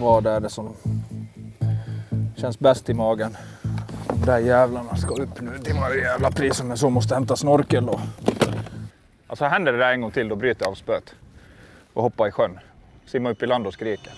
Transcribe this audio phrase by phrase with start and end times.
[0.00, 0.74] Vad är det som
[2.36, 3.36] känns bäst i magen?
[4.08, 7.36] De där jävlarna ska upp nu till varje jävla pris om jag så måste hämta
[7.36, 8.00] snorkel då.
[9.26, 11.14] Alltså händer det där en gång till då bryter jag av spöet
[11.92, 12.58] och hoppar i sjön.
[13.06, 14.12] Simmar upp i land och skriker.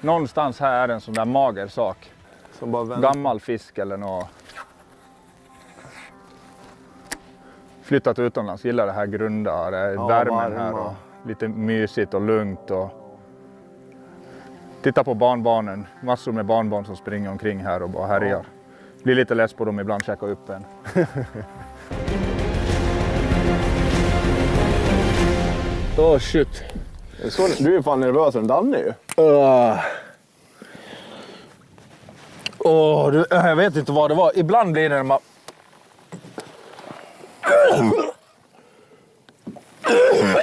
[0.00, 2.10] Någonstans här är en sån där mager sak.
[2.58, 3.12] Som bara väntar.
[3.14, 4.26] Gammal fisk eller något.
[7.82, 10.58] Flyttat utomlands, gillar det här grunda, det är Ja, värmen varma.
[10.58, 10.92] här och
[11.26, 12.70] lite mysigt och lugnt.
[12.70, 13.03] Och...
[14.84, 18.44] Titta på barnbarnen, massor med barnbarn som springer omkring här och bara härjar.
[19.02, 20.64] Blir lite less på dem ibland, käkar upp en.
[25.98, 26.64] Åh shit.
[27.28, 27.64] Såg det.
[27.64, 28.92] Du är fan nervös som Danne ju.
[29.16, 29.78] Åh,
[32.58, 34.32] Åh, du, jag vet inte vad det var.
[34.38, 35.20] Ibland blir det när man...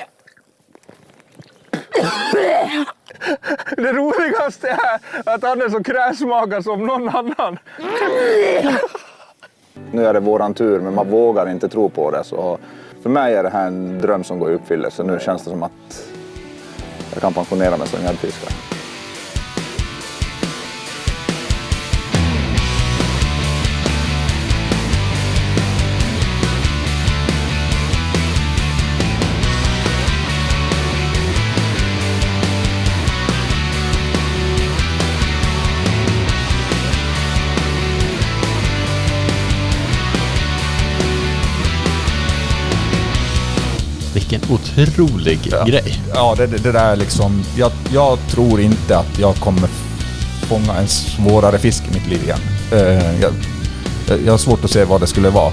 [3.77, 5.00] Det roligaste är
[5.36, 7.60] att han är så kräsmagad som någon annan.
[9.91, 12.24] Nu är det våran tur, men man vågar inte tro på det.
[12.24, 12.58] Så
[13.04, 15.04] för mig är det här en dröm som går i uppfyllelse.
[15.04, 16.08] Nu känns det som att
[17.13, 18.71] jag kan pensionera mig som gäddfiskare.
[44.52, 46.02] Otrolig grej.
[46.13, 47.44] Ja, det, det, där liksom...
[47.57, 49.70] Jag, jag tror inte att jag kommer
[50.41, 52.40] fånga en svårare fisk i mitt liv igen.
[52.72, 53.34] Eh, jag,
[54.26, 55.52] jag har svårt att se vad det skulle vara.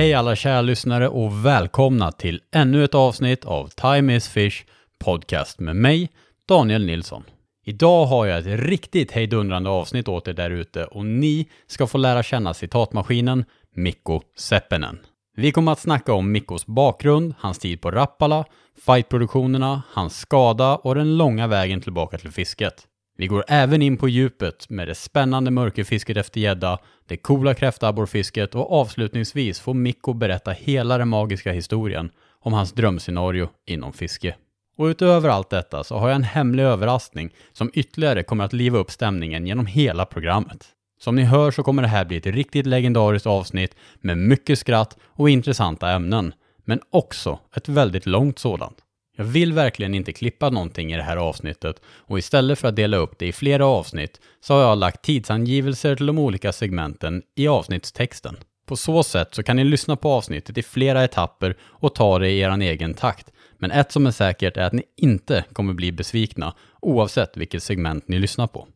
[0.00, 4.64] Hej alla kära lyssnare och välkomna till ännu ett avsnitt av Time is Fish
[5.04, 6.10] podcast med mig,
[6.48, 7.24] Daniel Nilsson.
[7.64, 11.98] Idag har jag ett riktigt hejdundrande avsnitt åt er där ute och ni ska få
[11.98, 13.44] lära känna citatmaskinen
[13.74, 14.98] Mikko Seppinen.
[15.36, 18.44] Vi kommer att snacka om Mikkos bakgrund, hans tid på Rappala,
[18.86, 22.86] fightproduktionerna, hans skada och den långa vägen tillbaka till fisket.
[23.20, 28.54] Vi går även in på djupet med det spännande mörkerfisket efter gädda, det coola kräftabborrfisket
[28.54, 32.10] och avslutningsvis får Mikko berätta hela den magiska historien
[32.40, 34.34] om hans drömscenario inom fiske.
[34.76, 38.78] Och utöver allt detta så har jag en hemlig överraskning som ytterligare kommer att liva
[38.78, 40.66] upp stämningen genom hela programmet.
[41.00, 44.96] Som ni hör så kommer det här bli ett riktigt legendariskt avsnitt med mycket skratt
[45.02, 46.32] och intressanta ämnen,
[46.64, 48.76] men också ett väldigt långt sådant.
[49.20, 52.96] Jag vill verkligen inte klippa någonting i det här avsnittet och istället för att dela
[52.96, 57.48] upp det i flera avsnitt så har jag lagt tidsangivelser till de olika segmenten i
[57.48, 58.36] avsnittstexten.
[58.66, 62.28] På så sätt så kan ni lyssna på avsnittet i flera etapper och ta det
[62.28, 63.32] i er egen takt.
[63.58, 68.08] Men ett som är säkert är att ni inte kommer bli besvikna oavsett vilket segment
[68.08, 68.68] ni lyssnar på.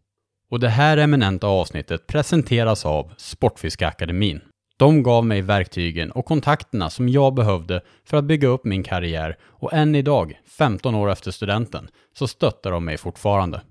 [0.51, 4.41] Och det här eminenta avsnittet presenteras av Sportfiskeakademin.
[4.77, 9.37] De gav mig verktygen och kontakterna som jag behövde för att bygga upp min karriär
[9.43, 13.63] och än idag, 15 år efter studenten, så stöttar de mig fortfarande.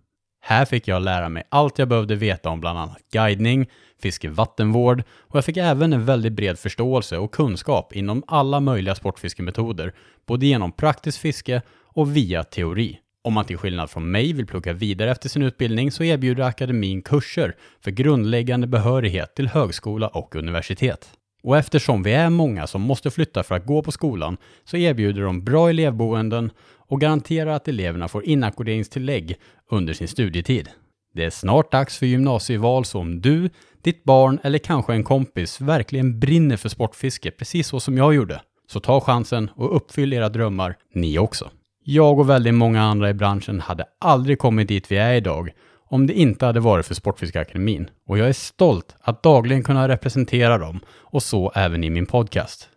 [0.42, 3.70] Här fick jag lära mig allt jag behövde veta om bland annat guidning,
[4.02, 9.94] fiskevattenvård och jag fick även en väldigt bred förståelse och kunskap inom alla möjliga sportfiskemetoder,
[10.26, 13.00] både genom praktiskt fiske och via teori.
[13.26, 17.02] Om man till skillnad från mig vill plugga vidare efter sin utbildning så erbjuder akademin
[17.02, 21.10] kurser för grundläggande behörighet till högskola och universitet.
[21.44, 25.22] Och eftersom vi är många som måste flytta för att gå på skolan så erbjuder
[25.22, 26.52] de bra elevboenden
[26.88, 29.36] och garanterar att eleverna får inackorderingstillägg
[29.72, 30.70] under sin studietid.
[31.14, 33.50] Det är snart dags för gymnasieval så om du,
[33.84, 38.42] ditt barn eller kanske en kompis verkligen brinner för sportfiske precis så som jag gjorde,
[38.68, 41.52] så ta chansen och uppfyll era drömmar ni också.
[41.86, 45.52] Jag och väldigt många andra i branschen hade aldrig kommit dit vi är idag
[45.90, 50.58] om det inte hade varit för Sportfiskeakademin och jag är stolt att dagligen kunna representera
[50.58, 52.70] dem och så även i min podcast.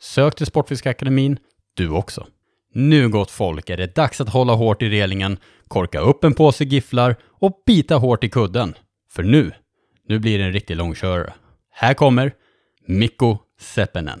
[0.00, 1.38] Sök till Sportfiskeakademin,
[1.74, 2.26] du också.
[2.74, 5.38] Nu gott folk är det dags att hålla hårt i relingen,
[5.68, 8.74] korka upp en påse gifflar och bita hårt i kudden.
[9.10, 9.52] För nu,
[10.08, 11.32] nu blir det en riktig långkörare.
[11.70, 12.32] Här kommer
[12.86, 14.20] Mikko Seppinen.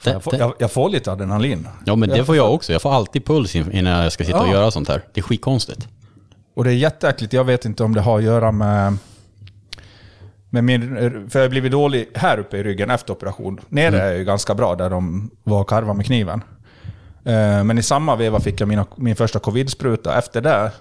[0.00, 1.68] Fan, Jag får, jag, jag får lite adrenalin.
[1.86, 2.72] Ja, men det får jag också.
[2.72, 4.52] Jag får alltid puls in- innan jag ska sitta och Ja.
[4.52, 5.02] göra sånt här.
[5.12, 5.88] Det är skitkonstigt.
[6.54, 7.32] Och det är jätteäckligt.
[7.32, 8.96] Jag vet inte om det har att göra med...
[10.50, 10.96] med min,
[11.30, 13.60] för jag har blivit dålig här uppe i ryggen efter operation.
[13.68, 16.42] Nere är ju ganska bra där de var och karva med kniven.
[17.24, 20.18] Eh, Men i samma veva fick jag mina, min första covid-spruta.
[20.18, 20.72] Efter det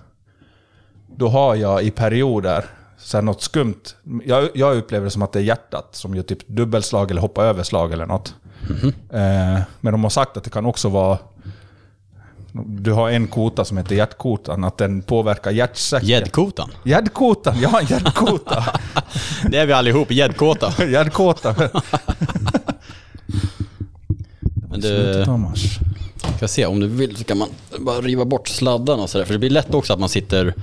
[1.15, 2.65] då har jag i perioder
[2.97, 3.81] så något skumt.
[4.25, 7.43] Jag, jag upplever det som att det är hjärtat som gör typ dubbelslag eller hoppar
[7.45, 8.35] över slag eller något.
[9.13, 11.17] Eh, men de har sagt att det kan också vara...
[12.65, 16.09] Du har en kota som heter hjärtkotan, att den påverkar hjärtsäcken.
[16.09, 16.69] Gäddkotan.
[16.83, 18.65] Gäddkotan, en gäddkota.
[19.49, 20.85] Det är vi allihop, gäddkåta.
[20.89, 21.55] Gäddkota.
[24.69, 25.25] Men du,
[26.37, 29.25] ska se, om du vill så kan man bara riva bort sladdarna och sådär.
[29.25, 30.53] För det blir lätt också att man sitter...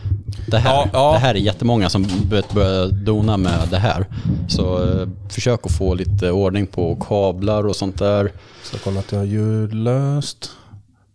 [0.47, 1.13] Det här, Ja, ja.
[1.13, 4.07] Det här är jättemånga som börjat börja dona med det här.
[4.49, 8.33] Så eh, försök att få lite ordning på kablar och sånt där.
[8.63, 10.51] Så kolla att jag har ljudlöst.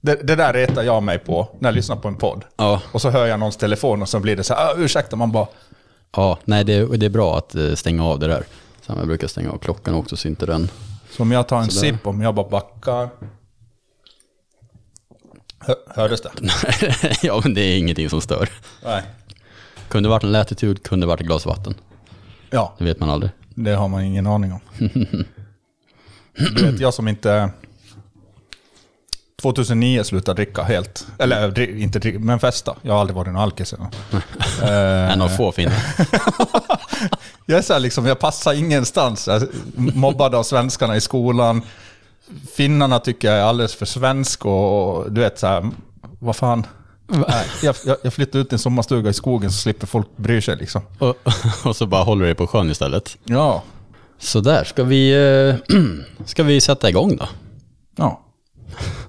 [0.02, 2.44] Det, det där retar jag mig på när jag lyssnar på en podd.
[2.58, 5.16] Ja, Och så hör jag någons telefon och så blir det så här, "Ah, ursäkta,
[5.16, 5.48] man bara...
[6.16, 8.44] ja nej det, är- det är bra att eh, stänga av det där.
[8.88, 10.70] Sen jag brukar stänga av klockan också så inte den...
[11.12, 13.10] Så om jag tar en sipp, om jag bara backar...
[15.60, 16.30] Hör, hördes det?
[17.28, 18.50] ja men det är ingenting som stör.
[18.84, 19.02] Nej.
[19.92, 21.74] Kunde varit en latitud, kunde varit ett glas vatten.
[22.50, 23.32] Ja, Det vet man aldrig.
[23.50, 24.60] det har man ingen aning om.
[26.56, 27.50] Du vet, jag som inte...
[29.42, 31.08] 2009 slutade dricka helt.
[31.20, 32.76] Eller dri- inte dricka, men festa.
[32.82, 33.74] Jag har aldrig varit en alkis.
[33.74, 33.80] Eh,
[35.14, 35.74] En av få finnar.
[37.46, 39.28] Jag är så här liksom, jag passar ingenstans.
[39.28, 41.62] Jag är mobbad av svenskarna i skolan.
[42.56, 45.70] Finnarna tycker jag är alldeles för svensk och, och du vet så här,
[46.20, 46.66] vad fan.
[47.64, 50.56] Jag, jag, jag flyttar ut till en sommarstuga i skogen så slipper folk bry sig
[50.56, 50.82] liksom.
[51.00, 51.16] Och,
[51.66, 53.18] och så bara håller du dig på sjön istället.
[53.24, 53.64] Ja.
[54.20, 55.12] Så där, ska vi,
[55.70, 55.78] eh,
[56.26, 57.28] ska vi sätta igång då?
[57.96, 58.22] Ja.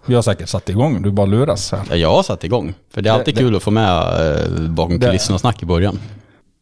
[0.07, 1.83] Vi har säkert satt igång, du bara luras här.
[1.91, 2.75] Ja, jag har satt igång.
[2.95, 3.97] För det är alltid Det- kul att få med
[4.37, 5.99] eh, bakom Det- kulisserna snack i början.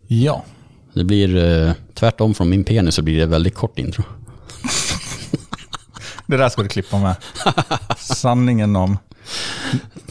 [0.07, 0.45] Ja.
[0.95, 4.03] Det blir eh, tvärtom från min penis så blir det väldigt kort intro.
[6.27, 7.15] Det där ska du klippa med.
[7.99, 8.99] Sanningen om...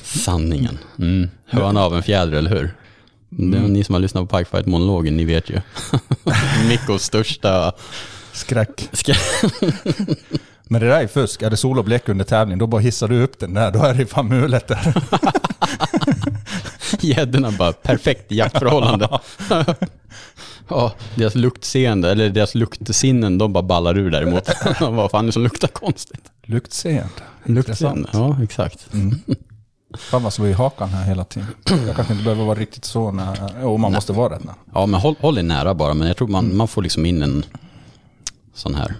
[0.03, 0.77] Sanningen.
[0.99, 1.29] Mm.
[1.45, 2.75] Hönan av en fjäder, eller hur?
[3.29, 5.61] Det är ni som har lyssnat på Pikefight-monologen, ni vet ju.
[6.67, 7.73] Mikkos största...
[8.33, 8.89] Skräck.
[8.91, 9.13] Ska...
[10.63, 11.41] Men det där är fusk.
[11.41, 13.71] Är det sol och blek under tävling, då bara hissar du upp den där.
[13.71, 14.93] Då är det fan mulet där.
[16.99, 19.19] Gäddorna bara perfekt jaktförhållande.
[20.69, 24.49] Ja, deras luktseende, eller deras luktsinnen, de bara ballar ur däremot.
[24.79, 26.31] Vad fan är det som luktar konstigt?
[26.43, 27.09] Luktseende.
[27.43, 28.87] Luktseende, ja exakt.
[29.97, 31.47] Fan vad slår i hakan här hela tiden.
[31.87, 33.49] Jag kanske inte behöver vara riktigt så nära.
[33.61, 34.55] Jo, man måste vara rätt nära.
[34.73, 37.21] Ja, men håll, håll dig nära bara, men jag tror man, man får liksom in
[37.21, 37.45] en
[38.53, 38.95] sån här.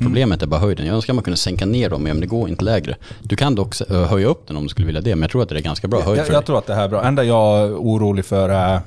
[0.00, 0.86] Problemet är bara höjden.
[0.86, 2.96] Jag önskar man kunde sänka ner dem, men det går inte lägre.
[3.22, 5.42] Du kan dock eh, höja upp den om du skulle vilja det, men jag tror
[5.42, 7.04] att det är ganska bra höjd Jag, jag tror att det här är bra.
[7.04, 8.80] Enda jag är orolig för är,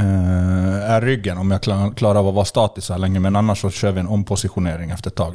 [0.00, 1.38] är ryggen.
[1.38, 3.20] Om jag klar- klarar av att vara statisk så här länge.
[3.20, 5.34] Men annars så kör vi en ompositionering efter ett tag.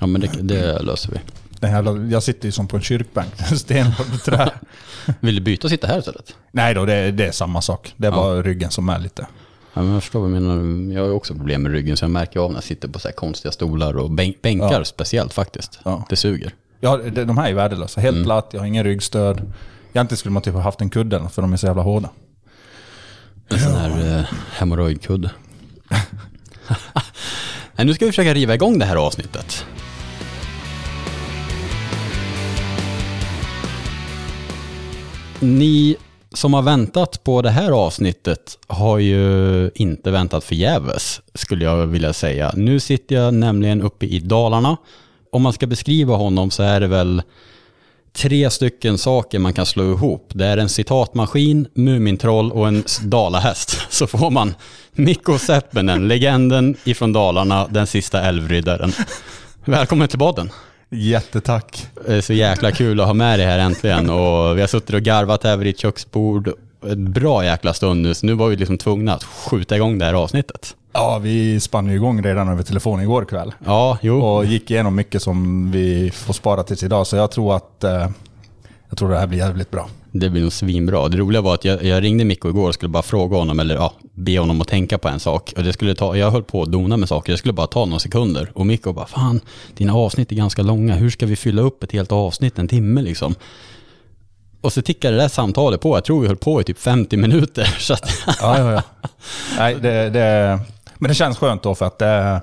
[0.00, 1.18] Ja, men det, det löser vi.
[1.60, 3.28] Den jävla, jag sitter ju som på en kyrkbänk.
[3.56, 4.50] Stenhårt trä.
[5.20, 6.34] Vill du byta och sitta här istället?
[6.52, 7.94] Nej då, det, det är samma sak.
[7.96, 9.26] Det är bara ryggen som är lite...
[9.74, 10.92] Ja, men jag förstår vad du menar.
[10.94, 13.08] Jag har också problem med ryggen, så jag märker av när jag sitter på så
[13.08, 14.84] här konstiga stolar och bänk, bänkar Ja.
[14.84, 15.78] speciellt faktiskt.
[15.84, 16.04] Ja.
[16.08, 16.54] Det suger.
[16.80, 16.96] Ja,
[17.26, 18.00] de här är värdelösa.
[18.00, 19.52] Helt platt, jag har ingen ryggstöd.
[19.92, 22.08] Egentligen skulle man typ ha haft en kudde för de är så jävla hårda.
[23.50, 25.30] En sån här eh, hemorrojdkudde.
[27.76, 29.64] Nej, nu ska vi försöka riva igång det här avsnittet.
[35.40, 35.96] Ni
[36.32, 42.12] som har väntat på det här avsnittet har ju inte väntat förgäves, skulle jag vilja
[42.12, 42.52] säga.
[42.56, 44.76] Nu sitter jag nämligen uppe i Dalarna.
[45.32, 47.22] Om man ska beskriva honom så är det väl
[48.12, 50.30] tre stycken saker man kan slå ihop.
[50.34, 53.80] Det är en citatmaskin, Mumintroll och en dalahäst.
[53.90, 54.54] Så får man
[54.92, 58.92] Mikko Seppinen, legenden ifrån Dalarna, den sista älvriddaren.
[59.64, 60.50] Välkommen till podden.
[60.90, 61.86] Jättetack.
[62.06, 64.94] Det är så jäkla kul att ha med dig här äntligen och vi har suttit
[64.94, 66.52] och garvat över ditt köksbord
[66.86, 70.04] en bra jäkla stund nu, så nu var vi liksom tvungna att skjuta igång det
[70.04, 70.76] här avsnittet.
[70.92, 73.54] Ja, vi spann ju igång redan över telefon igår kväll.
[73.64, 74.20] Ja, jo.
[74.20, 77.06] Och gick igenom mycket som vi får spara tills idag.
[77.06, 78.08] Så jag tror att eh,
[78.88, 79.88] jag tror det här blir jävligt bra.
[80.12, 81.08] Det blir nog svinbra.
[81.08, 83.74] Det roliga var att jag, jag ringde Mikko igår och skulle bara fråga honom, eller
[83.74, 85.52] ja, be honom att tänka på en sak.
[85.56, 87.84] Och det skulle ta, jag höll på att dona med saker, det skulle bara ta
[87.84, 88.52] några sekunder.
[88.54, 89.40] Och Mikko bara, fan,
[89.76, 93.02] dina avsnitt är ganska långa, hur ska vi fylla upp ett helt avsnitt, en timme
[93.02, 93.34] liksom?
[94.60, 97.16] Och så tickade det där samtalet på, jag tror vi höll på i typ 50
[97.16, 97.64] minuter.
[97.78, 99.08] Så att, Ja, ja, ja.
[99.58, 100.60] Nej, det, det,
[101.00, 102.40] men det känns skönt då för att det,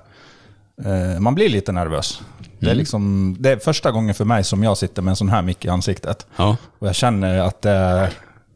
[0.86, 2.22] eh, man blir lite nervös.
[2.60, 5.30] Det är, liksom, det är första gången för mig som jag sitter med en sån
[5.30, 6.28] här mick i ansiktet.
[6.36, 8.14] ja, Och jag känner att det är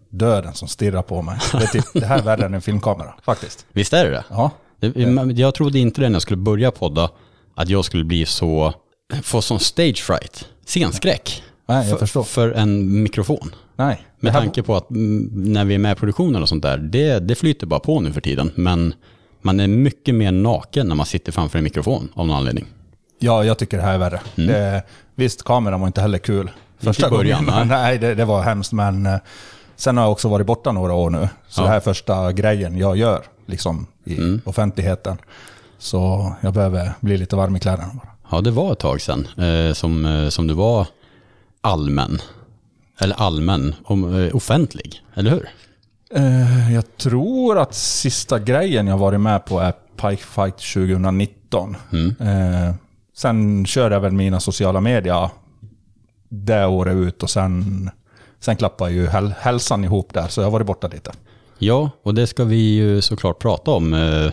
[0.09, 1.37] döden som stirrar på mig.
[1.51, 3.65] Det, är typ, det här är värre än en filmkamera, faktiskt.
[3.71, 4.23] visst är det det?
[4.29, 4.51] Ja.
[4.79, 7.09] Det- Jag trodde inte det när jag skulle börja podda,
[7.55, 8.73] att jag skulle bli så,
[9.23, 11.43] få sån stage fright, scenskräck.
[11.67, 12.23] Nej, jag för, förstår.
[12.23, 13.55] för en mikrofon.
[13.75, 14.01] Nej.
[14.19, 17.19] Med tanke på att mm, när vi är med i produktionen och sånt där, det,
[17.19, 18.51] det flyter bara på nu för tiden.
[18.55, 18.93] Men
[19.41, 22.65] man är mycket mer naken när man sitter framför en mikrofon av någon anledning.
[23.19, 24.21] Ja, jag tycker det här är värre.
[24.35, 24.83] Det,
[25.15, 26.51] visst, kameran var inte heller kul.
[26.79, 27.67] Första i början, gången.
[27.67, 27.77] nej.
[27.81, 28.71] Nej, det, det var hemskt.
[28.71, 29.15] Men eh,
[29.75, 31.29] sen har jag också varit borta några år nu.
[31.47, 31.63] Så Ja.
[31.63, 35.17] det här är första grejen jag gör liksom, i offentligheten.
[35.77, 38.07] Så jag behöver bli lite varm i kläderna bara.
[38.31, 40.87] Ja, det var ett tag sedan eh, som, eh, som du var
[41.61, 42.19] allmän.
[42.99, 45.49] Eller allmän, om, eh, offentlig, eller hur?
[46.15, 51.75] Eh, jag tror att sista grejen jag varit med på är Pike Fight 2019.
[52.19, 52.75] Eh,
[53.17, 55.29] sen kör jag väl mina sociala medier
[56.29, 57.89] det året ut och sen,
[58.39, 60.27] sen klappar ju häl, hälsan ihop där.
[60.27, 61.11] Så jag har varit borta lite.
[61.57, 63.93] Ja, och det ska vi ju såklart prata om.
[63.93, 64.31] Eh,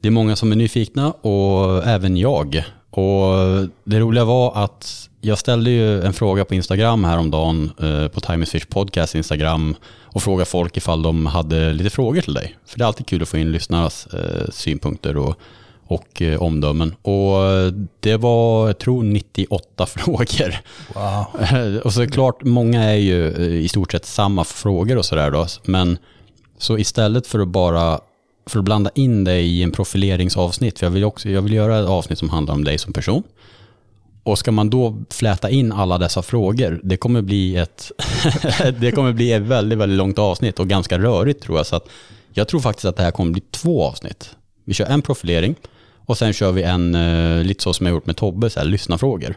[0.00, 2.64] Det är många som är nyfikna och även jag.
[2.92, 8.20] Och det roliga var att jag ställde ju en fråga på Instagram häromdagen, eh, på
[8.20, 12.56] Time is Fish Podcast Instagram, och frågade folk ifall de hade lite frågor till dig.
[12.66, 15.34] För det är alltid kul att få in lyssnarnas eh, synpunkter och,
[15.86, 16.94] och eh, omdömen.
[17.02, 17.36] Och
[18.00, 20.56] det var, jag tror, 98 frågor.
[20.94, 21.80] Wow.
[21.84, 23.30] och såklart, många är ju
[23.60, 25.46] i stort sett samma frågor och sådär då.
[25.64, 25.98] Men
[26.58, 28.00] så istället för att bara
[28.46, 31.78] för att blanda in dig i en profileringsavsnitt, för jag vill, också, jag vill göra
[31.78, 33.22] ett avsnitt som handlar om dig som person.
[34.24, 37.92] Och ska man då fläta in alla dessa frågor, det kommer bli ett,
[38.80, 41.66] det kommer bli ett väldigt, väldigt långt avsnitt och ganska rörigt tror jag.
[41.66, 41.88] Så att
[42.32, 44.36] jag tror faktiskt att det här kommer bli två avsnitt.
[44.64, 45.54] Vi kör en profilering
[46.06, 48.66] och sen kör vi en, eh, lite så som jag gjort med Tobbe, så här,
[48.66, 49.36] lyssnarfrågor.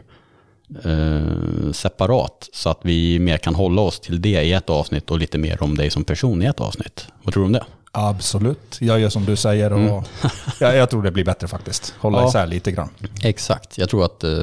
[0.84, 5.18] Eh, separat, så att vi mer kan hålla oss till det i ett avsnitt och
[5.18, 7.06] lite mer om dig som person i ett avsnitt.
[7.22, 7.64] Vad tror du om det?
[7.98, 8.76] Absolut.
[8.80, 10.04] Jag gör som du säger och
[10.60, 11.94] jag, jag tror det blir bättre faktiskt.
[11.98, 12.28] Hålla Ja.
[12.28, 12.88] isär lite grann.
[13.22, 14.38] Exakt, jag tror att, eh,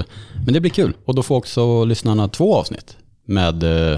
[0.45, 0.93] men det blir kul.
[1.05, 3.97] Och då får också lyssnarna två avsnitt med eh,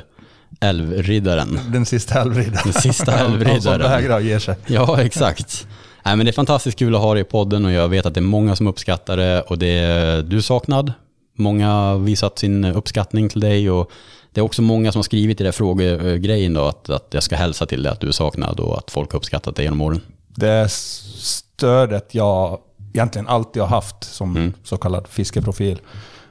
[0.61, 1.59] Älvriddaren.
[1.67, 2.61] Den sista älvriddaren.
[2.63, 3.81] Den sista De som älvriddaren.
[3.81, 4.55] vägrar ge sig.
[4.67, 5.67] Ja, exakt.
[6.05, 8.13] Nej, men det är fantastiskt kul att ha dig i podden och jag vet att
[8.13, 10.93] det är många som uppskattar det och det är du saknad.
[11.37, 13.91] Många har visat sin uppskattning till dig och
[14.35, 17.35] det är också många som har skrivit i den frågegrejen då att, att jag ska
[17.35, 20.01] hälsa till dig att du är saknad och att folk har uppskattat dig genom åren.
[20.27, 22.59] Det stödet jag
[22.93, 24.53] egentligen alltid har haft som Mm.
[24.63, 25.81] så kallad fiskeprofil.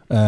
[0.08, 0.18] Eh,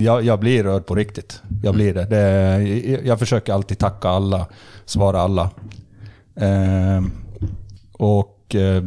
[0.00, 1.42] jag, jag blir rörd på riktigt.
[1.62, 2.04] Jag blir det.
[2.04, 4.46] det jag, jag försöker alltid tacka alla,
[4.84, 5.50] svara alla.
[6.36, 7.02] Eh,
[7.92, 8.82] och eh,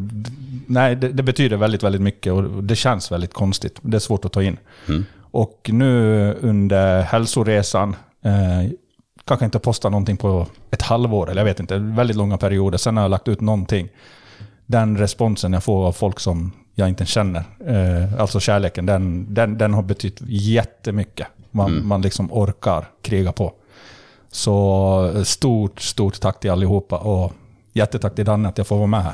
[0.67, 3.79] nej, det, det betyder väldigt, väldigt mycket och det känns väldigt konstigt.
[3.81, 4.57] Det är svårt att ta in.
[4.87, 5.05] Mm.
[5.33, 8.71] Och nu under hälsoresan, eh,
[9.25, 12.77] kanske inte posta någonting på ett halvår, eller jag vet inte, väldigt långa perioder.
[12.77, 13.89] Sen har jag lagt ut någonting.
[14.65, 19.57] Den responsen jag får av folk som jag inte känner, eh, alltså kärleken, den, den,
[19.57, 21.27] den har betytt jättemycket.
[21.51, 23.53] Man, man liksom orkar kriga på.
[24.31, 27.33] Så stort, stort tack till allihopa och
[27.73, 29.13] jättetack till Danne att jag får vara med här.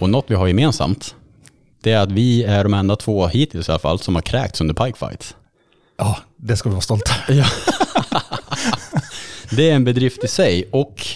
[0.00, 1.14] Och något vi har gemensamt,
[1.82, 4.60] det är att vi är de enda två hittills i alla fall som har kräkts
[4.60, 5.34] under pikefights.
[5.98, 7.46] Ja, det ska vi vara stolta över.
[9.56, 11.06] Det är en bedrift i sig och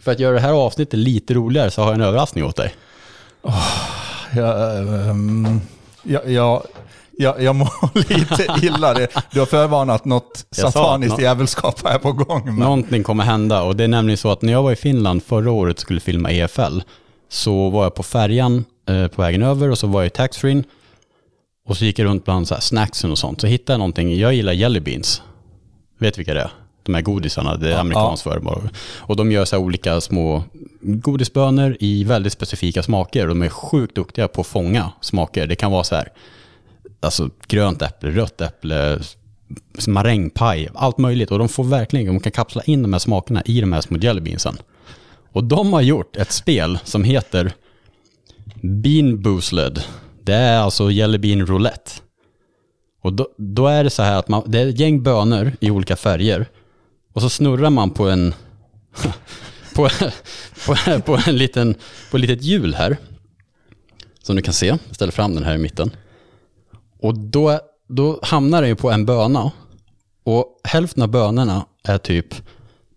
[0.00, 2.74] för att göra det här avsnittet lite roligare så har jag en överraskning åt dig.
[4.34, 4.78] Jag,
[5.08, 5.60] ehm,
[6.02, 6.62] jag, jag,
[7.18, 7.68] jag, jag mår
[8.18, 8.94] lite illa.
[9.32, 12.42] Du har förvarnat något Jag sa sataniskt nå- djävulskap är på gång.
[12.44, 15.22] Men Någonting kommer hända och det är nämligen så att när jag var i Finland
[15.22, 16.80] förra året skulle filma EFL
[17.28, 20.62] så var jag på färjan eh, på vägen över och så var jag i taxfree
[21.66, 23.40] och så gick jag runt bland så här snacksen och sånt.
[23.40, 25.22] Så hittade jag någonting, jag gillar jelly beans.
[25.98, 26.50] Vet du vilka det är?
[26.82, 28.68] De här godisarna, det är amerikanskt företag.
[28.96, 30.42] Och de gör så olika små
[30.80, 33.26] godisbönor i väldigt specifika smaker.
[33.26, 35.46] De är sjukt duktiga på att fånga smaker.
[35.46, 36.08] Det kan vara så här,
[37.00, 38.98] alltså grönt äpple, rött äpple,
[39.88, 41.30] marängpaj, allt möjligt.
[41.30, 43.98] Och de får verkligen, de kan kapsla in de här smakerna i de här små
[43.98, 44.56] jellybeansen.
[45.34, 47.52] Och de har gjort ett spel som heter
[48.62, 49.82] Bean Boozled.
[50.22, 51.90] Det är alltså Jelly Bean Roulette.
[53.02, 55.70] Och då, då är det så här att man, det är ett gäng bönor i
[55.70, 56.46] olika färger.
[57.12, 58.34] Och så snurrar man på en,
[59.74, 59.88] på,
[60.66, 61.74] på, på en liten,
[62.10, 62.96] på ett litet hjul här.
[64.22, 65.90] Som du kan se, jag ställer fram den här i mitten.
[67.00, 69.52] Och då, då hamnar den ju på en böna.
[70.24, 72.34] Och hälften av bönorna är typ,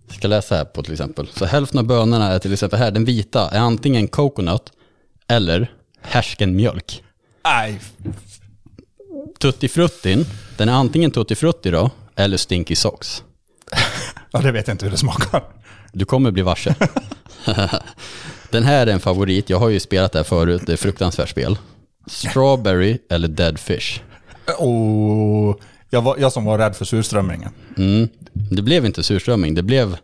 [0.07, 1.27] jag ska läsa här på till exempel.
[1.33, 4.71] Så hälften av bönorna är till exempel här, den vita är antingen coconut
[5.27, 5.71] eller
[6.01, 7.03] härskenmjölk.
[7.43, 7.79] nej,
[9.39, 10.25] Tutti fruttin,
[10.57, 13.23] den är antingen tutti frutti då, eller stinky socks.
[14.31, 15.43] ja, det vet jag inte hur det smakar.
[15.93, 16.75] Du kommer bli varse.
[18.49, 19.49] Den här är en favorit.
[19.49, 20.61] Jag har ju spelat det här förut.
[20.65, 21.57] Det är fruktansvärt spel.
[22.07, 24.01] Strawberry eller Dead Fish.
[24.57, 25.59] Och
[25.89, 27.51] jag, var, jag som var rädd för surströmmingen.
[27.77, 28.07] Mm.
[28.51, 29.97] Det blev inte surströmming, det blev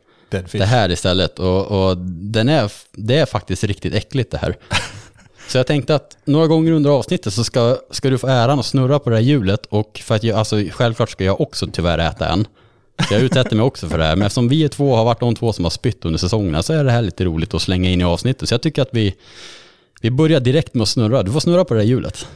[0.52, 1.40] det här istället.
[1.40, 4.56] Och, och den är, det är faktiskt riktigt äckligt det här.
[5.48, 8.66] Så jag tänkte att några gånger under avsnittet så ska, ska du få äran att
[8.66, 9.66] snurra på det här hjulet.
[9.66, 12.48] Och för att jag, alltså självklart ska jag också tyvärr äta en.
[13.08, 14.16] Så jag utsätter mig också för det här.
[14.16, 16.74] Men eftersom vi är två har varit de två som har spytt under säsongerna så
[16.74, 18.50] är det här lite roligt att slänga in i avsnittet.
[18.50, 19.16] Så jag tycker att vi,
[20.02, 21.24] vi börjar direkt med att snurra.
[21.24, 22.28] Du får snurra på det här hjulet.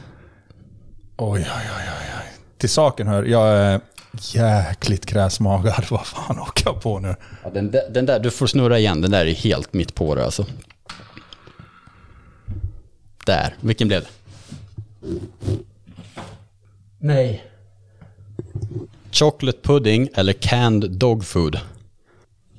[1.16, 2.32] Oj, oj, oj, oj.
[2.58, 3.80] Till saken hör, jag är
[4.12, 5.84] jäkligt kräsmagad.
[5.90, 7.16] Vad fan åker jag på nu?
[7.44, 9.00] Ja, den, där, den där, du får snurra igen.
[9.00, 10.46] Den där är helt mitt på det alltså.
[13.26, 14.08] Där, vilken blev det?
[16.98, 17.44] Nej.
[19.12, 21.60] Chocolate pudding eller canned dog food?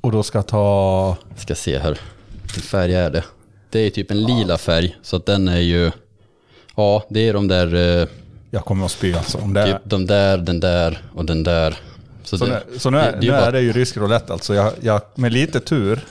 [0.00, 1.16] Och då ska jag ta...
[1.36, 1.98] Ska se här.
[2.42, 3.24] Vilken färg är det?
[3.70, 5.90] Det är typ en lila färg, så att den är ju...
[6.76, 8.00] Ja, det är de där...
[8.00, 8.08] eh,
[8.50, 9.38] Jag kommer att spy alltså.
[9.38, 11.78] Om det Typ de där, den där och den där.
[12.24, 14.32] Så, så, det, nu, så nu, är, det- det nu är det ju rysk roulette
[14.32, 14.54] alltså.
[14.54, 16.04] Jag, jag, med lite tur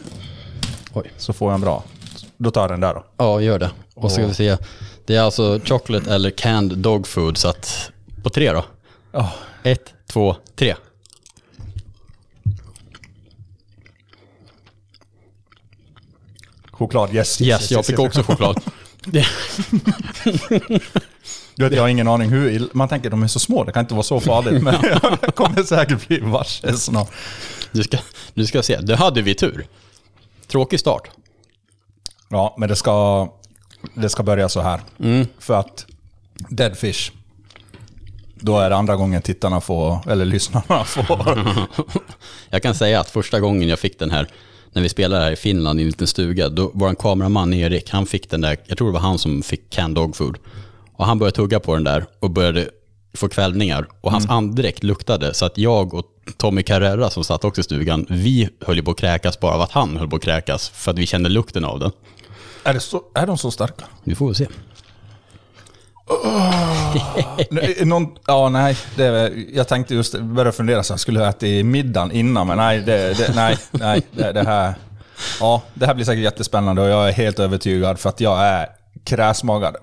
[0.94, 1.12] Oj.
[1.18, 1.84] så får jag en bra.
[2.38, 3.06] Då tar jag den där då.
[3.18, 3.72] Ja, gör det.
[3.96, 4.58] Och så ska vi se.
[5.06, 7.92] Det är alltså chocolate eller canned dog food, så att...
[8.24, 8.66] På tre då?
[9.12, 9.32] Ja.
[9.64, 10.76] Ett, två, tre.
[16.72, 17.42] Choklad, yes.
[17.42, 18.62] Yes, jag fick också choklad.
[21.60, 23.72] Du vet, jag har ingen aning hur ill- Man tänker de är så små, det
[23.72, 24.64] kan inte vara så farligt.
[24.64, 24.76] Men
[25.22, 27.12] jag kommer säkert bli varse snart.
[27.72, 27.98] du, ska,
[28.34, 29.68] du ska se, det hade vi tur.
[30.48, 31.10] Tråkig start.
[32.30, 33.28] Ja, men det ska,
[33.94, 34.82] det ska börja så här.
[35.00, 35.28] Mm.
[35.40, 35.86] För att
[36.50, 37.12] Dead Fish,
[38.36, 41.58] då är det andra gången tittarna får, eller lyssnarna får.
[42.50, 44.28] Jag kan säga att första gången jag fick den här,
[44.74, 47.90] när vi spelade här i Finland i en liten stuga, då var en kameraman Erik,
[47.90, 50.38] han fick den där, jag tror det var han som fick canned dog food.
[51.00, 52.70] Och han började tugga på den där och började
[53.14, 53.88] få kvällningar.
[54.02, 56.06] Och hans andedräkt luktade, så att jag och
[56.38, 59.72] Tommy Carrera som satt också i stugan, vi höll på att kräkas bara av att
[59.72, 61.92] han höll på att kräkas, för att vi kände lukten av den.
[62.64, 63.86] är, det så, är de så starka?
[64.04, 64.48] Vi får väl se.
[67.50, 68.78] Nej, Någon, ja, nej.
[68.96, 72.80] Det, jag tänkte just börja fundera så jag skulle ha ätit middagen innan, men nej,
[72.80, 74.74] det, det, nej, nej det, det här...
[75.40, 78.68] Ja, det här blir säkert jättespännande och jag är helt övertygad för att jag är
[79.04, 79.76] kräsmagad.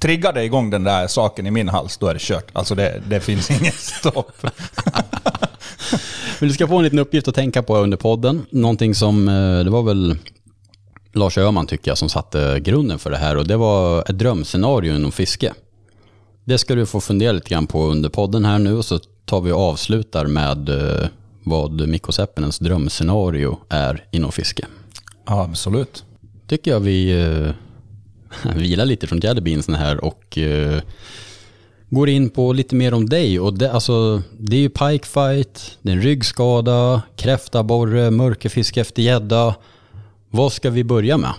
[0.00, 2.50] Triggar det igång den där saken i min hals, då är det kört.
[2.52, 4.46] Alltså det, det finns inget stopp.
[6.38, 8.46] Men du ska få en liten uppgift att tänka på under podden.
[8.50, 10.16] Någonting som, eh, det var väl
[11.12, 14.94] Lars Öhman tycker jag som satte grunden för det här och det var ett drömscenario
[14.94, 15.52] inom fiske.
[16.44, 19.40] Det ska du få fundera lite grann på under podden här nu och så tar
[19.40, 21.08] vi och avslutar med eh,
[21.44, 24.66] vad Mikko Seppinens drömscenario är inom fiske.
[25.26, 26.04] Ja, absolut.
[26.46, 27.12] Tycker jag vi
[28.54, 30.82] vilar lite från Jadderbeansen här och eh,
[31.88, 33.40] går in på lite mer om dig.
[33.40, 39.54] Och det, alltså, det är ju pikefight, det är en ryggskada, kräftaborre, mörkerfiske efter gädda.
[40.30, 41.32] Vad ska vi börja med?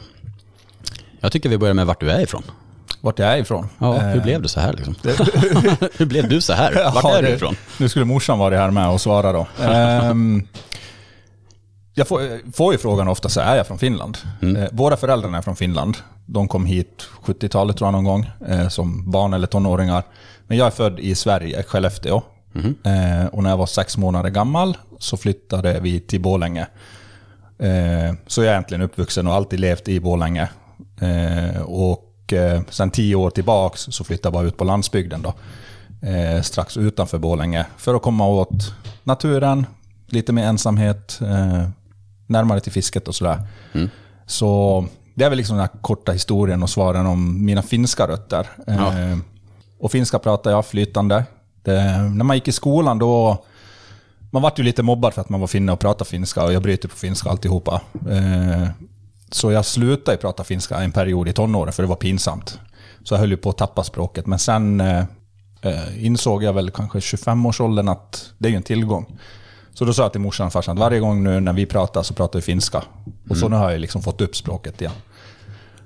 [1.19, 2.43] Jag tycker vi börjar med vart du är ifrån.
[3.01, 3.67] Vart jag är ifrån?
[3.79, 4.95] Ja, hur Eh, blev det så här liksom?
[5.97, 6.73] hur blev du så här?
[6.93, 7.55] Vart Ja, är du ifrån?
[7.77, 9.47] Nu skulle morsan vara här med och svara då.
[9.63, 10.47] Ehm,
[11.93, 14.17] jag får, får ju frågan ofta, så är jag från Finland?
[14.41, 15.97] Eh, båda föräldrarna är från Finland.
[16.25, 20.03] De kom hit 70-talet tror jag någon gång, eh, som barn eller tonåringar.
[20.47, 22.21] Men jag är född i Sverige, Skellefteå.
[22.83, 26.67] Eh, och när jag var sex månader gammal så flyttade vi till Borlänge.
[27.59, 30.49] Eh, så jag är egentligen uppvuxen och alltid levt i Borlänge.
[31.01, 35.33] Eh, och eh, sen tio år tillbaks så flyttade jag bara ut på landsbygden då.
[36.07, 37.65] Eh, strax utanför Borlänge.
[37.77, 38.73] För att komma åt
[39.03, 39.65] naturen,
[40.07, 41.69] lite mer ensamhet, eh,
[42.31, 43.47] närmare till fisket och sådär.
[44.25, 48.47] Så det är väl liksom den här korta historien och svaren om mina finska rötter.
[48.67, 49.17] Eh,
[49.79, 51.23] och finska pratar jag flytande.
[51.63, 53.43] Det, när man gick i skolan då
[54.31, 56.61] man vart ju lite mobbad för att man var finne och pratade finska och jag
[56.61, 57.81] bryter på finska alltihopa.
[58.09, 58.67] Eh,
[59.31, 62.59] så jag slutade prata finska en period i tonåren för det var pinsamt.
[63.03, 64.27] Så jag höll ju på att tappa språket.
[64.27, 65.03] Men sen eh,
[65.61, 69.19] eh, insåg jag väl kanske 25-årsåldern att det är ju en tillgång.
[69.81, 72.03] Så då sa jag till morsan och farsan att varje gång nu när vi pratar
[72.03, 72.83] så pratar vi finska.
[73.29, 74.93] Och så nu har jag liksom fått upp språket igen.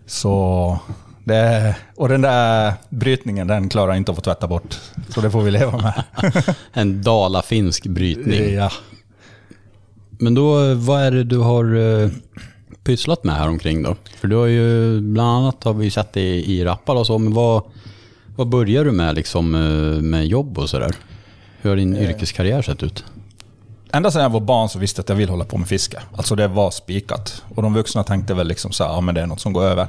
[0.05, 0.79] Så
[1.23, 4.79] det, och den där brytningen den klarar jag inte att få tvätta bort.
[5.09, 6.03] Så det får vi leva med.
[6.73, 8.53] En dalafinsk brytning.
[8.53, 8.71] ja.
[10.09, 12.09] Men då, vad är det du har eh,
[12.83, 13.95] pysslat med här omkring då?
[14.15, 17.17] För du har ju, bland annat har vi sett det i, i rappar och så,
[17.17, 17.63] men vad,
[18.35, 20.91] vad börjar du med liksom eh, med jobb och sådär?
[21.61, 23.03] Hur har din yrkeskarriär sett ut?
[23.93, 25.99] Ända sedan jag var barn så visste jag att jag vill hålla på med fiske.
[26.17, 27.43] Alltså det var spikat.
[27.55, 29.63] Och de vuxna tänkte väl liksom så här, ja men det är något som går
[29.63, 29.87] över.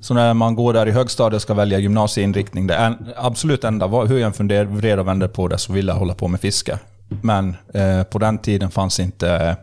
[0.00, 3.86] Så när man går där i högstadiet och ska välja gymnasieinriktning, det en, absolut enda,
[3.86, 6.40] hur jag än funderar, vred och vände på det, så ville jag hålla på med
[6.40, 6.78] fiske.
[7.22, 9.54] Men eh, på den tiden fanns inte eh,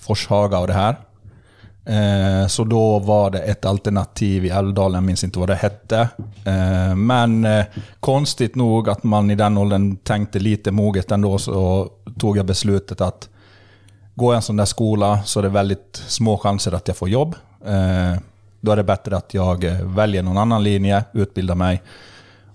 [0.00, 0.96] Forshaga och det här.
[1.86, 6.08] Eh, så då var det ett alternativ i Älvdalen, jag minns inte vad det hette.
[6.44, 7.64] Eh, men eh,
[8.00, 13.00] konstigt nog att man i den åldern tänkte lite moget ändå, så tog jag beslutet
[13.00, 13.28] att
[14.14, 17.08] går jag en sån där skola så är det väldigt små chanser att jag får
[17.08, 17.34] jobb.
[17.66, 18.20] Eh,
[18.60, 21.82] då är det bättre att jag eh, väljer någon annan linje, utbildar mig.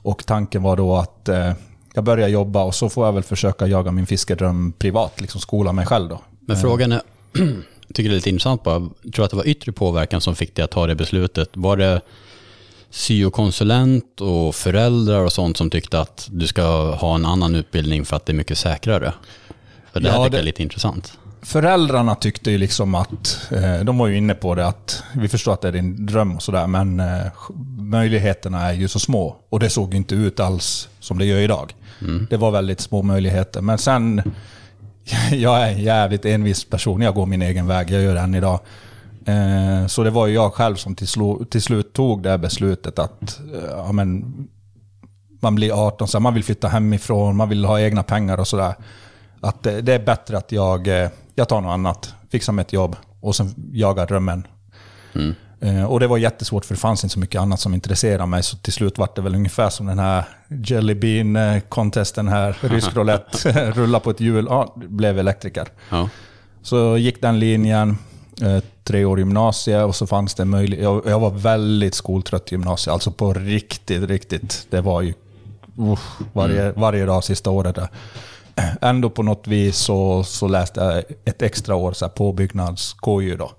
[0.04, 1.54] Och tanken var då att eh,
[1.94, 5.74] jag börjar jobba och så får jag väl försöka jaga min fiskedröm privat, liksom skola
[5.74, 6.22] mig själv då.
[6.40, 7.02] Men frågan är,
[7.34, 7.48] jag
[7.94, 10.56] tycker det är lite intressant bara, jag tror att det var yttre påverkan som fick
[10.56, 11.50] dig att ta det beslutet.
[11.54, 12.02] Var det
[12.90, 18.16] syokonsulent och föräldrar och sånt som tyckte att du ska ha en annan utbildning för
[18.16, 19.14] att det är mycket säkrare?
[19.94, 21.18] För det här Ja, tycker det- jag är lite intressant.
[21.44, 25.54] Föräldrarna tyckte ju liksom att, eh, de var ju inne på det att vi förstår
[25.54, 27.22] att det är din dröm och sådär, men eh,
[27.78, 29.36] möjligheterna är ju så små.
[29.50, 31.76] Och det såg inte ut alls som det gör idag.
[32.30, 33.62] Det var väldigt små möjligheter.
[33.62, 34.22] Men sen,
[35.32, 38.36] jag är en jävligt envis person, jag går min egen väg, jag gör det än
[38.36, 38.60] idag.
[39.26, 42.38] Eh, Så det var ju jag själv som till, slu, till slut tog det här
[42.38, 44.34] beslutet att ja, men,
[45.40, 48.48] man blir 18, så här, man vill flytta hemifrån, man vill ha egna pengar och
[48.48, 48.74] sådär.
[49.42, 52.74] Att det, det är bättre att jag, eh, jag tar något annat, fixar mig ett
[52.74, 54.48] jobb och sen jagar drömmen.
[55.62, 58.44] Eh, Och det var jättesvårt för det fanns inte så mycket annat som intresserade mig.
[58.44, 60.24] Så till slut var det väl ungefär som den här
[60.66, 65.68] Jelly Bean-contesten här, rysk roulette, rulla på ett hjul, ja, blev elektriker.
[65.90, 66.10] Ja.
[66.62, 67.98] Så gick den linjen,
[68.42, 70.84] eh, tre år gymnasie och så fanns det möjlighet.
[70.84, 74.68] Jag, jag var väldigt skoltrött i gymnasiet, alltså på riktigt, riktigt.
[74.70, 75.14] Det var ju
[75.80, 77.88] usch, varje, varje dag sista året där.
[78.82, 83.36] Ändå på något vis så, så läste jag ett extra år så här, påbyggnads KY
[83.36, 83.52] då.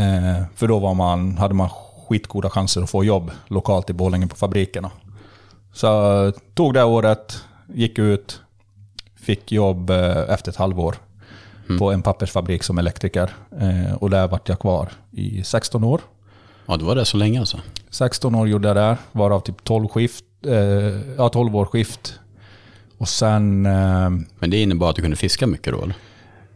[0.00, 1.68] Eh, för då var man, hade man
[2.08, 4.90] skitgoda chanser att få jobb lokalt i Borlänge på fabrikerna.
[5.72, 7.44] Så jag tog det året,
[7.74, 8.40] gick ut,
[9.20, 10.96] fick jobb eh, efter ett halvår
[11.78, 13.30] på en pappersfabrik som elektriker.
[13.60, 16.00] Eh, och där vart jag kvar i 16 år.
[16.66, 17.58] ja, det var det så länge alltså.
[17.90, 20.54] 16 år gjorde jag där, varav typ 12 skift, eh,
[21.16, 22.20] ja 12 år skift.
[23.00, 25.94] Och sen eh, Men det innebar att du kunde fiska mycket då eller?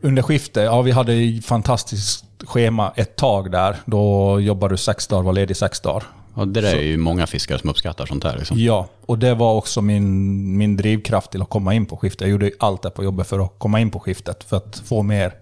[0.01, 3.77] under skiftet, ja vi hade ett fantastiskt schema ett tag där.
[3.85, 6.05] Då jobbade du sex dagar, var ledig sex dagar.
[6.37, 8.39] Ja, det är ju många fiskare som uppskattar sånt här.
[8.39, 8.59] Liksom.
[8.59, 12.21] Ja, och det var också min, min drivkraft till att komma in på skiftet.
[12.21, 15.03] Jag gjorde allt det på jobbet för att komma in på skiftet, för att få
[15.03, 15.33] mer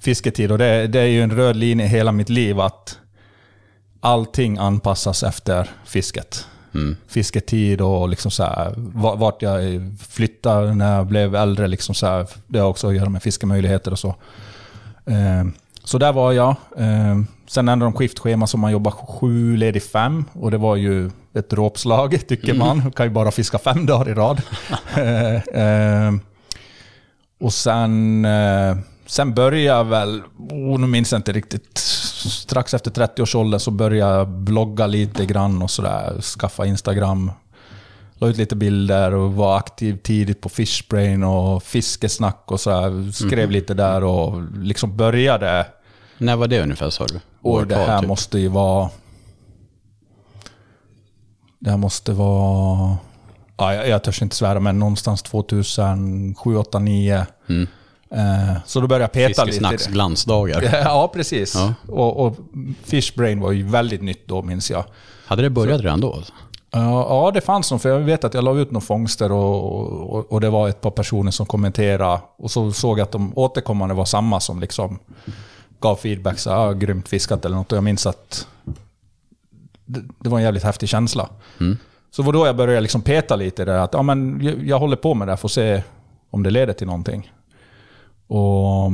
[0.00, 0.52] fisketid.
[0.52, 2.98] Och det, det är ju en röd linje i hela mitt liv att
[4.00, 6.46] allting anpassas efter fisket.
[7.08, 9.62] Fisketid och liksom så här, va- vart jag
[10.08, 11.66] flyttade när jag blev äldre.
[11.68, 14.08] Liksom så här, det har också att göra med fiskemöjligheter och så.
[15.06, 15.44] Eh,
[15.84, 16.56] Så där var jag.
[16.76, 20.24] Eh, Sen ändrade de skiftschema så man jobbar sju, ledig fem.
[20.32, 22.78] Och det var ju ett dråpslag, tycker man.
[22.78, 24.42] Man kan ju bara fiska fem dagar i rad.
[25.54, 26.12] Eh,
[27.40, 28.26] Och sen,
[29.06, 31.78] sen började jag väl, oh, nu minns jag inte riktigt,
[32.16, 36.20] strax efter 30-årsåldern så började jag blogga lite grann och sådär.
[36.20, 37.30] Skaffa Instagram.
[38.18, 43.12] La ut lite bilder och var aktiv tidigt på Fishbrain och fiskesnack och sådär.
[43.12, 45.66] Skrev lite där och liksom började
[46.18, 47.20] När var det ungefär sa du?
[47.42, 48.08] och det här typ.
[48.08, 48.90] måste ju vara...
[51.58, 52.96] Det här måste vara...
[53.56, 57.26] Ja, jag, jag törs inte svära, men någonstans 2007, 8, 9.
[57.48, 57.66] Mm.
[58.10, 60.62] Eh, så då började jag peta lite Fiskesnacks glansdagar.
[60.84, 61.54] Ja, precis.
[61.54, 61.74] Ja.
[61.88, 62.36] Och, och
[62.84, 64.84] Fishbrain var ju väldigt nytt då, minns jag.
[65.26, 66.22] Hade det börjat redan då?
[66.70, 70.16] Ja, ja, det fanns nog, för jag vet att jag la ut några fångster och,
[70.16, 72.20] och, och det var ett par personer som kommenterade.
[72.36, 74.98] Och så såg jag att de återkommande var samma som liksom
[75.80, 77.72] gav feedback, så ah, grymt fiskat eller något.
[77.72, 78.46] Och jag minns att
[79.84, 81.28] det, det var en jävligt häftig känsla.
[82.10, 84.66] Så det var då jag började liksom peta lite i det, att ja, men jag,
[84.66, 85.82] jag håller på med det här, får se
[86.30, 87.32] om det leder till någonting.
[88.26, 88.92] Och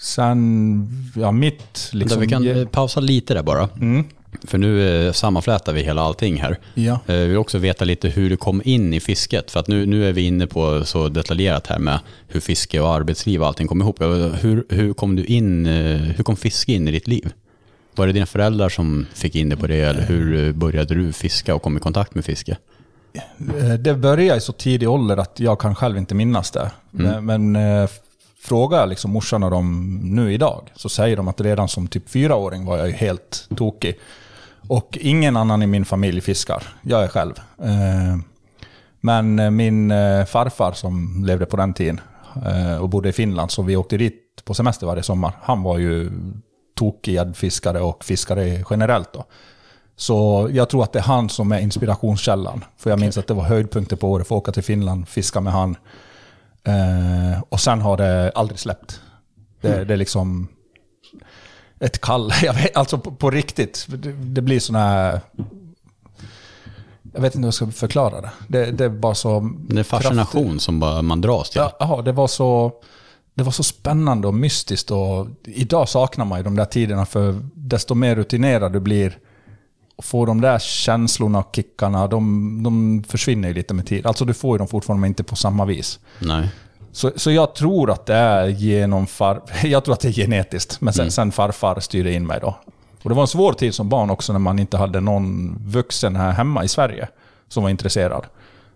[0.00, 2.20] sen, ja mitt liksom...
[2.20, 3.68] vi kan eh, pausa lite där bara.
[3.80, 4.04] Mm.
[4.44, 6.58] För nu eh, sammanflätar vi hela allting här.
[6.74, 6.92] Ja.
[7.06, 9.50] Eh, Vi vill också veta lite hur du kom in i fisket.
[9.50, 12.94] För att nu, nu är vi inne på så detaljerat här med hur fiske och
[12.94, 14.00] arbetsliv och allting kom ihop.
[14.00, 15.66] Hur, hur kom du in,
[16.16, 17.32] hur kom fiske in i ditt liv?
[17.94, 21.54] Var det dina föräldrar som fick in det på det eller hur började du fiska
[21.54, 22.56] och kom i kontakt med fiske?
[23.78, 26.70] Det började i så tidig ålder att jag kan själv inte minnas det.
[26.90, 27.56] Men, men
[28.42, 32.64] frågar liksom morsan och dem nu idag så säger de att redan som typ fyraåring
[32.64, 33.98] var jag ju helt tokig.
[34.68, 36.62] Och ingen annan i min familj fiskar.
[36.82, 37.34] Jag är själv.
[37.62, 38.16] Eh,
[39.00, 42.00] Men eh, min eh, farfar som levde på den tiden,
[42.80, 45.32] och bodde i Finland, så vi åkte dit på semester varje sommar.
[45.42, 46.10] Han var ju
[46.76, 49.24] tokig gäddfiskare och fiskare generellt då.
[49.96, 52.64] Så jag tror att det är han som är inspirationskällan.
[52.76, 55.40] För jag minns att det var höjdpunkter på året för att åka till Finland, fiska
[55.40, 55.76] med han.
[56.64, 59.00] Eh, och sen har det aldrig släppt.
[59.60, 60.48] Det, det är liksom
[61.80, 62.32] ett kall.
[62.42, 63.86] Vet, alltså på, på riktigt.
[63.88, 65.20] Det, det blir sådana här...
[67.12, 68.30] Jag vet inte hur jag ska förklara det.
[68.48, 69.50] Det, det bara så...
[69.68, 71.62] Det är fascination som bara man dras till.
[71.78, 72.72] Ja, det var så...
[73.34, 77.40] Det var så spännande och mystiskt och idag saknar man ju de där tiderna för
[77.54, 79.18] desto mer rutinerad du blir
[80.02, 84.06] får de där känslorna och kickarna, de, de försvinner ju lite med tid.
[84.06, 85.98] Alltså du får ju dem fortfarande men inte på samma vis.
[86.18, 86.50] Nej.
[86.92, 90.80] Så, så jag tror att det är genom far, Jag tror att det är genetiskt,
[90.80, 92.56] men sen, sen farfar styrde in mig då.
[93.02, 96.16] Och det var en svår tid som barn också när man inte hade någon vuxen
[96.16, 97.08] här hemma i Sverige
[97.48, 98.26] som var intresserad.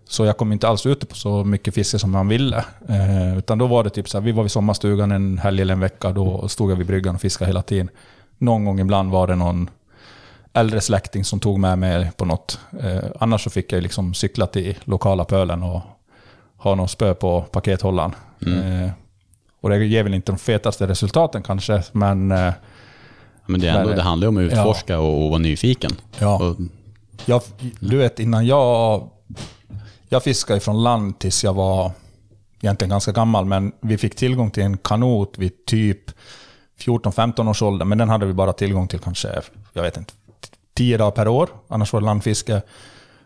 [0.07, 2.65] Så jag kom inte alls ute på så mycket fiske som man ville.
[2.89, 5.73] Eh, utan då var det typ så här, vi var vid sommarstugan en helg eller
[5.73, 7.89] en vecka, då stod jag vid bryggan och fiskade hela tiden.
[8.37, 9.69] Någon gång ibland var det någon
[10.55, 12.59] äldre släkting som tog med mig på något.
[12.79, 15.81] Eh, annars så fick jag liksom cykla till lokala pölen och
[16.57, 18.15] ha någon spö på pakethållaren.
[18.41, 18.91] Eh,
[19.61, 22.53] och det ger väl inte de fetaste resultaten kanske, men eh,
[23.45, 25.91] Men det, är ändå, det handlar ju om att utforska och, och vara nyfiken.
[26.19, 26.43] Ja.
[26.43, 26.57] Och,
[27.25, 27.41] Jag,
[27.79, 29.09] du vet, innan jag...
[30.09, 31.91] Jag fiskade från land tills jag var
[32.61, 36.11] egentligen ganska gammal, men vi fick tillgång till en kanot vid typ
[36.79, 39.41] 14-15 års ålder, men den hade vi bara tillgång till kanske,
[39.73, 40.13] jag vet inte,
[40.77, 41.49] 10 dagar per år.
[41.67, 42.61] Annars var det landfiske.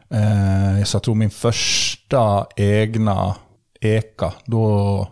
[0.09, 3.35] Eh, så jag tror min första egna
[3.81, 5.07] eka, då...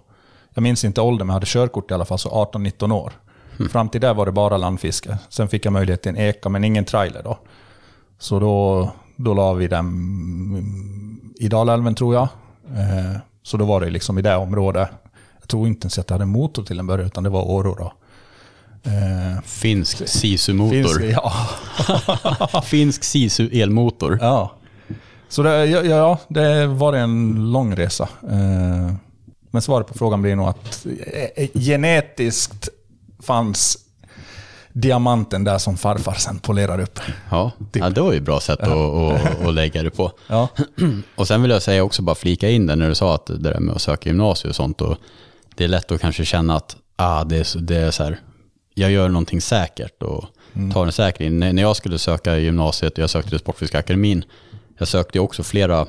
[0.54, 3.13] Jag minns inte åldern, men jag hade körkort i alla fall, så 18-19 år.
[3.69, 5.17] Fram till det var det bara landfiske.
[5.30, 7.38] Sen fick jag möjlighet till en eka, men ingen trailer då.
[8.19, 9.88] Så då, då la vi den
[11.39, 12.28] i Dalälven tror jag.
[12.76, 14.89] Eh, så då var det liksom i det området.
[15.39, 17.91] Jag tror inte ens att jag hade motor till en början, utan det var Aurora.
[18.88, 21.00] Eh, finsk Sisu-motor.
[21.00, 22.62] finns- ja.
[22.65, 24.17] Finsk Sisu-elmotor.
[24.21, 24.52] ja.
[25.30, 28.10] Så det, ja, ja, det var en lång resa.
[28.23, 28.93] Eh,
[29.52, 30.86] men svaret på frågan blir nog att
[31.36, 32.69] eh, genetiskt
[33.23, 33.78] fanns
[34.73, 37.00] diamanten där som farfar sen polerade upp.
[37.30, 40.12] Ja, ja, det var ju ett bra sätt att, att, att lägga det på.
[40.28, 40.47] Ja.
[41.15, 43.38] Och sen vill jag säga också, bara flika in det när du sa att det
[43.38, 44.82] där med att söka gymnasium och sånt.
[44.82, 44.97] Och
[45.56, 48.19] det är lätt att kanske känna att ah, det, är, det är så här,
[48.78, 50.26] jag gör någonting säkert och
[50.74, 51.40] tar en säker in.
[51.40, 54.24] När jag skulle söka gymnasiet och jag sökte till Sportfiskeakademin,
[54.78, 55.88] jag sökte också flera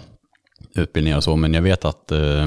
[0.75, 2.47] utbildningar och så, men jag vet att eh,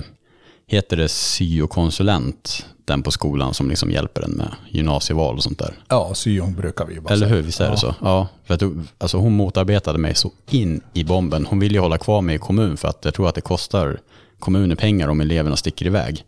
[0.68, 5.74] heter det syokonsulent, den på skolan som liksom hjälper en med gymnasieval och sånt där.
[5.88, 7.96] Ja, syon brukar vi ju bara Eller hur, visst är det så?
[8.02, 8.62] Ja, för att,
[8.98, 11.46] alltså hon motarbetade mig så in i bomben.
[11.46, 14.00] Hon ville ju hålla kvar mig i kommun för att jag tror att det kostar
[14.40, 16.24] kommunen pengar om eleverna sticker iväg.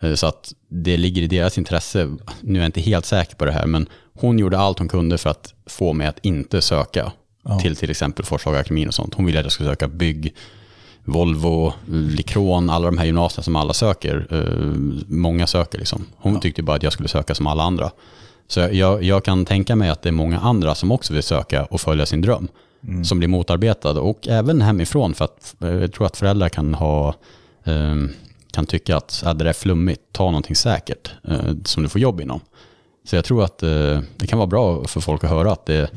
[0.00, 3.44] Eh, Så att det ligger i deras intresse, nu är jag inte helt säker på
[3.44, 7.12] det här, men hon gjorde allt hon kunde för att få mig att inte söka
[7.60, 9.14] till till exempel Forshagaakademin och sånt.
[9.14, 10.34] Hon ville att jag skulle söka bygg,
[11.04, 14.26] Volvo, Likron, alla de här gymnasierna som alla söker.
[14.30, 14.74] eh,
[15.08, 16.06] Många söker liksom.
[16.16, 17.90] Hon tyckte bara att jag skulle söka som alla andra.
[18.48, 21.64] Så jag, jag kan tänka mig att det är många andra som också vill söka
[21.64, 22.48] och följa sin dröm.
[23.04, 27.08] Som blir motarbetade och även hemifrån för att eh, jag tror att föräldrar kan ha
[27.64, 27.94] eh,
[28.52, 32.00] kan tycka att ah, det där är flummigt, ta någonting säkert eh, som du får
[32.00, 32.40] jobb inom.
[33.04, 35.90] Så jag tror att eh, det kan vara bra för folk att höra att det,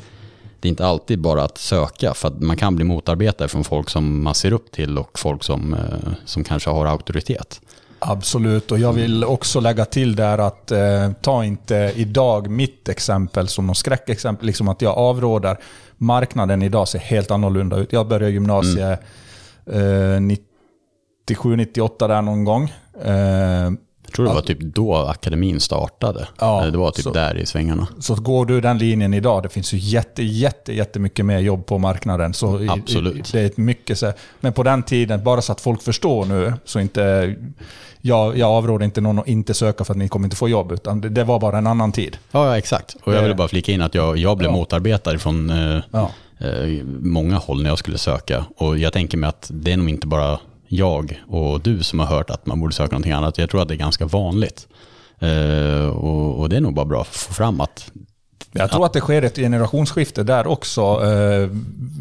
[0.60, 3.90] det är inte alltid bara att söka, för att man kan bli motarbetad från folk
[3.90, 7.60] som man ser upp till och folk som, eh, som kanske har auktoritet.
[7.98, 13.48] Absolut, och jag vill också lägga till där att eh, ta inte idag mitt exempel
[13.48, 15.56] som något skräckexempel, liksom att jag avråder.
[15.96, 17.92] Marknaden idag ser helt annorlunda ut.
[17.92, 19.00] Jag började gymnasiet
[19.66, 20.20] eh,
[21.30, 22.72] 97-98 där någon gång.
[23.04, 23.70] Eh,
[24.08, 26.28] Jag tror det var typ då akademin startade.
[26.40, 27.88] Ja, det var typ så- där i svängarna.
[28.00, 31.78] så går du den linjen idag, det finns ju jätte, jätte, jättemycket mer jobb på
[31.78, 32.34] marknaden.
[32.34, 33.16] Så i- Absolut.
[33.16, 36.24] I, det är ett mycket så, men på den tiden, bara så att folk förstår
[36.24, 37.34] nu, så inte...
[38.00, 40.72] Jag, jag avråder inte någon att inte söka för att ni kommer inte få jobb,
[40.72, 42.16] utan det, det var bara en annan tid.
[42.32, 42.96] Ja, ja, exakt.
[43.04, 44.56] Och jag ville bara flika in att jag, jag blev Ja.
[44.56, 46.10] motarbetad från eh, Ja.
[46.38, 48.44] eh, många håll när jag skulle söka.
[48.56, 52.06] Och jag tänker mig att det är nog inte bara jag och du som har
[52.06, 53.38] hört att man borde söka någonting annat.
[53.38, 54.68] Jag tror att det är ganska vanligt.
[55.18, 57.92] Eh, och, och det är nog bara bra att få fram att
[58.52, 60.80] Jag tror att det sker ett generationsskifte där också.
[60.80, 61.48] Eh,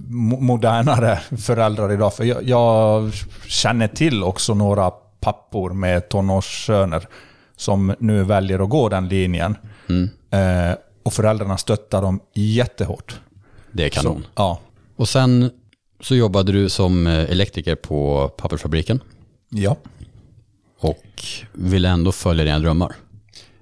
[0.09, 2.13] mo- modernare föräldrar idag.
[2.13, 3.11] För jag, jag
[3.47, 7.07] känner till också några pappor med tonårssöner
[7.57, 9.55] som nu väljer att gå den linjen.
[10.31, 13.19] Eh, och föräldrarna stöttar dem jättehårt.
[13.71, 14.21] det är kanon.
[14.21, 14.59] Så, ja.
[14.95, 15.51] Och sen
[15.99, 18.99] så jobbade du som eh, elektriker på pappersfabriken.
[19.49, 19.77] ja.
[20.79, 21.05] och
[21.53, 22.95] vill ändå följa dina drömmar.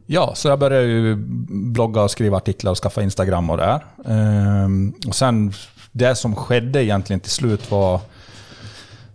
[0.06, 1.16] Ja, så jag började ju
[1.50, 3.84] blogga och skriva artiklar och skaffa Instagram och det här.
[4.06, 5.54] Ehm, och sen,
[5.92, 7.96] det som skedde egentligen till slut var...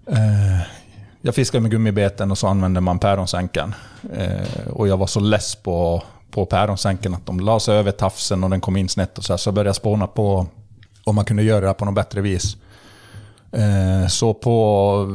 [0.07, 0.61] Eh,
[1.21, 3.75] jag fiskade med gummibeten och så använde man päronsänken.
[4.13, 8.45] Eh, och jag var så less på, på päronsänken att de la sig över tafsen
[8.45, 9.39] och den kom in snett och så här.
[9.39, 10.47] Så jag började spåna på
[11.05, 12.57] om man kunde göra det på något bättre vis.
[13.53, 15.07] Eh, Så på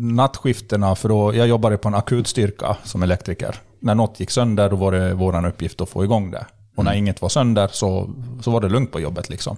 [0.00, 3.56] nattskiftena, för då, jag jobbade på en akutstyrka som elektriker.
[3.80, 6.46] När något gick sönder då var det vår uppgift att få igång det.
[6.76, 8.10] Och när inget var sönder så,
[8.42, 9.28] så var det lugnt på jobbet.
[9.28, 9.56] Liksom.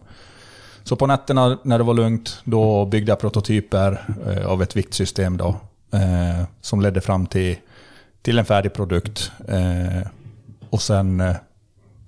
[0.84, 5.36] Så på nätterna när det var lugnt, då byggde jag prototyper eh, av ett viktsystem
[5.36, 5.48] då,
[5.92, 7.56] eh, som ledde fram till,
[8.22, 9.32] till en färdig produkt.
[9.48, 10.08] Eh,
[10.70, 11.36] och sen eh,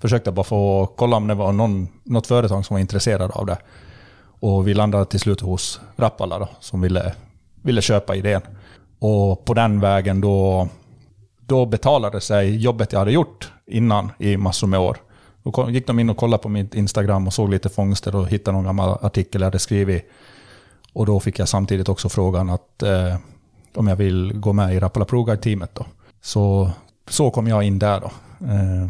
[0.00, 3.46] försökte jag bara få kolla om det var någon, något företag som var intresserad av
[3.46, 3.58] det.
[4.44, 7.14] Och vi landade till slut hos Rappala då, som ville,
[7.62, 8.40] ville köpa idén.
[8.98, 10.68] Och på den vägen då,
[11.46, 14.96] då betalade sig jobbet jag hade gjort innan i massor med år.
[15.42, 18.56] Då gick de in och kollade på mitt Instagram och såg lite fångster och hittade
[18.56, 20.10] någon gammal artikel jag hade skrivit.
[20.92, 23.16] Och då fick jag samtidigt också frågan att eh,
[23.74, 25.86] om jag vill gå med i Rappala Pro-Guide-teamet då.
[26.22, 26.70] Så,
[27.08, 28.10] så kom jag in där då.
[28.46, 28.88] Eh,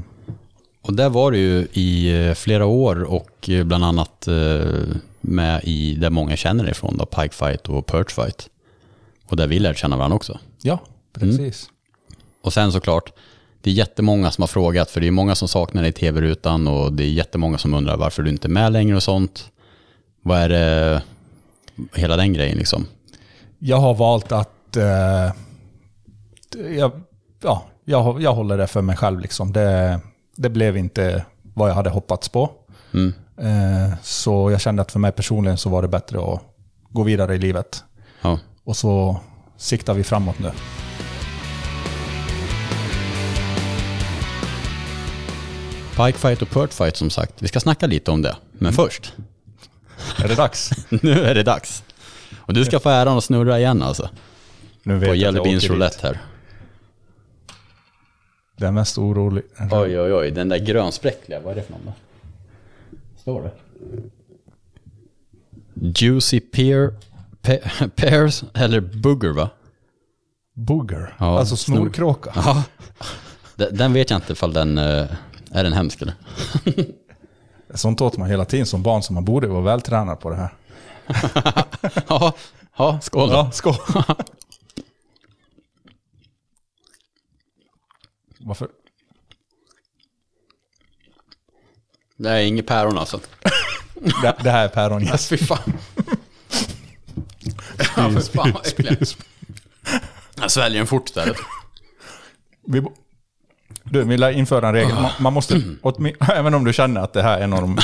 [0.82, 5.60] Och där var du ju i eh, flera år och eh, bland annat eh, med
[5.64, 8.48] i där många känner ifrån då, Pike Fight och Perch Fight.
[9.26, 10.38] Och där vi lärde känna varandra också.
[10.62, 10.78] ja,
[11.12, 11.70] precis.
[12.42, 13.12] Och sen såklart,
[13.60, 16.68] det är jättemånga som har frågat, för det är många som saknar dig i tv-rutan
[16.68, 19.50] och det är jättemånga som undrar varför du inte är med längre och sånt.
[20.22, 21.02] Vad är det,
[21.94, 22.86] hela den grejen liksom?
[23.58, 24.76] Jag har valt att...
[24.76, 25.32] Eh,
[26.78, 27.00] jag,
[27.42, 29.20] ja, jag, jag håller det för mig själv.
[29.20, 29.52] Liksom.
[29.52, 30.00] Det,
[30.36, 32.50] det blev inte vad jag hade hoppats på.
[32.94, 33.12] Mm.
[33.36, 36.42] Eh, så jag kände att för mig personligen så var det bättre att
[36.90, 37.84] gå vidare i livet.
[38.20, 38.38] Ja.
[38.64, 39.20] Och så
[39.56, 40.50] siktar vi framåt nu.
[45.96, 48.36] Pike Fight och Perch Fight som sagt, vi ska snacka lite om det.
[48.52, 49.14] Men först,
[50.24, 50.70] Är det dags?
[51.02, 51.82] nu är det dags.
[52.36, 54.08] Och du ska få äran att snurra igen alltså.
[54.82, 55.76] Nu vet På jag Jelly att jag Beans åker dit.
[55.76, 56.20] Roulette här.
[58.66, 59.44] Är mest orolig.
[59.70, 61.92] Oj, oj, oj, den där grönspräckliga, vad är det för någon då?
[63.24, 63.52] Står det?
[66.04, 66.94] Juicy pear,
[67.42, 67.58] pe,
[67.96, 69.50] pears eller booger va?
[70.54, 71.16] Booger.
[71.18, 72.32] Ja, alltså snor- snorkråka.
[72.34, 72.64] Ja.
[73.56, 75.06] Den, den vet jag inte ifall den, eh,
[75.50, 76.14] är den hemsk eller?
[77.74, 80.54] Sånt åt man hela tiden som barn, så man borde vara vältränad på det här.
[82.08, 82.32] Ja,
[82.76, 83.34] ja skål då.
[83.34, 83.74] Ja, skål.
[88.38, 88.68] Varför?
[92.16, 93.20] Det är inget päron alltså.
[94.22, 95.02] Det, det här är päron.
[95.02, 95.28] Yes.
[95.28, 95.72] Fy fan.
[97.96, 99.16] Ja, för fan vad äckligt.
[100.34, 101.36] Jag sväljer den fort där.
[102.66, 102.82] Vi,
[103.84, 104.94] du, vi lär införa en regel.
[104.94, 107.78] Man, man måste, åtmi- även om du känner att det här är en av de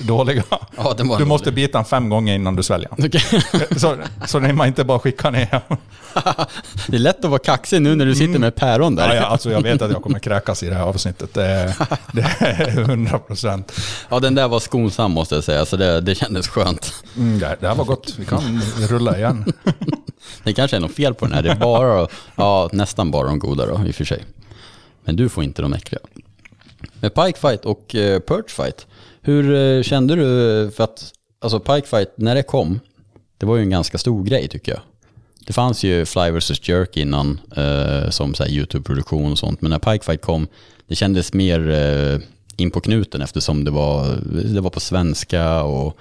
[0.00, 0.42] dåliga,
[0.76, 1.26] Ja, du dålig.
[1.26, 2.88] måste bita den fem gånger innan du sväljer.
[2.92, 3.22] Okej.
[3.76, 5.60] Så, så man inte bara skickar ner.
[6.86, 9.08] Det är lätt att vara kaxig nu när du sitter med päron där.
[9.08, 11.34] Ja, ja, alltså jag vet att jag kommer kräkas i det här avsnittet.
[11.34, 11.44] Det
[12.38, 13.72] är 100 procent.
[14.08, 16.94] Ja, den där var skonsam måste jag säga, så det, det kändes skönt.
[17.16, 18.14] Mm, det, det här var gott.
[18.18, 19.52] Vi kan rulla igen.
[20.42, 23.38] Det kanske är något fel på den här, det är bara, ja nästan bara de
[23.38, 24.24] goda då i och för sig.
[25.04, 26.00] Men du får inte de äckliga.
[27.00, 28.86] Med Pike Fight och eh, Perch Fight,
[29.22, 32.80] hur eh, kände du, för att, alltså Pike Fight, när det kom,
[33.38, 34.80] det var ju en ganska stor grej tycker jag.
[35.46, 40.04] Det fanns ju Fly vs Jerk innan, eh, som YouTube-produktion och sånt, men när Pike
[40.04, 40.46] Fight kom,
[40.88, 42.18] det kändes mer eh,
[42.56, 44.16] in på knuten eftersom det var,
[44.54, 45.96] det var på svenska och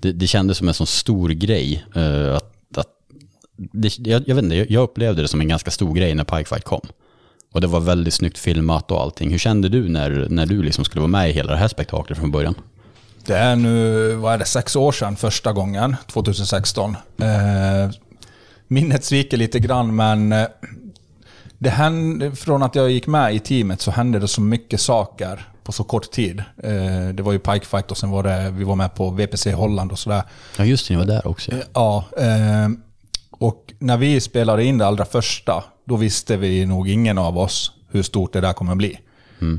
[0.00, 1.84] det, det kändes som en sån stor grej.
[1.94, 2.88] Eh, att, att
[3.56, 6.24] det, jag, jag vet inte, jag- jag upplevde det som en ganska stor grej när
[6.24, 6.86] Pike Fight kom.
[7.52, 9.30] Och det var väldigt snyggt filmat och allting.
[9.30, 12.18] Hur kände du när, när du liksom skulle vara med i hela det här spektaklet
[12.18, 12.54] från början?
[13.26, 16.96] Det är nu, vad är det, sex år sedan första gången, 2016.
[17.18, 17.90] Eh,
[18.68, 20.46] minnet sviker lite grann, men eh,
[21.58, 25.48] det hände, från att jag gick med i teamet så hände det så mycket saker
[25.64, 26.42] på så kort tid.
[26.62, 29.52] Eh, det var ju Pike Fight och sen var det, vi var med på VPC
[29.52, 30.22] Holland och sådär.
[30.56, 31.52] Ja just det, ni var där också.
[31.74, 32.68] Ja, eh,
[33.30, 37.72] och när vi spelade in det allra första, då visste vi nog ingen av oss
[37.90, 38.98] hur stort det där kommer bli.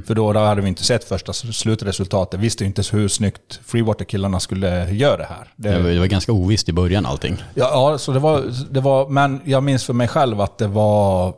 [0.08, 4.92] För då, då hade vi inte sett första slutresultatet, visste inte hur snyggt Freewater-killarna skulle
[4.92, 5.54] göra det här.
[5.56, 7.38] Det, Det var, ganska ovisst i början allting.
[7.56, 10.68] Ja, ja så det var, det var, men jag minns för mig själv att det
[10.68, 11.34] var...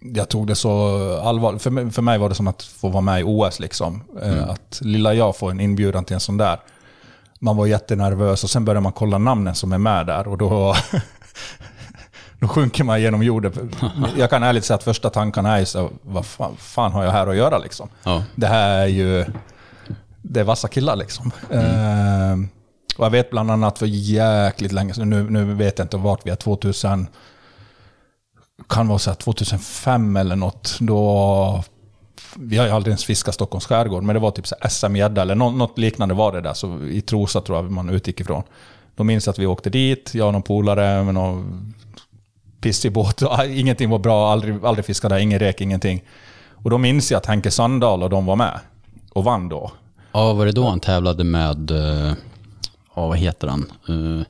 [0.00, 0.70] Jag tog det så
[1.24, 1.62] allvarligt.
[1.62, 3.60] För, mig- för mig var det som att få vara med i OS.
[3.60, 4.02] Liksom.
[4.22, 6.58] Eh, Att lilla jag får en inbjudan till en sån där.
[7.40, 10.28] Man var jättenervös och sen började man kolla namnen som är med där.
[10.28, 10.74] Och då,
[12.44, 13.70] då sjunker man genom jorden.
[14.16, 17.26] Jag kan ärligt säga att första tankarna är så vad fan, fan har jag här
[17.26, 17.88] att göra liksom?
[18.02, 18.24] Ja.
[18.34, 19.24] Det här är ju,
[20.22, 21.30] det är vassa killar liksom.
[21.50, 22.34] Eh,
[22.96, 26.26] och jag vet bland annat för jäkligt länge sedan, nu, nu vet jag inte vart
[26.26, 27.06] vi är, 2000,
[28.68, 31.64] kan vara så här 2005 eller något, då
[32.36, 35.54] vi har ju aldrig ens fiskat Stockholms skärgård, men det var typ SM-gädda eller något,
[35.54, 36.54] något liknande var det där.
[36.54, 38.42] Så i Trosa tror jag man utgick ifrån.
[38.96, 41.74] Då minns jag att vi åkte dit, jag och någon polare med någon
[42.64, 43.22] pissig båt.
[43.22, 46.02] och Ingenting var bra, aldrig, aldrig fiskade där, ingen rek, ingenting.
[46.50, 48.60] Och då minns jag att Henke Sandahl och de var med
[49.12, 49.72] och vann då.
[50.12, 52.12] Ja, var det då han tävlade med, eh,
[52.94, 53.72] ja vad heter han?
[53.88, 54.22] Uh,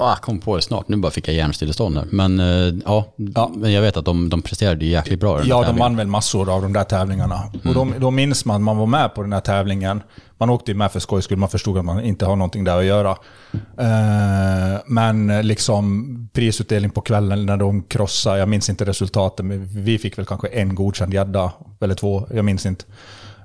[0.00, 2.06] ah, jag kom på det snart, nu bara fick jag hjärnstillestånd här.
[2.10, 3.50] Men uh, ja, Ja.
[3.54, 6.62] men jag vet att de, de presterade jäkligt bra Ja, de vann väl massor av
[6.62, 7.40] de där tävlingarna.
[7.64, 10.02] Och då, då minns man man var med på den här tävlingen.
[10.38, 12.78] Man åkte ju med för skojs skull, man förstod att man inte har någonting där
[12.78, 13.10] att göra.
[13.78, 19.66] Eh, men eh, liksom prisutdelning på kvällen när de krossade, jag minns inte resultatet, men
[19.66, 22.84] vi fick väl kanske en godkänd gädda, eller två, jag minns inte.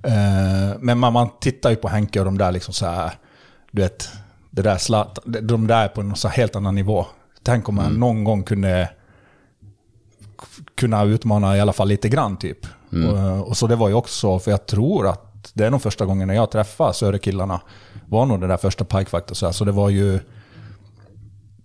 [0.04, 3.12] Eh, men man, man tittar ju på Henke och de där liksom så här,
[3.72, 4.10] du vet,
[4.56, 7.06] det där slat, de där är på en helt annan nivå.
[7.44, 8.90] Tänk om man någon gång kunde
[10.76, 12.58] kunna utmana i alla fall lite grann typ.
[12.90, 16.06] Och, och så det var ju också, för jag tror att det är nog första
[16.06, 17.62] gången när jag träffade Söderkillarna,
[18.06, 18.86] var nog det där första
[19.32, 19.54] och så.
[19.54, 20.20] Så det var ju,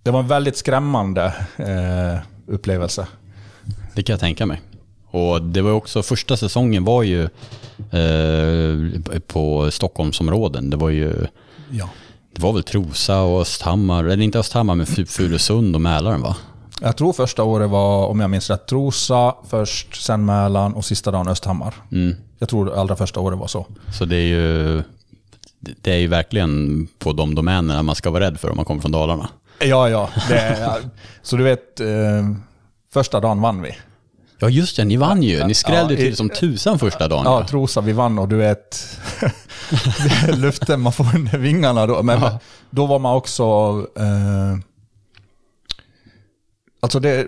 [0.03, 3.07] det var en väldigt skrämmande eh, upplevelse.
[3.95, 4.61] Det kan jag tänka mig.
[5.11, 7.23] Och det var också, första säsongen var ju
[7.91, 10.69] eh, på Stockholmsområden.
[10.69, 11.27] Det var ju,
[11.69, 11.89] Ja.
[12.33, 16.35] Det var väl Trosa och Östhammar, eller inte Östhammar men Fu- Furusund och Mälaren va?
[16.81, 21.11] Jag tror första året var, om jag minns rätt, Trosa först, sen Mälaren och sista
[21.11, 21.73] dagen Östhammar.
[22.39, 23.65] Jag tror allra första året var så.
[23.93, 24.83] Så det är ju,
[25.59, 28.81] det är ju verkligen på de domänerna man ska vara rädd för om man kommer
[28.81, 29.29] från Dalarna.
[29.59, 30.09] Ja, ja.
[30.29, 30.75] Det,
[31.21, 31.87] så du vet, eh,
[32.93, 33.71] första dagen vann vi.
[34.41, 35.43] Ja just det, ni vann ju.
[35.47, 37.23] Ni skrällde Ja, till i- som tusan första dagen.
[37.25, 37.47] Ja.
[37.47, 38.97] Trosa, vi vann och du vet,
[40.37, 42.03] luften man får under vingarna då.
[42.03, 42.21] Men
[42.69, 43.43] då var man också,
[43.97, 44.57] eh,
[46.79, 47.27] alltså det,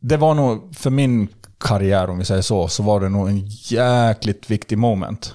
[0.00, 3.46] det var nog för min karriär om vi säger så, så var det nog en
[3.48, 5.34] jäkligt viktig moment.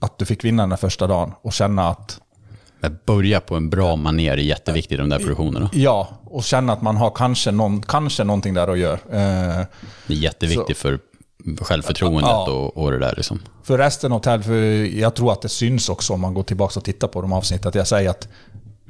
[0.00, 2.20] Att du fick vinna den första dagen och känna att,
[2.82, 5.70] Men Börja på en bra manér är jätteviktigt i de där produktionerna.
[5.72, 8.92] ja, och känna att man har kanske, någon, kanske någonting där att göra.
[9.12, 9.66] Eh,
[10.06, 10.98] Det är jätteviktigt för
[11.60, 12.50] självförtroendet Ja.
[12.50, 13.40] och, och det där liksom.
[13.62, 16.78] För resten av tävlingen, för jag tror att det syns också om man går tillbaka
[16.80, 18.28] och tittar på de avsnitt, att jag säger att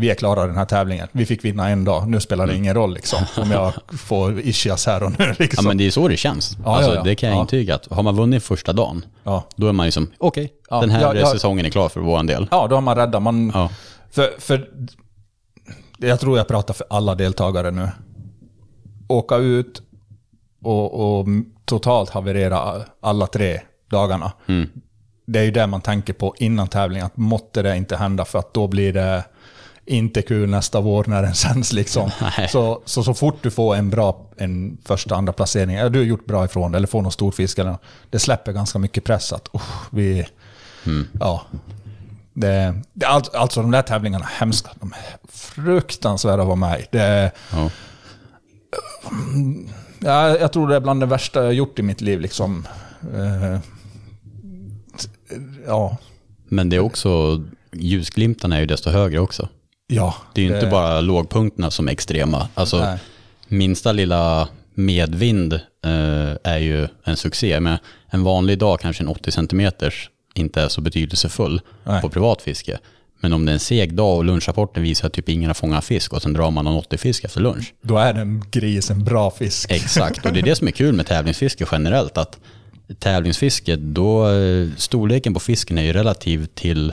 [0.03, 1.09] vi är klara den här tävlingen.
[1.13, 3.19] Vi fick vinna en dag, nu spelar det ingen roll liksom.
[3.37, 5.65] Om jag får ischias här och nu Ja liksom.
[5.65, 6.57] men det är så det känns.
[6.65, 7.03] Ja, alltså, ja, ja.
[7.03, 7.41] Det kan jag Ja.
[7.41, 9.45] intyga att har man vunnit första dagen, Ja.
[9.57, 11.27] då är man ju som, okej, Ja, den här ja, ja.
[11.27, 12.47] säsongen är klar för vår del.
[12.51, 13.23] ja, då har man räddat.
[13.23, 13.71] Man, Ja.
[14.11, 14.69] för, för
[15.99, 17.89] jag tror jag pratar för alla deltagare nu.
[19.09, 19.83] Åka ut
[20.63, 21.27] och, och
[21.65, 24.33] totalt haverera alla tre dagarna.
[25.27, 28.39] Det är ju det man tänker på innan tävlingen, att måtte det inte hända för
[28.39, 29.25] att då blir det
[29.87, 32.11] inte kul nästa vår när den sänds liksom.
[32.51, 36.07] Så, så, så fort du får en bra en första, andra placering, eller du har
[36.07, 37.77] gjort bra ifrån eller får någon stor fisk, eller,
[38.11, 40.27] det släpper ganska mycket press att usch, vi...
[41.21, 41.43] Ja.
[42.35, 44.71] Det, det, all, alltså de där tävlingarna är hemska.
[44.81, 46.87] De är fruktansvärda att vara med i.
[46.91, 47.71] Det, Ja.
[49.99, 52.21] ja, jag tror det är bland det värsta jag gjort i mitt liv.
[52.21, 52.67] Liksom.
[53.15, 53.59] Eh,
[55.67, 55.97] ja.
[56.49, 59.49] Men det är också, ljusglimtarna är ju desto högre också.
[59.95, 60.15] Ja.
[60.35, 62.49] Det är ju inte bara lågpunkterna som är extrema.
[62.55, 62.99] Alltså, Nej.
[63.49, 67.61] minsta lilla medvind eh, är ju en succé.
[67.61, 67.79] Men
[68.11, 72.01] en vanlig dag, kanske en 80 centimeters, inte är så betydelsefull Nej.
[72.01, 72.79] på privatfiske.
[73.21, 75.85] Men om det är en seg dag och lunchrapporten visar att typ ingen har fångat
[75.85, 77.75] fisk och sen drar man någon 80-fisk efter lunch.
[77.83, 79.71] Då är den gris en bra fisk.
[79.71, 82.19] Exakt, och det är det som är kul med tävlingsfiske generellt.
[82.19, 82.39] Att
[82.99, 86.93] tävlingsfiske, då eh, storleken på fisken är ju relativ till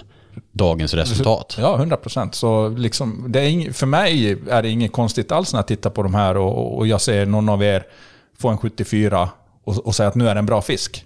[0.52, 1.56] dagens resultat.
[1.60, 2.36] Ja, 100 procent.
[2.36, 5.90] Så liksom, det är ing, för mig är det inget konstigt alls när jag tittar
[5.90, 7.84] på de här och, och jag ser någon av er
[8.40, 9.30] få en 74
[9.64, 11.06] och, och säga att nu är det en bra fisk.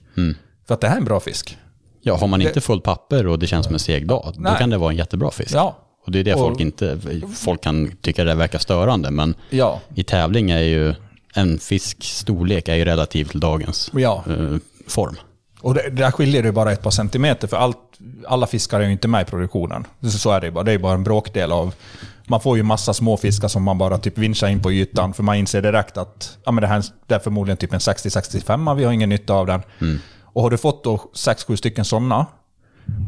[0.67, 1.57] För att det här är en bra fisk.
[2.01, 4.69] Ja, har man inte fullt papper och det känns som en seg dag, då kan
[4.69, 5.53] det vara en jättebra fisk.
[5.55, 5.77] Ja.
[6.05, 6.99] Och det är det Och- folk inte,
[7.35, 9.79] folk kan tycka det verkar störande, men Ja.
[9.95, 10.93] i tävling är ju
[11.35, 14.23] en fisks storlek är ju relativ till dagens Ja.
[14.27, 14.57] eh,
[14.87, 15.15] form.
[15.63, 17.77] Och det, där skiljer det bara ett par centimeter, för allt,
[18.27, 19.87] alla fiskar är ju inte med i produktionen.
[20.01, 20.63] Så, är det bara.
[20.63, 21.73] Det är bara en bråkdel av...
[22.27, 25.23] Man får ju massa små fiskar som man bara typ vinschar in på ytan, för
[25.23, 28.83] man inser direkt att ja, men det här det är förmodligen typ en 60-65, vi
[28.83, 29.61] har ingen nytta av den.
[30.23, 32.25] Och har du fått då 6-7 stycken sådana,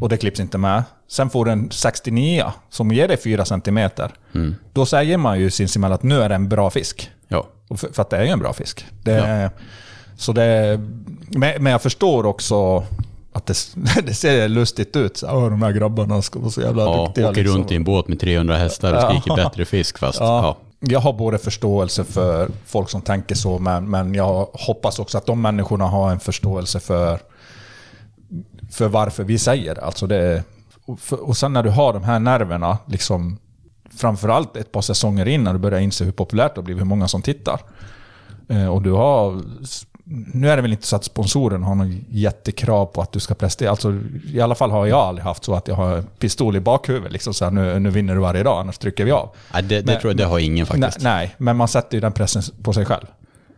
[0.00, 0.84] och det klipps inte med.
[1.08, 3.90] Sen får du en 69 som ger dig 4 cm.
[4.72, 7.10] Då säger man ju sinsemellan att nu är det en bra fisk.
[7.28, 7.46] Ja.
[7.76, 8.86] För, för att det är ju en bra fisk.
[9.02, 9.50] Det,
[10.16, 10.80] så det,
[11.28, 12.84] men, jag förstår också
[13.32, 13.54] att det,
[14.06, 15.16] det ser lustigt ut.
[15.16, 17.30] Så, de här grabbarna ska vara så jävla Ja, duktiga.
[17.30, 17.58] åker liksom.
[17.58, 20.20] runt i en båt med 300 hästar och skriker bättre fisk fast...
[20.20, 20.26] Ja.
[20.26, 20.56] Ja.
[20.80, 25.26] Jag har både förståelse för folk som tänker så, men, men jag hoppas också att
[25.26, 27.18] de människorna har en förståelse för,
[28.70, 29.80] för varför vi säger det.
[29.80, 30.42] Alltså det.
[31.10, 33.38] Och sen när du har de här nerverna, liksom,
[33.96, 36.86] framförallt ett par säsonger in när du börjar inse hur populärt det har blivit, hur
[36.86, 37.60] många som tittar.
[38.48, 39.42] Eh, och du har...
[40.08, 43.34] Nu är det väl inte så att sponsoren har något jättekrav på att du ska
[43.34, 43.70] prestera.
[43.70, 43.98] Alltså,
[44.32, 47.12] I alla fall har jag aldrig haft så att jag har pistol i bakhuvudet.
[47.12, 49.30] Liksom så här, nu, nu vinner du varje dag, annars trycker vi av.
[49.52, 51.04] Nej, det, det Men- tror jag det har ingen Nej, faktiskt.
[51.04, 53.06] nej, men man sätter ju den pressen på sig själv.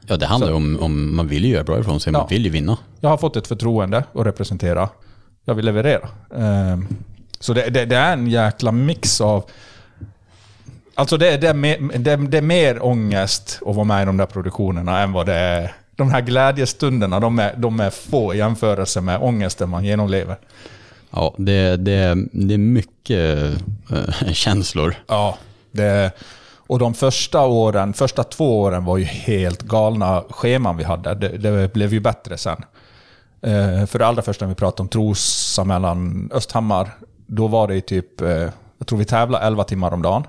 [0.06, 2.26] Ja, det handlar ju om, om man vill ju göra bra ifrån sig, man Ja.
[2.26, 2.78] vill ju vinna.
[3.00, 4.88] Jag har fått ett förtroende att representera.
[5.44, 6.08] Jag vill leverera.
[6.36, 6.86] Ehm,
[7.40, 9.44] Så det, det, det är en jäkla mix av...
[10.94, 14.16] Alltså det, det, är mer, det, det är mer ångest att vara med i de
[14.16, 15.72] där produktionerna än vad det är...
[15.98, 20.36] De här glädjestunderna, de är, de är få i jämförelse med ångesten man genomlever.
[21.10, 23.52] Ja, det, det, det är mycket
[23.90, 24.94] eh, känslor.
[25.06, 25.38] Ja.
[25.70, 26.12] Det,
[26.56, 31.14] och de första åren, första två åren var ju helt galna scheman vi hade.
[31.14, 32.64] Det, det blev ju bättre sen.
[33.42, 36.90] Eh, för det allra första när vi pratade om Trosa mellan Östhammar,
[37.26, 40.24] då var det ju typ, eh, jag tror vi tävlade 11 timmar om dagen.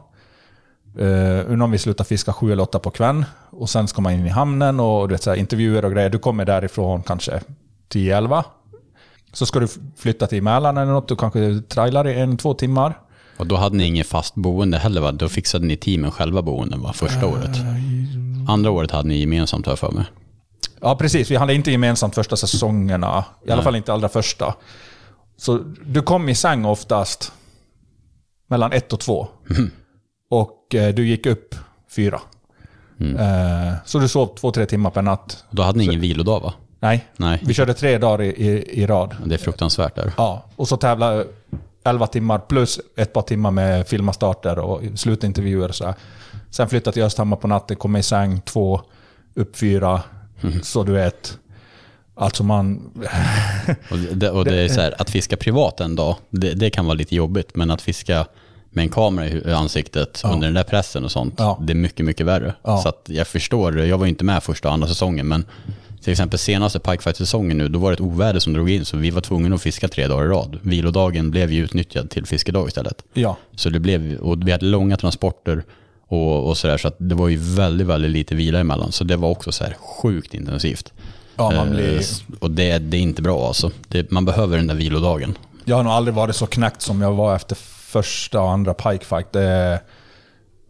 [0.98, 3.26] Uh, undrar om vi slutar fiska 7 eller 8 på kvällen.
[3.50, 6.10] Och sen ska man in i hamnen och du vet, så här, intervjuer och grejer.
[6.10, 7.42] Du kommer därifrån kanske
[7.94, 8.44] 10-11.
[9.34, 9.68] Så ska du
[9.98, 11.08] flytta till Mälaren eller något.
[11.08, 13.00] Du kanske trailar i en, två timmar.
[13.38, 15.12] Och då hade ni inget fast boende heller va?
[15.12, 16.94] Då fixade ni teamen själva boenden va?
[16.94, 17.58] Första året.
[18.48, 20.06] Andra året hade ni gemensamt har jag för mig.
[20.82, 21.32] Ja, precis.
[21.32, 23.26] Vi hade inte gemensamt första säsongerna.
[23.48, 24.56] I alla fall inte allra första.
[25.38, 27.32] Så du kom i säng oftast
[28.48, 29.28] mellan ett och två.
[30.30, 31.56] Och eh, du gick upp
[31.96, 32.22] fyra.
[33.00, 35.44] Eh, så du sov två, tre timmar per natt.
[35.52, 36.54] Då hade ni ingen vilodag va?
[36.80, 37.40] Nej, Nej.
[37.46, 39.16] vi körde tre dagar i, i, i rad.
[39.26, 40.14] Det är fruktansvärt där.
[40.18, 41.24] Ja, och så tävla
[41.84, 45.72] 11 timmar plus ett par timmar med filmastarter och slutintervjuer.
[45.72, 45.94] Så här.
[46.50, 48.82] Sen flyttade till Östhammar på natten, kom i säng två,
[49.36, 50.02] upp fyra.
[50.62, 51.38] Så du vet.
[52.16, 52.92] Alltså man...
[53.92, 56.86] Och det, och det är så här, att fiska privat en dag, det, det kan
[56.86, 57.56] vara lite jobbigt.
[57.56, 58.26] Men att fiska
[58.70, 61.60] med en kamera i ansiktet under den där pressen och sånt, Ja.
[61.62, 62.54] det är mycket, mycket värre.
[62.64, 62.78] Ja.
[62.78, 65.46] Så jag förstår, jag var ju inte med första och andra säsongen, men
[66.04, 69.10] till exempel senaste Pikefight-säsongen nu, då var det ett oväder som drog in, så vi
[69.10, 70.60] var tvungna att fiska tre dagar i rad.
[70.62, 73.04] Vilodagen blev ju utnyttjad till fiskedag istället.
[73.14, 73.38] Ja.
[73.56, 75.64] Så det blev, och vi hade långa transporter
[76.08, 78.92] och, och sådär, så att det var ju väldigt, väldigt lite vila emellan.
[78.92, 80.94] Så det var också så här sjukt intensivt.
[81.36, 82.02] Ja, man Eh, blir...
[82.40, 83.72] Och det, det är inte bra alltså.
[83.88, 85.38] Det, man behöver den där vilodagen.
[85.66, 87.58] Jag har nog aldrig varit så knäckt som jag var efter
[87.90, 89.32] första och andra pikefight.
[89.32, 89.74] Det är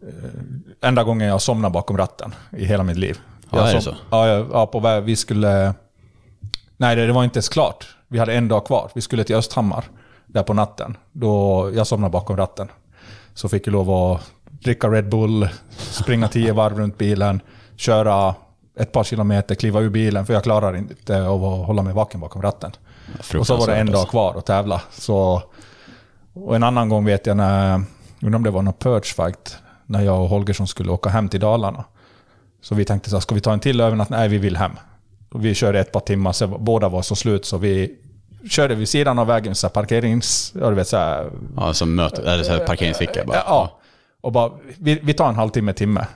[0.02, 3.18] eh, enda gången jag somnade bakom ratten i hela mitt liv.
[3.50, 3.94] Ja, jag är det så?
[4.10, 5.04] Ja, ja, på väg.
[5.04, 5.74] Vi skulle...
[6.76, 7.96] Nej, det, det var inte ens klart.
[8.08, 8.90] Vi hade en dag kvar.
[8.94, 9.84] Vi skulle till Östhammar
[10.26, 10.96] där på natten.
[11.12, 12.68] Då jag somnade bakom ratten.
[13.34, 17.40] Så fick jag lov att dricka Red Bull, springa tio varv runt bilen,
[17.76, 18.34] köra
[18.78, 22.42] ett par kilometer, kliva ur bilen, för jag klarar inte att hålla mig vaken bakom
[22.42, 22.72] ratten.
[23.38, 24.82] Och så var det en dag Fruktansvärt, kvar att tävla.
[24.90, 25.42] Så,
[26.34, 27.82] och en annan gång vet jag när,
[28.22, 31.40] undrar om det var någon purge fight, när jag och Holgersson skulle åka hem till
[31.40, 31.84] Dalarna.
[32.62, 34.18] Så vi tänkte så här, ska vi ta en till övernattning?
[34.18, 34.72] Nej, vi vill hem.
[35.32, 37.96] Och vi körde ett par timmar, så båda var så slut så vi
[38.50, 40.52] körde vid sidan av vägen, så här parkerings...
[40.60, 43.36] Ja, du vet så här, Ja, som möte, eller så här parkeringsficka bara.
[43.36, 43.80] Ja.
[44.20, 46.06] Och bara, vi, vi tar en halvtimme, timme.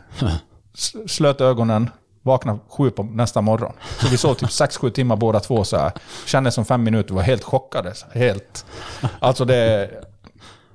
[1.07, 1.91] Slöt ögonen,
[2.25, 3.73] vaknade sju på nästa morgon.
[4.01, 5.93] Så vi sov typ sex, sju timmar båda två så här.
[6.27, 7.93] Kändes som fem minuter, var helt chockade.
[8.13, 8.67] Helt.
[9.19, 9.91] Alltså det...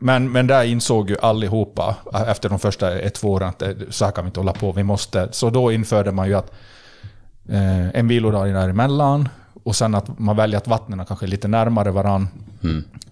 [0.01, 1.95] Men, men där insåg ju allihopa
[2.27, 4.71] efter de första ett, två åren att det- så här kan vi inte hålla på.
[4.71, 5.27] Vi måste...
[5.31, 6.51] Så då införde man ju att
[7.49, 9.29] eh, en vilodag däremellan
[9.63, 12.27] och sen att man väljer att vattnen kanske är lite närmare varann.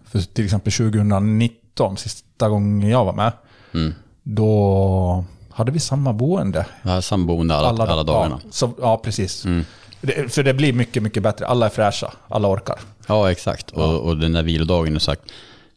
[0.05, 3.31] För till exempel 2019, sista gången jag var med,
[4.23, 5.25] då
[5.58, 6.66] hade vi samma boende.
[6.84, 8.39] Har samboende alla, alla, dagarna.
[8.43, 9.45] Ja, så, ja precis.
[10.01, 11.47] Det, för det blir mycket, mycket bättre.
[11.47, 12.80] Alla är fräscha, alla orkar.
[13.08, 13.72] Ja, exakt.
[13.72, 15.22] Och, och den där vilodagen, är sagt,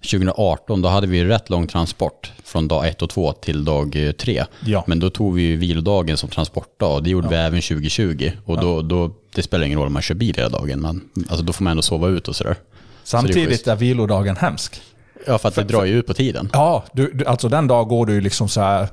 [0.02, 4.12] 2018 då hade vi rätt lång transport från dag 1 och 2 till dag eh,
[4.12, 4.44] 3.
[4.64, 4.84] Ja.
[4.86, 8.30] Men då tog vi ju vilodagen som transportdag och det gjorde vi även 2020.
[8.44, 11.42] Och då, då, det spelar ingen roll om man kör bil hela dagen, men alltså,
[11.42, 12.56] då får man ändå sova ut och sådär.
[13.04, 13.68] Samtidigt schysst.
[13.68, 14.82] är vilodagen hemsk.
[15.26, 16.50] Ja, för att det drar ju ut på tiden.
[16.52, 18.88] Ja, du, du, alltså den dag går du ju liksom så här...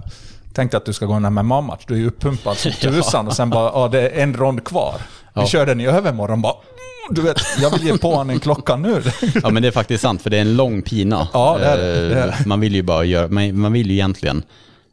[0.57, 1.83] Tänk dig att du ska gå en MMA-match.
[1.87, 4.95] Du är ju uppumpad som tusan och sen bara, ja det är en rond kvar.
[5.35, 5.47] Vi Ja.
[5.47, 6.53] kör den i övermorgon bara...
[7.09, 9.03] Du vet, jag vill ge på honom en klocka nu.
[9.43, 11.27] Ja men det är faktiskt sant, för det är en lång pina.
[11.33, 12.15] Ja, det är det.
[12.15, 12.45] Eh, är.
[12.45, 14.43] Man vill ju bara göra, man, vill ju egentligen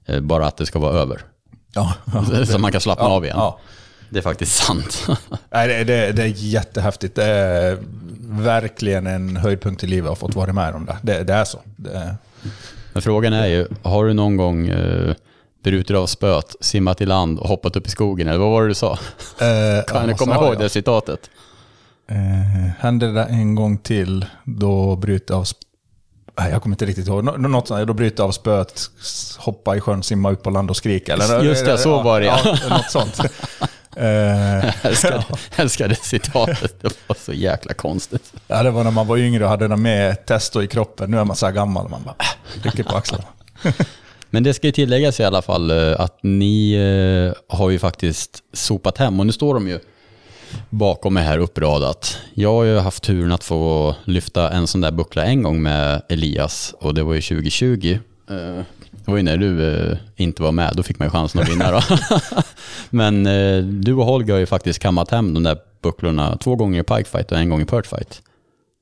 [0.07, 1.21] eh, bara att det ska vara över.
[1.75, 1.95] Ja,
[2.47, 3.37] Så man kan slappna ja, av igen.
[3.39, 3.59] Ja.
[4.11, 5.07] Det är faktiskt sant.
[5.51, 7.15] Nej, det, det, det är jättehäftigt.
[7.17, 7.79] Det är
[8.29, 10.97] verkligen en höjdpunkt i livet att ha fått vara med om det.
[11.03, 11.59] Det, det är så.
[11.95, 12.17] Är,
[12.93, 15.15] Men frågan är ju, har du någon gång eh,
[15.65, 18.29] brutit av spöet, simmat i land och hoppat upp i skogen?
[18.29, 18.93] Eller vad var det du sa?
[19.41, 20.59] eh, Kan du komma ihåg jag?
[20.61, 21.31] det citatet?
[22.11, 22.17] Eh,
[22.79, 25.45] hände det en gång till, då bryter av...
[26.39, 27.25] Nej, jag kommer inte riktigt ihåg.
[27.25, 28.81] Nå- Något sånt, då bryter av spöet,
[29.39, 31.13] hoppa i sjön, simma upp på land och skrika.
[31.13, 32.39] Eller, Just det, så var det, ja.
[32.45, 32.77] ja.
[32.77, 33.21] något sånt.
[33.97, 34.05] Eh,
[35.03, 35.25] Jag
[35.57, 38.33] älskar det citatet, det var så jäkla konstigt.
[38.47, 41.11] ja, det var när man var yngre och hade det med testo i kroppen.
[41.11, 43.25] Nu är man så här gammal, man bara äh, rycker på axlarna.
[44.35, 48.43] Men det ska ju tilläggas i alla fall eh, att ni eh, har ju faktiskt
[48.53, 49.79] sopat hem och nu står de ju
[50.71, 52.19] bakom mig här uppradat.
[52.35, 56.03] Jag har ju haft turen att få lyfta en sån där buckla en gång med
[56.09, 57.99] Elias och det var ju 2020.
[58.27, 58.65] Det
[59.05, 61.71] var ju när du eh, inte var med, då fick man ju chansen att vinna
[61.71, 61.83] då.
[62.91, 63.25] Men
[63.85, 67.33] du och Holger har ju faktiskt kammat hem de där bucklorna två gånger i pikefight
[67.33, 68.23] och en gång i perchfight.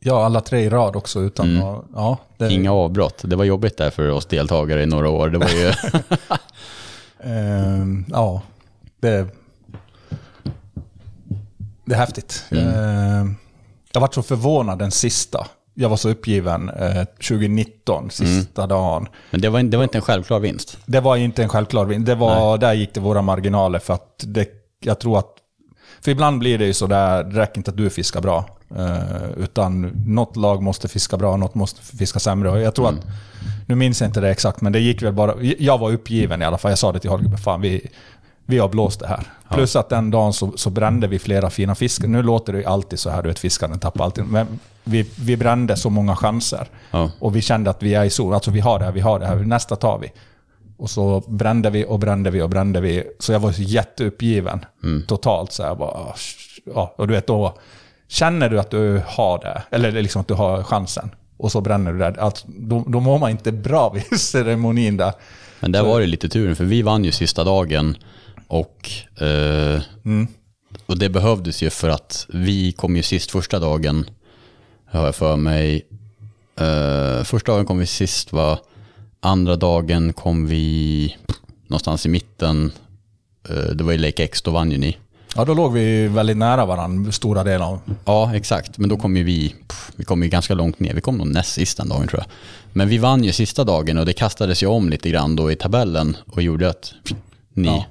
[0.04, 3.22] Ja, alla tre i rad också utan att- ja, det, Inga avbrott.
[3.24, 5.30] Det var jobbigt där för oss deltagare i några år.
[5.30, 5.72] Det var ju...
[7.24, 8.42] Ehm, ja,
[9.00, 9.26] det,
[11.84, 12.44] det är häftigt.
[12.50, 13.36] Ehm,
[13.92, 15.46] jag var så förvånad den sista.
[15.74, 19.08] Jag var så uppgiven eh, 2019, sista dagen.
[19.30, 20.78] Men det var, det var inte en självklar vinst.
[20.86, 22.06] Det var inte en självklar vinst.
[22.06, 24.48] Det var, där gick det våra marginaler för att det,
[24.80, 25.28] jag tror att...
[26.04, 28.44] För ibland blir det ju så där, det räcker inte att du fiskar bra.
[28.76, 32.50] Eh, utan något lag måste fiska bra, något måste fiska sämre.
[32.50, 33.06] Och jag tror att,
[33.66, 35.34] nu minns jag inte det exakt, men det gick väl bara...
[35.58, 36.70] Jag var uppgiven i alla fall.
[36.70, 37.86] Jag sa det till Holger, fan vi,
[38.46, 39.26] vi har blåst det här.
[39.50, 42.08] Plus att den dagen så, så brände vi flera fina fiskar.
[42.08, 44.24] Nu låter det ju alltid så här, du vet fiskaren tappar alltid.
[44.24, 44.46] Men
[44.84, 46.68] vi, vi brände så många chanser.
[46.90, 47.10] Ja.
[47.18, 48.34] Och vi kände att vi är i zon.
[48.34, 50.12] Alltså vi har det här, vi har det här, nästa tar vi.
[50.82, 53.04] Och så brände vi och brände vi och brände vi.
[53.18, 54.64] Så jag var så jätteuppgiven
[55.06, 55.52] totalt.
[55.52, 56.14] Så jag bara,
[56.74, 57.58] ja, och du vet då,
[58.08, 61.92] känner du att du har det, eller liksom att du har chansen, och så bränner
[61.92, 65.12] du där, alltså, då, då mår man inte bra vid ceremonin där.
[65.60, 67.96] Men där var det lite turen, för vi vann ju sista dagen
[68.48, 68.90] och,
[69.22, 69.80] eh,
[70.86, 74.06] och det behövdes ju för att vi kom ju sist första dagen,
[74.86, 75.86] har jag för mig.
[76.56, 78.58] Eh, första dagen kom vi sist va?
[79.24, 81.16] Andra dagen kom vi
[81.66, 82.72] någonstans i mitten.
[83.48, 84.96] Eh, det var i Lake X, då vann ju ni.
[85.36, 87.80] Ja, då låg vi väldigt nära varandra stora delar av...
[88.04, 88.78] Ja, exakt.
[88.78, 89.54] Men då kom ju vi,
[89.96, 90.94] vi kom ju ganska långt ner.
[90.94, 92.30] Vi kom nog näst sist den dagen tror jag.
[92.72, 95.56] Men vi vann ju sista dagen och det kastades ju om lite grann då i
[95.56, 96.94] tabellen och gjorde att
[97.54, 97.68] ni...
[97.68, 97.84] Ja.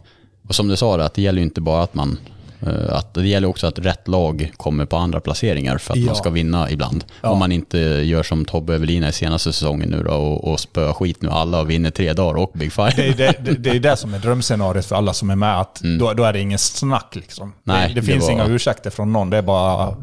[0.47, 2.17] Och som du sa, att det gäller ju inte bara att man...
[2.61, 6.05] eh, Att det gäller också att rätt lag kommer på andra placeringar för att Ja.
[6.05, 7.03] man ska vinna ibland.
[7.21, 7.29] Ja.
[7.29, 10.93] Om man inte gör som Tobbe Evelina i senaste säsongen nu då och, och spöar
[10.93, 12.91] skit nu alla och vinner tre dagar och Big Five.
[12.95, 15.59] Det är det, det, det, är det som är drömscenariot för alla som är med.
[15.59, 17.53] Att då, då är det ingen snack liksom.
[17.63, 19.95] Nej, det, det finns var- inga ursäkter från någon, det är bara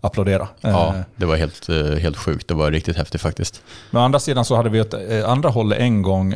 [0.00, 0.48] applådera.
[0.60, 2.48] Ja, Eh, det var helt, eh, helt sjukt.
[2.48, 3.62] Det var riktigt häftigt faktiskt.
[3.90, 4.94] Men å andra sidan så hade vi åt
[5.26, 6.34] andra hållet en gång,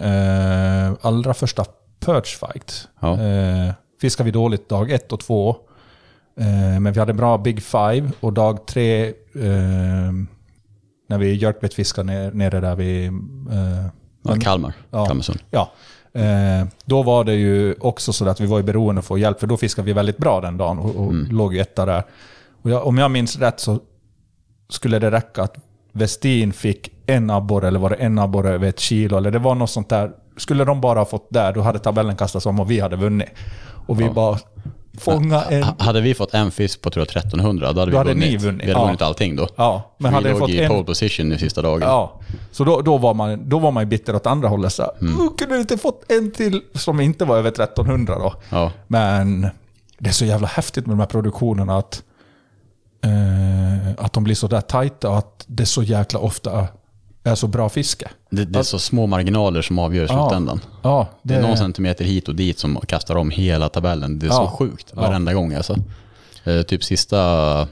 [1.01, 1.65] allra första
[2.01, 2.89] Perch Fight.
[3.01, 3.19] Ja.
[4.01, 5.57] Fiskade vi dåligt dag ett och två.
[6.37, 10.13] Eh, men vi hade bra Big Five och dag tre, eh,
[11.09, 13.07] när vi jerkbait-fiskade ner, nere där vid...
[13.53, 13.87] Eh,
[14.23, 15.07] Ja, Kalmar, Ja.
[15.07, 15.39] Kalmarsund.
[15.51, 15.71] Ja.
[16.13, 19.41] Eh, då var det ju också så att vi var beroende av att få hjälp,
[19.41, 22.03] för då fiskade vi väldigt bra den dagen och, och låg ju etta där.
[22.63, 23.81] Jag, om jag minns rätt så
[24.69, 25.57] skulle det räcka att
[25.93, 29.55] Westin fick en abborre, eller var det en abborre över ett kilo, eller det var
[29.55, 30.13] något sånt där.
[30.37, 33.29] Skulle de bara ha fått där, då hade tabellen kastats om och vi hade vunnit.
[33.87, 34.39] Och vi bara
[34.99, 35.63] fånga en...
[35.63, 38.11] Ha- Hade vi fått en fisk på tror jag 1300, då hade Då vi hade
[38.11, 38.31] vunnit.
[38.31, 38.87] ni vunnit, Vi hade ja.
[38.87, 39.49] vunnit allting då.
[39.57, 40.69] Ja, men vi hade låg fått i en...
[40.71, 41.83] pole position i sista dagen.
[41.83, 42.21] Ja,
[42.53, 44.73] så då, då, var man, då var man bitter åt andra hållet.
[44.73, 45.17] Så, mm.
[45.39, 48.35] Kunde du inte fått en till som inte var över 1300 då?
[48.51, 48.73] Ja.
[48.87, 49.49] Men
[49.99, 52.03] det är så jävla häftigt med de här produktionerna att,
[53.05, 56.69] eh, att de blir så där tajta och att det så jäkla ofta
[57.25, 58.11] är så bra fiske.
[58.31, 60.29] Det, det är så små marginaler som avgör i Ja.
[60.29, 60.61] slutändan.
[60.83, 64.19] Ja, Det är någon centimeter hit och dit som kastar om hela tabellen.
[64.19, 64.51] Det är så Ja.
[64.59, 65.01] sjukt Ja.
[65.01, 65.77] varenda gång alltså.
[66.45, 67.69] Eh, typ sista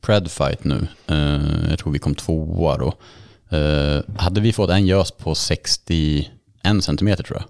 [0.00, 2.92] Predfight nu, eh, jag tror vi kom tvåa då.
[3.56, 6.30] Eh, hade vi fått en gös på 61
[6.82, 7.48] centimeter tror jag.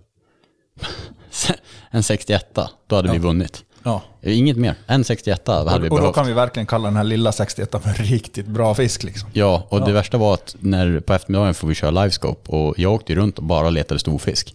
[1.90, 3.64] en 61, då hade vi vunnit.
[3.84, 4.02] Ja.
[4.22, 4.74] Inget mer.
[4.86, 6.14] En 61 hade vi Och, och då behövt.
[6.14, 9.02] kan vi verkligen kalla den här lilla 61 för en riktigt bra fisk.
[9.02, 9.28] Liksom.
[9.32, 12.92] Ja, och det värsta var att när på eftermiddagen får vi köra livescope och jag
[12.92, 14.54] åkte runt och bara letade storfisk.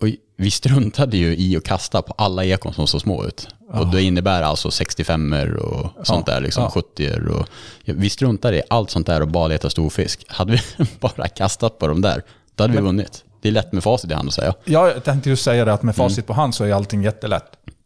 [0.00, 3.48] Och vi struntade ju i att kasta på alla ekon som såg små ut.
[3.68, 6.70] Och det innebär alltså 65 och sånt där, liksom ja.
[6.70, 7.46] 70 och
[7.84, 10.24] Vi struntade i allt sånt där och bara letade storfisk.
[10.28, 10.60] Hade vi
[11.00, 12.22] bara kastat på de där,
[12.54, 13.24] då hade vi vunnit.
[13.40, 14.54] Det är lätt med facit i hand att säga.
[14.64, 17.44] Ja, jag tänkte just säga det att med facit på hand så är allting jättelätt.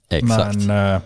[0.08, 0.56] Exakt.
[0.56, 1.00] Men eh,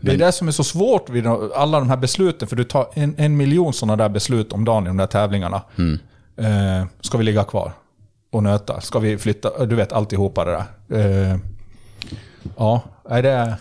[0.00, 2.48] det är det som är så svårt vid alla de här besluten.
[2.48, 5.62] För du tar en, en miljon sådana där beslut om dagen i de där tävlingarna.
[6.36, 7.72] Eh, ska vi ligga kvar
[8.32, 8.80] och nöta?
[8.80, 9.66] Ska vi flytta?
[9.66, 11.30] Du vet alltihopa det där.
[11.32, 11.38] Eh,
[12.56, 13.54] ja, är det...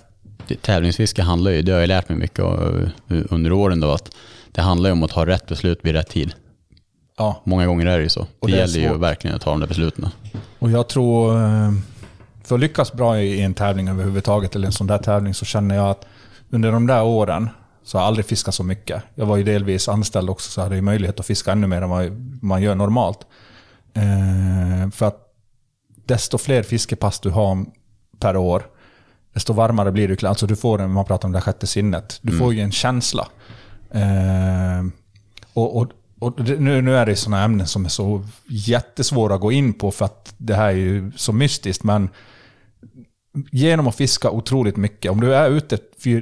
[0.47, 4.11] Det- Tävlingsfiske handlar ju, det har jag lärt mig mycket eh, under åren då, att
[4.51, 6.33] det handlar ju om att ta rätt beslut vid rätt tid.
[7.17, 8.19] Ja, Många gånger är det ju så.
[8.19, 10.07] Det, det är gäller ju verkligen att ta de där besluten.
[10.59, 11.33] och jag tror...
[12.45, 15.75] För att lyckas bra i en tävling överhuvudtaget, eller en sån där tävling, så känner
[15.75, 16.05] jag att
[16.49, 17.49] under de där åren
[17.83, 19.03] så har jag aldrig fiskat så mycket.
[19.15, 21.89] Jag var ju delvis anställd också, så hade jag möjlighet att fiska ännu mer än
[21.89, 23.19] vad man gör normalt.
[23.93, 25.19] Eh, för att
[26.05, 27.65] desto fler fiskepass du har
[28.19, 28.63] per år,
[29.33, 30.27] desto varmare blir du.
[30.27, 33.27] Alltså du får en, man pratar om det sjätte sinnet, du får ju en känsla.
[33.91, 34.85] Eh,
[35.53, 35.87] och, och,
[36.19, 39.91] och nu, nu är det sådana ämnen som är så jättesvåra att gå in på
[39.91, 41.83] för att det här är ju så mystiskt.
[41.83, 42.09] Men
[43.51, 45.77] genom att fiska otroligt mycket, om du är ute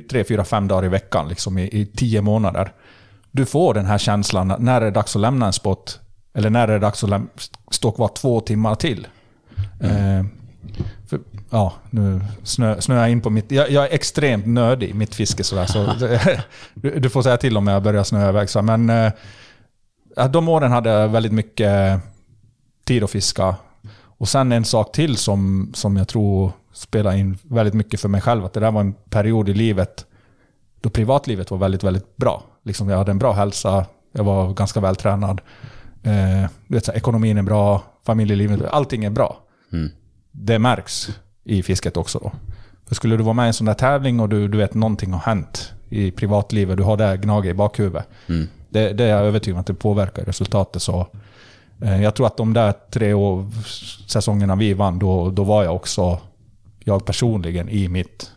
[0.10, 2.74] tre, fyra, fem dagar i veckan liksom i, i tio månader.
[3.32, 6.00] Du får den här känslan när är det dags att lämna en spot?
[6.34, 7.22] Eller när är det dags att
[7.72, 9.08] stå kvar två timmar till?
[9.80, 10.26] Eh,
[11.10, 13.52] för, ja, nu snö, snöar jag in på mitt...
[13.52, 15.94] Jag, jag är extremt nördig i mitt fiske sådär, så
[16.74, 18.50] du, du får säga till om jag börjar snöa iväg.
[18.50, 19.12] Så, men eh,
[20.30, 22.00] de åren hade jag väldigt mycket
[22.86, 23.56] tid att fiska.
[24.18, 28.22] Och sen en sak till som, som jag tror spelar in väldigt mycket för mig
[28.22, 28.46] själv.
[28.46, 30.06] Att det där var en period i livet
[30.82, 32.44] då privatlivet var väldigt, väldigt bra.
[32.64, 35.42] Liksom jag hade en bra hälsa, jag var ganska vältränad.
[36.04, 39.38] Eh, vet, så här, ekonomin är bra, familjelivet, allting är bra.
[40.32, 41.10] Det märks
[41.44, 42.32] i fisket också då.
[42.88, 45.12] För skulle du vara med i en sån där tävling och du, du vet någonting
[45.12, 48.08] har hänt i privatlivet, du har det gnaget i bakhuvudet.
[48.70, 50.82] Det, det är jag övertygad om att det påverkar resultatet.
[50.82, 51.08] Så,
[51.82, 53.46] eh, jag tror att de där tre år,
[54.08, 56.20] säsongerna vi vann, då, då var jag också,
[56.84, 58.32] jag personligen, i mitt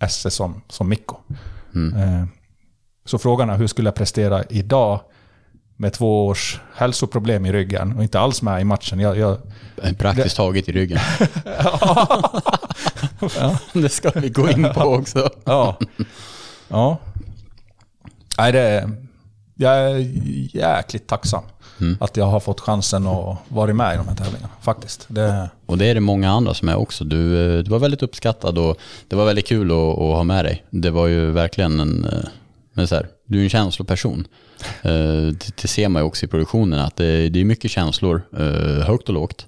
[0.00, 1.16] esse som, som Mikko.
[1.74, 2.24] Eh,
[3.04, 5.00] så frågan är hur skulle jag prestera idag
[5.76, 9.00] med två års hälsoproblem i ryggen och inte alls med i matchen.
[9.00, 9.38] Jag, jag,
[9.98, 10.98] Praktiskt taget i ryggen.
[13.72, 15.30] det ska vi gå in på också.
[15.44, 15.78] ja.
[16.68, 16.98] ja.
[18.38, 18.90] Nej, det
[19.60, 19.98] jag är
[20.56, 21.42] jäkligt tacksam
[22.00, 24.52] att jag har fått chansen att vara med i de här tävlingarna.
[24.62, 25.04] Faktiskt.
[25.08, 27.04] Det, Och det är det många andra som är också.
[27.04, 30.44] Du, eh, du var väldigt uppskattad och det var väldigt kul att, att ha med
[30.44, 30.64] dig.
[30.70, 32.04] Det var ju verkligen en...
[32.04, 32.18] eh,
[32.72, 34.26] Men så här, du är en känsloperson.
[34.82, 38.22] Eh, Det, det ser man ju också i produktionen att det, det är mycket känslor,
[38.82, 39.46] högt och lågt.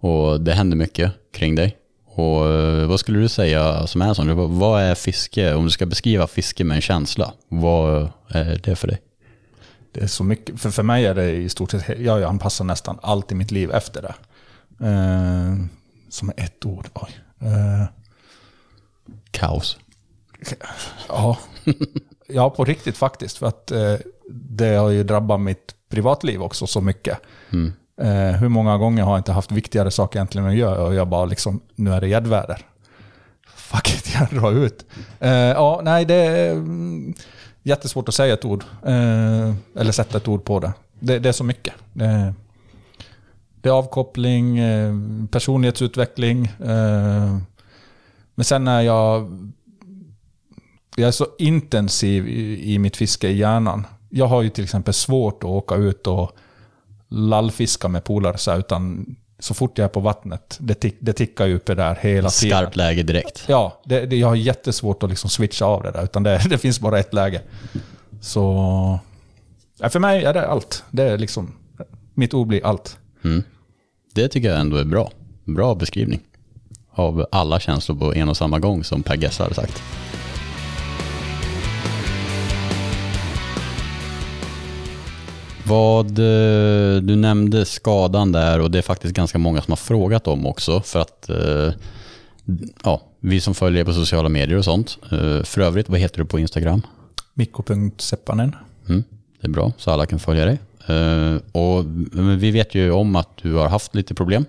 [0.00, 1.76] Och det händer mycket kring dig.
[2.14, 2.44] Och
[2.88, 4.36] vad skulle du säga som är sån?
[4.36, 8.76] Vad- Vad är fiske, om du ska beskriva fiske med en känsla, vad är det
[8.76, 8.98] för dig?
[9.92, 10.60] Det är så mycket.
[10.60, 13.70] För, för mig är det i stort sett, jag anpassar nästan allt i mitt liv
[13.70, 14.14] efter det.
[14.86, 15.54] Eh,
[16.08, 16.88] som är ett ord.
[16.94, 17.10] Oj.
[17.40, 17.84] Eh,
[19.30, 19.78] Kaos.
[21.08, 21.38] Ja.
[22.26, 23.38] ja, på riktigt faktiskt.
[23.38, 23.94] För att eh,
[24.30, 27.18] det har ju drabbat mitt privatliv också så mycket.
[28.00, 31.08] Eh, hur många gånger har jag inte haft viktigare saker egentligen att göra och jag
[31.08, 32.66] bara liksom, nu är det gäddväder.
[33.54, 34.86] Fuck it, jag drar ut.
[35.20, 37.14] Eh, ja, nej, det mm,
[37.62, 38.64] jättesvårt att säga ett ord.
[38.82, 40.72] Eh, eller sätta ett ord på det.
[41.00, 41.74] Det, det är så mycket.
[41.92, 42.34] Det,
[43.60, 44.94] det är avkoppling, eh,
[45.30, 46.46] personlighetsutveckling.
[46.46, 47.38] Eh,
[48.34, 49.30] men sen när jag
[50.96, 53.86] jag är så intensiv i, i mitt fiske i hjärnan.
[54.08, 56.36] Jag har ju till exempel svårt att åka ut och
[57.08, 61.54] lallfiska med polare utan så fort jag är på vattnet, det, tick, det tickar ju
[61.54, 62.58] uppe där hela tiden.
[62.58, 63.44] Skarpt läge direkt.
[63.46, 66.58] Ja, det, det, jag har jättesvårt att liksom switcha av det där, utan det, det
[66.58, 67.42] finns bara ett läge.
[68.20, 68.98] Så...
[69.78, 70.84] Ja, för mig är det allt.
[70.90, 71.52] Det är liksom...
[72.14, 72.98] Mitt ord blir allt.
[74.14, 75.10] Det tycker jag ändå är bra.
[75.44, 76.20] Bra beskrivning.
[76.92, 79.82] Av alla känslor på en och samma gång som Per Gessle hade sagt.
[85.70, 90.26] Vad, eh, du nämnde skadan där och det är faktiskt ganska många som har frågat
[90.26, 91.72] om också för att eh,
[92.84, 94.98] ja, vi som följer på sociala medier och sånt.
[95.12, 96.82] Eh, För övrigt, vad heter du på Instagram?
[97.34, 98.56] Mikko.seppanen.
[98.88, 99.04] Mm,
[99.40, 100.58] det är bra, så alla kan följa dig.
[101.52, 101.84] Och,
[102.38, 104.44] vi vet ju om att du har haft lite problem.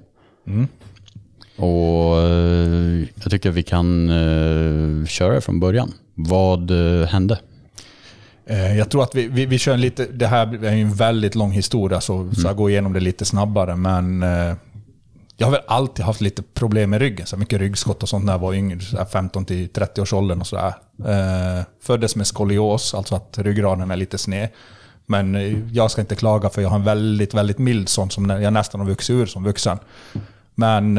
[1.55, 4.11] Och eh, jag tycker vi kan
[5.07, 5.93] köra från början.
[6.13, 6.71] Vad
[7.09, 7.37] hände?
[8.51, 11.35] Eh, Jag tror att vi, vi, vi kör lite, det här är ju en väldigt
[11.35, 13.75] lång historia så, så jag går igenom det lite snabbare.
[13.75, 14.53] Men eh,
[15.37, 17.25] jag har väl alltid haft lite problem med ryggen.
[17.27, 20.13] Så mycket ryggskott och sånt när jag var yngre, så här 15 till 30 års
[20.13, 20.73] åldern och sådär.
[20.99, 24.49] Eh, föddes med skolios, alltså att ryggraden är lite sned.
[25.05, 25.35] Men
[25.73, 28.81] jag ska inte klaga för jag har en väldigt, väldigt mild sån som jag nästan
[28.81, 29.77] har vuxit ur som vuxen.
[30.55, 30.97] Men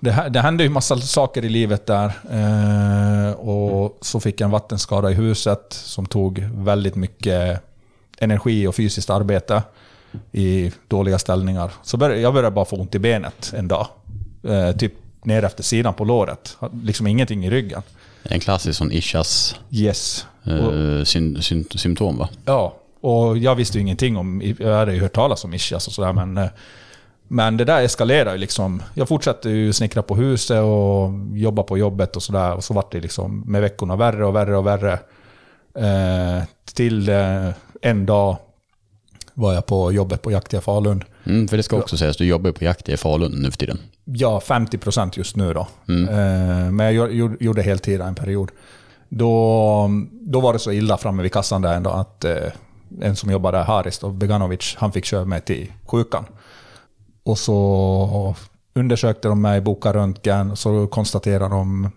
[0.00, 2.12] det, det hände ju massa saker i livet där.
[2.30, 7.60] Eh, och så fick jag en vattenskada i huset som tog väldigt mycket
[8.18, 9.62] energi och fysiskt arbete
[10.32, 11.72] i dåliga ställningar.
[11.82, 13.86] Så började, jag började bara få ont i benet en dag.
[14.42, 14.92] Eh, typ
[15.24, 16.56] ner efter sidan på låret.
[16.82, 17.82] Liksom ingenting i ryggen.
[18.22, 20.26] En klassisk sån ischias Yes.
[20.44, 22.28] Eh, syn, syn, symptom va?
[22.44, 24.54] ja, och jag visste ju ingenting om...
[24.58, 26.48] Jag hade ju hört talas om ischias och sådär, men...
[27.32, 28.82] Men det där eskalerade ju liksom.
[28.94, 32.54] Jag fortsatte ju snickra på huset och jobba på jobbet och sådär.
[32.54, 34.92] Och så vart det liksom med veckorna värre och värre och värre.
[35.74, 37.48] Eh, till eh,
[37.82, 38.36] en dag
[39.34, 41.04] var jag på jobbet på Jaktiga Falun.
[41.24, 43.78] Mm, för det ska också sägas, du jobbar på jakt i Falun nu för tiden.
[44.04, 45.60] Ja, 50% just nu då.
[45.88, 48.50] Eh, men jag gjo- gjorde heltid en period.
[49.08, 52.36] Då, då var det så illa framme vid kassan där ändå att eh,
[53.00, 56.24] en som jobbade där, Haris Beganovic, han fick köra mig till sjukan.
[57.24, 58.34] Och så
[58.74, 61.90] undersökte de mig, bokade röntgen, och så konstaterade de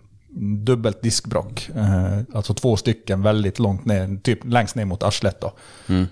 [0.64, 1.70] dubbelt diskbråck.
[1.76, 5.40] Eh, alltså två stycken väldigt långt ner, typ längst ner mot arslet.
[5.40, 5.52] Då.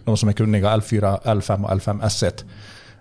[0.04, 2.44] De som är kunniga, L4, L5 och L5 S1.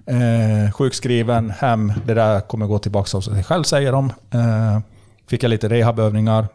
[0.06, 4.14] Eh, sjukskriven, hem, det där kommer gå tillbaka av sig själv säger de.
[4.32, 4.80] Eh,
[5.28, 6.48] fick jag lite rehabövningar.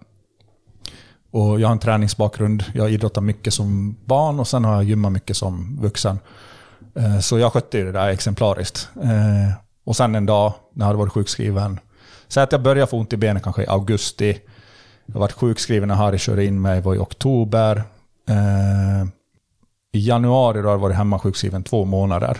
[1.30, 2.64] Och jag har en träningsbakgrund.
[2.74, 6.18] Jag har idrottat mycket som barn och sen har jag gymmat mycket som vuxen.
[6.98, 8.88] Eh, så jag skötte ju det där exemplariskt.
[9.02, 11.80] Eh, och sen en dag när jag hade varit sjukskriven.
[12.28, 14.38] Säg att jag började få ont i benen kanske i augusti.
[15.06, 17.82] Jag varit sjukskriven när Harry körde in mig, var i oktober.
[18.28, 19.08] Eh,
[19.92, 22.38] I januari då har jag varit hemma sjukskriven två månader.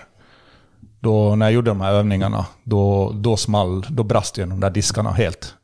[1.01, 4.71] Då, när jag gjorde de här övningarna, då, då small, då brast ju de där
[4.71, 5.55] diskarna helt.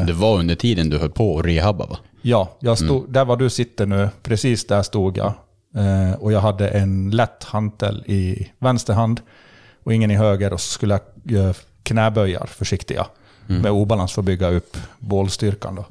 [0.00, 1.98] Och det var under tiden du höll på att rehabba va?
[2.22, 5.32] Ja, jag stod, där var du sitter nu, precis där stod jag.
[5.76, 9.20] Eh, och jag hade en lätt hantel i vänster hand
[9.84, 13.06] och ingen i höger och så skulle jag göra knäböjar försiktiga
[13.46, 15.74] med obalans för att bygga upp bålstyrkan.
[15.74, 15.84] Då.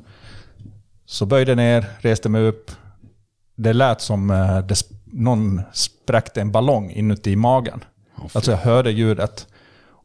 [1.05, 2.71] Så böjde ner, reste mig upp.
[3.55, 7.83] Det lät som eh, det, sp- någon spräckte en ballong inuti magen.
[8.33, 9.47] alltså jag hörde ljudet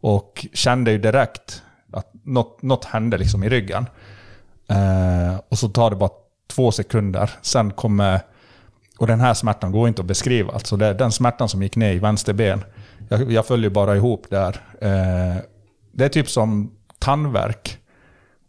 [0.00, 1.62] och kände ju direkt
[1.92, 3.86] att något, något hände liksom i ryggen.
[4.68, 6.10] Eh, och så tar det bara
[6.48, 7.30] två sekunder.
[7.42, 8.20] Sen kommer...
[8.98, 10.52] Och den här smärtan går inte att beskriva.
[10.52, 12.64] Alltså det, den smärtan som gick ner i vänster ben.
[13.08, 14.60] Jag, jag följer bara ihop där.
[14.80, 15.36] Eh,
[15.92, 17.78] det är typ som tandvärk.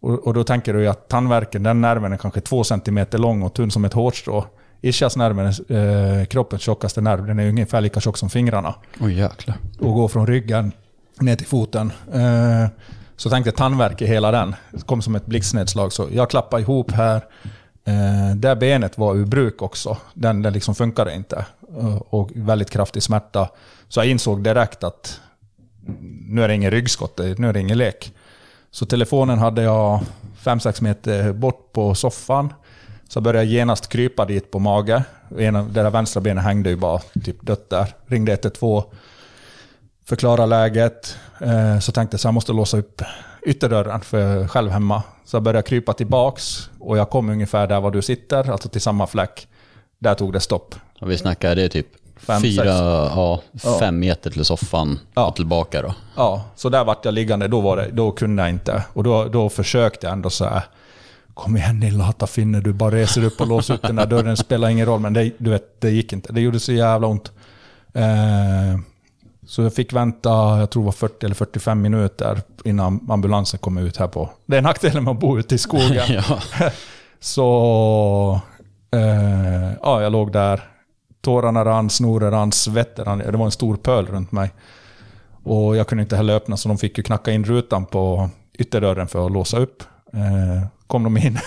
[0.02, 3.54] Och, och då tänker du att tandvärken, den nerven är kanske två centimeter lång och
[3.54, 4.46] tunn som ett hårstrå.
[4.82, 7.26] Ischiasnerven är eh, kroppens tjockaste nerv.
[7.28, 9.58] Den är ungefär lika tjock som fingrarna Oj jäklar.
[9.80, 10.72] och går från ryggen
[11.20, 11.92] ner till foten.
[12.14, 12.68] Eh,
[13.16, 14.56] Så tänkte jag tandvärk i hela den.
[14.72, 15.94] Det kom som ett blixtnedslag.
[15.94, 17.22] Så jag klappade ihop här.
[17.90, 19.98] Eh, Där benet var ur bruk också.
[20.14, 21.46] Den, den liksom funkade inte.
[21.80, 23.50] Eh, och väldigt kraftig smärta.
[23.88, 25.22] Så jag insåg direkt att
[26.28, 28.14] nu är det ingen ryggskott, nu är det ingen lek.
[28.72, 30.00] Så telefonen hade jag
[30.44, 32.54] 5-6 meter bort på soffan.
[33.08, 35.04] Så började jag genast krypa dit på mage.
[35.38, 37.96] Ena, det där vänstra benet hängde ju bara typ dött där.
[38.08, 38.84] Ringde 112
[40.06, 41.18] förklara läget.
[41.42, 43.02] Eh, så tänkte jag så jag måste låsa upp
[43.46, 45.04] ytterdörren för jag är själv hemma.
[45.26, 48.82] Så jag började krypa tillbaks och jag kom ungefär där var du sitter, alltså till
[48.82, 49.48] samma fläck.
[50.00, 50.76] Där tog det stopp.
[51.02, 51.88] Och vi snackar, det är typ
[52.18, 53.78] Fem, fyra, ja, Ja.
[53.80, 55.28] fem meter till soffan Ja.
[55.28, 55.94] och tillbaka då.
[56.16, 57.48] Ja, så där vart jag liggande.
[57.48, 58.84] Då, var det, då kunde jag inte.
[58.94, 60.62] Och då, då försökte jag ändå så här.
[61.34, 64.38] Kom igen din lata finne, du bara reser upp och låser upp den där dörren.
[64.38, 66.34] Spelar ingen roll, men det, du vet, det gick inte.
[66.34, 67.32] Det gjorde så jävla ont.
[67.94, 68.80] Eh,
[69.50, 73.78] så jag fick vänta, jag tror det var 40 eller 45 minuter innan ambulansen kom
[73.78, 74.30] ut här på...
[74.46, 76.06] Det är nackdelen med att bo ute i skogen.
[76.08, 76.40] ja.
[77.20, 78.42] Så
[78.92, 80.62] eh, ja, jag låg där.
[81.22, 83.18] Tårarna rann, snoren rann, svetten rann.
[83.18, 84.52] Det var en stor pöl runt mig.
[85.44, 89.08] Och jag kunde inte heller öppna så de fick ju knacka in rutan på ytterdörren
[89.08, 89.84] för att låsa upp.
[90.14, 91.40] Eh, kom de in.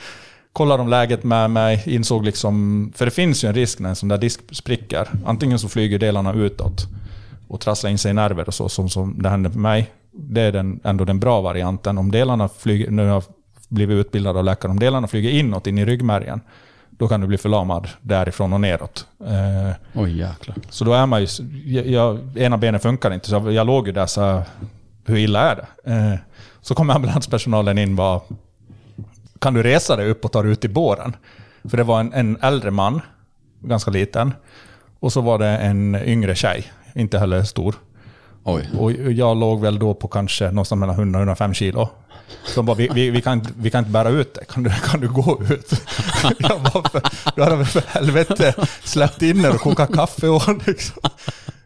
[0.52, 2.92] Kollade de läget med mig, insåg liksom...
[2.96, 5.08] För det finns ju en risk när en sån där disk spricker.
[5.26, 6.88] Antingen så flyger delarna utåt
[7.48, 9.90] och trasslar in sig i nerver och så, som, som det hände för mig.
[10.12, 11.98] Det är den, ändå den bra varianten.
[11.98, 12.90] Om delarna flyger...
[12.90, 13.22] Nu har jag
[13.68, 14.70] blivit utbildad av läkare.
[14.70, 16.40] Om delarna flyger inåt, in i ryggmärgen,
[16.90, 19.06] då kan du bli förlamad därifrån och neråt.
[19.26, 20.56] Eh, Oj jäklar.
[20.70, 21.26] så då är man ju...
[21.64, 24.42] Jag, jag, ena benet funkar inte, så jag, jag låg ju där så här,
[25.06, 25.92] hur illa är det?
[25.92, 26.18] Eh,
[26.60, 28.20] så kommer ambulanspersonalen in och bara,
[29.38, 31.16] kan du resa dig upp och ta dig ut i båren?
[31.64, 33.00] För det var en, en äldre man,
[33.60, 34.34] ganska liten,
[35.00, 37.74] och så var det en yngre tjej, inte heller stor.
[38.44, 38.68] Oj.
[38.78, 41.88] Och jag låg väl då på kanske någonstans mellan 100 och 105 kilo.
[42.54, 44.44] De bara, vi, vi, vi, kan, vi kan inte bära ut det.
[44.44, 45.72] Kan du, kan du gå ut?
[46.38, 47.02] Jag bara, för,
[47.36, 51.02] du hade väl för helvete släppt in er och kokat kaffe och liksom.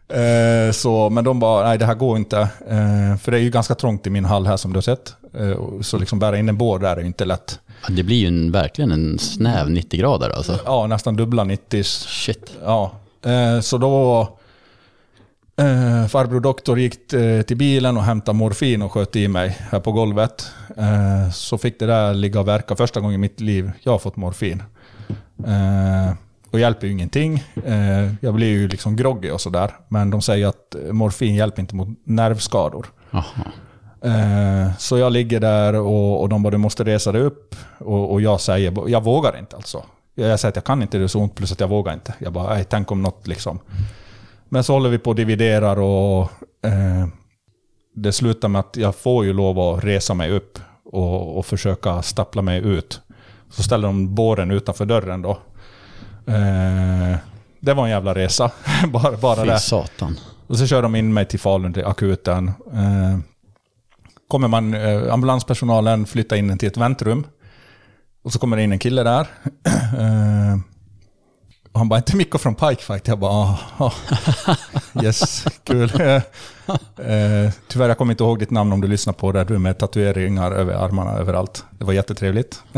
[0.07, 2.39] Eh, så, men de bara, nej det här går inte.
[2.67, 5.15] Eh, för det är ju ganska trångt i min hall här som du har sett.
[5.33, 7.59] Eh, så liksom bära in en bår där är ju inte lätt.
[7.89, 10.59] Det blir ju en, verkligen en snäv 90 grader alltså.
[10.65, 12.51] Ja, nästan dubbla 90 Shit.
[12.63, 12.91] Ja,
[13.61, 14.37] så då...
[15.57, 19.79] Eh, farbror doktor gick eh, till bilen och hämtade morfin och sköt i mig här
[19.79, 20.51] på golvet.
[20.77, 23.99] Eh, så fick det där ligga och verka första gången i mitt liv jag har
[23.99, 24.63] fått morfin.
[25.47, 26.13] Eh,
[26.51, 27.43] och hjälper ju ingenting.
[27.65, 29.71] Eh, jag blir ju liksom groggy och sådär.
[29.87, 32.87] Men de säger att eh, morfin hjälper inte mot nervskador.
[33.11, 33.51] Jaha.
[34.01, 37.55] Eh, så jag ligger där och, och de bara du måste resa dig upp.
[37.77, 39.83] Och, och jag säger, jag vågar inte alltså.
[40.15, 42.13] Jag säger att jag kan inte, det är så ont, plus att jag vågar inte.
[42.19, 43.59] Jag bara, tänk om något liksom.
[44.53, 46.21] Men så håller vi på och dividerar och
[46.65, 47.07] eh,
[47.95, 52.01] det slutar med att jag får ju lov att resa mig upp och, och försöka
[52.01, 53.01] stappla mig ut.
[53.49, 55.31] Så ställer de båren utanför dörren då.
[56.27, 57.17] Eh,
[57.59, 58.51] det var en jävla resa,
[58.93, 59.59] bara, bara Fy det.
[59.59, 60.17] satan.
[60.47, 62.47] Och så kör de in mig till Falun till akuten.
[62.73, 63.19] Eh,
[64.27, 67.23] kommer man, eh, ambulanspersonalen flyttar in till ett väntrum.
[68.23, 69.27] Och så kommer det in en kille där.
[71.73, 73.07] Och han bara, inte Mikko från Pikefight?
[73.07, 73.91] Jag bara, ah.
[75.03, 75.91] yes, kul.
[76.97, 79.43] Eh, tyvärr, jag kommer inte ihåg ditt namn om du lyssnar på det.
[79.43, 81.65] Du med tatueringar över armarna överallt.
[81.71, 82.63] Det var jättetrevligt.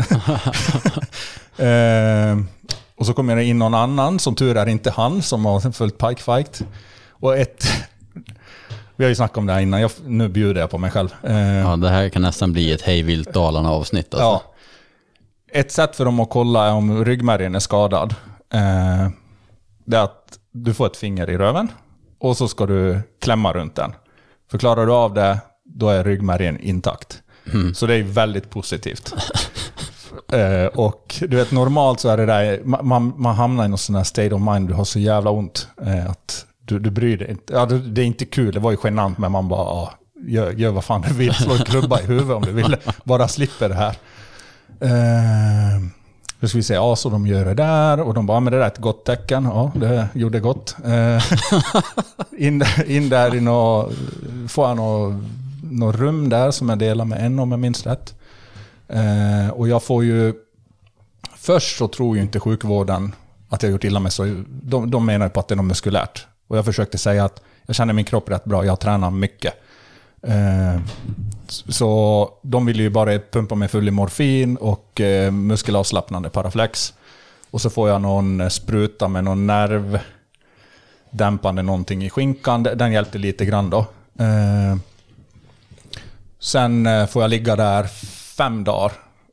[1.56, 2.36] eh,
[2.96, 5.98] och så kommer det in någon annan, som tur är inte han, som har följt
[5.98, 6.62] Pikefight.
[7.10, 7.66] Och ett...
[8.96, 11.08] Vi har ju snackat om det här innan, jag, nu bjuder jag på mig själv.
[11.22, 14.24] Eh, Ja, det här kan nästan bli ett Hej vilt Dalarna avsnitt alltså.
[14.24, 14.42] Ja.
[15.52, 18.14] Ett sätt för dem att kolla om ryggmärgen är skadad,
[18.52, 19.08] eh,
[19.84, 21.68] det är att du får ett finger i röven
[22.18, 23.92] och så ska du klämma runt den.
[24.50, 27.22] För klarar du av det, då är ryggmärgen intakt.
[27.74, 29.14] Så det är väldigt positivt.
[30.32, 33.94] eh, och du vet, normalt så är det där, man, man, hamnar i någon sån
[33.94, 37.30] här state of mind, du har så jävla ont eh, att du, du bryr dig
[37.30, 37.52] inte.
[37.52, 39.88] Ja, det, är inte kul, det var ju genant, men man bara,
[40.26, 43.28] gör, gör vad fan du vill, slå en klubba i huvudet om du vill, bara
[43.28, 43.96] slipper det här.
[44.80, 45.82] Eh,
[46.40, 48.52] då ska vi se, ja så de gör det där och de bara, ja, men
[48.52, 49.44] det där är ett gott tecken.
[49.44, 50.76] Ja, det gjorde gott.
[50.84, 51.24] Eh,
[52.38, 53.92] in, in där i något,
[54.48, 55.14] får jag något,
[55.62, 58.14] något rum där som jag delar med en om jag minns rätt.
[58.88, 60.34] Eh, och jag får ju,
[61.36, 63.14] först så tror ju inte sjukvården
[63.48, 65.66] att jag gjort illa mig, så de, de menar ju på att det är något
[65.66, 66.26] muskulärt.
[66.48, 69.54] Och jag försökte säga att jag känner min kropp rätt bra, jag tränar mycket.
[70.26, 70.80] Eh,
[71.68, 76.94] så de ville ju bara pumpa mig full i morfin och eh, muskelavslappnande paraflex.
[77.50, 82.62] Och så får jag någon eh, spruta med någon nervdämpande någonting i skinkan.
[82.62, 83.86] Den hjälpte lite grann då.
[86.38, 87.84] Sen får jag ligga där
[88.36, 88.92] fem dagar.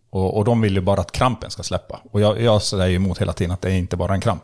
[0.09, 1.99] Och, och de vill ju bara att krampen ska släppa.
[2.11, 4.43] Och jag, jag säger ju emot hela tiden att det är inte bara en kramp.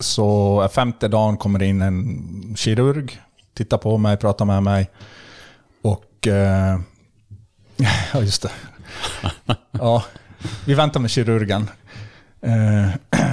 [0.00, 3.20] Så femte dagen kommer det in en kirurg,
[3.54, 4.90] tittar på mig, pratar med mig.
[6.20, 6.26] Och...
[6.26, 6.80] Eh,
[8.12, 8.50] ja, just det.
[9.72, 10.04] Ja,
[10.64, 11.70] vi väntar med kirurgen.
[12.42, 12.88] Eh,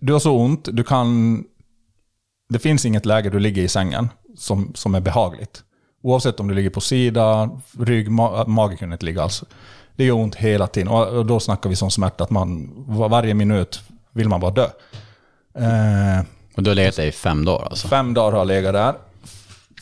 [0.00, 1.44] du har så ont, du kan...
[2.48, 5.62] Det finns inget läge du ligger i sängen som, som är behagligt.
[6.02, 9.44] Oavsett om du ligger på sida, rygg, ma mage kan inte ligga alls.
[9.96, 10.88] Det gör ont hela tiden.
[10.88, 13.80] Och, då snackar vi som smärta att man var, varje minut
[14.12, 14.68] vill man bara dö.
[15.54, 16.24] Eh,
[16.56, 17.88] Och du har legat där i fem dagar alltså?
[17.88, 18.94] Fem dagar har jag legat där.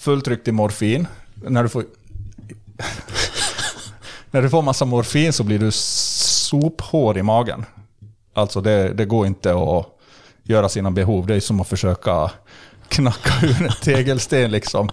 [0.01, 1.07] Fulltryckt i morfin.
[1.43, 1.84] När du får...
[4.30, 7.64] när du får massa morfin så blir du sophår i magen.
[8.34, 9.86] Alltså det, det går inte att
[10.43, 11.26] göra sina behov.
[11.26, 12.30] Det är som att försöka
[12.88, 14.91] knacka ur en tegelsten liksom.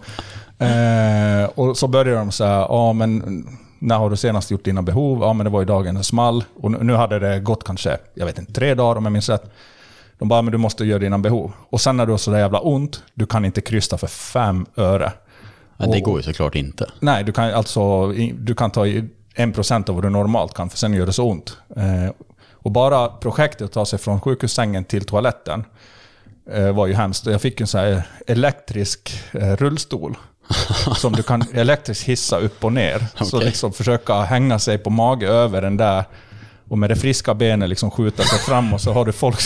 [0.60, 3.46] Eh, och så börjar de säga, ja men
[3.80, 5.20] när har du senast gjort dina behov?
[5.22, 6.44] Ja men det var ju dagen det small.
[6.56, 9.30] Och nu- nu hade det gått kanske, jag vet inte, tre dagar om jag minns
[9.30, 9.52] rätt.
[10.20, 11.52] De bara, men du måste göra dina behov.
[11.70, 15.12] Och sen när du har sådär jävla ont, du kan inte krysta för fem öre.
[15.78, 16.90] Ja, det går ju såklart inte.
[17.00, 18.86] Nej, du kan alltså du kan ta
[19.36, 21.58] en procent av vad du normalt kan, för sen gör det så ont.
[21.76, 22.12] Eh,
[22.52, 25.66] och bara projektet att ta sig från sjukhussängen till toaletten
[26.52, 27.26] eh, var ju hemskt.
[27.26, 30.18] Jag fick en sån elektrisk eh, rullstol.
[30.98, 33.06] som du kan elektriskt hissa upp och ner.
[33.24, 33.48] Så Okej.
[33.48, 36.04] liksom försöka hänga sig på mage över den där.
[36.70, 39.40] Och med det friska benet liksom skjuta sig fram och så har du folk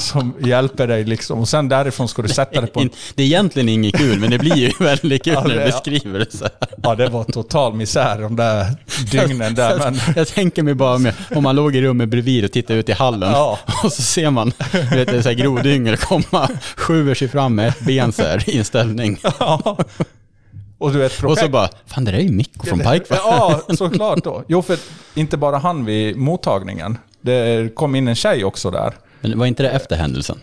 [0.00, 1.38] som hjälper dig liksom.
[1.40, 2.90] Och sen därifrån ska du sätta dig på en...
[3.14, 6.18] Det är egentligen inget kul, men det blir ju väldigt kul Ja, när du beskriver
[6.18, 6.52] det så här.
[6.82, 8.66] Ja, det var total misär de där
[9.10, 9.78] dygnen där.
[9.78, 12.88] Men Jag tänker mig bara med, om man låg i rummet bredvid och tittade ut
[12.88, 13.58] i hallen Ja.
[13.84, 14.52] och så ser man
[14.90, 18.58] vet, en sån här grodyngel komma, skjuver sig fram med ett ben så här i
[18.58, 19.18] en ställning.
[19.38, 19.78] ja.
[20.78, 23.16] Och du vet, Och så bara, fan det där är ju Mikko från Pike va?
[23.24, 24.44] Ja, såklart då.
[24.48, 24.78] Jo, för
[25.14, 26.98] inte bara han vid mottagningen.
[27.20, 28.92] Det kom in en tjej också där.
[29.22, 30.38] Men var inte det efter händelsen?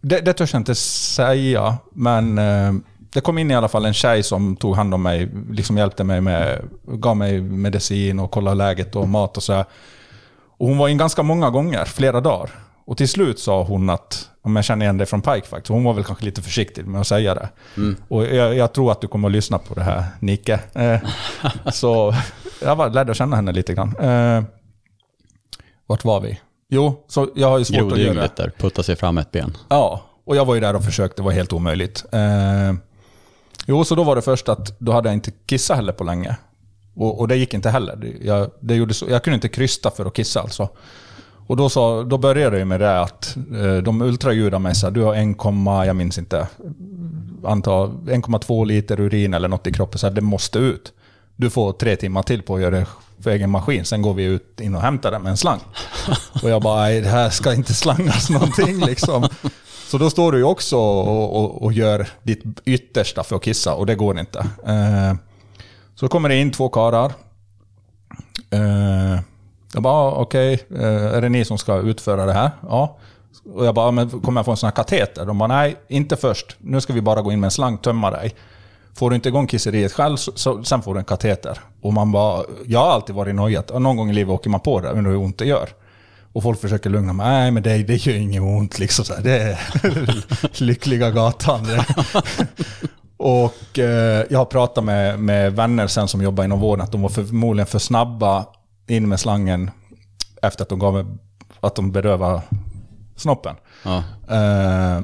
[0.00, 2.72] Det, det törs jag inte säga, men eh,
[3.12, 6.04] det kom in i alla fall en tjej som tog hand om mig, liksom hjälpte
[6.04, 9.64] mig med, gav mig medicin och kollade läget och mat och så här.
[10.58, 12.50] Och hon var in ganska många gånger, flera dagar.
[12.86, 15.84] Och till slut sa hon att, om jag känner igen dig från Pike faktiskt, hon
[15.84, 17.48] var väl kanske lite försiktig med att säga det.
[18.08, 20.60] Och jag, jag tror att du kommer att lyssna på det här, Nicke.
[20.72, 21.00] Eh,
[21.72, 22.14] så
[22.62, 23.96] jag var, lärde känna henne lite grann.
[23.96, 24.44] Eh,
[25.86, 26.40] vart var vi?
[26.68, 28.28] Jo, så jag har ju svårt att göra...
[28.36, 29.56] Där, putta sig fram ett ben.
[29.68, 32.04] Ja, och jag var ju där och försökte, det var helt omöjligt.
[32.12, 32.74] Eh,
[33.66, 36.36] jo, så då var det först att då hade jag inte kissat heller på länge.
[36.94, 38.12] Och, och det gick inte heller.
[38.22, 40.68] Jag, det gjorde så, jag kunde inte krysta för att kissa alltså.
[41.46, 44.90] Och då, sa, då började det med det att eh, de ultraljudade mig så här,
[44.90, 46.48] du har 1, jag minns inte,
[47.44, 50.92] anta 1,2 liter urin eller något i kroppen, så här, det måste ut.
[51.36, 52.86] Du får tre timmar till på att göra det
[53.20, 55.60] för egen maskin, sen går vi ut in och hämtar den med en slang.
[56.42, 59.28] Och jag bara, nej det här ska inte slangas någonting liksom.
[59.86, 63.74] Så då står du ju också och, och, och gör ditt yttersta för att kissa
[63.74, 64.38] och det går inte.
[64.66, 65.14] Eh,
[65.94, 67.12] så kommer det in två karlar.
[68.50, 69.20] Eh,
[69.74, 72.50] jag bara, ah, okej, okay, är det ni som ska utföra det här?
[72.62, 72.98] Ja.
[73.54, 75.26] Och jag bara, men kommer jag få en sån här kateter?
[75.26, 76.56] De bara, nej, inte först.
[76.58, 78.34] Nu ska vi bara gå in med en slang, tömma dig.
[78.96, 81.58] Får du inte igång kisseriet själv, så, så, sen får du en kateter.
[81.82, 83.70] Och man bara, jag har alltid varit nojad.
[83.70, 85.68] Och Någon gång i livet åker man på det, men hur ont det gör.
[86.32, 87.26] Och folk försöker lugna mig.
[87.26, 88.78] Nej, men det, det gör inget ont.
[88.78, 89.22] Liksom så här.
[89.22, 89.58] Det är
[90.62, 91.66] lyckliga gatan.
[93.16, 97.02] Och eh, jag har pratat med, med vänner sen som jobbar inom vården att de
[97.02, 98.46] var förmodligen för snabba
[98.86, 99.70] in med slangen
[100.42, 101.16] efter att de gav
[101.60, 102.42] att de berövade
[103.16, 103.56] snoppen.
[103.82, 103.96] Ja.
[104.28, 105.00] Eh,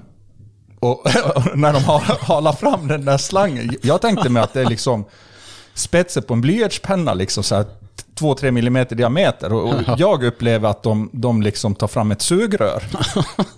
[0.81, 1.03] och
[1.55, 1.83] när de
[2.20, 5.05] halar fram den där slangen, jag tänkte mig att det är liksom
[5.74, 7.64] spetsen på en blyertspenna, liksom så här
[8.18, 9.53] 2-3 millimeter diameter.
[9.53, 12.83] Och, och jag upplever att de, de liksom tar fram ett sugrör.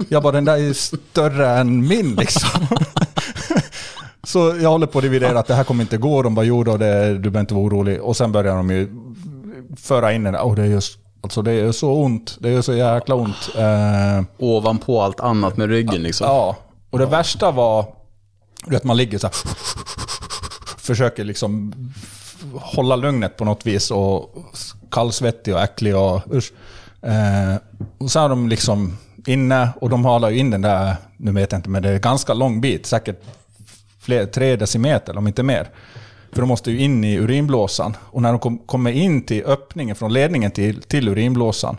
[0.08, 2.66] Jag bara, den där är större än min liksom.
[4.24, 6.22] Så jag håller på att dividera att det här kommer inte gå.
[6.22, 8.02] De bara, jo då, det, du behöver inte vara orolig.
[8.02, 8.88] Och sen börjar de ju
[9.76, 12.62] föra in den där, oh, det är just Alltså det är så ont, det är
[12.62, 13.50] så jäkla ont.
[13.58, 16.26] Eh, Ovanpå allt annat med ryggen liksom.
[16.26, 16.56] Ja,
[16.92, 17.86] och det värsta var
[18.64, 19.34] du vet, man ligger så här,
[20.78, 21.72] försöker liksom
[22.54, 24.34] hålla lugnet på något vis och
[24.90, 26.52] kallsvettig och äcklig och usch.
[27.02, 27.56] Eh,
[27.98, 31.52] och så är de liksom inne och de halar ju in den där, nu vet
[31.52, 33.22] jag inte, men det är en ganska lång bit, säkert
[34.00, 35.70] fler, tre decimeter om inte mer.
[36.32, 37.96] För de måste ju in i urinblåsan.
[38.00, 41.76] Och när de kom, kommer in till öppningen från ledningen till, till urinblåsan,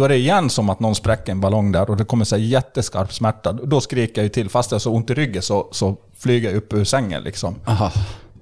[0.00, 2.36] då är det igen som att någon spräcker en ballong där och det kommer så
[2.36, 3.52] här jätteskarp smärta.
[3.52, 6.48] Då skriker jag ju till, fast jag har så ont i ryggen så, så flyger
[6.48, 7.54] jag upp ur sängen liksom.
[7.66, 7.92] Aha.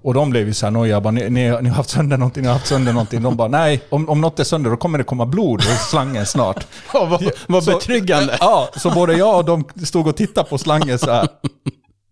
[0.02, 2.46] Och de blev ju såhär nojiga, bara, ni, ni, ni har haft sönder någonting, ni
[2.48, 3.22] har haft sönder någonting.
[3.22, 6.26] De bara, nej, om, om något är sönder då kommer det komma blod ur slangen
[6.26, 6.66] snart.
[6.92, 8.36] Ja, vad, vad Så- betryggande.
[8.40, 11.28] Ja, så både jag och de stod och tittade på slangen så här.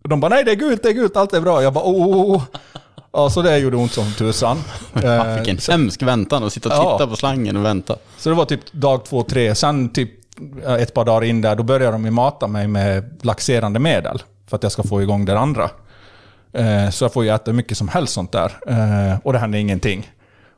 [0.03, 1.63] Och de bara, nej det är gult, det är gult, allt är bra.
[1.63, 2.41] Jag bara, oh, oh, oh.
[3.13, 4.57] Ja, så det gjorde ont som tusan.
[5.03, 6.97] Eh, Vilken hemsk väntan att sitta och Ja.
[6.97, 7.95] titta på slangen och vänta.
[8.17, 9.55] Så det var typ dag två, tre.
[9.55, 10.09] Sen typ
[10.65, 14.21] eh, ett par dagar in där, då började de ju mata mig med laxerande medel.
[14.47, 15.69] För att jag ska få igång det andra.
[16.53, 18.51] Eh, Så jag får ju äta mycket som helst sånt där.
[19.23, 20.11] Och det hände ingenting.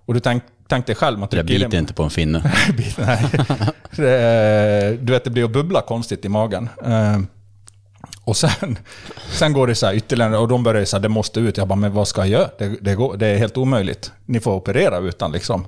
[0.06, 2.40] Och du tänk, tänk dig själv, man Det trycker i biter inte på en finne.
[3.96, 6.70] Det- Du vet, det blir att bubbla konstigt i magen.
[8.30, 8.78] Eh, Och sen,
[9.32, 11.58] sen går det så här ytterligare, och de börjar säga det måste ut.
[11.58, 12.50] Jag bara, men vad ska jag göra?
[12.58, 14.12] Det, det, går, det är helt omöjligt.
[14.26, 15.66] Ni får operera utan liksom.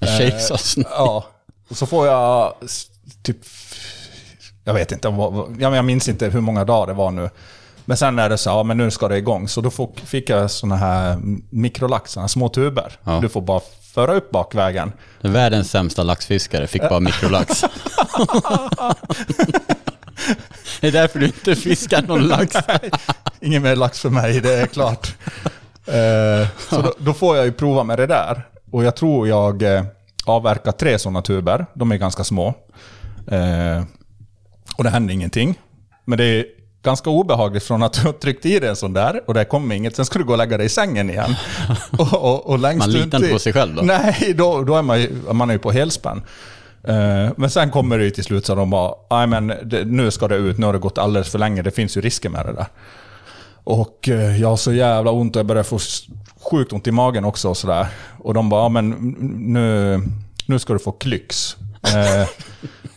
[0.18, 0.86] Kejsarsnitt.
[0.90, 1.24] Ja,
[1.68, 2.54] och så får jag
[3.22, 3.36] typ...
[4.64, 5.08] Jag vet inte,
[5.60, 7.30] jag minns inte hur många dagar det var nu.
[7.84, 9.48] Men sen är det så, ja men nu ska det igång.
[9.48, 9.70] Så då
[10.04, 11.18] fick jag såna här
[11.50, 12.98] mikrolax, såna här små tuber.
[13.04, 13.18] Ja.
[13.22, 13.60] Du får bara
[13.94, 14.92] föra upp bakvägen.
[15.20, 17.64] Världens sämsta laxfiskare fick bara mikrolax.
[20.84, 22.56] det är därför du inte fiskar någon lax.
[23.40, 25.14] Ingen mer lax för mig, det är klart.
[25.86, 28.48] Eh, så då, då får jag ju prova med det där.
[28.70, 29.84] Och jag tror jag eh,
[30.24, 31.66] avverkar tre sådana tuber.
[31.74, 32.54] De är ganska små.
[33.30, 33.84] Eh,
[34.76, 35.58] och det händer ingenting.
[36.04, 36.44] Men det är
[36.82, 39.74] ganska obehagligt från att du har tryckt i dig en sån där och det kommer
[39.74, 39.96] inget.
[39.96, 41.34] Sen ska du gå och lägga dig i sängen igen.
[41.98, 43.82] och, och, och längst Man litar inte på sig själv då?
[43.82, 46.22] Nej, då, då är man ju, man är ju på helspänn.
[46.88, 50.10] Eh, Men sen kommer det ju till slut så de bara, nej men det, nu
[50.10, 52.46] ska det ut, nu har det gått alldeles för länge, det finns ju risker med
[52.46, 52.66] det där.
[53.64, 55.78] Och eh, jag har så jävla ont och jag börjar få
[56.50, 57.86] sjukt ont i magen också och sådär.
[58.18, 58.90] Och de bara, men
[59.52, 60.00] nu,
[60.46, 61.56] nu ska du få klyx.
[61.82, 62.28] Eh,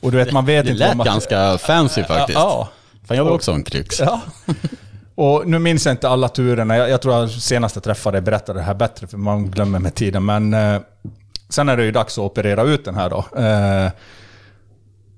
[0.01, 1.05] och du vet, man vet Det inte vad lät man...
[1.05, 2.39] ganska fancy faktiskt.
[2.39, 2.69] Ja,
[3.07, 3.99] Fan, jag vill också en kryx.
[3.99, 4.21] Ja.
[5.15, 6.77] Och nu minns jag inte alla turerna.
[6.77, 9.95] Jag, jag tror jag senast jag träffade berättade det här bättre, för man glömmer med
[9.95, 10.25] tiden.
[10.25, 10.81] Men eh,
[11.49, 13.41] sen är det ju dags att operera ut den här då.
[13.41, 13.91] Eh,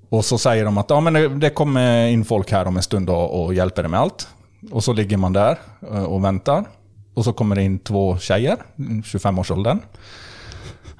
[0.09, 3.09] och så säger de att ja, men det, kommer in folk här om en stund
[3.09, 4.27] och, och hjälper dig med allt.
[4.71, 5.57] Och så ligger man där
[5.91, 6.65] eh, och väntar.
[7.13, 9.79] Och så kommer det in två tjejer, 25-årsåldern.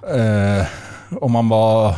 [0.07, 0.65] Eh,
[1.15, 1.95] och man bara...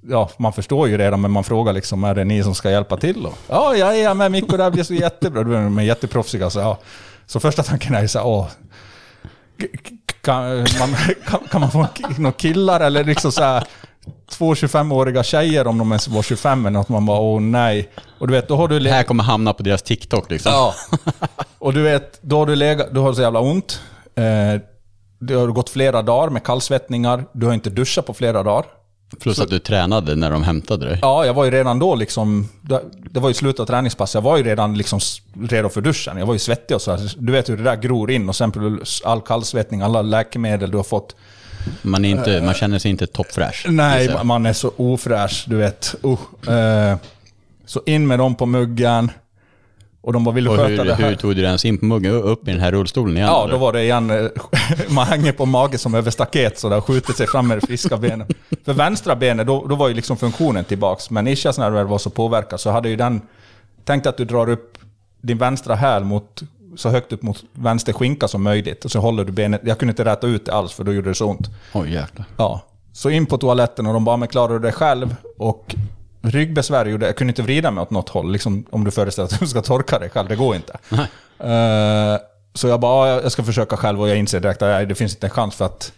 [0.00, 2.96] Ja, man förstår ju redan, men man frågar liksom, är det ni som ska hjälpa
[2.96, 3.32] till då?
[3.48, 5.42] Ja, jag är med Mikko, det här blir så jättebra.
[5.42, 6.50] De är jätteproffsiga.
[6.50, 6.78] Så, ja.
[7.26, 8.48] så första tanken är ju så här, åh,
[10.24, 10.96] kan man,
[11.26, 11.86] kan, kan man få
[12.18, 13.64] några killar eller liksom så här,
[14.30, 16.88] två 25-åriga tjejer om de ens var 25 eller något.
[16.88, 17.90] Man bara, åh nej.
[18.18, 18.78] Och du vet, då har du...
[18.78, 20.52] Det här kommer hamna på deras TikTok liksom.
[20.52, 20.74] Ja.
[21.58, 23.80] Och du vet, då har du legat, du har så jävla ont.
[24.16, 24.60] Eh,
[25.20, 27.24] det har gått flera dagar med kallsvettningar.
[27.32, 28.64] Du har inte duschat på flera dagar.
[29.20, 30.98] Plus att du tränade när de hämtade dig.
[31.02, 32.48] Ja, jag var ju redan då liksom...
[33.10, 34.14] Det, var ju slutet av träningspass.
[34.14, 35.00] Jag var ju redan liksom
[35.42, 36.18] redo för duschen.
[36.18, 36.90] Jag var ju svettig och så.
[36.90, 37.12] här.
[37.16, 38.28] Du vet hur det där gror in.
[38.28, 41.16] Och sen plus all kallsvettning, alla läkemedel du har fått.
[41.82, 43.66] Man, är inte, man känner sig inte toppfräsch.
[43.68, 45.94] Nej, man är så ofräsch, du vet.
[46.04, 46.96] Uh, eh,
[47.66, 49.10] så in med dem på muggen.
[50.04, 51.08] Och de bara, vill du Och sköta hur, det här?
[51.08, 52.12] hur tog du ens in på muggen?
[52.14, 53.28] Upp i den här rullstolen igen?
[53.28, 53.52] Ja, eller?
[53.52, 54.10] då var det igen.
[54.10, 54.26] eh,
[54.88, 57.96] Man hänger på mage som över staket så där skjuter sig fram med det friska
[57.96, 58.28] benet.
[58.64, 61.10] För vänstra benet, då, då var ju liksom funktionen tillbaks.
[61.10, 63.20] Men ischiasnerver var så påverkad så hade ju den...
[63.84, 64.78] Tänk att du drar upp
[65.22, 66.42] din vänstra häl mot,
[66.76, 68.84] så högt upp mot vänster skinka som möjligt.
[68.84, 69.60] Och så håller du benet...
[69.64, 71.48] Jag kunde inte räta ut det alls för då gjorde det så ont.
[71.74, 72.26] Oj jäklar.
[72.36, 72.60] Ja.
[72.92, 75.16] Så in på toaletten och de bara, men klarar du det själv?
[75.38, 75.74] Och
[76.24, 78.32] ryggbesvär gjorde, jag kunde inte vrida mig åt något håll.
[78.32, 80.78] Liksom, om du föreställer att du ska torka dig själv, det går inte.
[81.38, 82.18] Eh,
[82.54, 84.94] så jag bara, ja, jag ska försöka själv och jag inser direkt att nej, det
[84.94, 85.92] finns inte en chans för att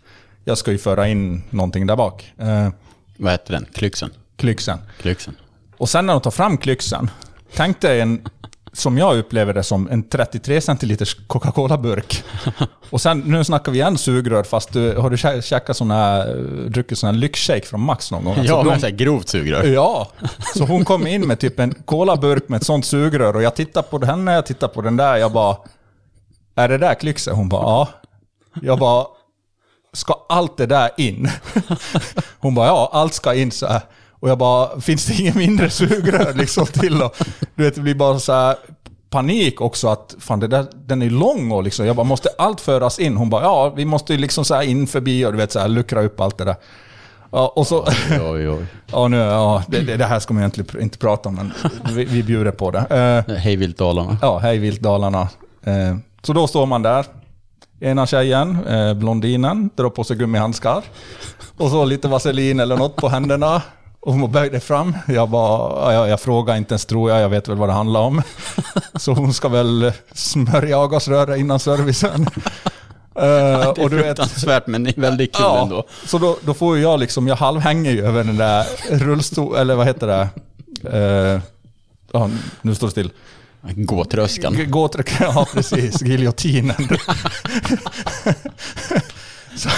[0.44, 2.32] jag ska ju föra in någonting där bak.
[2.42, 2.68] Uh,
[3.16, 3.66] Vad hette den?
[3.74, 4.10] Klyxen?
[4.36, 4.78] klyxen.
[5.00, 5.36] Klyxen.
[5.76, 7.10] Och sen när de tar fram klyxen,
[7.54, 8.28] tänk dig en,
[8.76, 12.24] som jag upplever det som, en 33 centiliters Coca-Cola-burk.
[12.90, 16.28] Och sen, nu snackar vi igen sugrör, fast du, har du kä- käkat såna här,
[16.28, 16.34] eh,
[16.70, 18.34] druckit sån här lyxshake från Max någon gång?
[18.38, 19.64] Alltså, Ja, de- men grovt sugrör.
[19.64, 20.08] Ja,
[20.56, 23.82] så hon kom in med typ en colaburk med ett sånt sugrör och jag tittar
[23.82, 25.56] på henne, jag tittar på den där, jag bara...
[26.54, 27.34] Är det där klyxen?
[27.36, 27.88] Hon bara ja.
[28.62, 29.06] Jag bara,
[29.92, 31.28] ska allt det där in?
[32.38, 33.80] Hon bara ja, allt ska in så här.
[34.26, 37.02] Och jag bara, finns det ingen mindre sugrör liksom till?
[37.02, 37.16] Och,
[37.54, 38.56] du vet, det blir bara så här
[39.10, 42.60] panik också att fan det där, den är lång och liksom, jag bara, måste allt
[42.60, 43.16] föras in?
[43.16, 45.68] Hon bara, ja, vi måste ju liksom så in förbi och du vet så här
[45.68, 46.56] luckra upp allt det där.
[47.30, 47.86] Ja, och så...
[48.10, 48.66] Oj, oj.
[48.86, 51.52] Ja, nu, ja det, det, här ska man egentligen inte prata om, men
[51.94, 53.24] vi, vi bjuder på det.
[53.28, 54.18] Eh, Hej vilt Dalarna.
[54.22, 55.28] ja, hej vilt Dalarna.
[55.64, 57.06] Eh, så då står man där.
[57.80, 60.82] Ena tjejen, eh, blondinen, drar på sig gummihandskar.
[61.56, 63.62] Och så lite vaselin eller något på händerna.
[64.06, 64.96] Och hon böjde fram.
[65.08, 68.00] Jag bara, jag, jag frågar inte ens tror jag, jag vet väl vad det handlar
[68.00, 68.22] om.
[68.94, 72.22] Så hon ska väl smörja avgasröret innan servicen.
[72.22, 72.30] Eh,
[73.14, 75.84] Det är och du vet, fruktansvärt men det är väldigt kul Ja, ändå.
[76.06, 79.86] så då, då får jag liksom, jag halvhänger ju över den där rullstol, eller vad
[79.86, 80.28] heter det?
[80.98, 81.40] Eh,
[82.12, 82.30] ja,
[82.62, 83.10] nu står det still.
[83.62, 84.54] Gåtröskan.
[84.56, 86.88] G- Gåtryck, ja precis, giljotinen.
[89.56, 89.68] Så,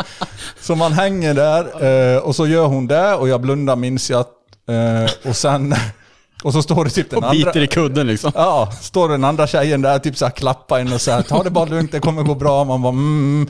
[0.60, 1.84] så man hänger där
[2.14, 4.26] eh, och så gör hon det och jag blundar minns jag.
[4.68, 5.74] Eh, och sen,
[6.42, 7.46] och så står det typ den Och andra...
[7.46, 8.32] biter i kudden liksom.
[8.34, 11.50] Ja, står den andra tjejen där typ så här klappar in och säger ta det
[11.50, 12.64] bara lugnt, det kommer gå bra.
[12.64, 13.48] Man bara mm.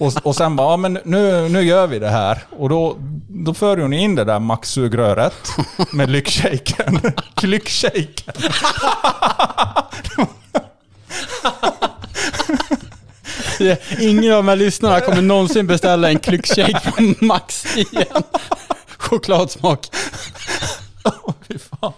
[0.00, 2.38] Och, och sen bara, ja men nu, nu gör vi det här.
[2.58, 2.96] Och då,
[3.28, 5.48] då för hon in det där maxsugröret
[5.92, 7.00] med lyckshaken.
[7.34, 8.34] Klyckshaken.
[14.00, 18.22] Ingen av de här lyssnarna kommer någonsin beställa en klyckshake från Max igen.
[18.98, 19.86] Chokladsmak.
[21.48, 21.92] Fy fan.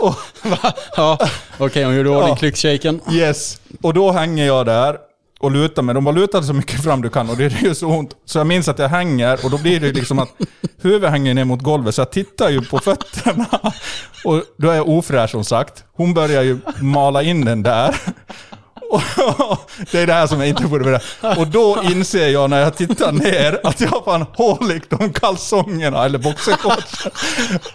[0.00, 0.72] Och, Va?
[0.96, 1.18] Ja,
[1.58, 2.36] okej hon gjorde ordning Ja.
[2.36, 3.00] klyckshaken.
[3.12, 3.60] yes.
[3.82, 4.96] Och då hänger jag där
[5.40, 5.94] och lutar mig.
[5.94, 8.10] De bara lutar så mycket fram du kan och det är ju så ont.
[8.24, 10.28] Så jag minns att jag hänger och då blir det liksom att
[10.82, 11.94] huvudet hänger ner mot golvet.
[11.94, 13.46] Så jag tittar ju på fötterna.
[14.24, 15.84] Och då är jag ofräsch som sagt.
[15.92, 17.96] Hon börjar ju mala in den där.
[19.90, 21.40] Det är det här som jag inte borde berätta.
[21.40, 26.04] Och då inser jag när jag tittar ner att jag har fan hållit de kalsongerna
[26.04, 27.10] eller boxershortsen.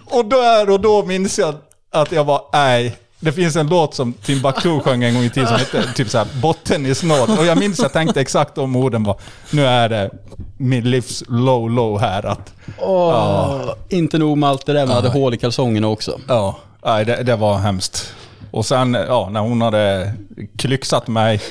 [0.06, 1.56] Och där och då minns jag
[1.92, 2.98] att jag var nej.
[3.24, 6.28] Det finns en låt som Timbuktu sjöng en gång i tiden som hette typ såhär
[6.42, 7.30] botten i snål.
[7.40, 9.18] Och jag minns jag tänkte exakt de orden var
[9.52, 10.10] nu är det,
[10.58, 12.26] min livs low low här.
[12.26, 16.20] Att, Åh, Inte nog med allt det där, man hade hål i kalsongerna också.
[16.28, 18.14] ja, nej, det, det var hemskt.
[18.52, 20.14] Och sen ja, när hon hade
[20.58, 21.42] klyxat mig,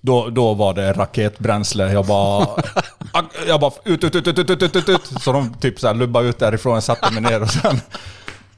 [0.00, 1.92] då, då var det raketbränsle.
[1.92, 2.46] Jag bara...
[3.48, 5.12] Jag bara ut, ut, ut, ut, ut, ut, ut, ut.
[5.20, 7.80] Så de typ så här lubbade ut därifrån, jag satte mig ner och sen...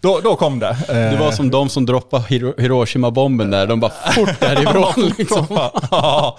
[0.00, 0.76] Då, då kom det.
[0.88, 5.46] Det var som de som droppade Hiro- Hiroshima-bomben där, de bara fort därifrån liksom.
[5.90, 6.36] Ja.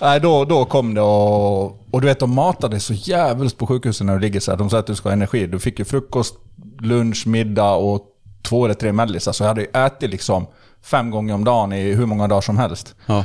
[0.00, 4.06] Nej, då, då kom det och, och du vet, de matade så jävligt på sjukhuset
[4.06, 4.58] när du ligger så här.
[4.58, 5.46] De sa att du ska ha energi.
[5.46, 6.34] Du fick ju frukost,
[6.80, 8.00] lunch, middag och
[8.44, 9.32] två eller tre mellisar.
[9.32, 10.46] Så jag hade ju ätit liksom
[10.82, 12.94] fem gånger om dagen i hur många dagar som helst.
[13.06, 13.24] Ja.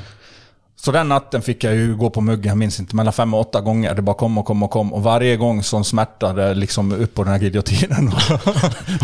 [0.76, 3.40] Så den natten fick jag ju gå på muggen, jag minns inte, mellan fem och
[3.40, 3.96] åtta gånger.
[3.96, 4.94] Det bara kom och kom och kom.
[4.94, 8.12] Och varje gång som smärtade liksom upp på den här giljotinen.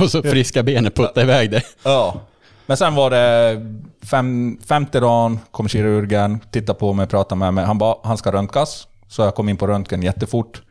[0.01, 1.61] Och så friska benet putta iväg det.
[1.83, 2.21] Ja.
[2.65, 3.61] Men sen var det
[4.05, 7.65] fem, femte dagen, kom kirurgen, tittade på mig, pratade med mig.
[7.65, 8.87] Han bara, han ska röntgas.
[9.07, 10.61] Så jag kom in på röntgen jättefort.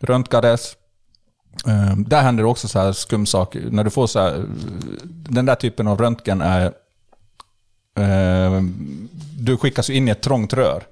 [0.00, 0.72] Röntgades.
[1.68, 3.56] Uh, där händer det också så här skum sak.
[3.70, 4.44] När du får så här,
[5.28, 6.64] den där typen av röntgen är...
[7.98, 8.62] eh,
[9.38, 10.82] du skickas in i ett trångt rör.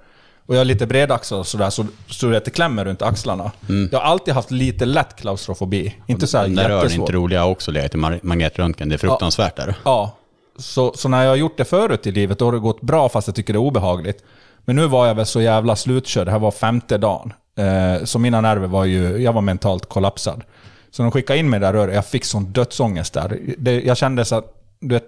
[0.46, 3.52] Och jag är lite bredaxlad sådär, så, så det det klämmer runt axlarna.
[3.92, 5.94] Jag har alltid haft lite lätt klaustrofobi.
[6.06, 8.88] Inte så här Den där rören är inte roliga också, legat i magnetröntgen.
[8.88, 9.74] Det är fruktansvärt där.
[9.84, 10.16] Ja.
[10.58, 13.08] Så, så när jag har gjort det förut i livet, då har det gått bra
[13.08, 14.24] fast jag tycker det är obehagligt.
[14.64, 16.26] Men nu var jag väl så jävla slutkörd.
[16.26, 17.32] Det här var femte dagen.
[17.58, 19.16] Eh, så mina nerver var ju...
[19.22, 20.44] Jag var mentalt kollapsad.
[20.90, 21.94] Så de skickade in mig där röret.
[21.94, 23.38] Jag fick sån dödsångest där.
[23.58, 24.56] Det, jag kände så att...
[24.80, 25.04] Du vet,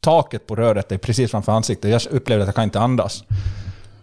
[0.00, 1.90] taket på röret är precis framför ansiktet.
[1.90, 3.24] Jag upplevde att jag kan inte andas.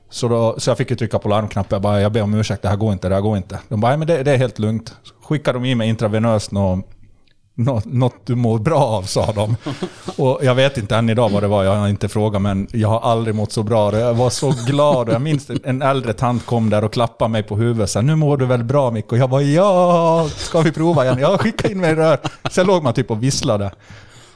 [0.09, 1.75] Så, då, så jag fick ju trycka på larmknappen.
[1.75, 3.59] Jag bara, jag ber om ursäkt, det här går inte, det här går inte.
[3.69, 4.95] De bara, "Nej, men det, det är helt lugnt.
[5.03, 6.83] Så skickade de i mig intravenöst någon
[7.57, 9.55] nå, något du mår bra av, sa de.
[10.17, 12.89] Och jag vet inte än idag vad det var, jag har inte frågat, men jag
[12.89, 13.99] har aldrig mått så bra.
[13.99, 17.43] Jag var så glad och jag minns en äldre tant kom där och klappade mig
[17.43, 17.89] på huvudet.
[17.89, 19.11] Så här, nu mår du väl bra Micke?
[19.11, 21.19] Och jag bara, ja, ska vi prova igen?
[21.19, 22.19] Jag skickade in mig i rör.
[22.51, 23.71] Sen låg man typ och visslade.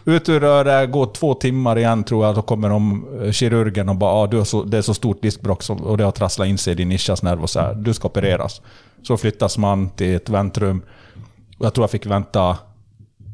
[0.05, 3.95] Ut ur röret, går två timmar igen tror jag, då kommer de, eh, kirurgen och
[3.95, 6.73] bara ah, du så, det är så stort diskbråck och det har trasslat in sig
[6.73, 8.61] i din ischiasnerv och så här, du ska opereras.
[9.03, 10.81] Så flyttas man till ett väntrum.
[11.59, 12.57] Jag tror jag fick vänta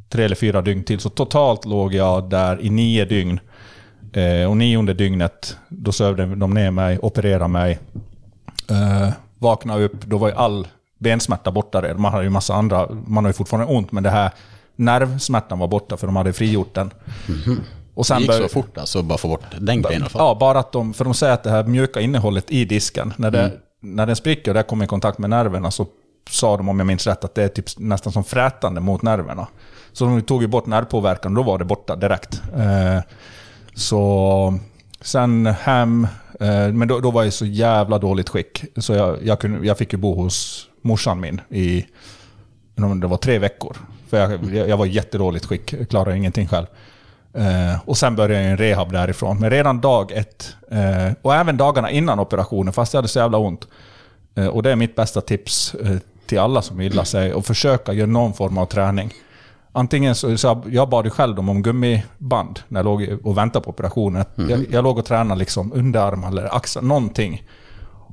[0.10, 1.00] tre eller fyra dygn till.
[1.00, 3.40] Så totalt låg jag där i nio dygn.
[4.14, 7.80] Eh, och nionde dygnet, då sövde de ner mig, opererade mig.
[8.70, 9.10] Eh,
[9.40, 10.68] vaknade upp, då var ju all
[10.98, 12.02] bensmärta borta redan.
[12.02, 14.32] Man hade ju massa andra, man har ju fortfarande ont, men det här
[14.76, 16.92] nervsmärtan var borta för de hade frigjort den.
[17.94, 20.04] Och Det sen gick bör- så fort alltså, bara få bort den grejen.
[20.14, 23.32] Ja, bara att de, för de säger att det här mjuka innehållet i disken, när,
[23.32, 23.52] det,
[23.82, 25.86] när den spricker och det kommer i kontakt med nerverna så
[26.30, 29.48] sa de, om jag minns rätt, att det är typ nästan som frätande mot nerverna.
[29.94, 32.42] Så de tog ju bort nervpåverkan, då var det borta direkt.
[32.56, 33.00] Eh,
[33.76, 34.60] så
[35.02, 36.08] sen hem,
[36.40, 38.66] eh, men då, då var jag i så jävla dåligt skick.
[38.78, 41.86] Så jag, jag, kunde, jag fick ju bo hos morsan min i,
[42.76, 43.78] det var tre veckor.
[44.10, 46.66] För jag, jag var i jättedåligt skick, klarade ingenting själv.
[47.34, 49.40] Eh, och sen började jag en rehab därifrån.
[49.40, 53.38] Men redan dag ett, eh, och även dagarna innan operationen, fast jag hade så jävla
[53.38, 53.68] ont.
[54.36, 55.98] Eh, och det är mitt bästa tips eh,
[56.28, 59.14] till alla som vill sig, att försöka göra någon form av träning.
[59.72, 63.64] Antingen så, så jag, bad ju själv om, om gummiband när jag låg och väntade
[63.64, 64.26] på operationen.
[64.50, 67.44] Jag, jag låg och tränade liksom underarm eller axel, någonting.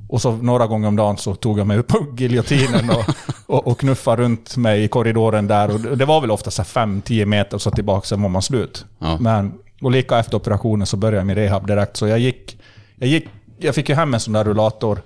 [0.09, 3.05] Och så några gånger om dagen så tog jag mig upp på giljotinen och,
[3.55, 5.73] och, och knuffade runt mig i korridoren där.
[5.73, 8.85] Och det- det var väl ofta 5-10 meter och så tillbaka, sen var man slut.
[8.99, 9.17] Ja.
[9.19, 11.97] Men, och lika efter operationen så började jag min rehab direkt.
[11.97, 12.57] Så jag gick,
[12.95, 13.27] jag gick,
[13.57, 15.01] jag fick ju hem en sån där rullator.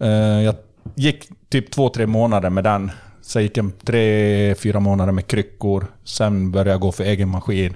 [0.00, 0.08] Eh,
[0.42, 0.54] jag
[0.94, 2.90] gick typ två, tre månader med den.
[3.22, 5.86] Sen gick jag tre, fyra månader med kryckor.
[6.04, 7.74] Sen började jag gå för egen maskin.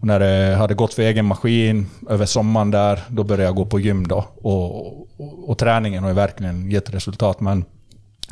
[0.00, 3.66] Och när det hade gått för egen maskin över sommaren där, då började jag gå
[3.66, 4.24] på gym då.
[4.34, 4.86] Och,
[5.20, 7.40] och, och träningen har ju verkligen gett resultat.
[7.40, 7.64] Men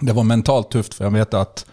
[0.01, 1.66] det var mentalt tufft för jag vet att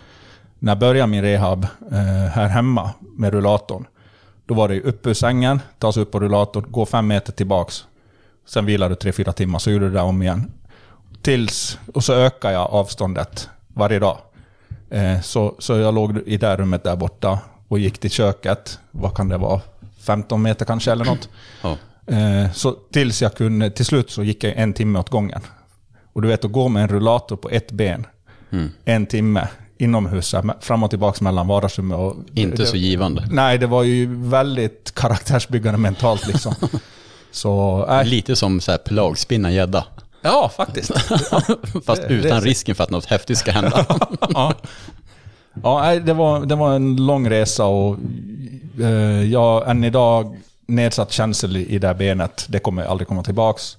[0.60, 1.98] när jag började min rehab eh,
[2.32, 3.86] här hemma med rullatorn,
[4.46, 7.86] då var det upp ur sängen, ta sig upp på rullatorn, gå fem meter tillbaks.
[8.48, 10.52] Sen vilar du tre, fyra timmar, så gjorde du det där om igen.
[11.28, 14.18] Tills, och så ökar jag avståndet varje dag.
[14.90, 18.80] Eh, så, så jag låg i det rummet där borta och gick till köket.
[18.92, 19.62] Vad kan det vara?
[20.02, 21.30] 15 meter kanske eller något.
[21.62, 21.78] Ja.
[22.16, 25.42] Eh, så tills jag kunde, till slut så gick jag en timme åt gången.
[26.14, 28.08] Och du vet att gå med en rullator på ett ben,
[28.86, 29.48] en timme
[29.78, 32.16] inomhus, fram och tillbaka mellan vardagsrummet och...
[32.34, 33.28] Inte så givande.
[33.32, 36.56] Nej, det var ju väldigt karaktärsbyggande mentalt liksom.
[37.32, 39.86] Så, äh, Lite som så här pelagspinna gädda.
[40.22, 40.92] Ja faktiskt.
[41.86, 42.46] Fast Det- det utan så.
[42.48, 43.86] risken för att något häftigt ska hända.
[44.34, 44.54] ja.
[45.64, 47.98] Ja, det var, det var en lång resa och
[48.80, 50.38] eh, jag än idag
[50.68, 52.46] nedsatt känsel i det benet.
[52.50, 53.78] Det kommer aldrig komma tillbaks.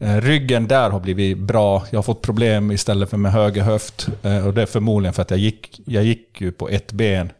[0.00, 1.84] Eh, ryggen där har blivit bra.
[1.90, 4.08] Jag har fått problem istället för med höger höft.
[4.22, 7.32] Eh, och det är förmodligen för att jag gick, jag gick ju på ett ben.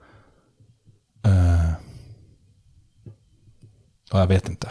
[1.24, 1.70] Eh,
[4.12, 4.68] ja, jag vet inte.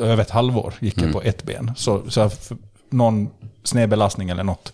[0.00, 1.72] Över ett halvår gick jag på ett ben.
[1.76, 2.32] Så, så jag,
[2.90, 3.30] någon
[3.64, 4.72] snedbelastning eller något.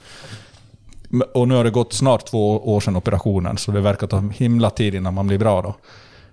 [1.34, 4.70] Och nu har det gått snart två år sedan operationen, så det verkar ta himla
[4.70, 5.74] tid innan man blir bra då.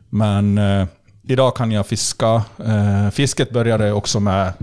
[0.09, 0.87] Men eh,
[1.27, 2.43] idag kan jag fiska.
[2.65, 4.53] Eh, fisket började också med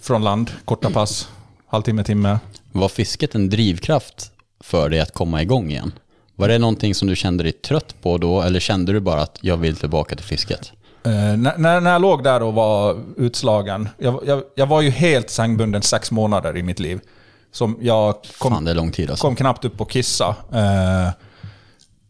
[0.00, 1.28] från land, korta pass,
[1.66, 2.38] halvtimme, timme.
[2.72, 4.30] Var fisket en drivkraft
[4.60, 5.92] för dig att komma igång igen?
[6.36, 9.38] Var det någonting som du kände dig trött på då, eller kände du bara att
[9.40, 10.72] jag vill tillbaka till fisket?
[11.04, 15.30] Eh, när, när, jag låg där och var utslagen, jag, jag, jag var ju helt
[15.30, 17.00] sängbunden sex månader i mitt liv.
[17.52, 19.26] Som jag kom, Fan, det är lång tid alltså.
[19.26, 20.36] kom knappt upp och kissa.
[20.52, 21.06] Eh,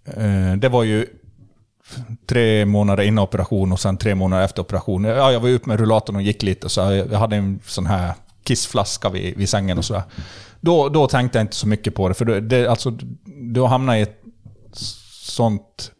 [0.04, 1.06] eh, det var ju
[2.26, 5.04] tre månader innan operation och sen tre månader efter operation.
[5.04, 8.12] Ja, jag var upp med rullatorn och gick lite, så jag hade en sån här
[8.44, 10.02] kissflaska vid, vid sängen och sådär.
[10.60, 12.90] Då, då tänkte jag inte så mycket på det, för det, det, alltså,
[13.24, 14.22] du hamnar i ett
[15.12, 15.92] sånt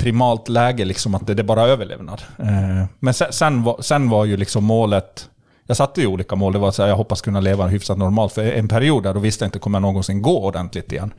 [0.00, 2.22] primalt läge, liksom att det, det är bara överlevnad.
[2.38, 5.28] Eh, men sen, sen, var, sen var ju liksom målet...
[5.66, 6.52] Jag satte ju olika mål.
[6.52, 8.32] Det var så här, jag hoppas kunna leva hyfsat normalt.
[8.32, 11.12] För en period där då visste jag inte kommer jag någonsin gå ordentligt igen.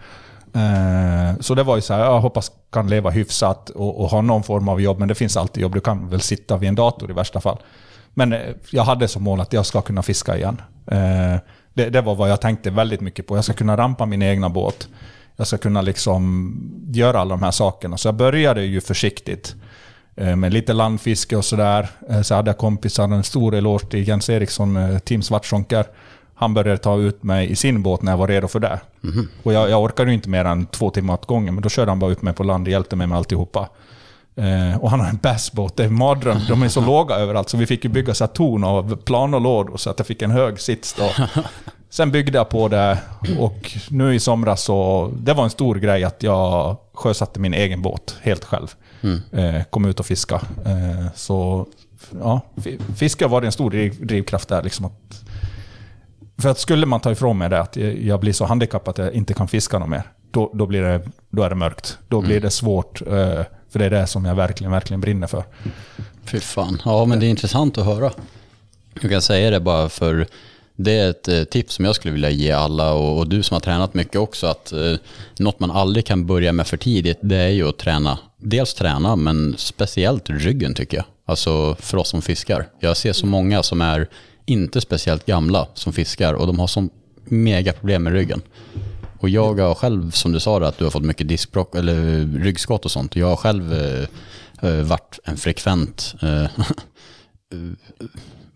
[0.53, 4.21] Eh, så det var ju så här, jag hoppas kan leva hyfsat och, och ha
[4.21, 4.99] någon form av jobb.
[4.99, 5.73] Men det finns alltid jobb.
[5.73, 7.57] Du kan väl sitta vid en dator i värsta fall.
[8.13, 8.39] Men eh,
[8.69, 10.61] jag hade som mål att jag ska kunna fiska igen.
[10.87, 11.39] Eh,
[11.73, 13.37] det, det var vad jag tänkte väldigt mycket på.
[13.37, 14.87] Jag ska kunna rampa min egna båt.
[15.35, 16.53] Jag ska kunna liksom
[16.93, 17.97] göra alla de här sakerna.
[17.97, 19.55] Så jag började ju försiktigt
[20.15, 21.89] eh, med lite landfiske och sådär.
[22.09, 25.85] Eh, Så hade jag kompisar, en stor eloge till Jens Eriksson, eh, Team Svartsjonker.
[26.35, 28.79] Han började ta ut mig i sin båt när jag var redo för det.
[29.43, 31.91] Och jag, jag orkade ju inte mer än två timmar åt gången, men då körde
[31.91, 33.69] han bara ut mig på land och hjälpte mig med alltihopa.
[34.35, 36.37] Eh, och han har en bassbåt, det är en mardröm.
[36.47, 39.41] De är så låga överallt, så vi fick ju bygga så torn av plan och
[39.41, 41.09] lådor så att jag fick en hög sits då.
[41.93, 42.97] Sen byggde jag på det
[43.39, 47.81] och nu i somras så, det var en stor grej att jag sjösatte min egen
[47.81, 48.67] båt helt själv.
[49.31, 50.35] Eh, kom ut och fiska.
[50.65, 51.67] Eh, så
[52.19, 54.63] ja, fi- fiske var en stor driv, drivkraft där.
[54.63, 55.21] Liksom att,
[56.37, 59.13] för att skulle man ta ifrån mig det, att jag blir så handikappad att jag
[59.13, 61.97] inte kan fiska något mer, då, då, blir det, då är det mörkt.
[62.07, 63.07] Då blir det svårt, eh,
[63.69, 65.43] för det är det som jag verkligen, verkligen brinner för.
[66.25, 66.81] Fy fan.
[66.85, 68.11] Ja, men det är intressant att höra.
[69.01, 70.27] Jag kan säga det bara för
[70.83, 73.55] det är ett eh, tips som jag skulle vilja ge alla och, och du som
[73.55, 74.95] har tränat mycket också att eh,
[75.39, 78.19] något man aldrig kan börja med för tidigt det är ju att träna.
[78.37, 81.05] Dels träna men speciellt ryggen tycker jag.
[81.25, 82.67] Alltså för oss som fiskar.
[82.79, 84.07] Jag ser så många som är
[84.45, 86.89] inte speciellt gamla som fiskar och de har så
[87.25, 88.41] mega problem med ryggen.
[89.19, 92.19] Och jag har själv, som du sa, det, att du har fått mycket diskbråck eller
[92.19, 93.15] eh, ryggskott och sånt.
[93.15, 94.05] Jag har själv eh,
[94.61, 96.45] eh varit en frekvent, eh,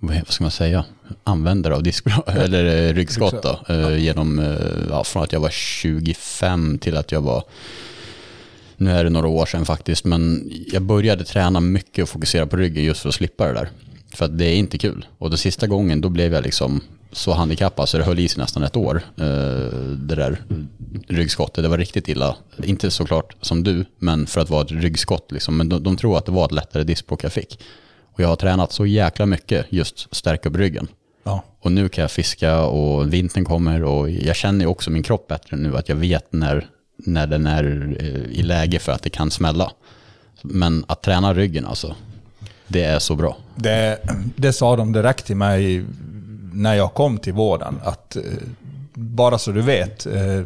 [0.08, 0.86] vad vad ska man säga,
[1.24, 4.56] användare av diskbråck eller eh, ryggskott då, eh, genom, eh,
[4.90, 7.44] ja, från att jag var 25 till att jag var
[8.78, 12.58] nu är det några år sedan faktiskt, men jag började träna mycket och fokusera på
[12.58, 13.70] ryggen just för att slippa det där.
[14.14, 15.06] För att det är inte kul.
[15.18, 18.40] Och den sista gången då blev jag liksom så handikappad så det höll i sig
[18.42, 19.02] nästan ett år.
[19.18, 19.24] eh,
[19.98, 20.38] Det där
[21.08, 22.36] ryggskottet, det var riktigt illa.
[22.64, 25.58] Inte såklart som du, men för att vara ett ryggskott liksom.
[25.58, 27.60] Men de, de tror att det var ett lättare diskbråck jag fick.
[28.16, 30.88] Och jag har tränat så jäkla mycket just stärka upp ryggen.
[31.24, 31.44] Ja.
[31.60, 35.28] Och nu kan jag fiska och vintern kommer och jag känner ju också min kropp
[35.28, 35.78] bättre nu.
[35.78, 36.68] Att jag vet när,
[36.98, 39.72] när den är eh, i läge för att det kan smälla.
[40.42, 41.96] Men att träna ryggen alltså,
[42.68, 43.38] det är så bra.
[43.56, 44.00] Det,
[44.36, 45.86] det sa de direkt till mig
[46.54, 47.80] när jag kom till vården.
[47.84, 48.22] Att eh,
[48.94, 50.42] bara så du vet, eh,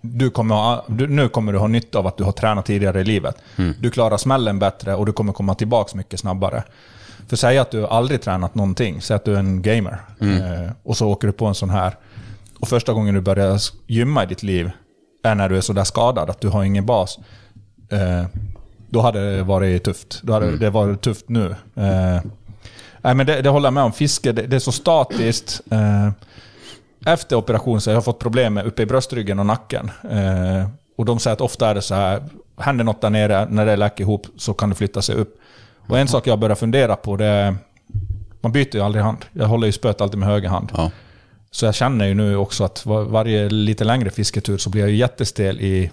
[0.00, 3.00] du kommer ha, du, nu kommer du ha nytta av att du har tränat tidigare
[3.00, 3.36] i livet.
[3.78, 6.62] Du klarar smällen bättre och du kommer komma tillbaka mycket snabbare.
[7.28, 10.00] För säg att du aldrig tränat någonting, säg att du är en gamer.
[10.20, 11.96] Eh, och så åker du på en sån här.
[12.60, 14.70] Och första gången du börjar gymma i ditt liv
[15.22, 17.18] är när du är sådär skadad, att du har ingen bas.
[17.90, 18.24] Eh,
[18.88, 20.20] då hade det varit tufft.
[20.22, 21.50] Då hade det varit tufft nu.
[21.74, 22.20] Eh,
[23.02, 23.92] nej, men det, det håller jag med om.
[23.92, 25.60] Fiske, det, det är så statiskt.
[27.06, 29.90] Efter operation så har jag fått problem med uppe i bröstryggen och nacken.
[30.10, 32.22] Eh, och de säger att ofta är det så här,
[32.58, 35.40] händer något där nere, när det läker ihop så kan det flytta sig upp.
[35.88, 37.56] Och en sak jag börjar fundera på det är,
[38.40, 39.18] man byter ju aldrig hand.
[39.32, 40.72] Jag håller ju spöet alltid med höger hand.
[40.76, 40.90] Ja.
[41.50, 44.90] Så jag känner ju nu också att var, varje lite längre fisketur så blir jag
[44.90, 45.90] ju jättestel i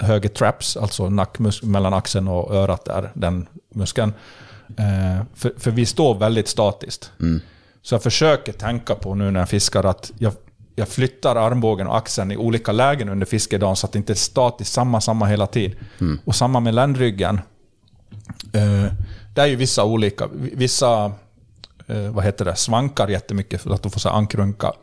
[0.00, 4.12] höger traps, alltså nackmuskeln mellan axeln och örat där, den muskeln.
[4.68, 7.10] Eh, för, för vi står väldigt statiskt.
[7.82, 10.32] Så jag försöker tänka på nu när jag fiskar att jag,
[10.74, 14.14] jag flyttar armbågen och axeln i olika lägen under fiskedagen så att det inte är
[14.14, 15.76] statiskt samma, samma hela tiden.
[16.24, 17.40] Och samma med ländryggen.
[18.52, 18.92] Eh,
[19.34, 20.28] det är ju vissa olika.
[20.34, 21.04] Vissa
[21.86, 24.72] eh, vad heter det, svankar jättemycket för att de får så ankrunka.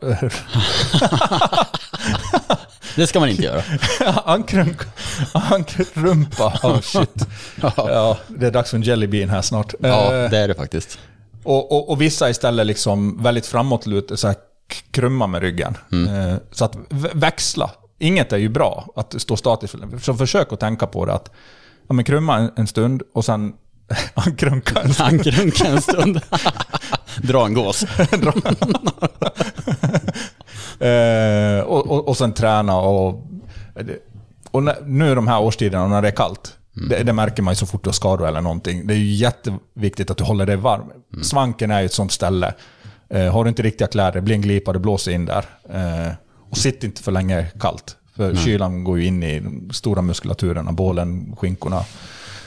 [2.96, 3.62] Det ska man inte göra.
[4.24, 4.84] ankrunka,
[5.32, 7.26] ankrumpa, oh shit.
[7.76, 9.74] Ja, det är dags för en jelly bean här snart.
[9.80, 10.98] Ja, Eh, det är det faktiskt.
[11.44, 14.40] och, och, och vissa istället liksom väldigt framåtlut, så här k-
[14.90, 15.76] krumma med ryggen.
[15.92, 16.76] Eh, så att
[17.12, 17.70] växla.
[17.98, 19.74] Inget är ju bra att stå statiskt.
[20.00, 21.30] Så försök att tänka på det att
[21.88, 23.52] ja, men krumma en, stund och sen
[24.14, 25.08] ankrunka en stund.
[25.08, 26.20] Ankrunka en stund.
[27.22, 27.84] Dra en gås.
[30.80, 33.26] Eh, och, och, och sen träna och...
[34.50, 37.56] Och när, nu de här årstiderna när det är kallt, det, det märker man ju
[37.56, 38.86] så fort du har skador eller någonting.
[38.86, 40.90] Det är ju jätteviktigt att du håller dig varm.
[41.22, 42.54] Svanken är ju ett sånt ställe.
[43.12, 45.44] Eh, har du inte riktiga kläder, blir en glipa, det blåser in där.
[45.72, 46.12] Eh,
[46.50, 47.96] och sitt inte för länge kallt.
[48.16, 51.84] För kylan går ju in i de stora muskulaturerna, bålen, skinkorna.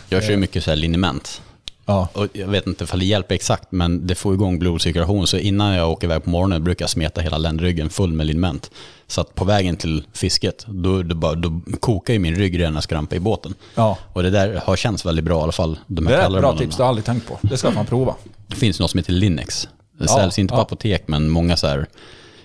[0.09, 1.41] Jag kör ju mycket så här liniment.
[1.85, 2.07] Ja.
[2.13, 5.27] Och jag vet inte ifall det hjälper exakt, men det får igång blodcirkulation.
[5.27, 8.71] Så innan jag åker iväg på morgonen brukar jag smeta hela ländryggen full med liniment.
[9.07, 12.73] Så att på vägen till fisket, då, då, bara, då kokar ju min rygg redan
[12.73, 13.53] när jag ska rampa i båten.
[13.75, 13.97] Ja.
[14.13, 15.79] Och det där har känts väldigt bra i alla fall.
[15.87, 17.39] De Det är ett bra tips, det har jag aldrig tänkt på.
[17.41, 18.15] Det ska man prova.
[18.47, 19.67] Det finns något som heter Linux.
[19.97, 20.61] Det Ja, säljs inte på ja.
[20.61, 21.85] apotek, men många så här...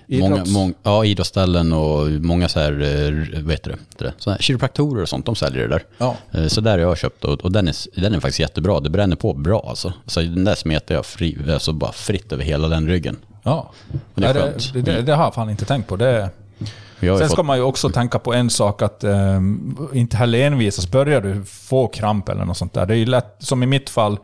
[0.07, 5.09] Många, ja, idrottsställen och många så här, eh, vad heter det, så här, kiropraktorer och
[5.09, 5.83] sånt, de säljer det där.
[5.97, 6.15] Ja.
[6.31, 8.79] Eh, Så där har jag köpt och, och den, är, den är faktiskt jättebra.
[8.79, 9.93] Det bränner på bra alltså.
[10.05, 13.17] Så den där smetar jag fri, alltså bara fritt över hela den ryggen.
[13.43, 13.71] Ja.
[14.15, 15.95] det är Nej, det, det, det har jag fan inte tänkt på.
[15.95, 16.29] Det,
[16.99, 20.91] Sen fått, ska man ju också tänka på en sak att um, inte heller envisas.
[20.91, 22.85] Börjar du få kramp eller något sånt där.
[22.85, 24.17] Det är ju lätt, som i mitt fall,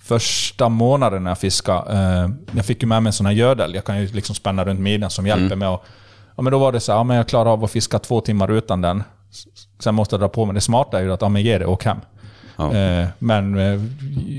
[0.00, 1.92] första månaden när jag fiskade.
[1.92, 3.74] eh, jag fick ju med mig en sån här gödel.
[3.74, 5.68] Jag kan ju liksom spänna runt midjan som hjälper mig.
[5.68, 5.84] Och,
[6.36, 8.20] ja, men då var det så här, ja, men jag klarar av att fiska två
[8.20, 9.02] timmar utan den.
[9.80, 10.54] Sen måste jag dra på mig.
[10.54, 11.98] Det smarta är ju att, ja men ge det och åk hem.
[12.56, 12.74] Ja.
[12.74, 13.80] Eh, men eh,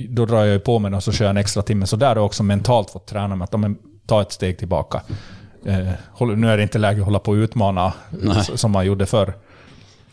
[0.09, 1.87] då drar jag ju på mig den och så kör jag en extra timme.
[1.87, 3.69] Så där har jag också mentalt fått träna mig att ja,
[4.07, 5.01] ta ett steg tillbaka.
[5.65, 5.87] Eh,
[6.35, 8.43] nu är det inte läge att hålla på och utmana Nej.
[8.55, 9.33] som man gjorde förr.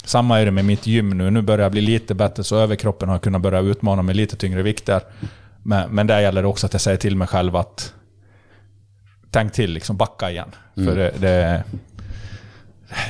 [0.06, 1.30] Samma är det med mitt gym nu.
[1.30, 4.62] Nu börjar jag bli lite bättre så överkroppen har kunnat börja utmana med lite tyngre
[4.62, 5.00] vikter.
[5.62, 7.94] Men, men där gäller det också att jag säger till mig själv att
[9.30, 10.48] tänk till, liksom backa igen.
[10.74, 11.64] För det, det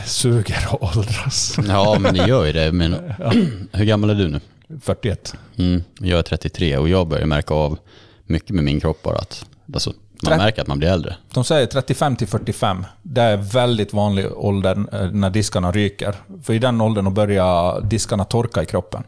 [0.07, 1.59] suger att åldras.
[1.69, 2.73] ja, men det gör ju det.
[2.73, 2.93] Men,
[3.73, 4.41] hur gammal är du nu?
[4.81, 5.35] 41.
[5.57, 7.79] Mm, jag är 33 och jag börjar märka av
[8.27, 11.17] mycket med min kropp bara att alltså, man märker att man blir äldre.
[11.35, 12.87] De säger 35 till 45.
[13.03, 16.15] Det är väldigt vanlig ålder eh, när diskarna ryker.
[16.43, 19.03] För i den åldern börjar diskarna torka i kroppen.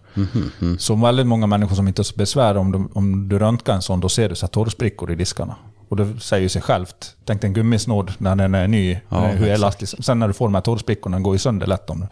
[0.78, 4.01] Så väldigt många människor som inte har besvär, om du, om du röntgar en sån,
[4.01, 5.56] då ser du så torrsprickor i diskarna.
[5.89, 7.14] Och det säger ju sig självt.
[7.24, 10.05] Tänk dig en gummisnodd när den är ny, Ja, eh, hur elastisk.
[10.05, 12.06] Sen när du får de här torrsprickorna, den går ju sönder lätt om du.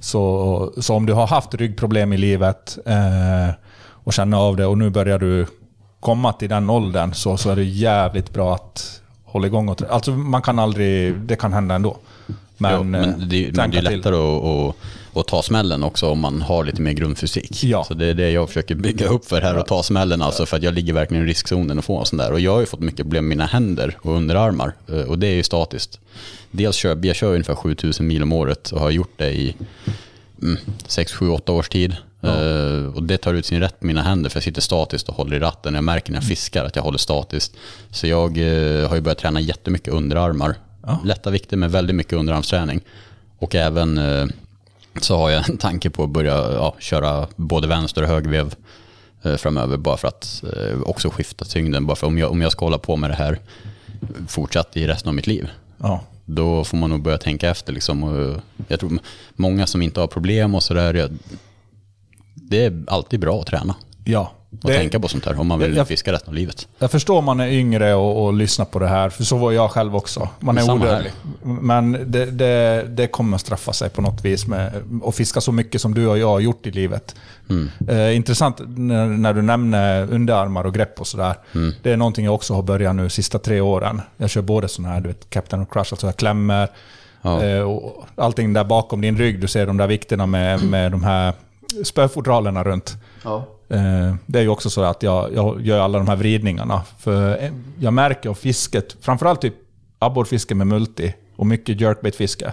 [0.00, 4.78] Så, så om du har haft ryggproblem i livet eh, och känner av det och
[4.78, 5.46] nu börjar du
[6.00, 9.68] komma till den åldern så, så är det jävligt bra att hålla igång.
[9.68, 11.96] Och, alltså man kan aldrig, det kan hända ändå.
[12.60, 14.76] Men, ja, men eh, det, men det är lättare att, att,
[15.16, 17.64] att ta smällen också om man har lite mer grundfysik.
[17.64, 17.84] Ja.
[17.84, 20.56] Så det är det jag försöker bygga upp för här och ta smällen alltså för
[20.56, 22.32] att jag ligger verkligen i riskzonen att få en sån där.
[22.32, 25.26] Och jag har ju fått mycket problem med mina händer och underarmar eh, och det
[25.26, 26.00] är ju statiskt.
[26.50, 29.56] Dels kör jag kör ungefär 7000 mil om året och har gjort det i
[30.42, 31.96] mm, 6, 7, 8 års tid.
[32.22, 35.14] Eh, och det tar ut sin rätt på mina händer för jag sitter statiskt och
[35.14, 35.74] håller i ratten.
[35.74, 37.56] Jag märker när jag fiskar att jag håller statiskt.
[37.90, 40.54] Så jag eh, har ju börjat träna jättemycket underarmar.
[41.04, 42.80] Lätta vikter med väldigt mycket underarmsträning.
[43.38, 44.26] Och även eh,
[45.00, 48.54] så har jag en tanke på att börja ja, köra både vänster och högervev
[49.22, 49.76] eh, framöver.
[49.76, 50.44] Bara för att
[50.84, 51.86] också skifta tyngden.
[51.86, 53.38] Bara för om jag, om jag ska hålla på med det här
[54.28, 55.48] fortsatt i resten av mitt liv.
[55.78, 56.00] Ja.
[56.24, 57.72] Då får man nog börja tänka efter.
[57.72, 58.02] Liksom.
[58.04, 58.98] Och jag tror
[59.34, 61.10] många som inte har problem och sådär.
[62.50, 63.74] Det är alltid bra att träna
[64.04, 64.32] ja.
[64.62, 66.68] och tänka på sånt här om man vill jag- fiska resten av livet.
[66.78, 69.52] Jag förstår om man är yngre och, och lyssnar på det här, för så var
[69.52, 70.28] jag själv också.
[70.40, 71.12] Man är odödlig.
[71.42, 74.72] Men det, det, det kommer straffa sig på något vis med
[75.04, 77.14] att fiska så mycket som du och jag har gjort i livet.
[77.50, 77.70] Mm.
[77.88, 81.34] Eh, intressant när, när du nämner underarmar och grepp och sådär.
[81.54, 81.74] Mm.
[81.82, 84.00] Det är någonting jag också har börjat nu sista tre åren.
[84.16, 86.68] Jag kör både sådana här, du vet, Captain of Crush, alltså jag klämmer.
[87.22, 87.42] Ja.
[87.44, 91.04] Eh, och allting där bakom din rygg, du ser de där vikterna med, med de
[91.04, 91.32] här
[91.84, 92.96] spöfodralerna runt.
[93.68, 96.82] Eh, Det är ju också så att jag, jag gör alla de här vridningarna.
[96.98, 99.54] För eh, jag märker av fisket, framförallt typ
[99.98, 102.52] abborrfiske med multi och mycket jerkbaitfiske.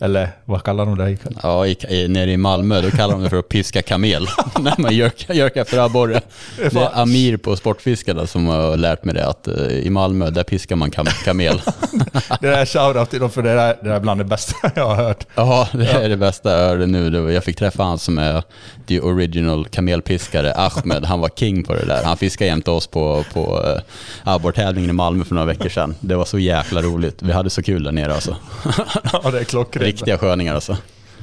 [0.00, 1.16] Eller vad kallar de det?
[1.42, 4.26] Ja, i, i, nere i Malmö, då kallar de det för att piska kamel.
[4.60, 6.20] När man jerkar, jerkar efter abborre.
[6.56, 10.44] Det är Amir på Sportfiskarna som har lärt mig det, att eh, i Malmö, där
[10.44, 11.60] piskar man kam, kamel.
[12.40, 14.70] Det där är shoutout till dem för det där, det där är bland det bästa
[14.74, 15.26] jag har hört.
[15.34, 17.32] Ja, det är det bästa jag hörde nu.
[17.32, 18.42] Jag fick träffa han som är
[18.86, 21.04] the original kamelpiskare, Ahmed.
[21.04, 22.04] Han var king på det där.
[22.04, 23.80] Han fiskade jämte oss på, på uh,
[24.24, 25.94] abborrtävlingen i Malmö för några veckor sedan.
[26.00, 27.22] Det var så jäkla roligt.
[27.22, 28.36] Vi hade så kul där nere alltså.
[29.22, 29.86] Ja, det är klockrent.
[29.86, 30.76] Riktiga sköningar alltså.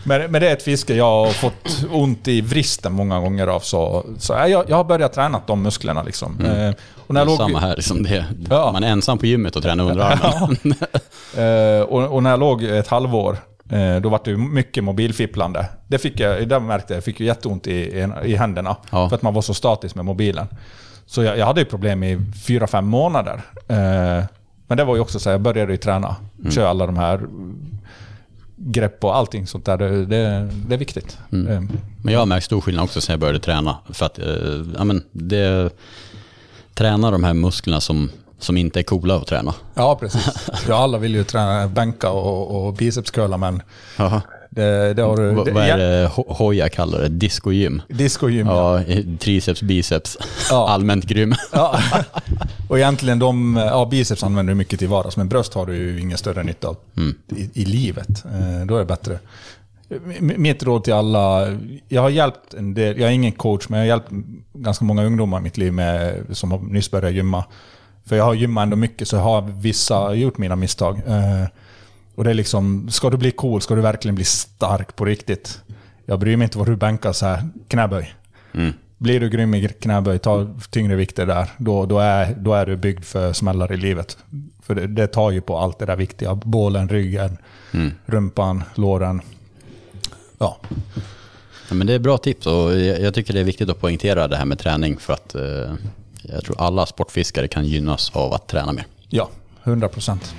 [0.04, 3.60] Men, men det är ett fiske jag har fått ont i vristen många gånger av.
[3.60, 6.04] Så, så jag, jag har börjat träna de musklerna.
[6.04, 6.46] Liksom.
[6.46, 6.74] Eh,
[7.08, 8.26] och när jag låg, Samma här, liksom det.
[8.50, 8.72] Ja.
[8.72, 10.58] man är ensam på gymmet och tränar underarmen.
[11.80, 13.38] eh, och, och när jag låg ett halvår,
[13.70, 15.66] eh, då var det mycket mobilfipplande.
[15.88, 18.76] Det fick jag, det märkte jag, jag fick ju jätteont i, i, i händerna.
[18.90, 19.10] Ja.
[19.10, 20.48] För att man var så statisk med mobilen.
[21.06, 23.42] Så jag, jag hade ju problem i fyra fem månader.
[23.68, 24.24] Eh,
[24.72, 26.16] men det var ju också så här, jag började ju träna.
[26.50, 27.22] Köra alla de här
[28.56, 29.78] grepp och allting sånt där.
[29.78, 31.18] Det, det, det är viktigt.
[31.32, 31.38] Eh,
[32.02, 33.78] Men jag har märkt stor skillnad också sen jag började träna.
[33.90, 34.26] För att, eh,
[34.78, 35.70] ja men det...
[36.74, 39.54] Träna de här musklerna som, som inte är coola att träna.
[39.74, 40.50] Ja, precis.
[40.68, 43.62] Ja, alla vill ju träna bänka och, och bicepscurla, men
[43.98, 44.22] Jaha.
[44.56, 45.32] Det, det har du...
[45.32, 47.08] Vad vad är det Ho- Hoja kallar det?
[47.10, 47.82] Discogym?
[47.90, 48.82] Discogym, ja.
[48.88, 50.18] Ja, triceps, biceps.
[50.50, 50.68] Ja.
[50.70, 51.36] Allmänt grym.
[51.52, 51.80] ja.
[52.70, 53.56] Och egentligen de...
[53.66, 56.68] Ja, biceps använder du mycket till vardags, men bröst har du ju ingen större nytta
[56.68, 56.78] av
[57.36, 58.26] i, i livet.
[58.26, 59.20] Eh, Då är det bättre.
[60.20, 61.48] Mitt råd till alla,
[61.88, 64.10] jag har hjälpt en del, jag är ingen coach, men jag har hjälpt
[64.54, 67.44] ganska många ungdomar i mitt liv med, som har nyss börjat gymma.
[68.06, 71.02] För jag har gymmat ändå mycket, så har vissa gjort mina misstag.
[72.22, 75.62] Och det är liksom, ska du bli cool, ska du verkligen bli stark på riktigt.
[76.06, 78.14] Jag bryr mig inte vad du bänkar så här, knäböj.
[78.98, 82.76] Blir du grym i knäböj, ta tyngre vikter där, då, då, är, då är du
[82.76, 84.18] byggd för smällar i livet.
[84.64, 86.36] För det, det tar ju på allt det där viktiga.
[86.36, 87.38] Bålen, ryggen,
[88.06, 89.22] rumpan, låren.
[90.38, 90.58] Ja,
[91.70, 94.28] Ja, men det är bra tips och jag, jag tycker det är viktigt att poängtera
[94.28, 95.74] det här med träning för att eh,
[96.22, 98.86] jag tror alla sportfiskare kan gynnas av att träna mer.
[99.10, 99.30] ja
[99.64, 100.36] 100 procent.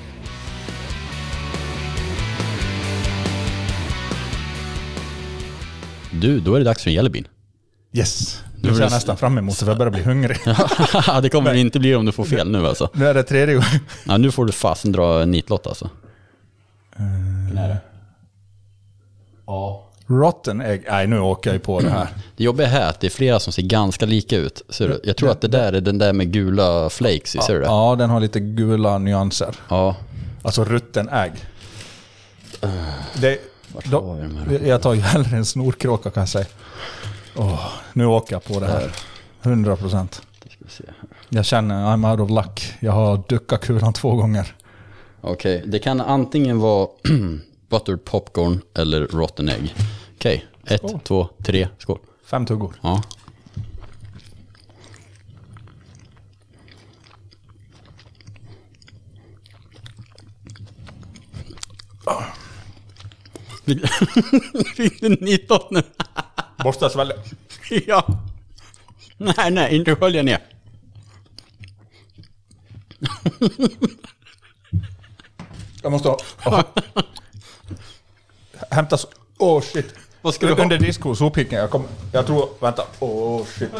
[6.22, 7.24] Du, då är det dags för en jellybean.
[7.92, 10.36] Yes, Nu är ser jag det- nästan fram emot det, för jag börjar bli hungrig.
[11.22, 12.88] det kommer det inte bli om du får fel nu alltså.
[12.94, 13.68] Nu är det tredje gången.
[14.06, 15.90] Ja, nu får du fasen dra en nitlott alltså.
[19.46, 19.88] Ja.
[20.06, 20.84] Rotten egg.
[20.90, 22.08] Nej, nu åker jag ju på det här.
[22.36, 24.62] Det jobbiga här är att det är flera som ser ganska lika ut.
[24.68, 25.00] Ser du?
[25.04, 27.66] Jag tror att det där är den där med gula flakes i, ser du det?
[27.66, 29.54] Ja, den har lite gula nyanser.
[29.68, 29.96] Ja.
[30.42, 31.32] Alltså rutten ägg.
[33.20, 33.38] Det,
[33.84, 36.46] de, jag tar ju hellre en snorkråka kan jag säga.
[37.36, 38.92] Oh, nu åker jag på det här.
[39.42, 40.22] 100 procent.
[41.28, 42.74] Jag känner I'm out of luck.
[42.80, 44.54] Jag har duckat kulan två gånger.
[45.20, 45.70] Okej, okay.
[45.70, 46.88] det kan antingen vara
[47.68, 49.74] buttered popcorn eller rotten egg.
[50.14, 50.76] Okej, okay.
[50.76, 51.98] ett, två, tre, skål.
[52.24, 52.74] Fem tuggor.
[52.82, 53.02] Ja.
[62.06, 62.41] Oh.
[65.20, 65.82] 19.
[66.64, 67.14] Borsta svälja.
[67.86, 68.06] Ja.
[69.16, 70.38] Nej, nej, inte skölja ner.
[75.82, 76.18] Jag måste ha...
[76.44, 76.62] Oh.
[78.70, 78.98] Hämta...
[79.38, 79.94] Åh oh, shit.
[80.22, 80.62] Vad ska du ha?
[80.62, 81.58] Under disco, sophicken.
[81.58, 82.48] Jag, kom, jag tror...
[82.60, 82.86] Vänta.
[82.98, 83.70] Åh oh, shit.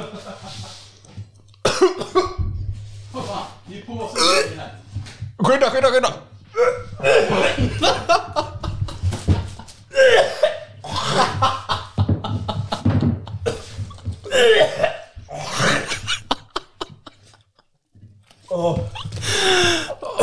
[5.39, 6.13] Skynda, skynda, skynda!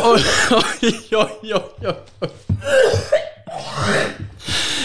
[0.03, 2.29] Oj, oj, oj, oj, oj.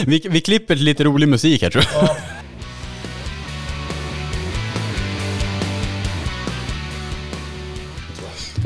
[0.06, 2.16] Vi, vi klipper till lite rolig musik här tror jag.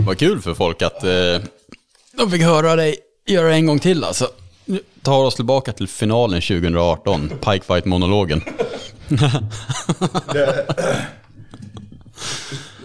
[0.06, 1.38] Vad kul för folk att eh,
[2.12, 2.96] de fick höra dig
[3.26, 4.28] göra det en gång till alltså.
[5.02, 8.42] Tar oss tillbaka till finalen 2018, Pikefight-monologen.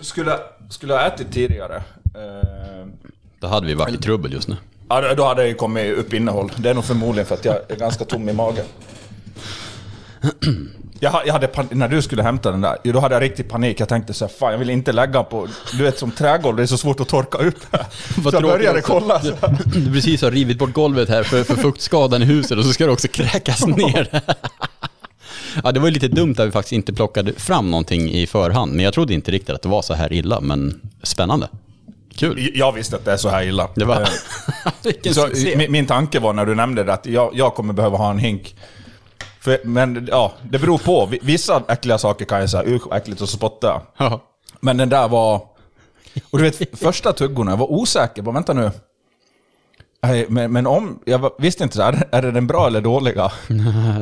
[0.02, 0.40] Skulle,
[0.70, 1.76] skulle jag ätit tidigare?
[2.16, 2.88] Eh,
[3.40, 4.56] Då hade vi varit i trubbel just nu.
[4.90, 6.52] ja, då- hade det ju kommit upp innehåll.
[6.58, 8.66] Det är nog förmodligen för att jag är ganska tom i magen.
[11.00, 13.50] Jag, ha- jag hade pan- när du skulle hämta den där, då hade jag riktig
[13.50, 13.80] panik.
[13.80, 15.48] Jag tänkte så här, fan jag vill inte lägga på...
[15.78, 17.58] Du vet som trädgolv, det är så svårt att torka upp.
[18.24, 18.92] så jag började också.
[19.00, 19.20] kolla.
[19.22, 19.32] Så.
[19.66, 22.74] Du, du precis har rivit bort golvet här för, för fuktskadan i huset och så
[22.74, 24.22] ska det också kräkas ner.
[25.64, 28.72] Ja, det var ju lite dumt att vi faktiskt inte plockade fram någonting i förhand.
[28.74, 31.48] Men jag trodde inte riktigt att det var så här illa, men spännande.
[32.16, 32.52] Kul.
[32.56, 33.70] Jag visste att det är så här illa.
[33.76, 34.02] Det var...
[34.02, 34.08] Eh,
[34.84, 35.58] Vilken Så, succé.
[35.58, 38.18] min, min tanke var när du nämnde det att jag, jag kommer behöva ha en
[38.20, 38.56] hink.
[39.44, 41.06] För, men ja, det beror på.
[41.06, 43.82] Vi- Vissa äckliga saker kan jag säga, usch vad äckligt, och så spottar jag.
[43.98, 44.22] Ja.
[44.60, 45.36] Men den där var...
[46.30, 48.22] Och du vet, första tuggorna, jag var osäker.
[48.22, 48.72] Bara, vänta nu.
[50.04, 51.00] Nej, men, men om...
[51.06, 53.32] Jag visste inte, så här, är det den bra eller dåliga?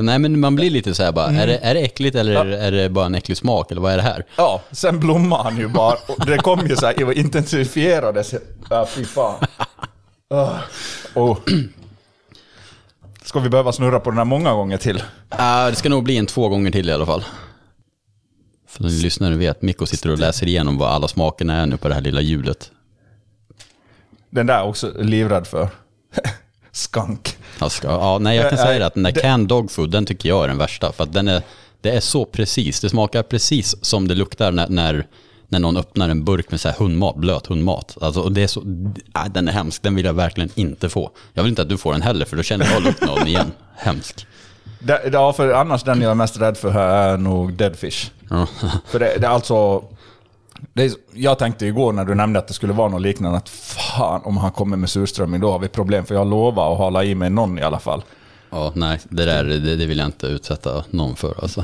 [0.01, 2.45] Nej men man blir lite så här bara, är, det, är det äckligt eller är
[2.45, 4.25] det- är det bara en äcklig smak eller vad är det här?
[4.35, 5.95] Ja, sen blommade han ju bara.
[6.07, 8.33] Och det kom ju så här, det intensifierades.
[8.69, 9.35] Ja, fy fan.
[10.33, 11.35] Ah.
[13.25, 15.03] Ska vi behöva snurra på den här många gånger till?
[15.29, 17.23] Ja, det ska nog bli en två gånger till i alla fall.
[18.67, 21.87] För den lyssnare vet, Mikko sitter och läser igenom vad alla smakerna är nu på
[21.87, 22.71] det här lilla hjulet.
[24.29, 25.69] Den där är också livrädd för.
[26.71, 27.37] Skunk.
[27.69, 29.91] Ska, ja, nej, jag kan Nej, säga det att den där det- canned dog food,
[29.91, 30.91] den tycker jag är den värsta.
[30.91, 31.41] För att den är,
[31.81, 35.07] det är så precis, det smakar precis som det luktar när, när,
[35.51, 37.97] när någon öppnar en burk med så här hundmat, blöt hundmat.
[38.01, 41.11] Alltså, det är så, nej, den är hemsk, den vill jag verkligen inte få.
[41.33, 43.27] Jag vill inte att du får den heller, för då känner jag lukten av den
[43.27, 43.51] igen.
[43.75, 44.27] Hemsk.
[44.79, 48.11] Det, ja, för annars den jag är mest rädd för här är nog deadfish.
[48.29, 48.47] Ja.
[48.87, 49.83] För det, det är alltså...
[50.73, 53.49] Det är, jag tänkte igår när du nämnde att det skulle vara något liknande att
[53.49, 56.05] fan om han kommer med surströmming då har vi problem.
[56.05, 58.03] För jag lovar att hålla i mig någon i alla fall.
[58.49, 61.63] Ja, nej, det där det, det vill jag inte utsätta någon för alltså.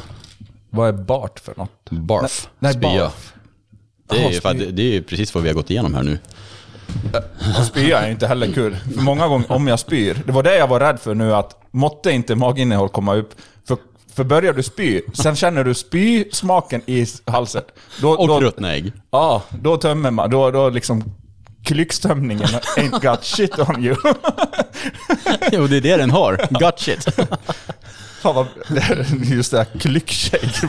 [0.69, 1.89] Vad är Bart för något?
[1.89, 2.81] Barf, Nej, spya.
[3.03, 3.33] barf.
[4.09, 5.93] Det är, ju, för att det, det är ju precis vad vi har gått igenom
[5.93, 6.19] här nu.
[7.59, 8.77] Och spya är inte heller kul.
[8.95, 11.61] För många gånger om jag spyr, det var det jag var rädd för nu att
[11.71, 13.29] måtte inte maginnehåll komma upp.
[13.67, 13.77] För,
[14.13, 17.63] för börjar du spy, sen känner du spysmaken i halsen.
[18.01, 18.91] Då, Och då, ruttna ägg.
[19.11, 20.29] Ja, då tömmer man.
[20.29, 21.03] Då, då liksom
[21.67, 23.95] klyxtömningen ain't got shit on you.
[25.51, 26.47] Jo, det är det den har.
[26.59, 27.07] Got shit.
[28.21, 28.47] Fan vad,
[29.23, 30.67] just det här klyckshake,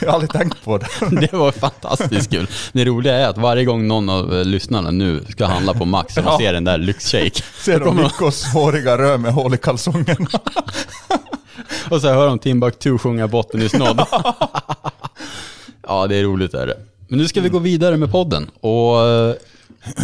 [0.00, 0.86] jag har aldrig tänkt på det.
[1.20, 2.46] Det var fantastiskt kul.
[2.72, 6.24] Det roliga är att varje gång någon av lyssnarna nu ska handla på Max och
[6.26, 6.38] Ja.
[6.38, 7.42] ser den där lyxshake.
[7.64, 10.26] Ser de Mikkos håriga röv med hål i kalsongerna.
[11.90, 14.04] Och så hör de Timbuktu sjunga botten i snodd.
[15.88, 16.76] Ja, det är roligt är det.
[17.08, 18.50] Men nu ska vi gå vidare med podden.
[18.60, 19.34] Och eh,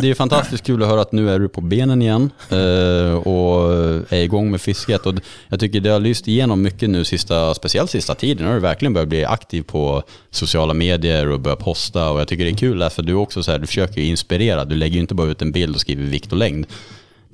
[0.01, 3.73] det är fantastiskt kul att höra att nu är du på benen igen eh, och
[4.13, 5.07] är igång med fisket.
[5.07, 5.15] Och
[5.49, 8.43] jag tycker det har lyst igenom mycket nu, sista, speciellt sista tiden.
[8.43, 12.11] Nu har du verkligen börjat bli aktiv på sociala medier och börjat posta.
[12.11, 14.65] Och jag tycker det är kul för du också så här, du försöker ju inspirera.
[14.65, 16.67] Du lägger ju inte bara ut en bild och skriver vikt och längd.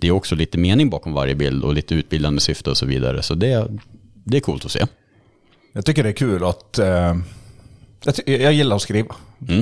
[0.00, 3.22] Det är också lite mening bakom varje bild och lite utbildande syfte och så vidare.
[3.22, 3.68] Så det,
[4.24, 4.86] det är coolt att se.
[5.72, 6.78] Jag tycker det är kul att...
[6.78, 7.14] Eh,
[8.04, 9.14] jag, jag gillar att skriva,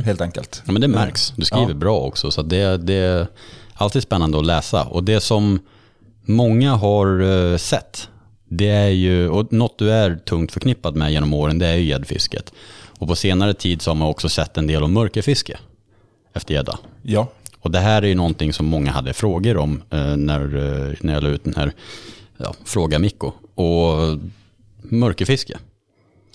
[0.05, 0.63] helt enkelt.
[0.67, 1.33] Ja, men det märks.
[1.37, 1.75] Du skriver Ja.
[1.75, 3.27] bra också, så det, det är
[3.75, 4.85] alltid spännande att läsa.
[4.85, 5.59] Och det som
[6.25, 7.21] många har
[7.53, 8.09] eh, sett,
[8.49, 11.85] det är ju, och något du är tungt förknippad med genom åren, det är ju
[11.85, 12.53] gäddfisket.
[12.99, 15.59] Och på senare tid så har man också sett en del om mörkerfiske
[16.35, 16.79] efter gädda.
[17.03, 17.29] Ja.
[17.61, 21.15] Och det här är ju någonting som många hade frågor om eh, när, eh, när
[21.15, 21.73] jag la ut den här
[22.37, 23.33] ja, Fråga Mikko.
[23.55, 24.19] Och
[24.83, 25.59] mörkerfiske,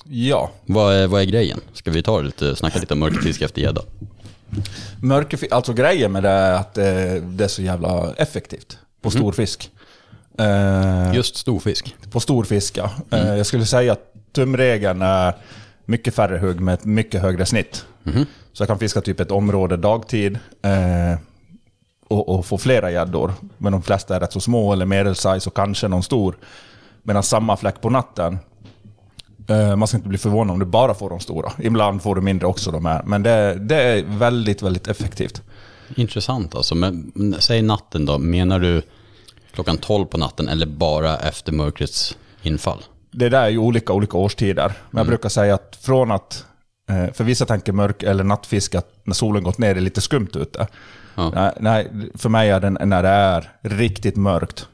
[0.03, 0.51] Ja.
[0.65, 1.59] vad är, vad är grejen?
[1.73, 3.81] Ska vi ta lite, snacka lite om mörkerfiske efter gädda?
[5.01, 6.83] Mörkerfisk, alltså grejen med det är att eh,
[7.23, 9.71] det är så jävla effektivt på stor fisk.
[10.39, 11.95] Eh, Just storfisk.
[12.11, 12.91] På stor fisk, ja.
[13.11, 15.33] Eh, jag skulle säga att tumregeln är
[15.85, 17.85] mycket färre hugg med ett mycket högre snitt.
[18.53, 21.19] Så jag kan fiska typ ett område dagtid eh,
[22.07, 23.33] och, och få flera gäddor.
[23.57, 26.37] Men de flesta är rätt så små eller medelsize och kanske någon stor.
[27.03, 28.39] Medan samma fläck på natten,
[29.77, 31.51] man ska inte bli förvånad om du bara får de stora.
[31.59, 33.03] Ibland får du mindre också de här.
[33.03, 35.41] Men det, det är väldigt, väldigt effektivt.
[35.95, 36.75] Intressant alltså.
[36.75, 38.17] Men säg natten då.
[38.17, 38.81] Menar du
[39.53, 42.79] klockan 12 på natten eller bara efter mörkrets infall?
[43.15, 44.73] det där är ju olika olika årstider.
[44.91, 46.45] Men jag brukar säga att från att...
[46.89, 50.01] eh, För vissa tänker mörk eller nattfiske att när solen gått ner är det lite
[50.01, 50.67] skumt ute.
[51.15, 51.51] Ja.
[51.59, 54.67] Nej, för mig är den när det är riktigt mörkt.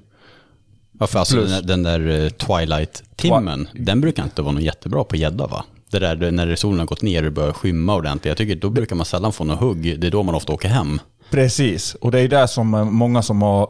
[0.99, 5.15] Varför alltså Plus- den, den där eh, twilight-timmen, den brukar inte vara något jättebra på
[5.15, 5.65] gädda va?
[5.91, 8.25] Det där när solen har gått ner och börjar skymma ordentligt.
[8.25, 9.99] Jag tycker då brukar man sällan få något hugg.
[9.99, 10.99] Det är då man ofta åker hem.
[11.29, 13.69] Precis, och det är det som eh, många som har...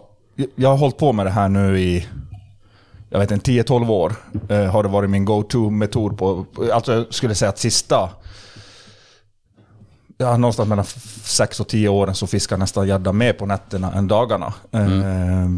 [0.56, 2.07] Jag har hållit på med det här nu i
[3.10, 4.15] jag vet inte, 10-12 år.
[4.49, 6.45] Eh, har det varit min go-to-metod på...
[6.73, 8.10] Alltså jag skulle säga att sista...
[10.18, 10.85] Ja, någonstans mellan
[11.23, 14.53] 6 och 10 åren så fiskar nästan gädda mer på nätterna än dagarna.
[14.72, 15.49] Eh,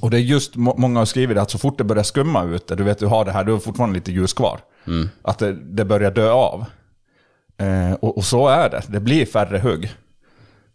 [0.00, 2.76] och det är just, må- många har skrivit att så fort det börjar skumma ute,
[2.76, 4.60] du vet du har det här, du har fortfarande lite ljus kvar.
[5.22, 6.64] Att det, det börjar dö av.
[7.58, 9.90] Eh, och, och så är det, det blir färre hugg.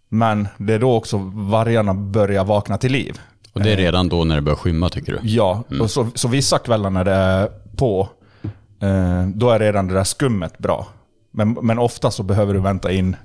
[0.10, 3.20] Men det är då också vargarna börjar vakna till liv.
[3.54, 5.20] Och det är redan då när det börjar skymma tycker du?
[5.24, 8.10] Ja, och så, så vissa kvällar när det är på,
[8.82, 10.88] eh, då är redan det där skummet bra.
[11.32, 13.16] Men, men ofta så behöver du vänta in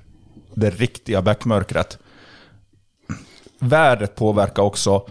[0.55, 1.97] det riktiga bäckmörkret.
[3.59, 5.07] vädret påverkar också.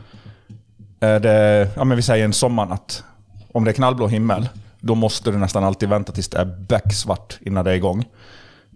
[1.00, 3.04] Är det, ja men vi säger en sommarnatt.
[3.52, 4.48] Om det är knallblå himmel,
[4.80, 8.04] då måste du nästan alltid vänta tills det är becksvart innan det är igång.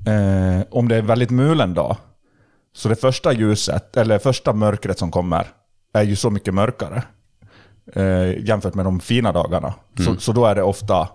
[0.06, 1.96] Eh, om det är väldigt mulen dag,
[2.74, 5.46] så det första ljuset, eller första mörkret som kommer,
[5.94, 7.02] är ju så mycket mörkare.
[7.94, 9.74] Eh, jämfört med de fina dagarna.
[9.98, 11.08] Så, så då är det ofta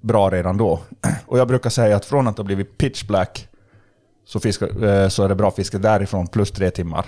[0.00, 0.80] bra redan då.
[1.26, 3.48] Och jag brukar säga att från att det har blivit pitch black
[4.26, 7.06] så, fiskar, eh, så är det bra fiske därifrån plus tre timmar.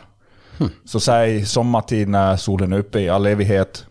[0.85, 3.87] Så säg sommartid när solen är uppe i all evighet,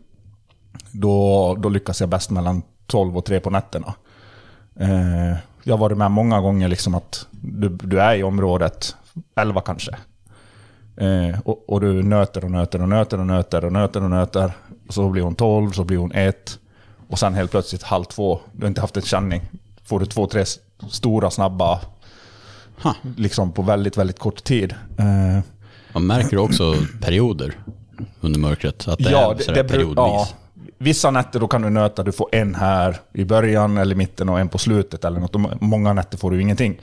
[0.92, 3.94] då, då lyckas jag bäst mellan 12 och 3 på nätterna.
[4.80, 8.96] Eh, jag har varit med många gånger liksom att du, du är i området
[9.36, 9.92] 11 kanske.
[10.98, 14.52] Eh, och, och du nöter och nöter och nöter och nöter och nöter och nöter.
[14.88, 16.60] Och så blir hon 12, så blir hon 1.
[17.10, 19.42] Och sen helt plötsligt halv två, du har inte haft en känning.
[19.84, 20.60] Får du två, tre s-
[20.90, 21.80] stora, snabba,
[22.84, 22.94] huh.
[23.18, 24.76] liksom på väldigt, väldigt kort tid.
[24.98, 25.40] Eh,
[25.96, 27.54] man märker också perioder
[28.22, 28.88] under mörkret.
[28.88, 29.96] Att det är sådär bru- periodvis.
[29.98, 30.28] ja.
[30.78, 34.40] Vissa nätter då kan du nöta, du får en här i början eller mitten och
[34.40, 35.62] en på slutet eller något.
[35.62, 36.80] Många nätter får du ingenting.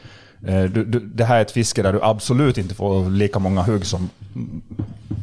[0.47, 3.63] Eh, Du, du, det här är ett fiske där du absolut inte får lika många
[3.63, 4.11] hugg som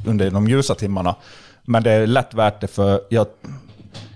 [0.07, 1.15] under de ljusa timmarna.
[1.65, 3.31] Men det är lätt värt det för jag är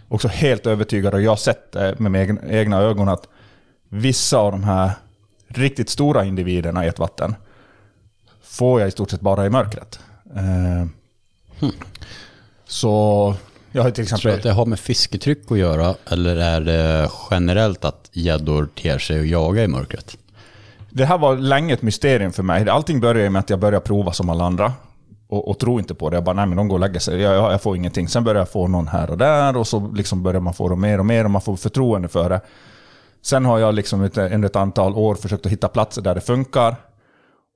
[0.09, 3.27] också helt övertygad och jag har sett det med mina egna ögon att
[3.89, 4.91] vissa av de här
[5.47, 7.35] riktigt stora individerna i ett vatten
[8.53, 9.99] får jag i stort sett bara i mörkret.
[10.35, 10.85] Eh,
[12.65, 13.35] Så
[13.71, 14.37] jag har till Tror du exempel...
[14.37, 19.19] att det har med fisketryck att göra eller är det generellt att gäddor ter sig
[19.19, 20.17] att jaga i mörkret?
[20.89, 22.69] Det här var länge ett mysterium för mig.
[22.69, 24.73] Allting började med att jag började prova som alla andra.
[25.27, 26.17] Och, och tro inte på det.
[26.17, 27.21] Jag bara, nej men de går och lägger sig.
[27.21, 28.07] Jag, jag, får ingenting.
[28.07, 30.81] Sen började jag få någon här och där och så liksom börjar man få dem
[30.81, 32.41] mer och mer och man får förtroende för det.
[33.21, 36.75] Sen har jag liksom under ett antal år försökt att hitta platser där det funkar.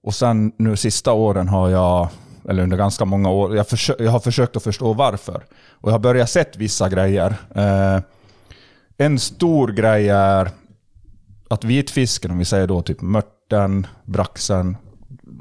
[0.04, 2.08] Och sen nu sista åren har jag,
[2.50, 5.44] eller under ganska många år, jag, försö- jag har försökt att förstå varför.
[5.72, 7.36] Och jag har börjat sett vissa grejer.
[7.56, 8.02] Eh,
[8.98, 10.50] en stor grej är
[11.50, 14.78] att vitfisken, om vi säger då typ mörten, braxen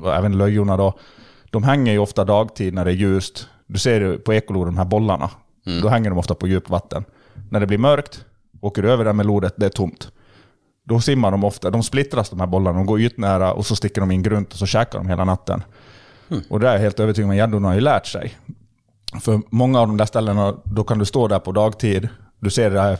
[0.02, 0.98] och även löjorna då,
[1.50, 3.48] de hänger ju ofta dagtid när det är ljust.
[3.66, 5.30] Du ser ju på ekolod de här bollarna.
[5.82, 7.04] Då hänger de ofta på djupt vatten.
[7.50, 8.24] När det blir mörkt,
[8.60, 10.08] åker du över där med lodet, det är tomt.
[10.88, 14.00] Då simmar de ofta, de splittras de här bollarna, de går ytnära och så sticker
[14.00, 15.62] de in grunt och så käkar de hela natten.
[16.48, 18.34] Och det är jag helt övertygad om att gäddorna har ju lärt sig.
[19.20, 22.08] För många av de där ställena, då kan du stå där på dagtid.
[22.40, 22.98] Du ser det här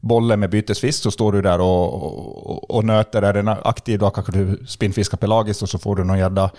[0.00, 3.22] bollen med bytesfisk, så står du där och, och, och nöter.
[3.22, 6.50] Är den aktiv, då kanske du spinnfiskar pelagiskt och så får du någon gädda.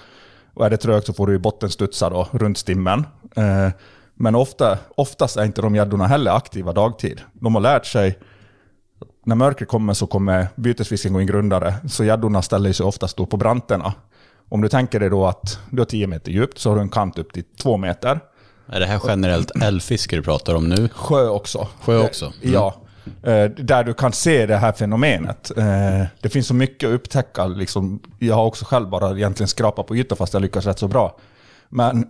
[0.53, 3.05] Och är det trögt så får du bottenstudsa då, runt stimmen.
[3.35, 3.69] Eh,
[4.15, 7.21] men ofta, oftast är inte de gäddorna heller aktiva dagtid.
[7.33, 8.19] De har lärt sig
[9.29, 13.25] när mörkret kommer så kommer bytesfisken gå in grundare, så gäddorna ställer sig oftast då
[13.25, 13.93] på branterna.
[14.49, 16.89] Om du tänker dig då att du har 10 meter djupt, så har du en
[16.89, 18.19] kant upp till 2 meter.
[18.67, 20.89] Är det här generellt älvfiske du pratar om nu?
[20.89, 21.67] Sjö också.
[21.81, 22.25] Sjö också?
[22.25, 22.75] Eh, Ja.
[23.23, 25.51] Eh, Där du kan se det här fenomenet.
[25.57, 27.45] Eh, Det finns så mycket att upptäcka.
[27.47, 27.99] Liksom.
[28.19, 31.17] Jag har också själv bara egentligen skrapat på ytan fast jag lyckas rätt så bra.
[31.69, 32.07] Men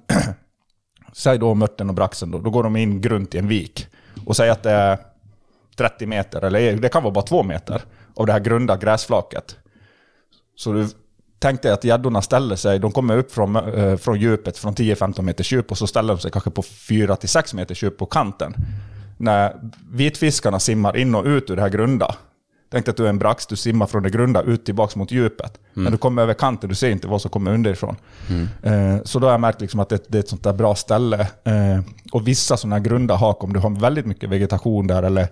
[1.14, 3.88] säg då mörten och braxen, då, då går de in grunt i en vik.
[4.26, 4.98] Och säg att det är
[5.80, 7.82] 30 meter, eller det kan vara bara 2 meter,
[8.16, 9.56] av det här grunda gräsflaket.
[10.56, 10.88] Så du
[11.40, 15.26] tänk dig att gäddorna ställer sig, de kommer upp från, eh, från djupet, från 10-15
[15.26, 18.54] meters djup, och så ställer de sig kanske på 4-6 meters djup på kanten.
[19.18, 19.56] När
[19.92, 22.16] vitfiskarna simmar in och ut ur det här grunda,
[22.72, 25.12] tänk dig att du är en brax, du simmar från det grunda ut tillbaks mot
[25.12, 25.60] djupet.
[25.74, 27.96] När du kommer över kanten, du ser inte vad som kommer underifrån.
[28.64, 30.76] Eh, så då har jag märkt liksom att det, det är ett sånt där bra
[30.76, 31.20] ställe.
[31.44, 31.80] Eh,
[32.12, 35.28] och vissa sådana här grunda hak, om du har väldigt mycket vegetation där, eller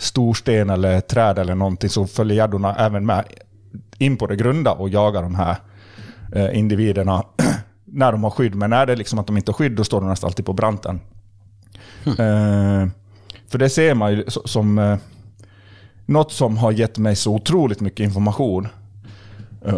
[0.00, 3.24] storsten eller träd eller någonting, så följer gäddorna även med
[3.98, 5.56] in på det grunda och jagar de här
[6.32, 7.24] eh, individerna
[7.84, 8.54] när de har skydd.
[8.54, 10.46] Men när det är liksom att de inte har skydd, då står de nästan alltid
[10.46, 11.00] på branten.
[12.06, 12.86] Eh,
[13.48, 14.96] för det ser man ju so- som eh,
[16.06, 18.68] något som har gett mig så otroligt mycket information.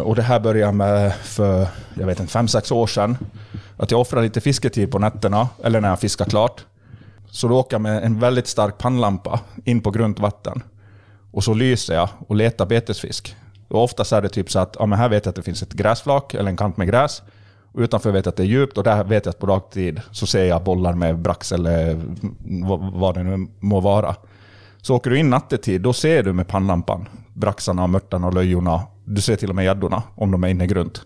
[0.03, 3.17] Och det här började med för, jag vet inte, 5-6 år sedan.
[3.77, 6.65] Att jag offrar lite fisketid på nätterna, eller när jag fiskar klart.
[7.33, 10.63] Så då åker jag med en väldigt stark pannlampa in på grunt vatten.
[11.31, 13.35] Och så lyser jag och letar betesfisk.
[13.67, 15.63] Och oftast är det typ så att ja, men här vet jag att det finns
[15.63, 17.21] ett gräsflak eller en kant med gräs.
[17.73, 20.01] Och utanför vet jag att det är djupt och där vet jag att på dagtid
[20.11, 22.01] så ser jag bollar med brax eller
[22.91, 24.15] vad, det nu må vara.
[24.81, 28.81] Så åker du in nattetid, då ser du med pannlampan braxarna, mörtarna och löjorna.
[29.05, 31.05] Du ser till och med gäddorna om de är inne grunt.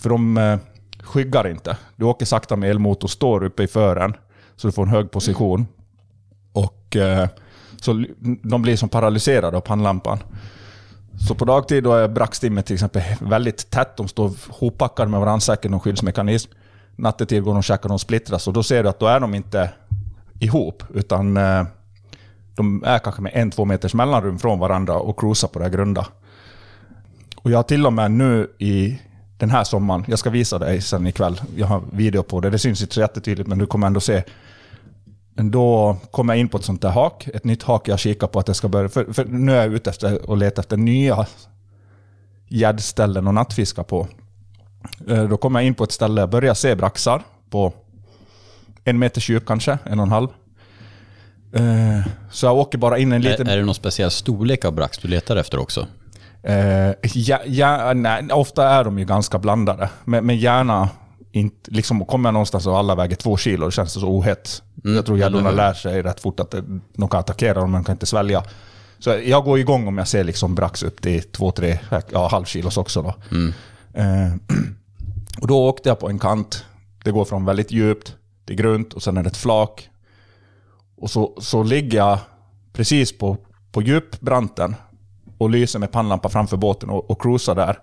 [0.00, 0.58] För de eh,
[1.02, 1.76] skyggar inte.
[1.96, 4.14] Du åker sakta med elmotor, står uppe i fören
[4.56, 5.66] så du får en hög position.
[6.52, 7.28] Och eh,
[7.80, 8.04] så
[8.42, 10.18] de blir som paralyserade av pannlampan.
[11.28, 13.96] Så på dagtid då är braxstimmet till exempel väldigt tätt.
[13.96, 16.50] De står hoppackade med varandra, säkert någon skyddsmekanism.
[16.96, 19.34] nattetid går de och käkar, de splittras och då ser du att då är de
[19.34, 19.70] inte
[20.40, 21.64] ihop, utan eh,
[22.54, 25.72] de är kanske med en, två meters mellanrum från varandra och cruisar på det här
[25.72, 26.06] grunda.
[27.36, 28.98] Och jag har till och med nu i
[29.38, 32.58] den här sommaren, jag ska visa dig sen ikväll, jag har video på det, det
[32.58, 34.22] syns inte så jättetydligt men du kommer ändå se.
[35.36, 38.38] Då kom jag in på ett sånt där hak, ett nytt hak jag kikar på
[38.38, 41.26] att jag ska börja, för, för nu är jag ute efter och letar efter nya
[42.48, 44.08] gäddställen och nattfiska på.
[45.08, 47.72] Eh, Då kom jag in på ett ställe, jag började se braxar på
[48.84, 50.28] en meters djup kanske, en och en halv.
[51.52, 53.46] Eh, Så jag åker bara in en liten...
[53.48, 55.86] Är, är det någon speciell storlek av brax du letar efter också?
[56.42, 60.88] Eh, ja, ja, nej, ofta är de ju ganska blandade, men, men gärna
[61.36, 64.62] inte, liksom, kommer jag någonstans och alla väger två kilo, då känns det så ohett.
[64.82, 66.64] jag tror gäddorna lär sig rätt fort att det,
[66.94, 68.44] de kan attackera men de kan inte svälja.
[68.98, 71.78] Så jag går igång om jag ser liksom brax upp till två, tre,
[72.12, 73.02] ja, halvkilos också.
[73.02, 73.14] Då.
[74.00, 74.34] Eh,
[75.40, 76.64] och då åkte jag på en kant.
[77.04, 79.88] Det går från väldigt djupt till grunt och sen är det ett flak.
[80.96, 82.18] Och så, så ligger jag
[82.72, 83.36] precis på,
[83.72, 84.74] på djupbranten
[85.38, 87.78] och lyser med pannlampa framför båten och, och cruisar där.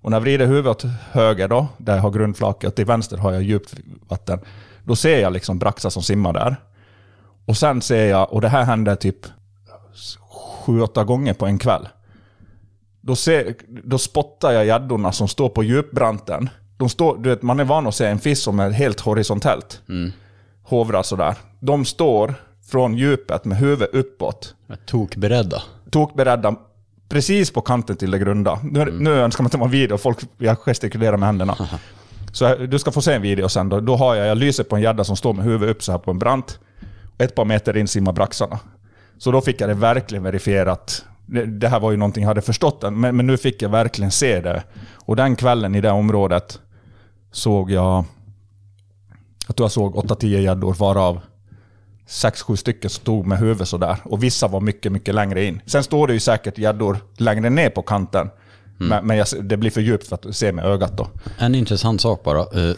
[0.00, 3.32] Och när jag vrider huvudet höger då, där jag har grundflaket, och till vänster har
[3.32, 3.74] jag djupt
[4.08, 4.40] vatten.
[4.84, 6.56] Då ser jag liksom braxar som simmar där.
[7.46, 9.26] Och sen ser jag, och det här hände typ
[10.64, 11.88] sju, åtta gånger på en kväll.
[13.00, 13.54] Då, ser,
[13.84, 16.48] då spottar jag gäddorna som står på djupbranten.
[16.76, 19.82] De står, du vet, man är van att se en fisk som är helt horisontellt.
[20.62, 21.34] Hovrar sådär.
[21.60, 22.34] De står
[22.70, 24.54] från djupet med huvudet uppåt.
[24.86, 25.62] Tokberedda.
[25.90, 26.56] Tokberedda
[27.10, 28.58] precis på kanten till det grunda.
[28.62, 31.56] Nu, nu önskar man att det var en video, folk jag gestikulerar med händerna.
[32.32, 33.68] Så du ska få se en video sen.
[33.68, 35.92] Då, då har jag, jag lyser på en gädda som står med huvudet upp så
[35.92, 36.58] här på en brant.
[37.18, 38.58] Ett par meter in simmar braxarna.
[39.18, 41.04] Så då fick jag det verkligen verifierat.
[41.26, 43.68] Det, det här var ju någonting jag hade förstått, än, men, men nu fick jag
[43.68, 44.62] verkligen se det.
[44.94, 46.58] Och den kvällen i det området
[47.32, 48.04] såg jag...
[49.46, 51.20] Jag tror jag såg 8-10 gäddor varav
[52.10, 53.96] 6-7 stycken stod med huvudet sådär.
[54.04, 55.60] Och vissa var mycket, mycket längre in.
[55.66, 58.30] Sen står det ju säkert gäddor längre ner på kanten.
[58.82, 61.08] Men, men jag, det blir för djupt för att se med ögat då.
[61.38, 62.40] En intressant sak bara.
[62.40, 62.74] Eh,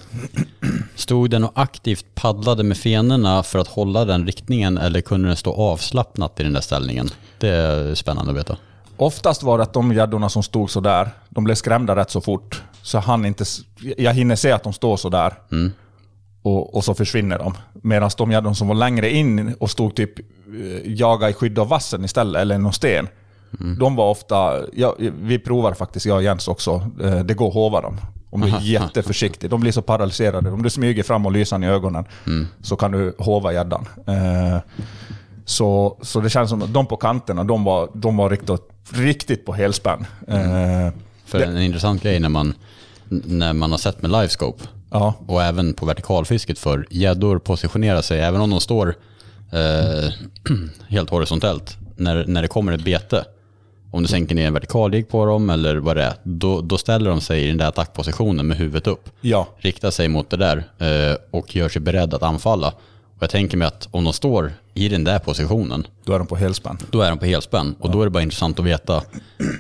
[0.95, 5.37] Stod den och aktivt paddlade med fenorna för att hålla den riktningen eller kunde den
[5.37, 7.09] stå avslappnat i den där ställningen?
[7.39, 8.57] Det är spännande att veta.
[8.97, 12.21] Oftast var det att de gäddorna som stod så där, de blev skrämda rätt så
[12.21, 12.63] fort.
[12.83, 13.45] Så hann inte...
[13.97, 15.35] Jag hinner se att de står så där.
[16.43, 17.55] Och, och så försvinner de.
[17.83, 21.69] Medan de gäddor som var längre in och stod typ eh, jaga i skydd av
[21.69, 23.09] vassen istället, eller någon sten.
[23.79, 24.61] De var ofta...
[24.73, 26.91] Ja, vi provar faktiskt, jag och Jens också.
[27.03, 28.01] Eh, Det går att hova dem.
[28.31, 29.51] Om du är jätteförsiktig.
[29.51, 30.51] De blir så paralyserade.
[30.51, 32.05] Om du smyger fram och lyser i ögonen
[32.63, 33.89] så kan du hova gäddan.
[34.07, 34.59] Eh,
[35.45, 38.61] Så, så det känns som att de på kanterna, de var, de var riktigt,
[38.93, 40.07] riktigt på helspänn.
[40.29, 40.93] Eh,
[41.25, 42.55] För en intressant grej när man,
[43.09, 45.15] när man har sett med livescope Ja.
[45.27, 48.95] och även på vertikalfisket för gäddor positionerar sig, även om de står
[49.53, 50.11] eh,
[50.89, 53.25] helt horisontellt, när, när det kommer ett bete,
[53.91, 57.11] om du sänker ner en vertikalligg på dem eller vad det är, då, då ställer
[57.11, 59.09] de sig i den där attackpositionen med huvudet upp.
[59.21, 59.49] Ja.
[59.59, 62.69] Riktar sig mot det där eh, och gör sig beredd att anfalla.
[63.17, 66.27] Och jag tänker mig att om de står i den där positionen, Då är de
[66.27, 66.79] på helspänn.
[66.91, 67.75] då är de på helspänn.
[67.81, 69.03] Och då är det bara intressant att veta,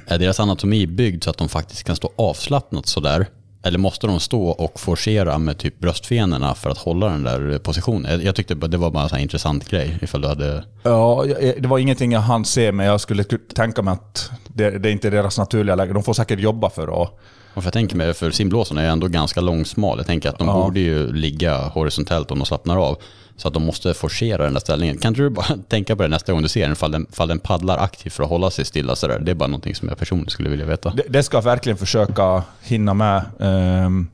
[0.06, 3.26] är deras anatomi byggd så att de faktiskt kan stå avslappnat sådär?
[3.64, 8.20] Eller måste de stå och forcera med typ bröstfenorna för att hålla den där positionen?
[8.24, 10.64] Jag, tyckte det var bara en intressant grej ifall du hade...
[10.82, 11.24] Ja,
[11.58, 13.24] det var ingenting jag hann se, men jag skulle
[13.54, 15.92] tänka mig att det, det är inte deras naturliga läge.
[15.92, 17.18] De får säkert jobba för att...
[17.54, 19.98] Och för jag tänker mig, för simblåsorna är ändå ganska långsmal.
[19.98, 22.98] Jag tänker att de borde ju ligga horisontellt om de slappnar av.
[23.42, 24.98] Så att de måste forcera den där ställningen.
[24.98, 27.28] Kan inte du bara tänka på det nästa gång du ser den, ifall den, ifall
[27.28, 29.18] den paddlar aktivt för att hålla sig stilla sådär?
[29.18, 30.90] Det är bara någonting som jag personligen skulle vilja veta.
[30.90, 33.24] Det, det ska jag verkligen försöka hinna med.
[33.40, 34.08] Ehm,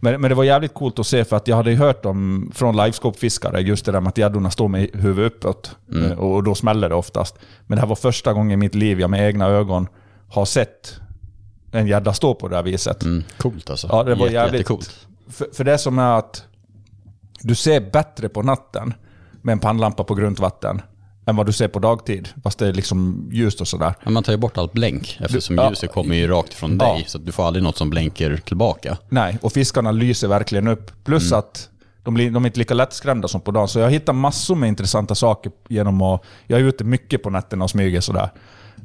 [0.00, 2.76] men, men det var jävligt coolt att se för att jag hade hört om från
[2.76, 5.76] livescope-fiskare just det där med att gäddorna står med huvudet uppåt.
[5.94, 7.34] Eh, Och då smäller det oftast.
[7.66, 9.88] Men det här var första gången i mitt liv jag med egna ögon
[10.28, 11.00] har sett
[11.72, 13.02] en gädda stå på det här viset.
[13.02, 13.88] Mm, coolt alltså.
[13.90, 14.54] Ja, det var Jätte, jävligt...
[14.54, 15.06] Jättecoolt.
[15.30, 16.44] För, för det som är att
[17.40, 18.94] du ser bättre på natten
[19.42, 20.82] med en pannlampa på grunt vatten
[21.26, 22.28] än vad du ser på dagtid.
[22.44, 23.94] Fast det är liksom ljust och sådär.
[24.04, 25.68] Men man tar ju bort allt blänk eftersom Ja.
[25.70, 26.92] ljuset kommer ju rakt från Ja.
[26.94, 27.04] dig.
[27.08, 28.96] Så att du får aldrig något som blänker tillbaka.
[29.08, 31.04] Nej, och fiskarna lyser verkligen upp.
[31.04, 31.68] Plus att
[32.02, 33.68] de, blir, de är inte lika lättskrämda som på dagen.
[33.68, 36.22] Så jag hittar massor med intressanta saker genom att...
[36.46, 38.30] Jag är ute mycket på nätterna och smyger sådär.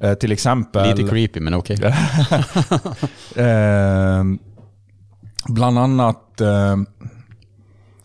[0.02, 0.98] Eh, till exempel...
[0.98, 1.78] Lite creepy men okej.
[3.36, 4.24] Eh,
[5.50, 6.78] bland annat, eh,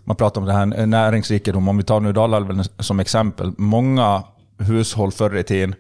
[0.07, 3.53] man pratar om det här näringsrikedom, om vi tar nu Dalälven som exempel.
[3.59, 4.23] Många
[4.59, 5.75] hushåll förr i tiden,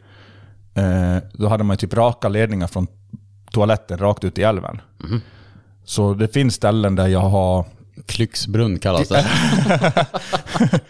[0.74, 2.86] eh, då hade man typ raka ledningar från
[3.50, 4.80] toaletten rakt ut i älven.
[5.84, 7.64] Så det finns ställen där jag har
[8.06, 9.26] Klyxbrunn kallas det.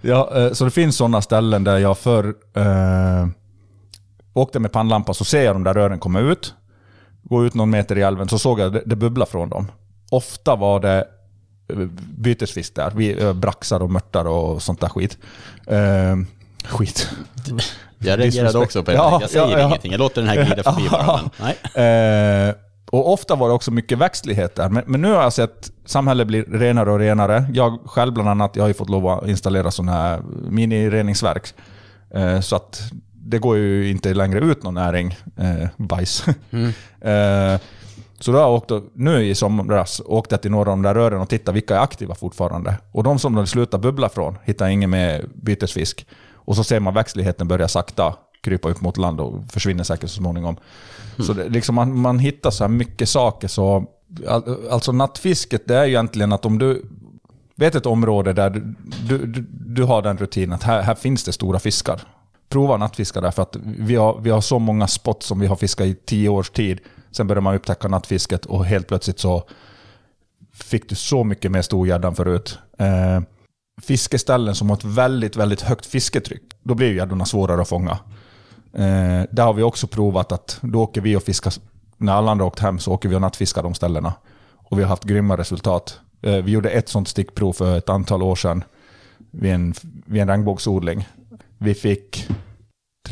[0.00, 3.28] Ja, eh, så det finns sådana ställen där jag förr eh,
[4.32, 6.54] åkte med pannlampa så ser jag de där rören komma ut.
[7.22, 9.70] Gå ut någon meter i älven så såg jag det, det bubbla från dem.
[10.10, 11.04] Ofta var det eh,
[12.16, 12.92] bytesfisk där.
[12.96, 15.18] Vi, eh, braxar och mörtar och sånt där skit.
[15.66, 16.16] Eh,
[16.64, 17.10] skit.
[17.98, 18.96] Jag reagerade också på det.
[18.96, 19.66] Ja, jag säger ja, ja.
[19.66, 19.92] ingenting.
[19.92, 21.20] Jag låter den här glida förbi bara.
[21.22, 22.48] Men, nej.
[22.48, 22.54] Eh,
[22.92, 24.68] och ofta var det också mycket växtlighet där.
[24.68, 27.46] Men, men nu har jag sett samhället bli renare och renare.
[27.52, 31.54] Jag själv bland annat, jag har ju fått lov att installera sådana här minireningsverk.
[32.14, 32.82] Eh, så att
[33.12, 36.24] det går ju inte längre ut någon näring, eh, bajs.
[37.00, 37.58] eh,
[38.22, 40.82] så då har jag åkt, och- nu i somras åkte jag till några av de
[40.82, 42.74] där rören och tittade vilka är aktiva fortfarande.
[42.92, 46.06] Och de som de slutar bubbla från hittar ingen med bytesfisk.
[46.34, 50.16] Och så ser man växtligheten börja sakta krypa upp mot land och försvinner säkert så
[50.16, 50.56] småningom.
[51.18, 53.48] Så det, liksom man, man hittar så här mycket saker.
[53.48, 53.84] Så,
[54.28, 56.82] all, alltså nattfisket, det är ju egentligen att om du
[57.56, 58.74] vet ett område där du,
[59.08, 62.00] du, du, du har den rutinen att här, här finns det stora fiskar.
[62.48, 65.56] Prova nattfiska där för att vi har, vi har så många spots som vi har
[65.56, 66.78] fiskat i tio års tid.
[67.12, 69.48] Sen började man upptäcka nattfisket och helt plötsligt så
[70.52, 72.58] fick du så mycket mer storgädda än förut.
[72.78, 73.20] Eh,
[73.82, 77.98] fiskeställen som har ett väldigt, väldigt högt fisketryck, då blir ju gäddorna svårare att fånga.
[78.72, 81.52] Eh, där har vi också provat att då åker vi och fiskar,
[81.96, 84.12] när alla andra har åkt hem så åker vi och nattfiskar de ställena.
[84.54, 86.00] Och vi har haft grymma resultat.
[86.22, 88.64] Eh, vi gjorde ett sånt stickprov för ett antal år sedan
[89.30, 91.08] vid en, vid en regnbågsodling.
[91.58, 92.28] Vi fick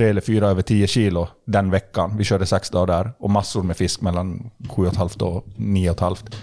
[0.01, 2.17] tre eller fyra över 10 kilo den veckan.
[2.17, 6.35] Vi körde sex dagar där och massor med fisk mellan 7,5 och 9,5.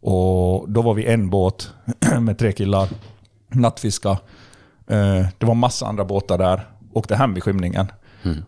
[0.00, 1.70] Och då var vi en båt
[2.20, 2.88] med tre killar,
[3.48, 4.10] nattfiska.
[4.86, 6.68] Eh, Det var massa andra båtar där.
[6.92, 7.86] Åkte hem vid skymningen.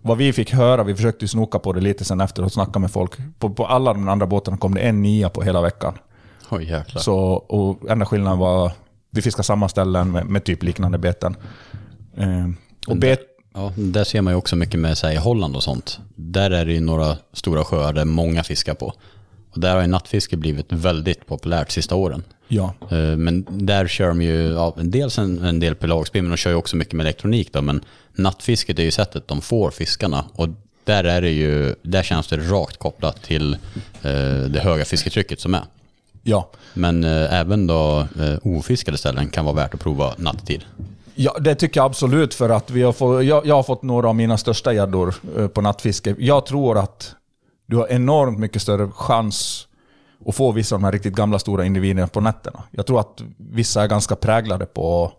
[0.02, 2.90] Vad vi fick höra, vi försökte snoka på det lite sen efter och snacka med
[2.90, 3.12] folk.
[3.38, 5.98] På, på alla de andra båtarna kom det en nia på hela veckan.
[6.60, 7.00] Jäklar.
[7.02, 8.72] Så, och enda skillnaden var
[9.10, 11.36] vi fiskade samma ställen med, med typ liknande beten.
[12.16, 12.48] Eh,
[12.86, 13.20] och bet,
[13.54, 15.98] Ja, där ser man ju också mycket med i Holland och sånt.
[16.14, 18.94] Där är det ju några stora sjöar där många fiskar på.
[19.50, 22.22] Och där har ju nattfiske blivit väldigt populärt sista åren.
[22.48, 26.36] ja, Eh, Men där kör de ju, ja, dels en, en del pelagspinn, men de
[26.36, 27.62] kör ju också mycket med elektronik då.
[27.62, 27.80] Men
[28.14, 30.24] nattfisket är ju sättet de får fiskarna.
[30.34, 30.48] Och
[30.84, 33.52] där är det ju, där känns det rakt kopplat till
[34.02, 34.10] eh,
[34.48, 35.62] det höga fisketrycket som är.
[36.22, 36.50] ja.
[36.74, 40.64] Men eh, även då eh, ofiskade ställen kan vara värt att prova nattetid.
[41.22, 42.34] Ja, det tycker jag absolut.
[42.34, 45.48] För att vi har fått, jag, jag har fått några av mina största gäddor eh,
[45.48, 46.14] på nattfiske.
[46.18, 47.14] Jag tror att
[47.66, 49.66] du har enormt mycket större chans
[50.26, 52.62] att få vissa av de här riktigt gamla stora individerna på nätterna.
[52.70, 55.12] Jag tror att vissa är ganska präglade på...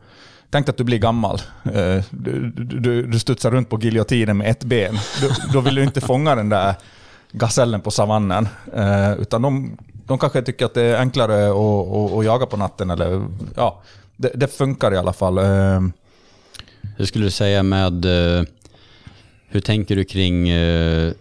[0.49, 1.41] Tänk dig att du blir gammal.
[1.63, 4.97] Eh, du, du, du studsar runt på giljotinen med ett ben.
[5.21, 6.75] Du, då vill du inte fånga den där
[7.31, 8.47] gasellen på savannen.
[8.75, 12.57] Eh, utan de, de kanske tycker att det är enklare att, att, att jaga på
[12.57, 12.89] natten.
[12.89, 13.25] Eller,
[13.55, 13.81] ja,
[14.21, 15.37] det, det funkar i alla fall.
[15.37, 15.81] Eh,
[16.97, 18.43] Hur skulle du säga med, eh,
[19.47, 21.13] hur tänker du kring, eh,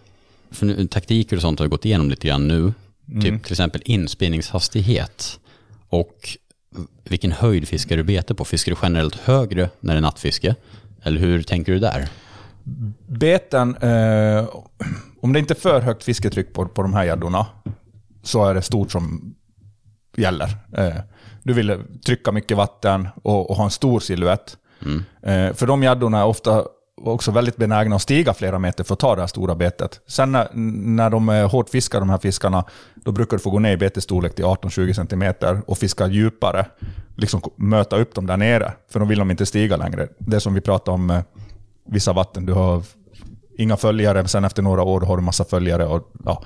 [0.51, 2.73] för nu, taktiker och sånt har gått igenom lite grann nu.
[3.21, 5.39] Typ till exempel inspinningshastighet
[5.89, 6.37] och
[7.03, 8.45] vilken höjd fiskar du bete på?
[8.45, 10.55] Fiskar du generellt högre när det är nattfiske?
[11.03, 12.09] Eller hur tänker du där?
[13.07, 14.49] Beten, eh,
[15.21, 17.45] om det inte är för högt fisketryck på, på de här gäddorna
[18.23, 19.35] så är det stort som
[20.17, 20.57] gäller.
[20.77, 20.97] Eh,
[21.43, 24.57] du vill trycka mycket vatten och, och ha en stor silhuett.
[25.21, 26.63] Eh, för de gäddorna är ofta
[27.03, 29.99] också väldigt benägna att stiga flera meter för att ta det här stora betet.
[30.07, 30.47] Sen när,
[30.95, 32.65] när de är hårt fiskade, de här fiskarna,
[32.95, 36.65] då brukar du få gå ner i betesstorlek till 18-20 cm och fiska djupare.
[37.17, 40.07] Liksom möta upp dem där nere, för då vill de inte stiga längre.
[40.17, 41.21] Det som vi pratade om
[41.85, 42.83] vissa vatten, du har
[43.57, 45.85] inga följare, sen efter några år har du massa följare.
[45.85, 46.43] Och, ja.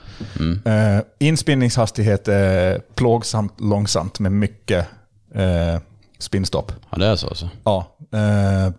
[0.65, 4.88] eh, inspinningshastighet är plågsamt långsamt med mycket
[5.34, 5.80] eh,
[6.19, 6.72] spinnstopp.
[6.90, 7.49] Ja, det är så alltså.
[7.64, 8.73] Ja, eh,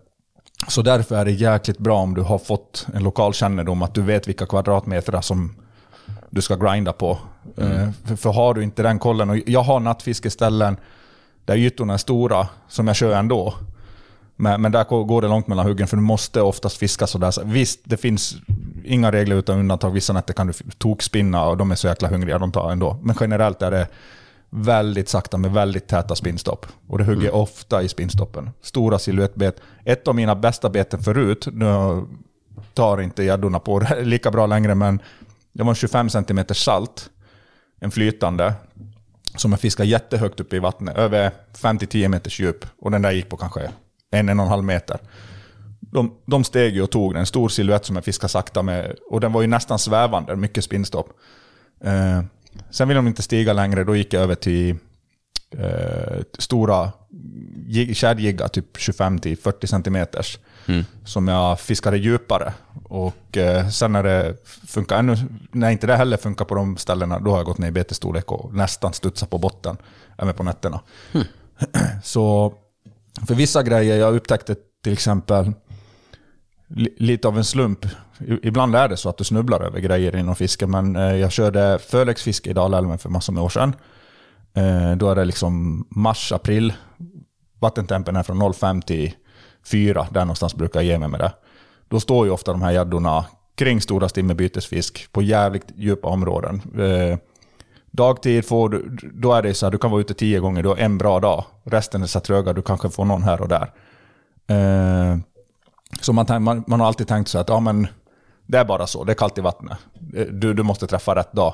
[0.67, 4.01] så därför är det jäkligt bra om du har fått en lokal kännedom, att du
[4.01, 5.55] vet vilka kvadratmeter som
[6.29, 7.17] du ska grinda på.
[7.57, 10.77] Eh, för, för har du inte den kollen, och jag har nattfiskeställen
[11.45, 13.53] där ytorna är stora, som jag kör ändå.
[14.37, 17.31] Men, men där går det långt mellan huggen, för du måste oftast fiska sådär.
[17.31, 18.35] Så visst, det finns
[18.83, 19.91] inga regler utan undantag.
[19.91, 22.99] Vissa nätter kan du tokspinna och de är så jäkla hungriga, de tar ändå.
[23.01, 23.87] Men generellt är det
[24.49, 26.65] väldigt sakta med väldigt täta spinnstopp.
[26.87, 28.49] Och det hugger ofta i spinnstoppen.
[28.61, 29.61] Stora siluettbet.
[29.85, 31.65] Ett av mina bästa beten förut, nu
[32.73, 35.01] tar inte gäddorna på det lika bra längre, men
[35.53, 37.09] det var en 25 cm salt,
[37.79, 38.53] en flytande,
[39.35, 42.65] som jag fiskade jättehögt uppe i vattnet, över 5-10 meters djup.
[42.79, 43.69] Och den där gick på kanske
[44.11, 44.97] en, en och en halv meter.
[45.79, 48.95] De, de steg ju och tog den, en stor siluett som jag fiskade sakta med.
[49.09, 51.09] Och den var ju nästan svävande, mycket spinnstopp.
[51.83, 52.21] Eh,
[52.69, 54.75] sen ville de inte stiga längre, då gick jag över till
[55.57, 56.91] eh, stora
[57.67, 60.39] jig- tjäderjiggar, typ 25-40 centimeters,
[61.05, 62.53] som jag fiskade djupare.
[62.83, 64.35] Och eh, sen när det
[64.67, 65.15] funkar ännu,
[65.51, 68.31] när inte det heller funkar på de ställena, då har jag gått ner i betesstorlek
[68.31, 69.77] och nästan studsat på botten,
[70.17, 70.79] även på nätterna.
[72.03, 72.53] Så
[73.27, 75.53] för vissa grejer, jag upptäckte till exempel
[76.97, 77.85] lite av en slump.
[78.43, 81.79] Ibland är det så att du snubblar över grejer inom fiske, men eh, jag körde
[81.79, 83.75] förläggsfiske i Dalälven för massor med år sedan.
[84.53, 86.73] Eh, då är det liksom mars, april.
[87.59, 89.13] Vattentempen är från 05 till
[89.71, 91.33] 4, där någonstans brukar jag ge mig med det.
[91.87, 93.25] Då står ju ofta de här gäddorna
[93.55, 96.61] kring stora stimmerbytesfisk på jävligt djupa områden.
[96.79, 97.17] Eh,
[97.97, 100.69] Dagtid får du, då är det så här, du kan vara ute tio gånger, du
[100.69, 101.45] har en bra dag.
[101.63, 103.71] Resten är så tröga, du kanske får någon här och där.
[104.47, 105.17] Eh,
[106.01, 107.87] så man, man, man har alltid tänkt så att ja, men
[108.47, 109.77] det är bara så, det är kallt i vattnet.
[110.15, 111.53] Eh, du, du måste träffa rätt dag.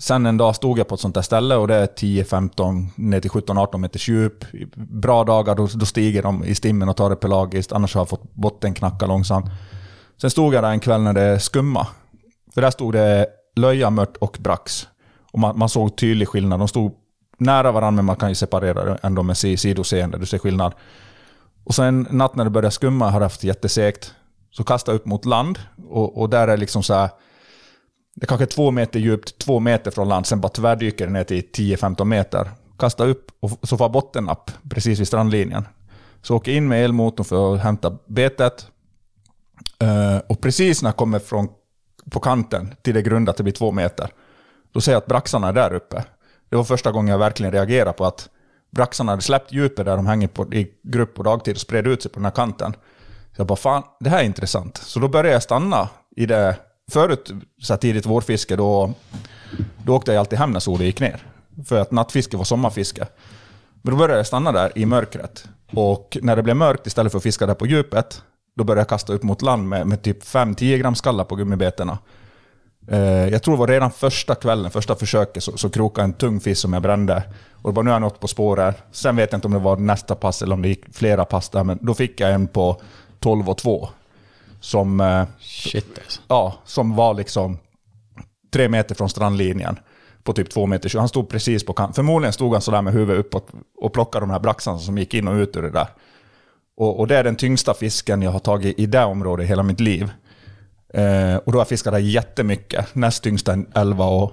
[0.00, 3.20] Sen en dag stod jag på ett sånt där ställe och det är 10-15, ner
[3.20, 4.44] till 17-18 meters djup.
[4.74, 8.08] Bra dagar då, då stiger de i stimmen och tar det pelagiskt, annars har jag
[8.08, 9.46] fått botten knacka långsamt.
[10.20, 11.86] Sen stod jag där en kväll när det skumma.
[12.54, 13.26] För där stod det
[13.56, 14.86] löja, mört och brax.
[15.30, 16.60] Och man, man såg tydlig skillnad.
[16.60, 16.92] De stod
[17.38, 20.18] nära varandra men man kan ju separera det ändå med sidoseende.
[20.18, 20.74] Du ser skillnad.
[21.64, 24.14] Och sen en natt när det började skumma, jag haft jättesegt,
[24.50, 25.58] så kastade jag upp mot land.
[25.88, 27.10] Och, och där är liksom så här,
[28.14, 31.24] det är kanske två meter djupt, två meter från land, sen bara tvärdyker det ner
[31.24, 32.50] till 10-15 meter.
[32.78, 35.68] Kasta upp och så får bottennapp precis vid strandlinjen.
[36.22, 38.66] Så åker in med elmotorn för att hämta betet.
[39.82, 41.48] Uh, och precis när jag kommer från,
[42.10, 44.10] på kanten till det grunda, att det blir två meter,
[44.72, 46.04] då ser jag att braxarna är där uppe.
[46.48, 48.28] Det var första gången jag verkligen reagerade på att
[48.70, 52.02] braxarna hade släppt djupet där de hänger på, i grupp på dagtid och spred ut
[52.02, 52.72] sig på den här kanten.
[53.36, 54.76] Så jag bara, fan, det här är intressant.
[54.76, 56.56] Så då började jag stanna i det.
[56.90, 57.32] Förut,
[57.62, 58.92] så här tidigt vårfiske, då,
[59.84, 61.22] då åkte jag alltid hem när solen gick ner.
[61.66, 63.06] För att nattfiske var sommarfiske.
[63.82, 65.48] Men då började jag stanna där i mörkret.
[65.72, 68.22] Och när det blev mörkt, istället för att fiska där på djupet,
[68.56, 71.98] då började jag kasta upp mot land med, med typ 5-10 gram skallar på gummibetena.
[72.90, 76.40] Eh, jag tror det var redan första kvällen, första försöket, så, så krokade en tung
[76.40, 77.22] fisk som jag brände.
[77.62, 78.76] Och bara, nu har jag något på spåret.
[78.92, 81.48] Sen vet jag inte om det var nästa pass eller om det gick flera pass
[81.48, 82.80] där, men då fick jag en på
[83.18, 83.88] 12 och 2.
[84.60, 86.20] Som, eh, Shit alltså.
[86.28, 87.58] ja, som var liksom
[88.52, 89.78] tre meter från strandlinjen
[90.22, 90.98] på typ två meter.
[90.98, 91.94] Han stod precis på kanten.
[91.94, 95.28] Förmodligen stod han sådär med huvudet uppåt och plockade de här braxarna som gick in
[95.28, 95.88] och ut ur det där.
[96.76, 99.62] Och, och det är den tyngsta fisken jag har tagit i det området i hela
[99.62, 100.10] mitt liv.
[100.94, 102.94] Eh, och då har jag fiskat där jättemycket.
[102.94, 104.32] Näst tyngsta är 11 och...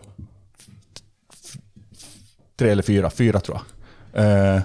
[2.60, 4.26] Tre eller fyra, fyra tror jag.
[4.56, 4.62] Eh,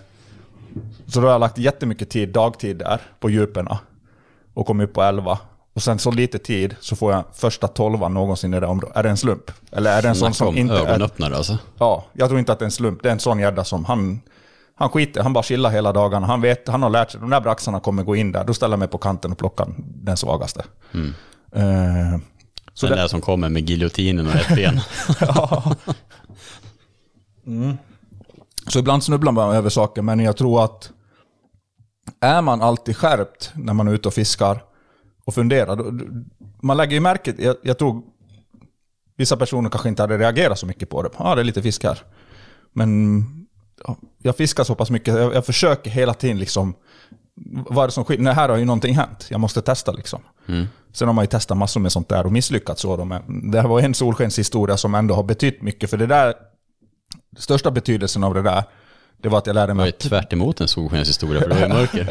[1.07, 3.79] så då har jag lagt jättemycket tid, dagtid där, på djuperna.
[4.55, 5.39] Och kommit upp på 11.
[5.75, 8.97] Och sen så lite tid så får jag första tolvan någonsin i det området.
[8.97, 9.51] Är det en slump?
[9.71, 10.87] Eller är det en sån Snacka som om inte är...
[10.87, 11.59] ögonöppnare alltså.
[11.79, 13.03] Ja, jag tror inte att det är en slump.
[13.03, 14.21] Det är en sån gädda som han...
[14.75, 16.27] Han skiter, han bara chillar hela dagarna.
[16.27, 18.45] Han vet, han har lärt sig, de där braxarna kommer gå in där.
[18.45, 20.65] Då ställer jag mig på kanten och plockar den svagaste.
[21.55, 22.19] Eh,
[22.75, 24.81] så Den där som kommer med giljotinen och ett ben.
[28.67, 30.91] Så ibland snubblar man över saker, men jag tror att
[32.21, 34.65] är man alltid skärpt när man är ute och fiskar
[35.25, 35.93] och funderar, då,
[36.63, 38.03] man lägger ju märke jag, jag tror
[39.17, 41.11] vissa personer kanske inte hade reagerat så mycket på det.
[41.19, 41.99] Ja, det är lite fisk här.
[42.73, 43.25] Men
[43.87, 46.75] ja, jag fiskar så pass mycket, jag, jag försöker hela tiden liksom,
[47.69, 48.25] vad är det som skiljer?
[48.25, 49.27] Nej, här har ju någonting hänt.
[49.31, 50.23] Jag måste testa liksom.
[50.93, 53.05] Sen har man ju testat massor med sånt där och misslyckats så.
[53.05, 55.91] Men det här var en solskenshistoria som ändå har betytt mycket.
[55.91, 56.35] För det där,
[57.39, 58.65] största betydelsen av det där,
[59.23, 61.55] det var att jag lärde Det var mig ju tvärt emot en solskenshistoria för det
[61.55, 62.09] var ju mörker.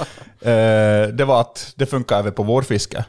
[0.42, 3.04] Eh, det var att det funkar även på vårfiske.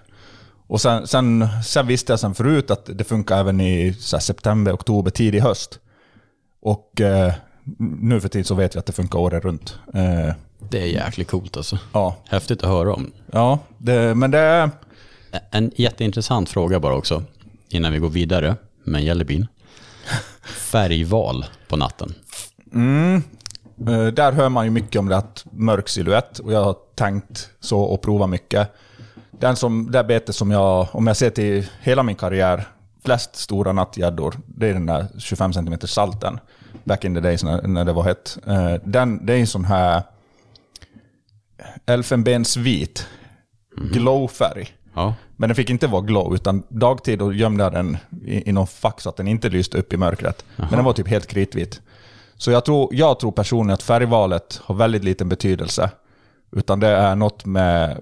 [0.68, 4.74] Och sen, sen, sen visste jag sen förut att det funkar även i här, september,
[4.74, 5.80] oktober, tidig höst.
[6.62, 7.34] Och eh,
[8.02, 9.78] nu för tid så vet vi att det funkar året runt.
[9.94, 10.34] Eh,
[10.70, 11.80] Det är jäkligt coolt alltså.
[11.94, 13.12] ja, Häftigt att höra om.
[13.32, 14.70] ja det, men det är...
[15.52, 17.24] En jätteintressant fråga bara också,
[17.70, 19.48] innan vi går vidare med Jellybyn.
[20.44, 22.14] Färgval på natten.
[23.88, 27.50] Eh, där hör man ju mycket om det att mörk silhuett och jag har tänkt
[27.60, 28.72] så och provat mycket.
[29.32, 32.68] Den som, det bete som jag, om jag ser till hela min karriär,
[33.06, 36.40] flest stora nattgäddor, det är den där 25 cm salten.
[36.84, 38.38] Back in the days när, när det var hett.
[38.48, 40.04] Eh, Den, det är en sån här
[41.86, 43.08] elfenbensvit
[43.92, 44.68] glowfärg.
[44.94, 48.52] Ja, Men den fick inte vara glow, utan dagtid då gömde jag den i, i
[48.52, 50.46] någon fack så att den inte lyste upp i mörkret.
[50.56, 51.82] Men den var typ helt kritvit.
[52.36, 55.92] Så jag tror, jag tror personligen att färgvalet har väldigt liten betydelse.
[56.52, 57.98] Utan det är något med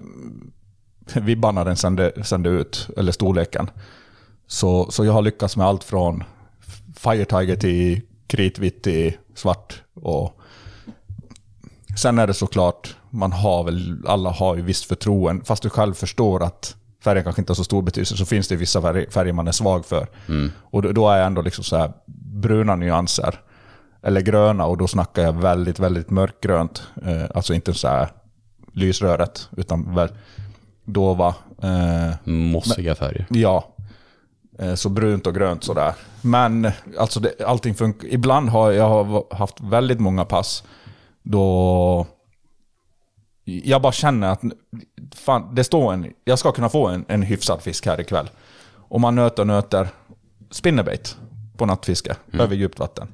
[1.14, 3.70] vibbarna den sände, sände ut, eller storleken.
[4.46, 6.24] Så, så jag har lyckats med allt från
[6.96, 8.00] Fire Tiger till
[8.30, 9.82] kritvitt till svart.
[9.94, 10.40] Och
[11.96, 15.94] sen är det såklart, man har väl, alla har ju visst förtroende, fast du själv
[15.94, 19.48] förstår att färgen kanske inte har så stor betydelse, så finns det vissa färger, man
[19.48, 20.06] är svag för.
[20.60, 21.92] Och då, då är jag ändå liksom så här
[22.40, 23.40] bruna nyanser.
[24.02, 26.82] Eller gröna, och då snackar jag väldigt, väldigt mörkgrönt.
[27.06, 28.08] Eh, alltså inte så här
[28.72, 30.08] lysröret, utan väl
[30.84, 31.34] dova.
[31.62, 33.26] Eh, Mossiga färger.
[33.30, 33.74] Ja.
[34.60, 35.94] Eh, Så brunt och grönt sådär.
[36.22, 38.08] Men alltså det, allting funkar.
[38.08, 40.64] Ibland har jag haft väldigt många pass
[41.22, 42.06] då
[43.44, 44.42] jag bara känner att
[45.14, 48.30] fan, det står en, jag ska kunna få en, en hyfsad fisk här ikväll.
[48.88, 49.88] Och man nöter och nöter
[50.50, 51.16] spinnerbait
[51.56, 53.08] på nattfiske över djupt vatten.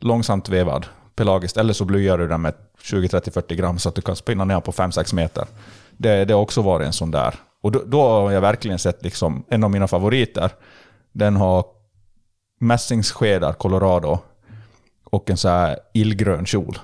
[0.00, 0.86] Långsamt vevad,
[1.16, 1.56] pelagiskt.
[1.56, 4.44] Eller så blyar du den med 20, 30, 40 gram så att du kan spinna
[4.44, 5.44] ner på 5-6 meter.
[5.96, 7.34] Det, det har också varit en sån där.
[7.64, 10.50] Och då, då har jag verkligen sett liksom en av mina favoriter.
[11.12, 11.64] Den har
[12.60, 14.18] mässingsskedar, Colorado,
[15.04, 16.78] och en så här illgrön kjol.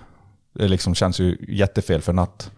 [0.55, 2.51] Det liksom känns ju jättefel för natt.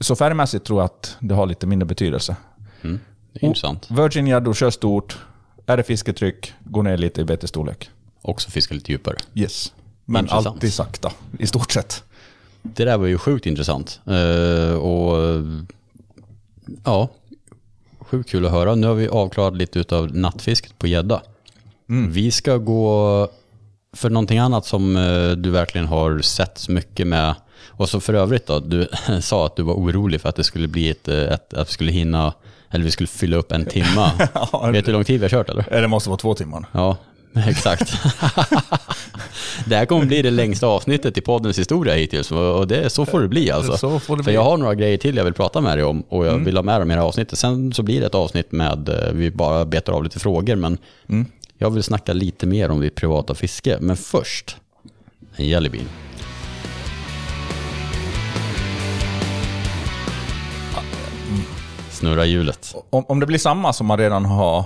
[0.00, 2.36] Så färgmässigt tror jag att det har lite mindre betydelse.
[2.82, 3.90] Är intressant.
[3.90, 5.18] Virgin gäddor kör stort.
[5.66, 7.90] Är det fisketryck, gå ner lite i betesstorlek.
[8.22, 9.16] Också fiska lite djupare.
[9.34, 9.72] Yes.
[10.04, 10.46] Men Intressant.
[10.46, 12.04] alltid sakta, i stort sett.
[12.62, 14.00] Det där var ju sjukt intressant.
[14.06, 15.16] Eh, och
[16.84, 17.08] ja,
[18.00, 18.74] sjukt kul att höra.
[18.74, 21.22] Nu har vi avklarat lite utav nattfisket på gädda.
[22.10, 23.28] Vi ska gå
[23.96, 27.34] för någonting annat som eh, du verkligen har sett mycket med.
[27.68, 28.88] Och så för övrigt då, du
[29.20, 31.72] sa att du var orolig för att det skulle bli ett, eh, ett att vi
[31.72, 32.32] skulle hinna,
[32.70, 34.10] eller vi skulle fylla upp en timma.
[34.72, 35.74] Vet du hur lång tid vi har kört eller?
[35.74, 36.66] Eh, Det måste vara två timmar.
[36.72, 36.96] Ja,
[37.48, 37.92] exakt.
[39.66, 43.20] det här kommer bli det längsta avsnittet i poddens historia hittills och det, så får
[43.20, 43.76] det bli alltså.
[43.76, 44.34] Så får det För bli.
[44.34, 46.62] jag har några grejer till jag vill prata med dig om och jag vill ha
[46.62, 47.38] med dem i det här avsnittet.
[47.38, 50.78] Sen så blir det ett avsnitt med, eh, vi bara betar av lite frågor men
[51.58, 53.78] jag vill snacka lite mer om ditt privata fiske.
[53.80, 54.56] Men först,
[55.36, 55.88] en jellybean.
[61.90, 62.74] Snurra hjulet.
[62.90, 64.64] Om, om det blir samma som man redan har...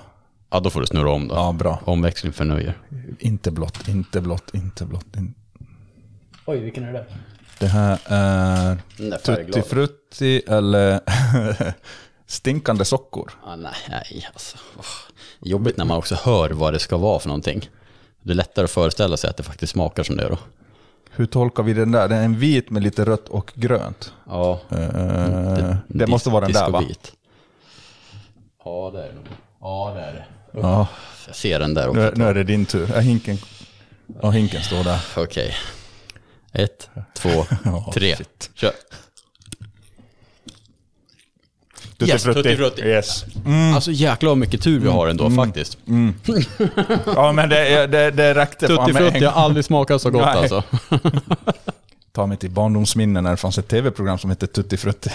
[0.51, 1.35] Ja, då får du snurra om då.
[1.35, 1.81] Ja, bra.
[1.85, 2.79] Omväxling förnöjer.
[3.19, 5.17] Inte blått, inte blått, inte blått.
[5.17, 5.35] In...
[6.47, 7.05] Oj, vilken är det?
[7.59, 9.63] Det här är där Tutti.
[9.63, 11.01] Frutti eller
[12.27, 13.33] stinkande sockor.
[13.45, 14.59] Ah, nej, alltså.
[14.79, 14.85] Åh.
[15.41, 17.71] Jobbigt när man också hör vad det ska vara för någonting.
[18.23, 20.39] Det är lättare att föreställa sig att det faktiskt smakar som det gör då.
[21.11, 22.09] Hur tolkar vi den där?
[22.09, 24.13] Den är en vit med lite rött och grönt.
[24.27, 26.83] Ja, Eh, det måste vara den där va?
[28.65, 29.25] Ja, det är det nog.
[29.61, 30.25] Ja, det är det.
[30.53, 30.87] Ja,
[31.27, 32.01] Jag ser den där nu, också.
[32.01, 32.91] är- nu är det din tur.
[32.95, 33.39] Ja, hinken,
[34.23, 34.99] ja, hinken står där.
[35.17, 35.55] Okej.
[36.53, 37.45] Ett, två,
[37.95, 38.17] tre.
[38.17, 38.51] shit.
[38.55, 38.73] Kör.
[41.99, 42.83] Tutti Yes, tutti frutti.
[42.83, 43.25] Yes.
[43.75, 45.79] Alltså jäklar vad mycket tur vi har ändå faktiskt.
[47.07, 50.37] Ja, men det, det, det räckte Tutti frutti har aldrig smakat så gott Nej.
[50.37, 50.63] alltså.
[52.19, 55.11] Ta mig till barndomsminnen när det fanns ett tv-program som hette Tutti Frutti.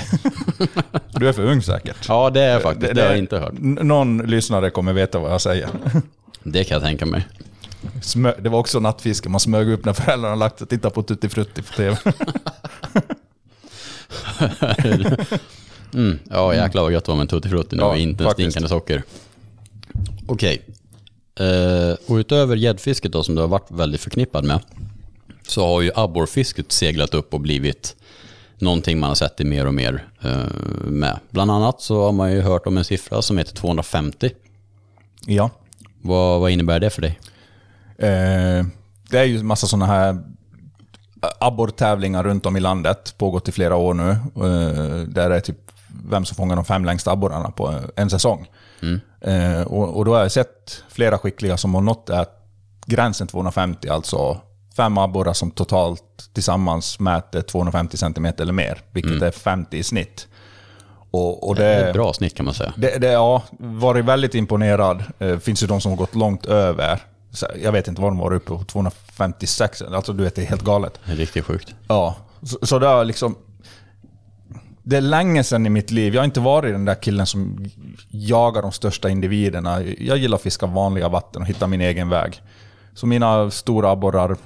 [1.19, 1.97] Du är för ung säkert.
[2.07, 2.95] Ja, det är faktiskt.
[2.95, 3.53] Det, har jag inte hört.
[3.59, 5.69] Någon lyssnare kommer veta vad jag säger.
[6.43, 7.27] Det kan jag tänka mig.
[8.01, 11.03] Smö, det var också nattfiske, man smög upp när föräldrarna lagt sig och tittade på
[11.03, 11.97] Tutti Frutti på tv.
[15.93, 18.31] Mm, ja, jäklar vad gött det var med tutti frutti nu Ja, och inte en
[18.31, 19.03] stinkande socker.
[20.27, 20.61] Okej.
[21.39, 24.59] Eh, och utöver gäddfisket då som du har varit väldigt förknippad med
[25.48, 27.95] så har ju abborrfisket seglat upp och blivit
[28.57, 30.45] någonting man har sett det mer och mer eh,
[30.86, 31.20] med.
[31.30, 34.32] Bland annat så har man ju hört om en siffra som heter 250.
[35.26, 35.49] Ja.
[36.02, 37.20] Vad, vad innebär det för dig?
[37.98, 38.65] Eh,
[39.10, 40.24] det är ju massa sådana här
[41.40, 44.10] abborrtävlingar runt om i landet, pågått i flera år nu.
[44.10, 45.57] Eh, där det är typ
[46.10, 48.48] vem som fångar de fem längsta abborrarna på en säsong.
[49.22, 52.10] Eh, och, och då har jag sett flera skickliga som har nått
[52.86, 54.41] gränsen 250, alltså
[54.76, 60.28] fem abborrar som totalt tillsammans mäter 250 cm eller mer, vilket är 50 i snitt.
[61.12, 62.74] Och, och Det är ett bra snitt kan man säga.
[62.78, 65.04] det, det, ja, varit väldigt imponerad.
[65.18, 67.00] Det finns ju de som har gått långt över.
[67.64, 69.82] Jag vet inte vad de var uppe på, 256.
[69.82, 71.00] Alltså du vet, det är helt galet.
[71.06, 71.76] Det är riktigt sjukt.
[71.88, 73.36] Ja, så, så det har liksom...
[74.84, 76.14] Det är länge sedan i mitt liv.
[76.14, 77.66] Jag har inte varit den där killen som
[78.10, 79.82] jagar de största individerna.
[79.84, 82.41] Jag gillar att fiska vanliga vatten och hitta min egen väg.
[82.94, 84.38] Så mina stora abborrar, eh,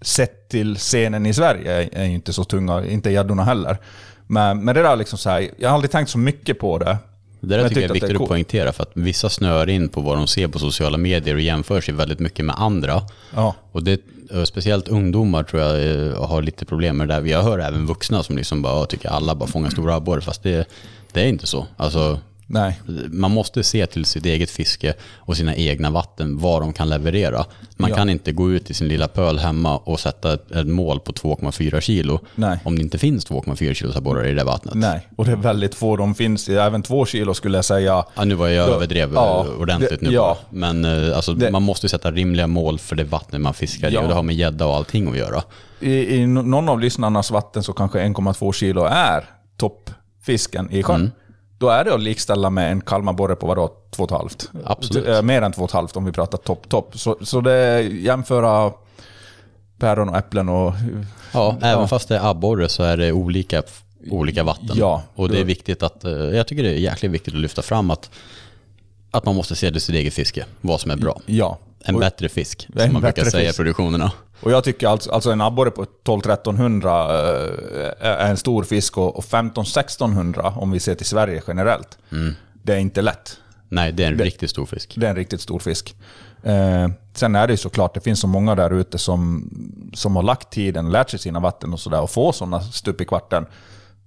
[0.00, 2.84] sett till scenen i Sverige, är, är ju inte så tunga.
[2.86, 3.78] Inte gäddorna heller.
[4.26, 6.98] Men, men det där liksom så här, jag har aldrig tänkt så mycket på det.
[7.40, 9.68] Det där tycker jag är tyckte att det viktigt att poängtera för att vissa snör
[9.68, 13.02] in på vad de ser på sociala medier och jämför sig väldigt mycket med andra.
[13.34, 13.54] Ja.
[13.72, 14.00] Och det,
[14.44, 17.22] speciellt ungdomar tror jag eh, har lite problem med det där.
[17.22, 20.42] Jag hör även vuxna som liksom bara "Ja, tycker alla bara fångar stora abborre fast
[20.42, 20.68] det,
[21.12, 21.66] det är inte så.
[21.76, 22.18] Alltså,
[22.54, 22.80] Nej.
[23.08, 27.44] Man måste se till sitt eget fiske och sina egna vatten, vad de kan leverera.
[27.76, 27.96] Man Ja.
[27.96, 31.12] kan inte gå ut i sin lilla pöl hemma och sätta ett, ett mål på
[31.12, 32.58] 2,4 kilo Nej.
[32.64, 34.74] om det inte finns 2,4 kilos abborrar i det vattnet.
[34.74, 35.96] Nej, och det är väldigt få.
[35.96, 38.04] De finns i även två kilo skulle jag säga.
[38.14, 40.38] Ja, nu var jag Då- överdrev ja, eh, ordentligt det- nu ja.
[40.50, 43.94] Men eh, alltså, Det- man måste sätta rimliga mål för det vattnet man fiskar i
[43.94, 44.00] Ja.
[44.00, 45.42] och det har med gädda och allting att göra.
[45.80, 49.24] I, I någon av lyssnarnas vatten så kanske 1,2 kilo är
[49.56, 50.96] toppfisken i sjön.
[51.00, 51.10] Mm.
[51.62, 53.70] Då är det att likställa med en kalmarborre på vadå?
[53.96, 54.46] 2,5?
[54.64, 55.08] Absolut.
[55.08, 56.98] Eh, Mer än 2,5 om vi pratar topp, topp.
[56.98, 58.72] Så, så det jämföra
[59.78, 60.72] päron och äpplen och...
[61.32, 63.62] Ja, även fast det är abborre så är det olika,
[64.10, 64.70] olika vatten.
[64.74, 65.02] Ja.
[65.14, 67.90] och det är viktigt att, eh, jag tycker det är jäkligt viktigt att lyfta fram
[67.90, 68.10] att,
[69.12, 71.20] att man måste se till sitt eget fiske, vad som är bra.
[71.26, 71.58] Ja.
[71.84, 74.12] En och, bättre fisk, En som man brukar säga i produktionerna.
[74.40, 76.86] och jag tycker alltså, alltså en abborre på 12-1300
[78.00, 81.98] eh, är en stor fisk och och 15-1600 om vi ser till Sverige generellt.
[82.12, 82.34] Mm.
[82.62, 83.36] Det är inte lätt.
[83.68, 84.94] Nej, det är en riktigt stor fisk.
[84.96, 85.94] Det är en riktigt stor fisk.
[86.42, 89.50] Eh, sen är det ju såklart, det finns så många där ute som,
[89.94, 93.04] som har lagt tiden, lärt sig sina vatten och sådär och får sådana stup i
[93.04, 93.46] kvarten.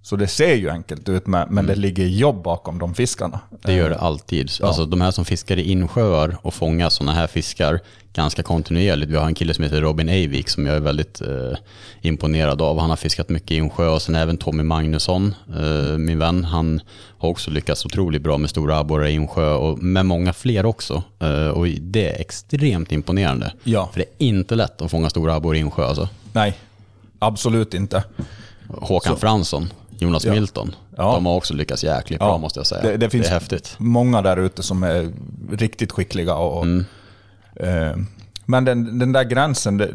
[0.05, 3.39] Så det ser ju enkelt ut, men, men det ligger jobb bakom de fiskarna.
[3.63, 4.51] Det gör det alltid.
[4.61, 7.79] Alltså de här som fiskar i insjöar och fångar sådana här fiskar
[8.13, 9.11] ganska kontinuerligt.
[9.11, 11.57] Vi har en kille som heter Robin Eivik som jag är väldigt eh,
[12.01, 12.79] imponerad av.
[12.79, 16.43] Han har fiskat mycket i insjö och sen även Tommy Magnusson, eh, min vän.
[16.43, 16.81] Han
[17.17, 21.03] har också lyckats otroligt bra med stora abborrar i insjö och med många fler också.
[21.19, 23.53] Eh, och det är extremt imponerande.
[23.63, 23.89] Ja.
[23.93, 26.09] För det är inte lätt att fånga stora abborrar i insjö alltså.
[26.33, 26.57] Nej,
[27.19, 28.03] absolut inte.
[28.67, 29.69] Håkan Fransson,
[29.99, 30.33] Jonas Ja.
[30.33, 31.13] Milton, Ja.
[31.13, 32.81] de har också lyckats jäkligt bra måste jag säga.
[32.81, 33.75] Det, det finns är häftigt.
[33.77, 35.11] många där ute som är
[35.51, 36.35] riktigt skickliga.
[36.35, 36.85] Och, Mm.
[37.55, 37.95] eh,
[38.45, 39.89] men den, den där gränsen, det,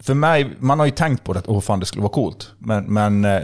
[0.00, 2.50] för mig, man har ju tänkt på det, åh fan det skulle vara coolt.
[2.58, 3.42] Men, men eh,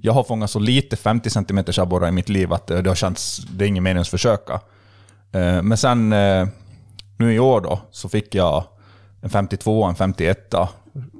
[0.00, 2.94] jag har fångat så lite 50 cm abborrar i mitt liv att det, det har
[2.94, 4.52] känts, det är ingen mening att försöka.
[5.32, 6.48] Eh, men sen, eh,
[7.16, 8.64] nu i år då, så fick jag
[9.22, 10.54] en 52 och en 51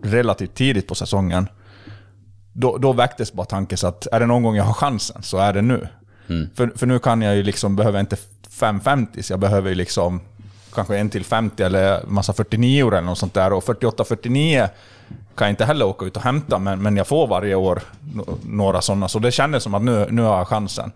[0.05, 1.48] relativt tidigt på säsongen
[2.60, 5.39] då, då väcktes bara tanken så att är det någon gång jag har chansen så
[5.39, 5.89] är det nu.
[6.55, 8.16] För, för nu kan jag ju liksom, behöver jag inte
[8.51, 10.20] 550 så jag behöver ju liksom
[10.74, 13.52] kanske en till 50 eller massa 49 eller något sånt där.
[13.52, 14.68] Och 48-49
[15.35, 17.82] kan jag inte heller åka ut och hämta, men, men jag får varje år
[18.43, 19.09] några sådana.
[19.09, 20.93] Så det kändes som att nu, nu har jag chansen.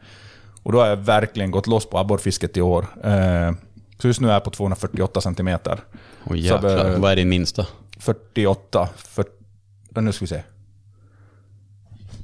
[0.62, 2.86] Och då har jag verkligen gått loss på abborrfisket i år.
[3.04, 3.52] Eh,
[3.98, 5.80] så just nu är jag på 248 centimeter.
[6.28, 7.66] Så, jäklar, eh, vad är din minsta?
[7.98, 9.30] 48, 40,
[10.00, 10.42] nu ska vi se.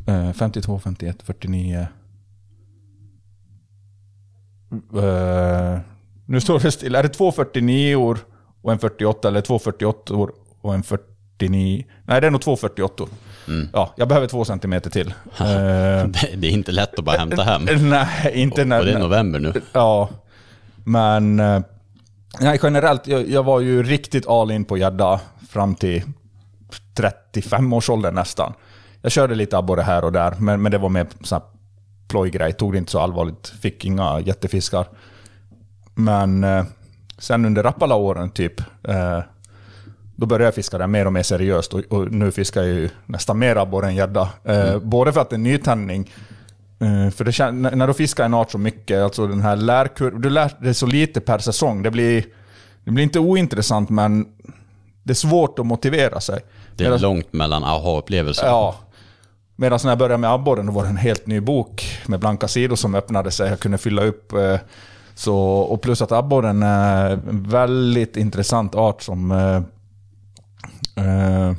[0.08, 1.86] Eh, 52, 51, 49.
[5.02, 5.78] Eh,
[6.26, 6.94] nu står det still.
[6.94, 8.18] Är det två 49 år
[8.62, 11.84] och en 48 eller två 48 år och en 49?
[12.04, 13.08] Nej, det är nog två 48 år.
[13.72, 15.08] Ja, jag behöver två centimeter till.
[15.40, 15.44] Eh,
[16.06, 17.62] Det, det är inte lätt att bara hämta hem.
[17.90, 18.78] nej, inte när...
[18.78, 19.52] Och det är november nu.
[19.72, 20.08] Ja,
[20.84, 21.40] men...
[21.40, 21.60] eh,
[22.40, 26.02] Nej, generellt, jag, jag var ju riktigt all in på gädda fram till
[26.96, 28.52] 35-årsåldern nästan.
[29.02, 31.48] Jag körde lite abborre här och där, men, men det var mer sån här
[32.08, 32.52] plojgrej.
[32.52, 33.46] Tog det inte så allvarligt.
[33.60, 34.86] Fick inga jättefiskar.
[35.94, 36.64] Men eh,
[37.18, 39.20] sen under Rappala-åren typ, eh,
[40.16, 41.74] då började jag fiska det mer och mer seriöst.
[41.74, 44.28] Och, och nu fiskar jag ju nästan mer abborre än gädda.
[44.44, 46.10] Eh, Både för att det är nytändning,
[46.80, 50.30] Eh, För det när du fiskar en art så mycket, alltså den här lärkurvan, du
[50.30, 51.82] lär dig så lite per säsong.
[51.82, 52.24] Det blir,
[52.84, 54.26] det blir inte ointressant, men
[55.02, 56.40] det är svårt att motivera sig.
[56.76, 58.46] Det är Medan- långt mellan aha-upplevelser.
[58.46, 58.76] Ja.
[59.60, 62.48] Medan när jag började med abborren, då var det en helt ny bok med blanka
[62.48, 63.48] sidor som öppnade sig.
[63.50, 64.32] Jag kunde fylla upp.
[64.32, 64.56] eh,
[65.14, 69.30] Så, och plus att abborren är en väldigt intressant art som...
[69.32, 69.56] eh,
[71.04, 71.52] eh,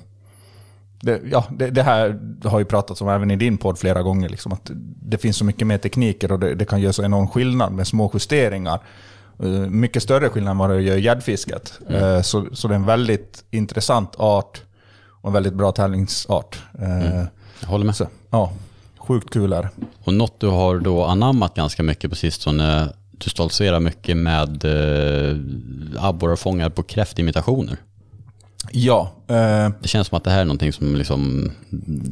[1.01, 4.29] det, ja, det, det här har ju pratats om även i din podd flera gånger.
[4.29, 4.71] Liksom, att
[5.01, 7.87] det finns så mycket mer tekniker och det, det kan göra så enorm skillnad med
[7.87, 8.79] små justeringar.
[9.43, 11.79] Eh, Mycket större skillnad än vad det gör i gäddfisket.
[11.89, 14.61] Eh, Så, så det är en väldigt intressant art
[15.21, 16.59] och en väldigt bra tävlingsart.
[16.81, 17.23] Eh,
[17.61, 17.95] Jag håller med.
[17.95, 18.51] Så, ja,
[18.97, 19.69] sjukt kul är.
[20.03, 25.37] Och något du har då anammat ganska mycket på sistone, du stoltserar mycket med eh,
[25.97, 27.77] abborrar fångade på kräftimitationer.
[28.71, 31.51] Ja, eh, Det känns som att det här är någonting som liksom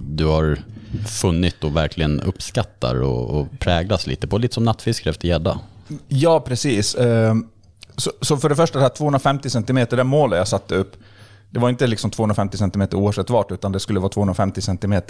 [0.09, 0.59] du har
[1.07, 5.59] funnit och verkligen uppskattar och, och präglas lite på, lite som nattfiskare efter gädda.
[6.07, 6.95] ja precis.
[6.95, 7.35] Eh,
[7.95, 10.95] så, så för det första, det här 250 cm, det målet jag satte upp,
[11.49, 15.01] det var inte liksom 250 cm oavsett vart, utan det skulle vara 250 cm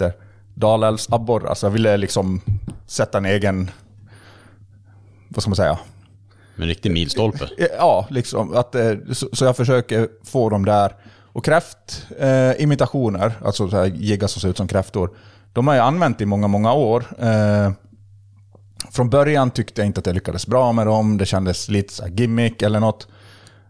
[0.54, 1.54] Dalälvsabborrar.
[1.54, 2.40] Så jag ville liksom
[2.86, 3.70] sätta en egen,
[5.28, 5.78] vad ska man säga,
[6.56, 7.48] En riktig milstolpe.
[7.78, 8.56] Ja, liksom.
[8.56, 10.96] Att, eh, så, så jag försöker få dem där.
[11.32, 15.10] Och kräftimitationer, eh, alltså så här jiggar som ser ut som kräftor,
[15.52, 17.04] de har jag använt i många, många år.
[17.18, 17.72] Eh,
[18.90, 21.18] från början tyckte jag inte att jag lyckades bra med dem.
[21.18, 23.08] Det kändes lite så gimmick eller något.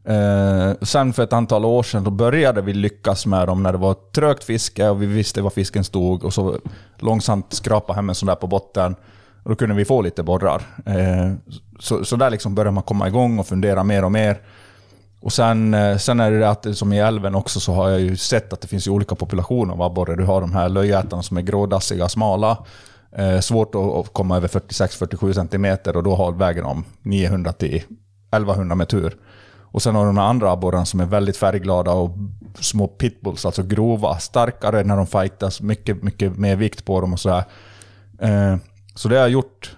[0.05, 3.79] Eh, sen för ett antal år sedan då började vi lyckas med dem när det
[3.79, 6.59] var trögt fiske och vi visste var fisken stod och så
[6.97, 8.97] långsamt skrapa hem en sån där på botten.
[9.43, 10.63] Och då kunde vi få lite borrar.
[10.87, 11.33] Eh,
[11.79, 14.41] så, så där liksom började man komma igång och fundera mer och mer.
[15.21, 18.01] Och sen, eh, sen är det det att, som i älven också, så har jag
[18.01, 20.17] ju sett att det finns ju olika populationer av abborre.
[20.17, 22.59] Du har de här löjätarna som är grådassiga, smala.
[23.13, 27.77] Eh, svårt att, komma över 46-47 cm och då har, väger de 900 till
[28.31, 29.17] 1100 med tur.
[29.71, 32.17] Och sen har du de andra abborrarna som är väldigt färgglada och
[32.61, 34.19] små pitbulls, alltså grova.
[34.19, 37.45] Starkare när de fightas, mycket, mycket mer vikt på dem och sådär.
[38.21, 38.57] Eh,
[38.95, 39.77] så det har jag gjort.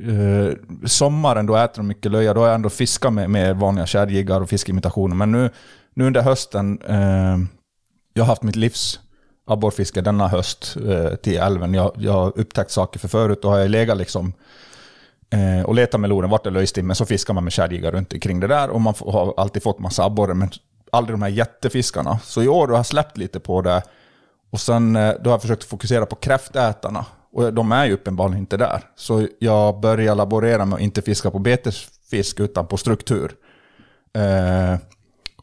[0.00, 0.56] Eh,
[0.86, 4.40] sommaren då äter de mycket löja, då har jag ändå fiskat med, med vanliga kärrjiggar
[4.40, 5.16] och fiskimitationer.
[5.16, 5.50] Men nu,
[5.94, 7.38] nu under hösten, eh,
[8.14, 9.00] jag har haft mitt livs
[9.46, 11.74] abborrfiske denna höst eh, till älven.
[11.74, 14.32] Jag, jag har upptäckt saker för förut, då har jag legat liksom
[15.32, 18.40] eh, och letar med loren, vart är löjstimmen, så fiskar man med kärjiggar runt omkring
[18.40, 20.50] det där och man får, har alltid fått massa abborre, men
[20.92, 22.18] aldrig de här jättefiskarna.
[22.18, 23.82] Så i år har jag släppt lite på det
[24.50, 27.06] och sen eh, då har jag försökt fokusera på kräftätarna.
[27.32, 28.82] Och de är ju uppenbarligen inte där.
[28.96, 33.32] Så jag börjar laborera med att inte fiska på betesfisk utan på struktur.
[34.14, 34.78] Eh,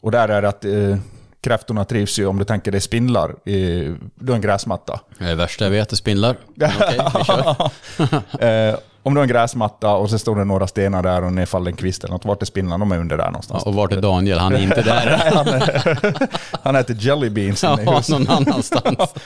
[0.00, 0.98] och där är det att eh,
[1.40, 5.00] kräftorna trivs ju, om du tänker dig spindlar, i, du har en gräsmatta.
[5.18, 6.36] Det är det värsta jag vet är spindlar.
[6.54, 8.68] Men Okej, vi kör.
[8.70, 11.76] eh, om du har en gräsmatta och så står det några stenar där och nedfallen
[11.76, 12.84] kvist eller något, vart är spindlarna?
[12.84, 13.62] De är under där någonstans.
[13.64, 14.38] Ja, och vart är Daniel?
[14.38, 16.28] Han är inte där.
[16.62, 19.14] Han, äter jelly beans Ja, någon annanstans.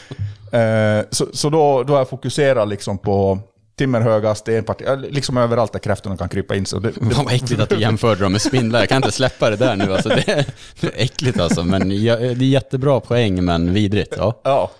[0.53, 3.39] Eh, så så då, då har jag fokuserat liksom på
[3.77, 6.67] timmerhöga stenpartier, liksom överallt där kräftorna kan krypa in.
[6.67, 8.81] Så det, det, vad äckligt att du jämförde dem med spindlar.
[8.81, 9.93] Jag kan inte släppa det där nu.
[9.93, 10.47] Alltså, det, är,
[10.95, 11.65] äckligt alltså.
[11.65, 14.15] Men det är jättebra poäng, men vidrigt.
[14.17, 14.41] Ja.
[14.43, 14.71] ja.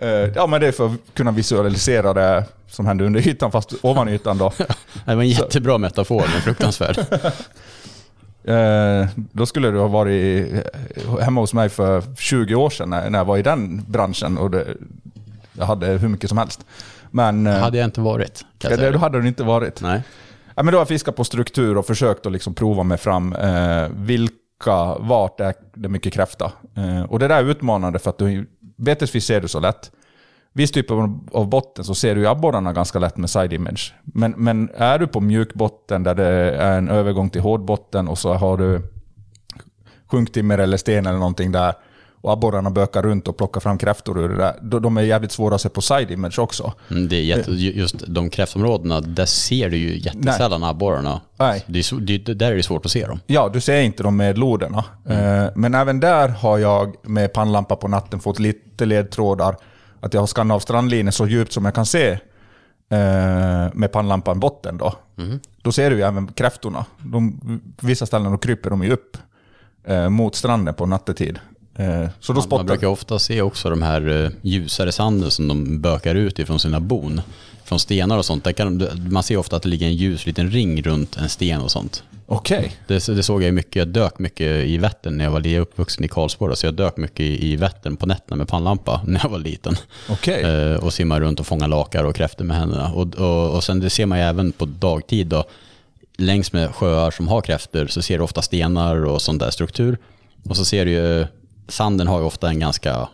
[0.00, 3.72] Eh, ja, men det är för att kunna visualisera det som händer under ytan, fast
[3.82, 4.52] ovan ytan då.
[5.04, 6.98] Det var en jättebra metafor, men fruktansvärd.
[8.46, 10.52] Eh, då skulle du ha varit
[10.94, 14.38] eh, hemma hos mig för 20 år sedan när, när jag var i den branschen
[14.38, 14.66] och det,
[15.52, 16.60] jag hade hur mycket som helst.
[17.10, 18.44] Men eh, hade jag inte varit.
[18.58, 19.82] Ja, det, då hade du inte varit.
[19.82, 20.02] Nej.
[20.54, 23.32] Ja, men då har jag fiskat på struktur och försökt att liksom prova mig fram.
[23.32, 26.52] Eh, vilka, vart är det mycket kräfta?
[26.76, 29.90] Eh, och det där är utmanande för att du, betesfisk ser du så lätt.
[30.52, 33.94] Viss typ av, botten så ser du abborrarna ganska lätt med side image.
[34.02, 38.08] Men, men är du på mjuk botten där det är en övergång till hård botten
[38.08, 38.82] och så har du
[40.06, 41.74] sjunktimmer eller sten eller någonting där
[42.26, 44.80] och abborrarna bökar runt och plockar fram kräftor ur det där.
[44.80, 46.72] De är jävligt svåra att se på side image också.
[46.90, 51.20] Mm, Det är jätte, just de kräftområdena, där ser du ju jättesällan abborrarna.
[51.36, 51.64] Nej.
[51.66, 53.20] Det är, det, där är det svårt att se dem.
[53.26, 54.84] Ja, du ser inte dem med loderna.
[55.08, 59.56] Eh, Men även där har jag med pannlampa på natten fått lite ledtrådar.
[60.00, 62.10] Att jag har skannat av strandlinjen så djupt som jag kan se
[62.90, 64.92] eh, med pannlampan botten då.
[65.62, 66.84] Då ser du ju även kräftorna.
[66.98, 67.40] De,
[67.80, 69.16] vissa ställen då kryper de ju upp
[69.84, 71.38] eh, mot stranden på nattetid.
[71.78, 75.48] Eh, så då Man spottar brukar ofta se också de här eh, ljusare sanden som
[75.48, 77.20] de bökar ut ifrån sina bon.
[77.64, 78.44] Från stenar och sånt.
[78.44, 81.60] Där kan, man ser ofta att det ligger en ljus liten ring runt en sten
[81.60, 82.02] och sånt.
[82.26, 82.72] Okej.
[82.86, 86.04] Det, det såg jag ju mycket, jag dök mycket i Vättern när jag var uppvuxen
[86.04, 86.56] i Karlsborg.
[86.56, 89.76] Så jag dök mycket i, i Vättern på nätterna med pannlampa när jag var liten.
[90.08, 90.42] Okej.
[90.42, 92.92] Eh, och simmade runt och fångade lakar och kräftor med händerna.
[92.92, 95.44] Och, och, och sen det ser man ju även på dagtid då.
[96.18, 99.98] Längs med sjöar som har kräftor så ser du ofta stenar och sån där struktur.
[100.48, 101.26] Och så ser du ju,
[101.68, 103.08] sanden har ju ofta en ganska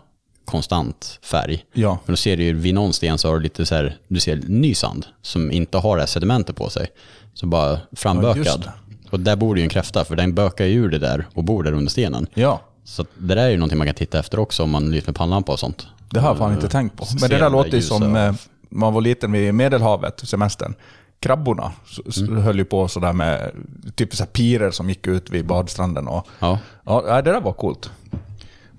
[0.45, 1.65] konstant färg.
[1.73, 1.99] Ja.
[2.05, 4.21] Men då ser du ju vid någon sten så har du lite så här, du
[4.21, 6.87] ser ny sand som inte har det här sedimentet på sig.
[7.35, 8.61] Så bara Ja, frambökad.
[8.61, 8.73] det.
[9.11, 11.45] och där bor det ju en kräfta för den bökar ju ur det där och
[11.45, 12.27] bor där under stenen.
[12.35, 12.61] Ja.
[12.85, 15.17] Så det där är ju någonting man kan titta efter också om man lyser med
[15.17, 15.87] pannlampa och sånt.
[16.11, 17.07] Det har jag fan inte tänkt på.
[17.21, 18.35] Men det där låter ju som eh,
[18.69, 20.75] man var liten vid Medelhavet, semestern.
[21.21, 21.73] Krabborna
[22.11, 23.51] så höll ju på sådär med
[23.95, 26.09] typ så pirer som gick ut vid badstranden.
[26.09, 26.59] Och, Ja.
[26.85, 27.91] ja, ja, det där var coolt.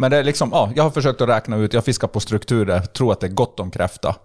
[0.03, 2.79] Men det är liksom, ja, jag har försökt att räkna ut, jag fiskar på strukturer,
[2.79, 4.15] tror att det är gott om kräfta.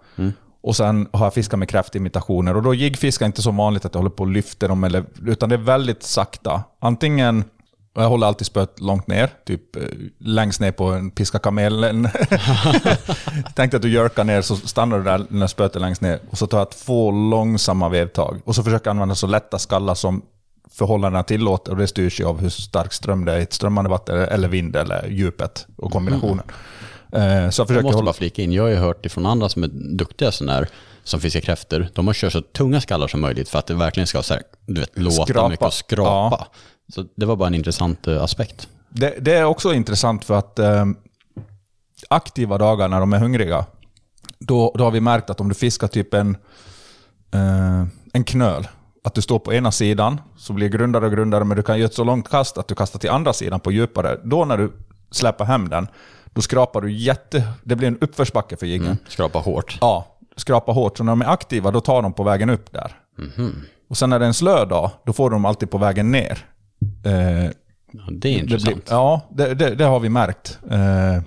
[0.61, 3.99] Och sen har jag fiskat med kräftimitationer och då jiggfiskar inte så vanligt att jag
[3.99, 6.63] håller på och lyfter dem, eller, utan det är väldigt sakta.
[6.79, 7.43] Antingen,
[7.95, 9.81] och jag håller alltid spöet långt ner, typ eh,
[10.17, 12.09] längst ner på en piska kamelen.
[13.55, 16.19] Tänk dig att du jerkar ner så stannar du där när spöet är längst ner
[16.29, 18.41] och så tar jag två långsamma vevtag.
[18.45, 20.21] Och så försöker jag använda så lätta skallar som
[20.71, 23.89] förhållandena tillåter och det styrs ju av hur stark ström det är i ett strömmande
[23.89, 26.45] vatten eller vind eller djupet och kombinationen.
[27.11, 28.05] Eh, Så jag Jag måste hålla...
[28.05, 29.67] bara flika in, jag har ju hört ifrån andra som är
[29.97, 30.67] duktiga sådana här,
[31.03, 34.07] som fiskar kräftor, de har kört så tunga skallar som möjligt för att det verkligen
[34.07, 35.49] ska så här, du vet, låta Skrapa.
[35.49, 36.37] mycket och skrapa.
[36.39, 36.47] Ja.
[36.93, 38.67] Så det var bara en intressant eh, aspekt.
[38.89, 40.85] Det, det är också intressant för att eh,
[42.09, 43.65] aktiva dagar när de är hungriga,
[44.39, 46.37] då, då har vi märkt att om du fiskar typ en,
[47.33, 47.83] eh,
[48.13, 48.67] en knöl.
[49.03, 51.77] Att du står på ena sidan, så blir det grundare och grundare, men du kan
[51.79, 54.17] göra ett så långt kast att du kastar till andra sidan på djupare.
[54.23, 54.71] Då när du
[55.11, 55.87] släpper hem den,
[56.33, 57.43] då skrapar du jätte...
[57.63, 58.97] Det blir en uppförsbacke för jiggen.
[59.07, 59.77] Skrapa hårt.
[59.81, 60.97] Ja, skrapa hårt.
[60.97, 62.91] Så när de är aktiva, då tar de på vägen upp där.
[63.89, 66.45] Och sen när det är en slö dag, då får de alltid på vägen ner.
[67.05, 67.51] Eh,
[67.91, 68.75] Ja, det är det intressant.
[68.75, 70.59] blir, ja, det, det, det har vi märkt.
[70.71, 71.21] Eh,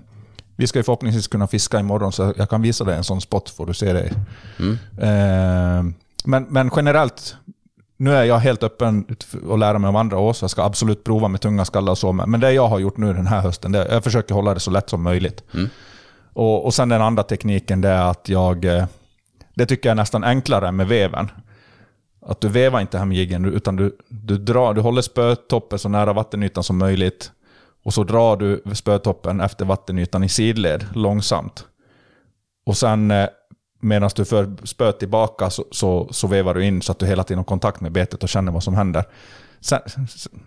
[0.56, 3.50] vi ska ju förhoppningsvis kunna fiska imorgon, så jag kan visa dig en sån spot,
[3.50, 4.04] får du se det.
[5.06, 5.82] Eh,
[6.24, 7.36] men, men generellt,
[8.02, 9.04] nu är jag helt öppen
[9.52, 11.98] att lära mig av andra år, så jag ska absolut prova med tunga skallar och
[11.98, 12.12] så.
[12.12, 14.70] Men det jag har gjort nu den här hösten, det, jag försöker hålla det så
[14.70, 15.44] lätt som möjligt.
[16.32, 18.64] Och, och sen den andra tekniken, det är att jag...
[18.64, 18.84] eh,
[19.54, 21.30] Det tycker jag är nästan enklare med veven.
[22.26, 26.12] Att du vevar inte hem jiggen, utan du, du, drar, du håller spötoppen så nära
[26.12, 27.30] vattenytan som möjligt.
[27.84, 31.66] Och så drar du spötoppen efter vattenytan i sidled, långsamt.
[32.66, 33.26] Och sen eh,
[33.84, 37.24] medan du för spöet tillbaka så, så, så vevar du in så att du hela
[37.24, 39.04] tiden har kontakt med betet och känner vad som händer.
[39.60, 39.80] Sen,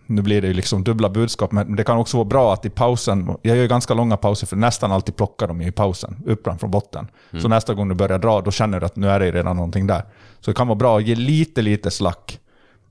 [0.06, 2.70] nu blir det ju liksom dubbla budskap, men det kan också vara bra att i
[2.70, 6.72] pausen, jag gör ganska långa pauser för nästan alltid plockar de i pausen, uppran från
[6.72, 7.08] botten.
[7.42, 9.88] Så nästa gång du börjar dra, då känner du att nu är det redan någonting
[9.88, 10.06] där.
[10.40, 12.40] Så det kan vara bra att ge lite, lite slack.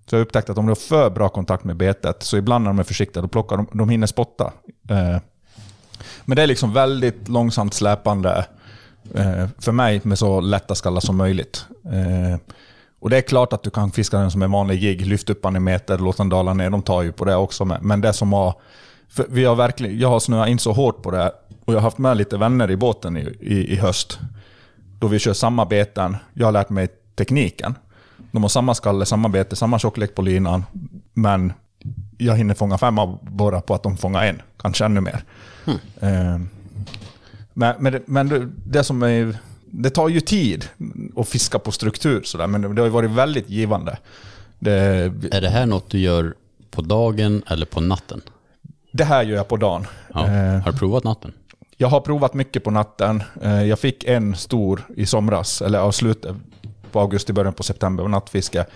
[0.06, 2.64] Så jag har upptäckt att om du har för bra kontakt med betet, så ibland
[2.64, 4.52] när de är försiktiga, då plockar de, de hinner spotta.
[4.90, 5.18] Eh,
[6.24, 8.46] men det är liksom väldigt långsamt släpande
[9.58, 11.66] för mig med så lätta skallar som möjligt.
[11.84, 12.38] Eh,
[13.00, 15.42] och det är klart att du kan fiska den som en vanlig jigg, lyft upp
[15.42, 16.70] den en meter, låt den dala ner.
[16.70, 17.64] De tar ju på det också.
[17.64, 18.54] Men det som har...
[19.28, 21.32] Vi har verkligen, jag har snöat in så hårt på det
[21.64, 24.18] och jag har haft med lite vänner i båten i, i, i höst.
[24.98, 26.16] Då vi kör samma beten.
[26.34, 27.74] Jag har lärt mig tekniken.
[28.32, 30.64] De har samma skalle, samma bete, samma tjocklek på linan.
[31.12, 31.52] Men
[32.18, 34.42] jag hinner fånga fem abborrar på att de fångar en.
[34.56, 35.24] Kanske ännu mer.
[36.00, 36.38] Eh,
[37.54, 39.36] men, men, det, men det, som är...
[39.76, 40.68] Det tar ju tid
[41.16, 43.98] att fiska på struktur sådär, men det, har ju varit väldigt givande.
[44.58, 44.72] Det,
[45.32, 46.34] Är det här något du gör
[46.70, 48.20] på dagen eller på natten?
[48.92, 49.86] det här gör jag på dagen.
[50.14, 50.26] Ja.
[50.26, 51.32] Eh, Har du provat natten?
[51.76, 53.22] Jag har provat mycket på natten.
[53.42, 56.36] Eh, Jag fick en stor i somras, eller av slutet
[56.92, 58.66] på augusti, början på september, nattfiske.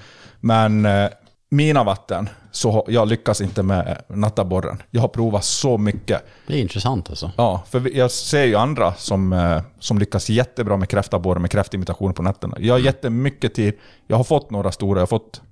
[0.41, 1.09] Men eh,
[1.49, 4.83] mina vatten, så jag lyckas inte med nattabborren.
[4.91, 6.25] Jag har provat så mycket.
[6.47, 7.33] Det är intressant alltså.
[7.37, 12.13] Ja, för jag ser ju andra som, eh, som lyckas jättebra med kräftabborre, med kräftimitationer
[12.15, 12.57] på nätterna.
[12.61, 13.75] Jag har jättemycket tid.
[14.07, 14.99] Jag har fått några stora.
[14.99, 15.43] Jag har fått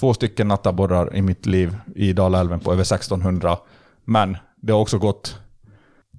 [0.00, 3.58] två stycken nattabborrar i mitt liv i Dalälven på över 1600.
[4.04, 5.38] Men det har också gått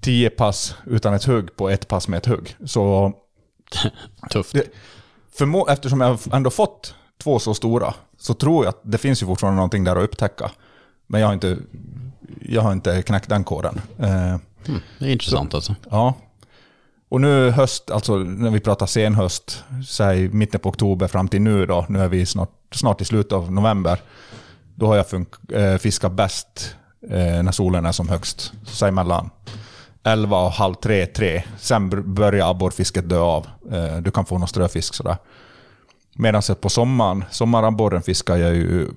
[0.01, 2.55] tio pass utan ett hugg på ett pass med ett hugg.
[2.65, 3.13] Så
[4.29, 4.53] Tufft.
[4.53, 4.63] det,
[5.39, 9.25] förmo- eftersom jag ändå fått två så stora så tror jag att det finns ju
[9.25, 10.51] fortfarande någonting där att upptäcka.
[11.07, 11.57] Men jag har inte,
[12.41, 13.81] jag har inte knäckt den koden.
[13.99, 14.35] Eh,
[14.99, 15.75] Det är intressant alltså.
[15.91, 16.13] Ja.
[17.09, 21.65] Och nu höst, alltså när vi pratar senhöst, säg mitten på oktober fram till nu
[21.65, 23.99] då, nu är vi snart, snart i slutet av november,
[24.75, 26.75] då har jag funk, eh, fiskat bäst
[27.09, 28.53] eh, när solen är som högst.
[28.65, 29.29] Så säg mellan
[30.03, 31.43] 11 och halv tre, tre.
[31.59, 33.47] Sen br- börjar abborrfisket dö av.
[34.01, 35.17] Du kan få någon ströfisk sådär.
[36.15, 38.87] Medan på sommaren, sommarabborren fiskar jag ju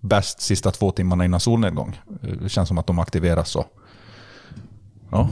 [0.00, 2.00] bäst sista två timmarna innan solnedgång.
[2.42, 3.64] Det känns som att de aktiveras så.
[5.10, 5.28] Ja.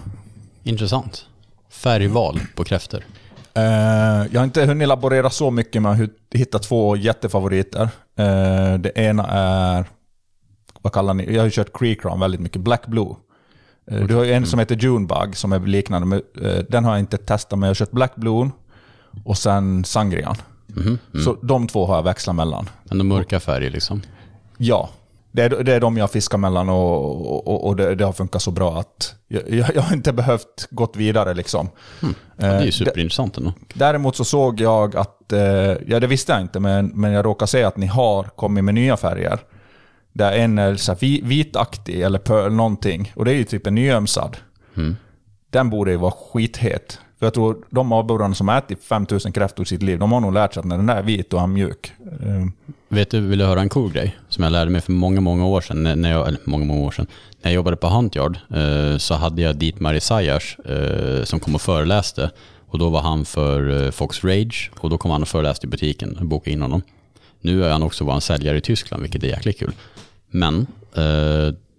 [0.62, 1.26] Intressant.
[1.70, 3.05] Färgval på kräftor.
[3.55, 3.62] Eh,
[4.31, 7.83] jag har inte hunnit laborera så mycket med att hitta två jättefavoriter.
[8.17, 9.85] Eh, det ena är,
[10.83, 13.15] vad kallar ni, jag har ju kört Creek Run väldigt mycket, Black Blue.
[13.91, 16.23] Eh, du har ju en som heter Junebug som är liknande, men,
[16.68, 18.51] den har jag inte testat men jag har kört Black Blue
[19.25, 20.36] och sen Sangrian.
[21.25, 22.68] Så de två har jag växlat mellan.
[22.84, 24.02] Men de mörka färger liksom.
[24.59, 24.91] Ja,
[25.33, 28.42] det är, det är de jag fiskar mellan och, och, och det, det har funkat
[28.42, 29.42] så bra att jag,
[29.75, 31.68] jag, har inte behövt gått vidare liksom.
[32.01, 33.52] Ja, det är Eh, ju superintressant ändå.
[33.75, 35.41] Däremot så såg jag att, eh,
[35.86, 38.75] ja det visste jag inte, men, men jag råkade se att ni har kommit med
[38.75, 39.39] nya färger.
[40.12, 43.12] Där en är så här vi- vitaktig eller pearl någonting.
[43.17, 44.36] Och det är ju typ en nyömsad.
[45.51, 46.99] Den borde ju vara skithet.
[47.23, 50.34] För jag tror de abborrarna som ätit 5000 kräftor i sitt liv, de har nog
[50.34, 51.92] lärt sig att när den där är vit och han mjuk.
[52.23, 52.47] Eh,
[52.89, 54.17] Vet du, vill du höra en cool grej?
[54.28, 55.83] Som jag lärde mig för många, många år sedan.
[55.83, 57.07] När- jag, eller många, många år sedan.
[57.42, 61.60] När jag jobbade på Huntyard eh, så hade jag Dietmar Mari eh, som kom och
[61.60, 62.31] föreläste.
[62.68, 66.15] Och då var han för Fox Rage och då kom han och föreläste i butiken.
[66.18, 66.83] Jag bokade in honom.
[67.41, 69.73] Nu är han också vår säljare i Tyskland, vilket är jäkligt kul.
[70.31, 70.67] Men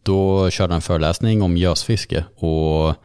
[0.04, 2.96] då körde han en föreläsning om gösfiske och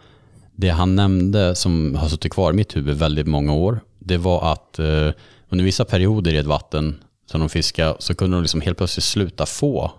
[0.60, 4.52] det han nämnde som har suttit kvar i mitt huvud väldigt många år, det var
[4.52, 5.10] att eh,
[5.48, 9.04] under vissa perioder i ett vatten som de fiskade så kunde de liksom helt plötsligt
[9.04, 9.90] sluta få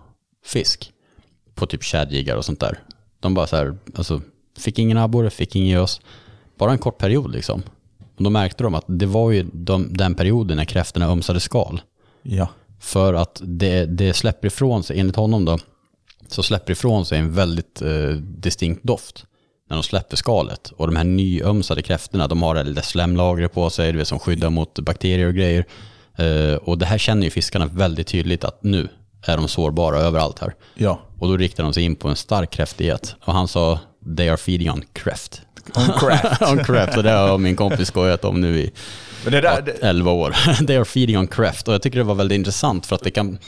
[0.44, 0.92] fisk
[1.54, 2.78] på typ tjäderjiggar och sånt där.
[3.20, 4.20] De bara så här, alltså
[4.58, 6.00] fick ingen abborre, fick ingen gös.
[6.58, 7.62] Bara en kort period liksom.
[8.16, 11.80] Och då märkte de att det var ju de, den perioden när kräftorna ömsade skal.
[12.22, 12.48] Ja.
[12.80, 15.58] För att det, det släpper ifrån sig, enligt honom då,
[16.28, 19.26] så släpper ifrån sig en väldigt eh, distinkt doft
[19.70, 20.72] när de släpper skalet.
[20.76, 24.18] Och de här nyömsade kräftorna, de har det lite slemlagret på sig, du vet, som
[24.18, 25.64] skyddar mot bakterier och grejer.
[26.16, 28.88] Eh, och det här känner ju fiskarna väldigt tydligt att nu
[29.26, 30.54] är de sårbara överallt här.
[30.74, 31.00] Ja.
[31.18, 33.14] Och då riktar de sig in på en stark kräftdiet.
[33.24, 33.78] Och han sa,
[34.16, 35.42] they are feeding on kräft.
[35.76, 36.42] On craft.
[36.52, 38.72] on kräft, och det har min kompis skojat om nu i
[39.24, 40.36] där, ja, det, 11 år.
[40.66, 41.68] They are feeding on craft.
[41.68, 43.38] Och jag tycker det var väldigt intressant för att det kan,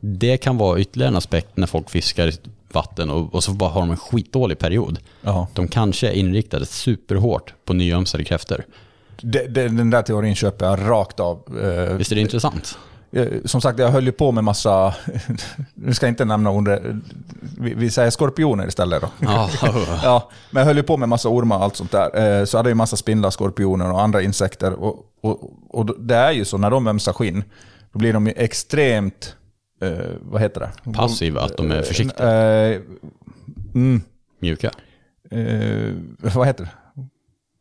[0.00, 2.32] det kan vara ytterligare en aspekt när folk fiskar
[2.72, 4.98] vatten och, och så bara har de en skitdålig period.
[5.22, 5.48] ja.
[5.54, 8.64] De kanske är inriktade superhårt på nyömsade kräftor.
[9.20, 11.42] Det, det, den där teorin köper jag rakt av.
[11.62, 12.78] Eh, Visst är det intressant?
[13.12, 14.94] Eh, Som sagt, jag höll ju på med massa...
[15.74, 16.82] Nu ska jag inte nämna ordet.
[17.58, 19.08] Vi, säger skorpioner istället då.
[19.20, 19.50] Ja,
[20.02, 22.38] Ja, men jag höll ju på med massa ormar och allt sånt där.
[22.40, 24.72] Eh, Så hade jag ju massa spindlar, skorpioner och andra insekter.
[24.72, 27.44] Och, och, och det är ju så, när de ömsar skinn,
[27.92, 29.36] då blir de ju extremt...
[29.80, 29.90] Eh,
[30.20, 30.92] vad heter det?
[30.92, 32.28] passiva, att de är försiktiga,
[32.70, 32.80] Eh,
[33.74, 34.02] mm,
[34.40, 34.70] mjuka.
[35.30, 35.92] eh,
[36.34, 36.70] vad heter det?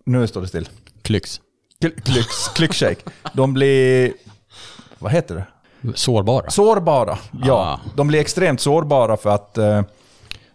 [0.06, 0.70] Nu står det still.
[1.02, 1.42] Klyx.
[1.82, 3.02] Kl- Klyx, klyckshake.
[3.34, 4.14] De blir...
[5.00, 5.46] Vad heter det?
[5.96, 6.50] Sårbara.
[6.50, 7.54] Sårbara, ja.
[7.54, 7.80] Ah.
[7.96, 9.82] De blir extremt sårbara för att eh,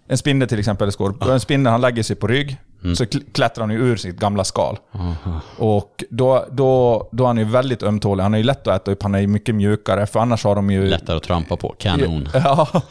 [0.07, 3.33] en spindel till exempel, är skorp- en spindel han lägger sig på rygg, så kl-
[3.33, 4.79] klättrar han ju ur sitt gamla skal.
[5.59, 8.23] Och då, då, då är han ju väldigt ömtålig.
[8.23, 10.55] Han är ju lätt att äta upp, han är ju mycket mjukare, för annars har
[10.55, 10.87] de ju...
[10.87, 11.75] Lättare att trampa på.
[11.79, 12.29] Kanon.
[12.35, 12.69] Ja.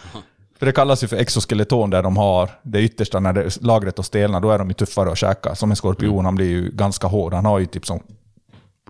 [0.59, 4.05] För det kallas ju för exoskeleton där de har det yttersta, när det, lagret och
[4.05, 5.55] stelnar, då är de ju tuffare att käka.
[5.55, 7.33] Som en skorpion, han blir ju ganska hård.
[7.33, 7.99] Han har ju typ som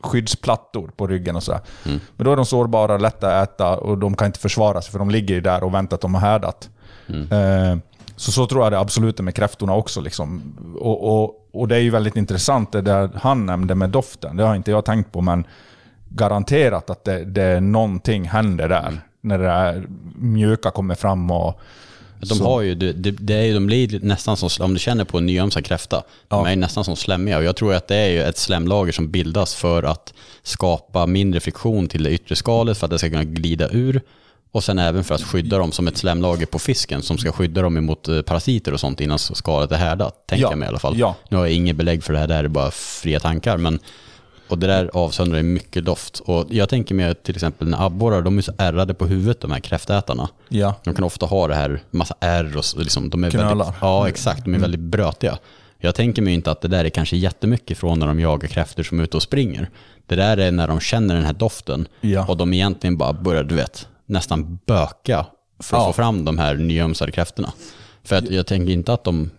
[0.03, 1.61] skyddsplattor på ryggen och sådär.
[1.83, 4.99] Men då är de sårbara, lätta att äta och de kan inte försvara sig för
[4.99, 6.69] de ligger ju där och väntar att de har härdat.
[7.31, 7.77] Eh,
[8.19, 10.01] så så tror jag det absolut är med kräftorna också.
[10.01, 10.55] Liksom.
[10.79, 14.37] Och, och, och det är ju väldigt intressant det där han nämnde med doften.
[14.37, 15.43] Det har inte jag tänkt på, men
[16.09, 19.01] garanterat att det, det någonting händer där.
[19.21, 21.59] När det där mjuka kommer fram och...
[22.19, 25.17] De har ju, det, det, är ju, de blir nästan som, om du känner på
[25.17, 27.37] en nyömsad kräfta, de är nästan som slemmiga.
[27.37, 31.39] Och jag tror att det är ju ett slemlager som bildas för att skapa mindre
[31.39, 34.01] friktion till det yttre skalet för att det ska kunna glida ur.
[34.51, 37.61] Och sen även för att skydda dem som ett slemlager på fisken som ska skydda
[37.61, 40.27] dem emot eh, parasiter och sånt innan skalet är härdat.
[40.27, 40.97] Tänker Ja, jag mig i alla fall.
[40.97, 41.15] ja.
[41.29, 43.57] Nu har jag inget belägg för det här, det här är bara fria tankar.
[43.57, 43.79] Men,
[44.47, 46.19] och det där avsöndrar mycket doft.
[46.19, 49.51] Och jag tänker mig till exempel när abborrar, de är så ärrade på huvudet de
[49.51, 50.29] här kräftätarna.
[50.49, 50.75] Ja.
[50.83, 53.47] De kan ofta ha det här, massa ärr och liksom, de är Knölar.
[53.55, 54.45] väldigt, Ja, exakt.
[54.45, 55.37] De är väldigt brötiga.
[55.81, 58.83] Jag tänker mig inte att det där är kanske jättemycket från när de jagar kräftor
[58.83, 59.69] som är ute och springer.
[60.07, 62.25] Det där är när de känner den här doften Ja.
[62.27, 65.25] och de egentligen bara börjar, du vet, nästan böka
[65.59, 65.87] för att Ja.
[65.87, 67.53] få fram de här nyömsade kräftorna.
[68.03, 69.29] För att jag tänker inte att de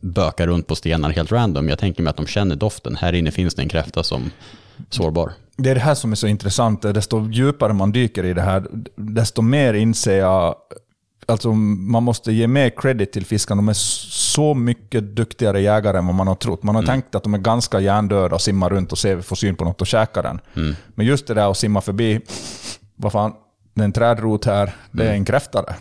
[0.00, 1.68] bökar runt på stenar helt random.
[1.68, 2.96] Jag tänker mig att de känner doften.
[2.96, 4.30] Här inne finns det en kräfta som
[4.90, 5.32] sårbar.
[5.56, 6.82] Det är det här som är så intressant.
[6.82, 10.54] Desto djupare man dyker i det här, desto mer inser jag...
[11.26, 13.58] Alltså man måste ge mer credit till fiskarna.
[13.62, 16.62] De är så mycket duktigare jägare än vad man har trott.
[16.62, 19.56] Man har tänkt att de är ganska hjärndöda och simmar runt och ser, får syn
[19.56, 20.40] på något och käkar den.
[20.94, 22.20] Men just det där att simma förbi,
[22.96, 23.32] vad fan,
[23.74, 25.74] det är en trädrot här, det är en kräfta där.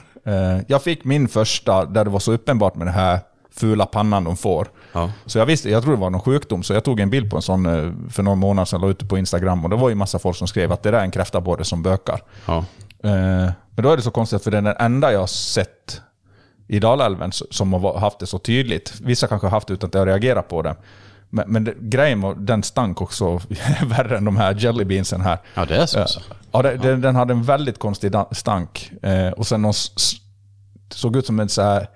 [0.56, 3.20] Eh, Jag fick min första, där det var så uppenbart med den här
[3.56, 4.68] fula pannan de får.
[4.94, 5.12] Ja.
[5.26, 7.36] Så jag visste, jag tror det var någon sjukdom, så jag tog en bild på
[7.36, 9.64] en sån eh, för någon månad sedan och la ut på Instagram.
[9.64, 11.84] Och det var ju massa folk som skrev att det där är en kräftabborre som
[11.84, 12.22] bökar.
[12.46, 12.58] Ja.
[13.04, 16.02] Eh, Men då är det så konstigt, för det är den enda jag har sett
[16.68, 18.94] i Dalälven som har haft det så tydligt.
[19.02, 20.76] Vissa kanske har haft det utan att jag reagerar på det.
[21.34, 23.40] Men, men det, grejen var, den stank också
[23.86, 25.38] värre än de här jellybeansen här.
[25.54, 26.00] ja, det är så.
[26.00, 26.06] Ja,
[26.52, 28.92] ja, det, den, den hade en väldigt konstig stank.
[29.02, 29.74] Eh, och sen någon,
[30.92, 31.88] såg ut som en så här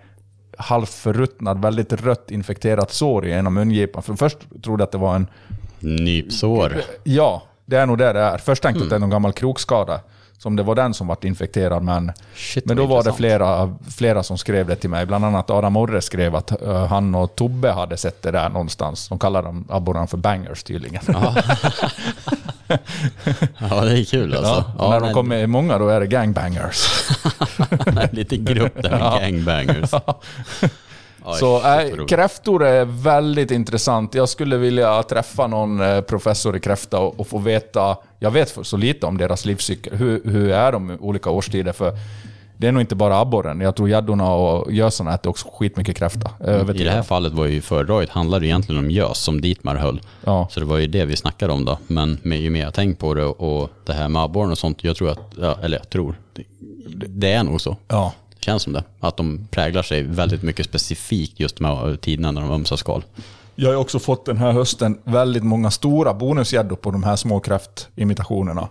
[0.58, 4.04] halvförruttnad, väldigt rött infekterat sår i en av mungipan.
[4.04, 5.28] För först trodde jag att det var en...
[5.80, 6.82] Nypsår.
[7.04, 8.38] Ja, det är nog det det är.
[8.38, 10.00] Först tänkte jag att det är någon gammal krokskada.
[10.40, 11.84] Som det var den som var infekterad.
[11.84, 15.06] Men, Shit, men då var det flera, flera som skrev det till mig.
[15.06, 19.08] Bland annat Adam Orre skrev att eh, han och Tobbe hade sett det där någonstans.
[19.10, 21.04] De kallar dem abborrarna för bangers tydligen.
[23.60, 24.66] Ja, det är kul alltså.
[24.78, 26.88] Ja, och när de nej, kommer många då är det gangbangers.
[28.12, 28.90] Lite grupp där
[29.22, 29.92] med gangbangers.
[31.34, 34.16] Så äh, kräftor är väldigt intressant.
[34.16, 38.58] Jag skulle vilja träffa någon eh, professor i kräfta och, och få veta, jag vet
[38.62, 39.96] så lite om deras livscykel.
[39.96, 41.72] Hur, hur är de i olika årstider?
[41.72, 41.94] För
[42.58, 43.62] det är nog inte bara abborren.
[43.62, 46.32] Jag tror gäddorna och gösarna äter också skitmycket kräfta.
[46.76, 50.02] I det här fallet var ju föredraget handlade egentligen om gös som Dietmar höll.
[50.26, 50.48] Ja.
[50.52, 51.78] Så det var ju det vi snackade om då.
[51.88, 54.84] Men med, ju mer jag tänkt på det och det här med abborren och sånt,
[54.84, 56.44] jag tror att, eller jag tror, det,
[57.08, 57.78] det är nog så.
[57.88, 58.14] Ja.
[58.48, 58.84] Känns som det.
[59.00, 63.04] Att de präglar sig väldigt mycket specifikt just med tiderna när de ömsar skal.
[63.56, 67.16] Jag har ju också fått den här hösten väldigt många stora bonusgäddor på de här
[67.16, 68.70] små kräftimitationerna.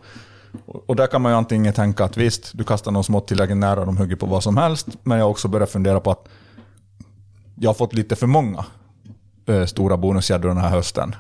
[0.66, 3.84] Och där kan man ju antingen tänka att visst, du kastar någon smått tillräckligt nära,
[3.84, 4.86] de hugger på vad som helst.
[5.02, 6.28] Men jag har också börjat fundera på att
[7.60, 8.64] jag har fått lite för många
[9.46, 11.14] eh, stora bonusgäddor den här hösten.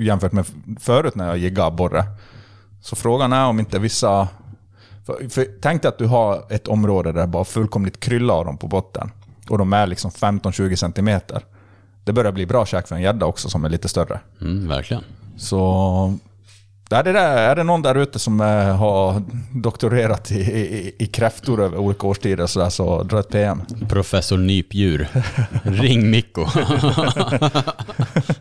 [0.00, 0.46] Jämfört med
[0.80, 2.04] förut när jag jiggade abborre.
[2.82, 4.28] Så frågan är om inte vissa...
[5.06, 8.44] För, för, tänk dig att du har ett område där det bara fullkomligt kryllar av
[8.44, 9.10] dem på botten.
[9.48, 11.42] Och de är liksom 15-20 centimeter.
[12.04, 14.20] Det börjar bli bra käk för en gädda också som är lite större.
[14.40, 15.02] Mm, verkligen.
[15.36, 16.18] Så...
[16.90, 19.22] Är det, där, är det någon där ute som eh, har
[19.54, 23.62] doktorerat i, i, i kräftor över olika årstider så, där, så dra ett PM.
[23.88, 25.08] Professor Nypdjur.
[25.62, 26.46] Ring Mikko.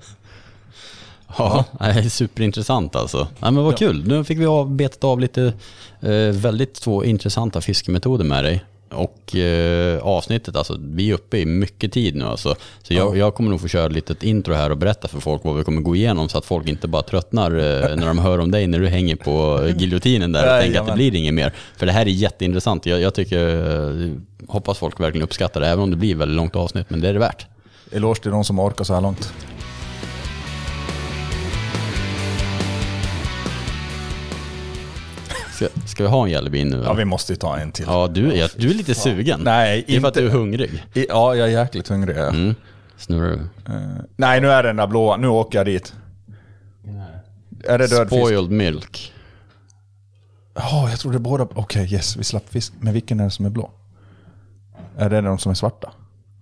[1.38, 3.28] ja, är superintressant alltså.
[3.40, 4.08] Ja, men vad kul.
[4.08, 5.54] Nu fick vi av, betat av lite
[6.02, 8.64] eh, väldigt två intressanta fiskemetoder med dig.
[8.90, 12.56] Och eh, avsnittet, alltså vi är uppe i mycket tid nu alltså.
[12.84, 15.44] Så jag, jag kommer nog få köra lite ett intro här och berätta för folk
[15.44, 18.40] vad vi kommer gå igenom så att folk inte bara tröttnar eh, när de hör
[18.40, 21.54] om dig när du hänger på giljotinen där och tänker att det blir inget mer.
[21.78, 22.86] För det här är jätteintressant.
[22.86, 23.48] Jag, jag tycker,
[23.92, 24.12] eh,
[24.48, 27.14] hoppas folk verkligen uppskattar det, även om det blir väldigt långt avsnitt, men det är
[27.14, 27.46] det värt.
[27.92, 29.34] Eloge till de som orkar så här långt.
[35.56, 36.82] Ska, ska vi ha en Jellybean nu?
[36.85, 37.85] Ja, vi måste ju ta en till.
[37.88, 39.42] Ja, du, är- du är lite sugen.
[39.43, 40.84] Nej, det är för att inte- du är hungrig.
[40.93, 42.17] Ja, jag är jäkligt hungrig.
[42.17, 42.56] Mm.
[42.98, 43.74] Snurrar du?
[43.74, 43.82] Eh,
[44.17, 45.17] nej, nu är det den där blåa.
[45.17, 45.93] Nu åker jag dit.
[47.64, 48.22] Är det död fisk?
[48.22, 49.14] Spoiled milk.
[50.53, 51.48] Ja, jag tror det är båda.
[51.56, 52.74] Okej, yes, vi slapp fisk.
[52.80, 53.72] Men vilken är det som är blå?
[54.98, 55.92] Är det de som är svarta?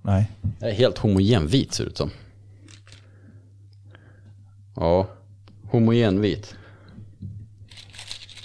[0.01, 0.32] Nej.
[0.59, 2.11] Det är helt homogen vit ser det ut som.
[4.75, 5.08] Ja,
[5.72, 6.56] homogen vit.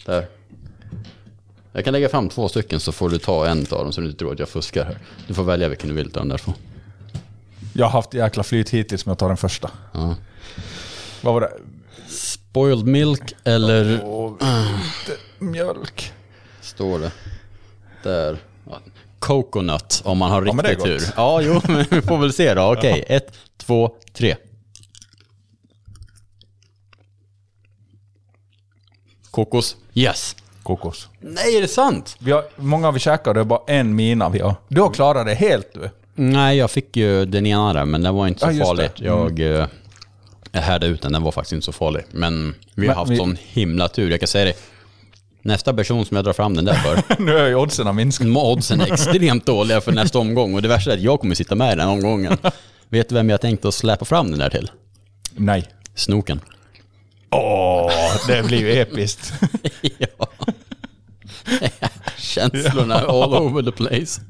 [0.07, 0.27] Där.
[1.73, 4.07] Jag kan lägga fram två stycken så får du ta en av dem så du
[4.07, 4.99] inte tror att jag fuskar här.
[5.27, 6.55] Du får välja vilken du vill ta den där två.
[7.73, 9.71] Jag har haft jäkla flyt hittills men jag tar den första.
[9.93, 10.15] Ja.
[11.21, 11.53] Vad var det?
[12.09, 16.13] Spoiled milk eller det- mjölk.
[16.61, 17.11] står det
[18.03, 18.39] där?
[19.19, 21.01] Coconut om man har Ja, men det är riktig gott.
[21.01, 21.13] tur.
[21.17, 22.73] Ja, jo, men vi får väl se då.
[22.73, 24.37] Okej, ett, två, tre.
[29.31, 29.77] Kokos.
[29.95, 30.37] Yes.
[30.69, 31.09] Kokos.
[31.21, 32.17] Nej, är det sant?
[32.19, 34.55] Vi har, många vi käkat och det är bara en mina vi har.
[34.69, 35.91] Du har klarat det helt du.
[36.15, 38.91] Nej, jag fick ju den ena där, men den var inte så Ja, farlig.
[39.01, 39.07] Mm.
[39.07, 39.67] Jag, eh,
[40.53, 42.03] jag härde ut den, den var faktiskt inte så farlig.
[42.11, 44.11] Men vi har Men haft vi- sån himla tur.
[44.11, 44.53] Jag kan säga det,
[45.43, 48.27] nästa person som jag drar fram den där för, nu är ju oddsen minskat.
[48.27, 50.55] de oddsen är extremt dåliga för nästa omgång.
[50.55, 52.37] Och det värsta är att jag kommer sitta med i den omgången.
[52.89, 54.71] Vet du vem jag tänkte att släpa fram den där till?
[55.37, 55.65] Nej.
[55.95, 56.41] Snoken.
[57.31, 57.91] Åh,
[58.27, 59.33] det blir ju episkt.
[59.99, 60.28] ja.
[62.17, 64.21] Känslorna all over the place.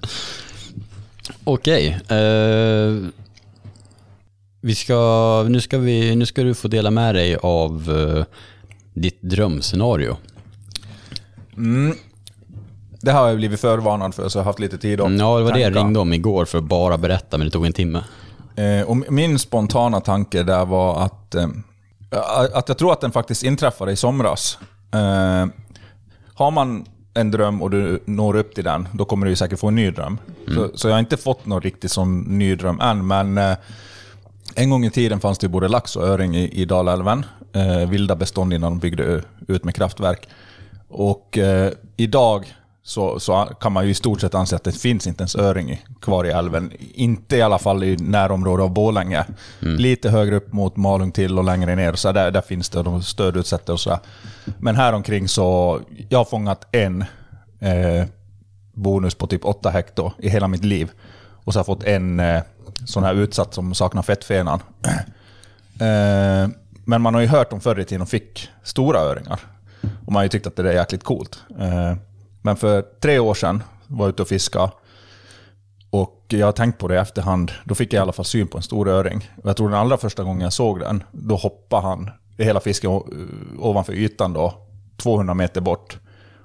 [1.45, 1.89] Okej.
[2.09, 3.09] eh,
[4.61, 8.25] vi ska, nu, ska vi, nu ska du få dela med dig av eh,
[8.95, 10.17] ditt drömscenario.
[13.01, 15.39] Det har jag blivit förvarnad för så jag har haft lite tid att Mm, Ja,
[15.39, 17.73] det var det jag ringde om igår för att bara berätta, men det tog en
[17.73, 18.05] timme.
[18.57, 21.49] Eh, och min spontana tanke där var att, eh,
[22.55, 24.59] att jag tror att den faktiskt inträffade i somras.
[24.95, 25.47] Eh,
[26.35, 26.87] har man
[27.21, 29.91] en dröm och du når upp till den, då kommer du säkert få en ny
[29.91, 30.19] dröm.
[30.55, 33.57] Så, så jag har inte fått någon riktigt som ny dröm än, men eh,
[34.55, 37.27] en gång i tiden fanns det både lax och öring i, i Dalälven.
[37.53, 40.29] Eh, vilda bestånd innan de byggde ut med kraftverk.
[40.89, 45.07] Och eh, idag så, så kan man ju i stort sett anse att det finns
[45.07, 46.73] inte ens öring kvar i älven.
[46.95, 49.25] Inte i alla fall i närområdet av Borlänge.
[49.59, 51.93] Lite högre upp mot Malung till och längre ner.
[51.93, 53.99] Så där, där finns det, de stödutsätter och så.
[54.59, 57.05] Men här omkring så, jag har fångat en
[57.61, 58.07] eh,
[58.73, 60.91] bonus på typ 8 hekto i hela mitt liv.
[61.45, 62.43] Och så har jag fått en eh,
[62.85, 64.61] sån här utsatt som saknar fettfenan.
[65.81, 66.49] Eh,
[66.85, 69.41] men man har ju hört om förr i tiden de fick stora öringar.
[70.07, 71.43] Och man har ju tyckt att det är jäkligt coolt.
[71.61, 71.95] Eh,
[72.43, 74.71] men för tre år sedan var jag ute och fiskade.
[75.91, 77.53] Och jag har tänkt på det i efterhand.
[77.65, 79.31] Då fick jag i alla fall syn på en stor öring.
[79.43, 82.11] Och jag tror den allra första gången jag såg den, då hoppade han,
[82.45, 82.91] hela fisken
[83.59, 84.55] ovanför ytan då,
[84.97, 85.99] 200 meter bort.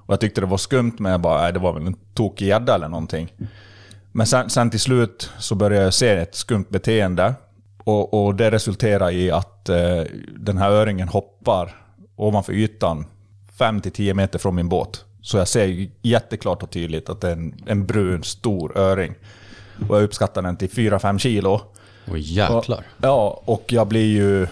[0.06, 2.46] Och jag tyckte det var skumt, men jag bara, nej, det var väl en tokig
[2.46, 3.32] gädda eller någonting.
[4.12, 7.34] Men sen, sen till slut så började jag se ett skumt beteende.
[7.84, 10.02] Och, och det resulterar i att eh,
[10.38, 11.76] den här öringen hoppar
[12.16, 13.06] ovanför ytan
[13.58, 15.04] 5-10 meter från min båt.
[15.20, 19.14] Så jag ser jätteklart och tydligt att det är en, en brun, stor öring.
[19.88, 21.60] Och jag uppskattar den till 4-5 kilo.
[22.08, 22.84] Åh jäklar.
[23.02, 24.46] Ja, och jag blir ju...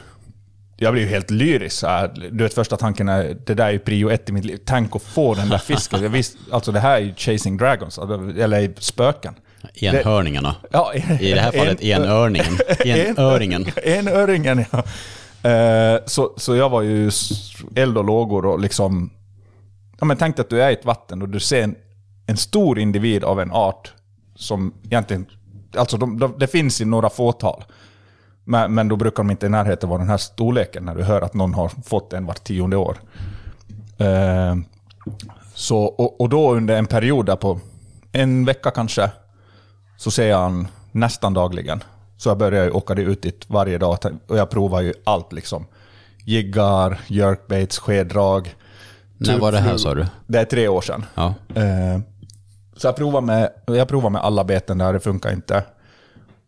[0.77, 1.77] Jag blir ju helt lyrisk.
[1.77, 2.29] så här.
[2.33, 4.59] Du vet, första tanken är det där är ju prio ett i mitt liv.
[4.65, 6.03] Tänk att få den där fisken.
[6.03, 9.35] Jag visst, alltså det här är ju Chasing Dragons, alltså, eller spöken.
[9.75, 10.57] Enhörningarna.
[10.71, 12.59] Ja, I det här fallet enörningen.
[12.85, 13.67] Enöringen.
[13.85, 14.85] Enöringen, ja.
[15.51, 17.11] Eh, så, så jag var ju
[17.75, 19.11] eld och lågor och liksom
[20.03, 21.75] ja, men tänk dig att du är i ett vatten och du ser en,
[22.27, 23.93] en stor individ av en art
[24.35, 25.27] som egentligen,
[25.77, 27.65] alltså de, de, det finns i några fåtal.
[28.45, 31.23] Men, men då brukar de inte i närheten vara den här storleken när du hör
[31.23, 32.97] att någon har fått en vart tionde år.
[33.99, 34.57] Eh,
[35.55, 37.61] så, och, och då under en period där på
[38.13, 39.11] en vecka kanske,
[39.97, 41.85] så ser jag han nästan dagligen.
[42.17, 43.99] Så jag börjar ju åka ut dit varje dag
[44.29, 45.67] och jag provar ju allt liksom.
[46.25, 48.55] Jiggar, jerkbaits, skeddrag.
[49.19, 50.07] När var det här sa du?
[50.27, 51.05] Det är tre år sedan.
[51.15, 51.35] Ja.
[51.55, 52.01] Eh,
[52.77, 55.65] så jag provar, med, jag provar med alla beten där, det funkar inte.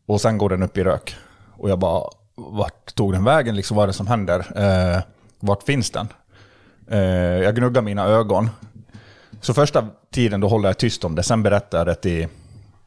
[0.07, 1.17] Och sen går den upp i rök.
[1.65, 3.77] Och jag bara, vart tog den vägen liksom?
[3.77, 4.39] Vad är det som händer?
[4.57, 5.03] Eh,
[5.41, 6.09] vart finns den?
[6.91, 6.99] Eh,
[7.43, 8.51] jag gnuggar mina ögon.
[9.41, 12.29] Så första tiden då håller jag tyst om det, sen berättar jag det till,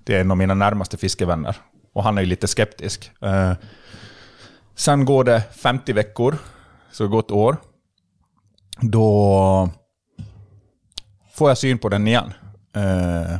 [0.03, 1.57] till en av mina närmaste fiskevänner.
[1.93, 3.11] Och han är ju lite skeptisk.
[3.22, 3.53] Eh,
[4.75, 6.38] sen går det 50 veckor,
[6.91, 7.57] så det går ett år.
[8.81, 9.69] Då
[11.33, 12.33] får jag syn på den igen.
[12.75, 13.38] Eh,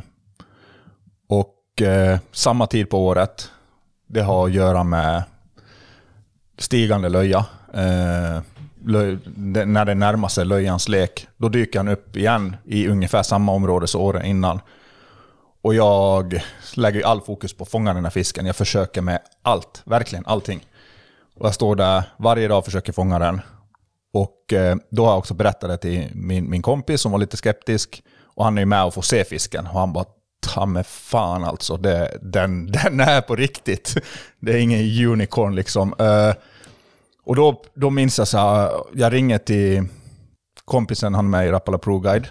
[1.28, 3.50] och eh, samma tid på året,
[4.08, 5.22] det har att göra med
[6.58, 7.46] stigande löja.
[7.74, 8.42] Eh,
[8.84, 13.22] löj, det, när det närmar sig löjans lek, då dyker han upp igen i ungefär
[13.22, 14.60] samma område som åren innan.
[15.62, 16.42] Och jag
[16.74, 18.46] lägger all fokus på att fånga den här fisken.
[18.46, 20.66] Jag försöker med allt, verkligen allting.
[21.36, 23.40] Och jag står där varje dag och försöker fånga den.
[24.12, 27.36] Och eh, då har jag också berättat det till min, min kompis som var lite
[27.36, 28.02] skeptisk.
[28.24, 29.66] Och han är ju med och får se fisken.
[29.66, 30.04] Och han bara,
[30.40, 33.96] ta med fan alltså, det, den, den är på riktigt.
[34.40, 35.94] Det är ingen unicorn liksom.
[36.00, 36.34] Uh,
[37.24, 39.84] och då, då minns jag så här, jag ringer till
[40.64, 42.26] kompisen, han är med i Rapala Pro Guide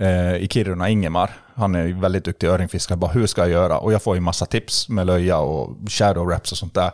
[0.00, 1.30] uh, i Kiruna, Ingemar.
[1.54, 2.98] Han är väldigt duktig öringfiskare.
[2.98, 3.78] Bara, hur ska jag göra?
[3.78, 6.90] Och jag får ju massa tips med löja och shadow wraps och sånt där.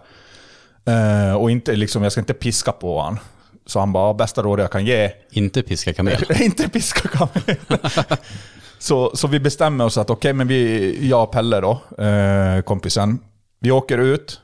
[0.88, 3.18] Uh, och inte, liksom, jag ska inte piska på honom.
[3.66, 5.12] Så han bara, bästa råd jag kan ge.
[5.30, 6.24] Inte piska kamel.
[6.40, 7.56] inte piska kamel.
[8.84, 12.62] så, så vi bestämmer oss att okej, okay, men vi, jag och Pelle då, eh,
[12.62, 13.18] kompisen,
[13.60, 14.40] vi åker ut,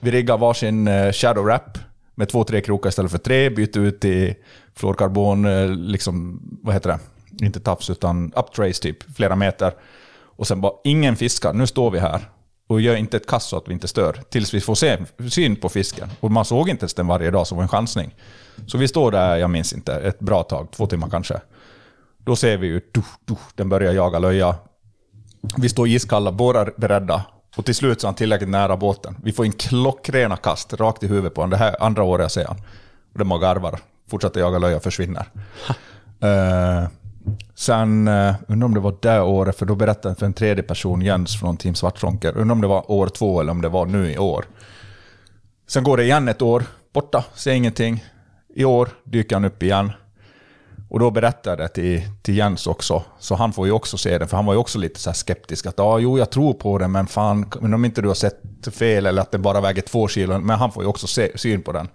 [0.00, 1.78] vi riggar varsin eh, shadow wrap
[2.14, 4.34] med två, tre krokar istället för tre, byter ut till
[4.74, 7.46] fluorkarbon, eh, liksom, vad heter det?
[7.46, 9.72] Inte tafs utan uptrace typ, flera meter.
[10.22, 12.20] Och sen bara, ingen fiskar, nu står vi här
[12.66, 14.98] och gör inte ett kast så att vi inte stör, tills vi får se
[15.30, 16.08] syn på fisken.
[16.20, 18.14] Och man såg inte ens den varje dag, så det var en chansning.
[18.66, 21.40] Så vi står där, jag minns inte, ett bra tag, två timmar kanske.
[22.24, 24.54] Då ser vi ju, du, du, den börjar jaga löja.
[25.56, 27.24] Vi står iskalla, båda beredda.
[27.56, 29.16] Och till slut så är han tillräckligt nära båten.
[29.22, 31.50] Vi får in klockrena kast rakt i huvudet på honom.
[31.50, 32.56] Det här andra året jag ser han.
[33.12, 33.80] Och den bara garvar.
[34.10, 35.26] Fortsätter jaga löja, försvinner.
[36.24, 36.88] uh,
[37.54, 40.62] sen, uh, undrar om det var det året, för då berättade jag för en tredje
[40.62, 42.36] person, Jens från Team Svartronker.
[42.36, 44.44] Undrar om det var år två eller om det var nu i år.
[45.68, 48.04] Sen går det igen ett år, borta, ser ingenting.
[48.54, 49.92] I år dyker han upp igen.
[50.90, 54.18] Och då berättade jag det till, till Jens också, så han får ju också se
[54.18, 55.66] det, för han var ju också lite så skeptisk.
[55.66, 58.40] Att ja, jo, jag tror på det, men fan, men om inte du har sett
[58.72, 61.62] fel eller att den bara väger två kilo, men han får ju också se, syn
[61.62, 61.88] på den.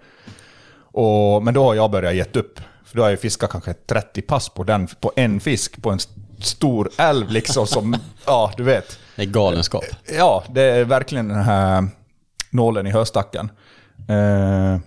[0.77, 4.21] Och, men då har jag börjat gett upp, för då har jag fiskat kanske 30
[4.21, 5.99] pass på den, på en fisk, på en
[6.39, 8.99] stor älv liksom som, ja, du vet.
[9.15, 9.85] Det är galenskap.
[10.17, 11.87] Ja, det är verkligen den här
[12.49, 13.51] nålen i höstacken.
[14.09, 14.79] Eh,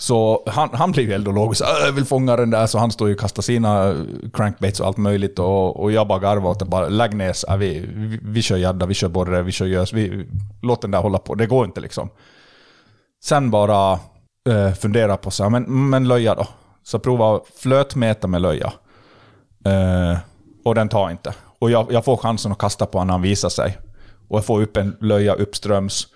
[0.00, 2.66] så han, han blir ju eld och låg och så jag vill fånga den där,
[2.66, 3.94] så han står ju och kastar sina
[4.32, 5.38] crankbaits och allt möjligt.
[5.38, 8.86] Och, och jag bara garvar åt det, bara lägg ner, vi, vi, vi kör gädda,
[8.86, 10.26] vi kör borre, vi kör gös, vi,
[10.62, 11.34] låt den där hålla på.
[11.34, 12.08] Det går inte liksom.
[13.24, 13.92] Sen bara
[14.48, 16.46] eh, fundera på så men, men löja då.
[16.82, 18.72] Så prova flötmäta med löja.
[19.64, 20.18] Eh,
[20.64, 21.34] och den tar inte.
[21.58, 23.78] Och jag, jag får chansen att kasta på honom när han visar sig.
[24.28, 26.06] Och jag får upp en löja uppströms.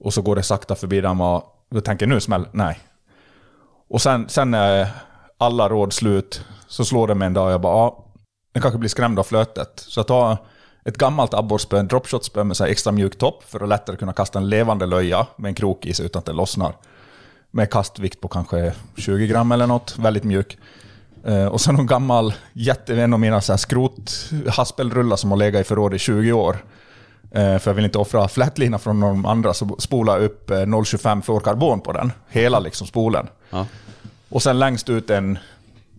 [0.00, 2.78] Och så går det sakta förbi den och då tänker nu smäll, nej,
[3.88, 4.88] och sen, sen när
[5.38, 8.04] alla råd slut så slår det mig en dag och jag bara, ja,
[8.52, 9.84] den kanske blir skrämd av flötet.
[9.88, 10.36] Så jag tar
[10.84, 14.38] ett gammalt abborrspö, en dropshot-spö med så extra mjuk topp för att lättare kunna kasta
[14.38, 16.76] en levande löja med en krok i sig utan att den lossnar.
[17.50, 20.58] Med kastvikt på kanske 20 gram eller något, väldigt mjuk.
[21.24, 25.38] Eh, och sen en gammal, jätte, en av mina så här skrot haspelrullar som har
[25.38, 26.56] legat i förråd i 20 år.
[27.34, 31.80] Eh, för jag vill inte offra flätlina från de andra, så spola upp 0,25 fluorkarbon
[31.80, 32.12] på den.
[32.28, 33.28] Hela liksom spolen.
[33.50, 33.66] Ja.
[34.28, 35.38] Och sen längst ut en,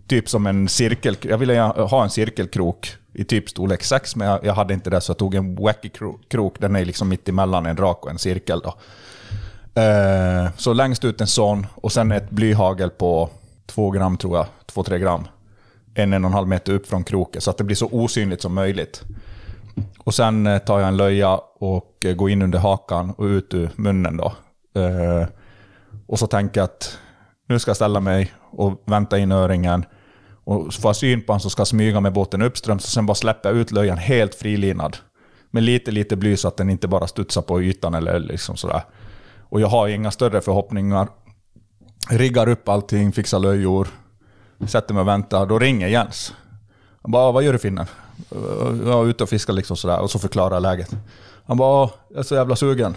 [0.07, 4.45] typ som en cirkel, jag ville ha en cirkelkrok i typ storlek 6, men jag,
[4.45, 5.89] jag hade inte det så jag tog en wacky
[6.27, 8.61] krok, den är liksom mitt emellan en rak och en cirkel.
[8.63, 8.75] Då.
[9.81, 13.29] Eh, så längst ut en sån och sen ett blyhagel på
[13.65, 15.27] 2 gram tror jag, 2-3 gram.
[15.93, 18.41] En, en och en halv meter upp från kroken så att det blir så osynligt
[18.41, 19.03] som möjligt.
[19.97, 23.53] Och sen eh, tar jag en löja och eh, går in under hakan och ut
[23.53, 24.33] ur munnen då.
[24.81, 25.27] Eh,
[26.07, 26.97] och så tänker jag att
[27.47, 29.85] nu ska jag ställa mig och vänta in öringen.
[30.43, 33.05] Och får jag syn på honom så ska jag smyga med båten uppströms och sen
[33.05, 34.97] bara släppa ut löjan helt frilinad.
[35.51, 38.81] Med lite, lite bly så att den inte bara studsar på ytan eller liksom sådär.
[39.49, 41.07] Och jag har inga större förhoppningar.
[42.09, 43.87] Riggar upp allting, fixar löjor,
[44.67, 45.45] sätter mig och väntar.
[45.45, 46.33] Då ringer Jens.
[47.01, 47.85] Han bara, vad gör du finnen?
[48.29, 50.95] Jag var ute och fiskade liksom sådär och så förklarade jag läget.
[51.45, 52.95] Han bara, jag är så jävla sugen.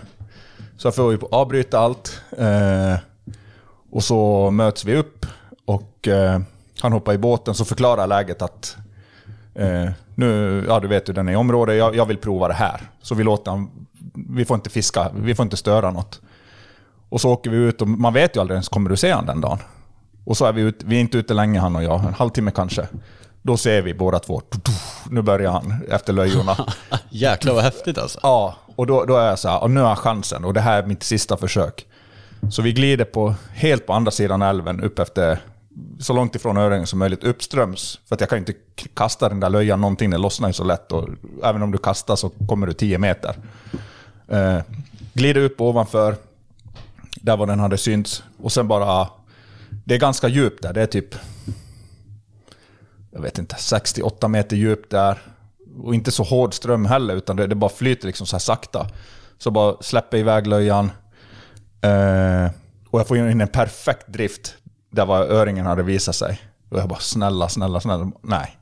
[0.77, 2.21] Så jag får ju avbryta allt.
[2.39, 2.99] Eh,
[3.91, 5.27] och så möts vi upp
[5.65, 6.41] och eh,
[6.81, 8.77] han hoppar i båten så förklarar läget att
[9.55, 12.55] eh, nu, ja du vet ju, den är i området, jag, jag, vill prova det
[12.55, 12.81] här.
[13.03, 13.71] Så vi låter han,
[14.15, 16.21] vi får inte fiska, vi får inte störa något.
[17.09, 19.27] Och så åker vi ut och man vet ju aldrig ens kommer du se han
[19.27, 19.59] den dagen.
[20.25, 22.51] Och så är vi ute, vi är inte ute länge han och jag, en halvtimme
[22.51, 22.89] kanske.
[23.49, 24.43] Då ser vi båda två,
[25.11, 26.57] nu börjar han efter löjorna.
[27.11, 28.19] Jäklar vad häftigt alltså.
[28.23, 30.61] Ja, och då, då är jag så här, och nu har jag chansen och det
[30.61, 31.87] här är mitt sista försök.
[32.51, 35.39] Så vi glider på, helt på andra sidan älven upp efter,
[36.01, 38.01] så långt ifrån öringen som möjligt, uppströms.
[38.09, 38.53] För att jag kan inte
[38.95, 40.93] kasta den där löjan någonting, den lossnar ju så lätt.
[40.93, 41.09] Och
[41.45, 43.37] även om du kastar så kommer du 10 meter.
[44.29, 44.59] Eh,
[45.13, 46.17] glider upp ovanför,
[47.15, 48.23] där var den hade synts.
[48.43, 49.09] Och sen bara,
[49.85, 51.15] det är ganska djupt där, det är typ
[53.19, 55.19] jag vet inte, 68 meter djupt där.
[55.83, 58.87] Och inte så hård ström heller, utan det, det bara flyter liksom så här sakta.
[59.39, 60.91] Så bara släpper iväg löjan.
[61.81, 62.51] Eh,
[62.91, 64.55] och jag får in en perfekt drift
[64.91, 66.41] där var öringen hade visat sig.
[66.71, 68.11] Och jag bara snälla, snälla, snälla.
[68.23, 68.59] Nej.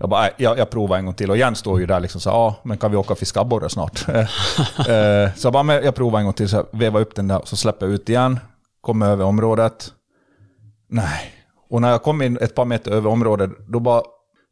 [0.00, 1.30] Jag bara, jag, jag provar en gång till.
[1.30, 3.70] Och Jens står ju där liksom så ja, men kan vi åka och fiska abborre
[3.70, 4.08] snart?
[4.08, 6.48] eh, så jag bara, men jag provar en gång till.
[6.48, 8.40] Så jag vevar upp den där, så släpper jag ut igen.
[8.80, 9.92] Kommer över området.
[10.88, 11.39] Nej.
[11.70, 14.02] Och när jag kom in ett par meter över området, då bara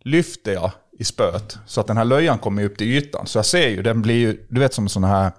[0.05, 1.59] lyfter jag i spöet.
[1.67, 3.27] Så att den här löjan kommer upp till ytan.
[3.27, 5.33] Så jag ser ju, den blir ju, du vet som sån här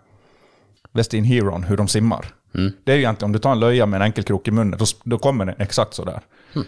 [0.92, 2.26] Westin Heron, hur de simmar.
[2.56, 2.72] Mm.
[2.84, 4.80] Det är ju egentligen, om du tar en löja med en enkel krok i munnen,
[4.80, 6.22] då, då kommer den exakt så där.
[6.56, 6.68] Mm.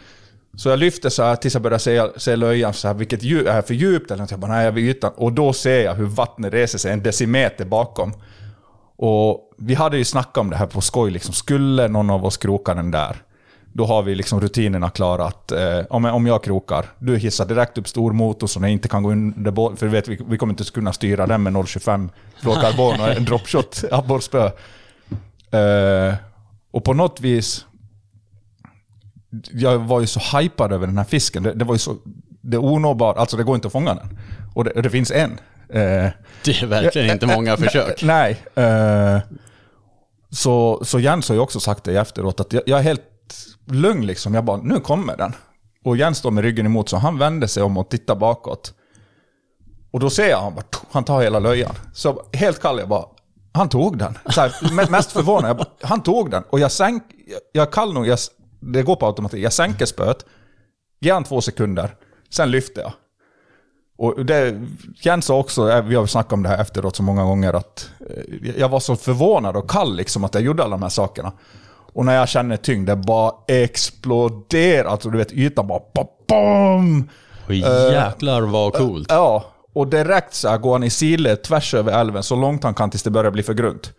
[0.55, 3.47] Så jag lyfter så här tills jag börjar se, se löjan, så här, vilket djup,
[3.47, 4.11] är för djupt?
[4.11, 4.31] Eller något.
[4.31, 5.11] Jag bara, nej, jag är vid ytan.
[5.15, 8.13] Och då ser jag hur vattnet reser sig en decimeter bakom.
[8.95, 11.33] Och vi hade ju snackat om det här på skoj, liksom.
[11.33, 13.15] skulle någon av oss kroka den där,
[13.73, 17.77] då har vi liksom rutinerna klara att eh, om, om jag krokar, du hissar direkt
[17.77, 20.53] upp stor motor så den inte kan gå under båten, för vet, vi, vi kommer
[20.53, 22.09] inte kunna styra den med 0,25
[22.41, 24.45] fluorkarbon och en dropshot abborrspö.
[25.51, 26.15] Eh,
[26.71, 27.65] och på något vis,
[29.51, 31.43] jag var ju så hypad över den här fisken.
[31.43, 31.95] Det, det var ju så,
[32.41, 34.19] det är onåbart, alltså det går inte att fånga den.
[34.53, 35.31] Och det, det finns en.
[35.69, 36.09] Eh,
[36.43, 38.03] det är verkligen inte många försök.
[38.03, 38.39] Nej.
[38.55, 39.19] Eh,
[40.29, 43.10] så, så Jens har ju också sagt det efteråt, att jag, jag är helt
[43.75, 44.33] lugn liksom.
[44.33, 45.33] Jag bara, nu kommer den.
[45.85, 48.73] Och Jens står med ryggen emot så han vänder sig om och tittar bakåt.
[49.91, 51.75] Och då ser jag han bara, han tar hela löjan.
[51.93, 53.05] Så helt kall, jag bara,
[53.53, 54.17] han tog den.
[54.29, 56.43] Så här, mest förvånad, jag bara, han tog den.
[56.49, 57.03] Och jag sänk,
[57.51, 58.19] jag är kall nog, jag,
[58.59, 59.43] det går på automatik.
[59.43, 60.25] Jag sänker spöet,
[60.99, 61.95] ger han två sekunder,
[62.29, 62.93] sen lyfter jag.
[63.97, 64.61] Och det,
[64.95, 67.89] Jens sa också, eh, vi har snackat om det här efteråt så många gånger, att
[68.09, 71.31] eh, jag var så förvånad och kall liksom att jag gjorde alla de här sakerna.
[71.93, 74.89] Och när jag känner tyngd, det bara exploderar.
[74.89, 75.81] Alltså du vet, ytan bara
[76.27, 77.09] bam!
[77.47, 79.11] Och jäklar vad coolt.
[79.11, 82.73] Uh, ja, och direkt så går han i sidled tvärs över älven så långt han
[82.73, 83.93] kan tills det börjar bli för grunt.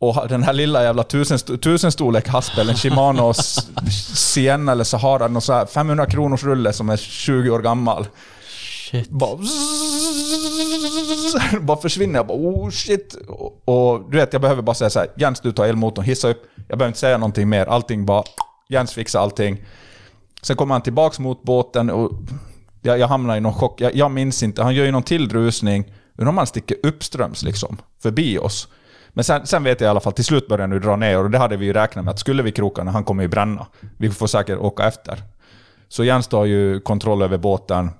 [0.00, 3.32] Och den här lilla jävla tusen, tusenstorlek haspel, en Shimano
[4.14, 8.06] Sienna eller Sahara, någon så här 500 kronors rulle som är 20 år gammal.
[8.90, 9.08] Shit.
[9.08, 9.38] Bara,
[11.60, 12.18] bara försvinner.
[12.18, 13.14] Jag bara oh shit.
[13.28, 16.28] Och, och, du vet, jag behöver bara säga så här, Jens du tar elmotorn, hissa
[16.28, 16.42] upp.
[16.68, 17.66] Jag behöver inte säga någonting mer.
[17.66, 18.24] Allting bara,
[18.68, 19.64] Jens fixar allting.
[20.42, 22.12] Sen kommer han tillbaks mot båten och
[22.82, 23.80] jag, jag hamnar i någon chock.
[23.80, 25.92] Jag, jag minns inte, han gör ju någon till rusning.
[26.18, 28.68] Undrar om han sticker uppströms liksom, förbi oss.
[29.12, 31.18] Men sen, sen, vet jag i alla fall, till slut börjar han nu dra ner
[31.18, 33.28] och det hade vi ju räknat med att skulle vi kroka när han kommer ju
[33.28, 33.66] bränna.
[33.98, 35.22] Vi får säkert åka efter.
[35.88, 37.90] Så Jens tar ju kontroll över båten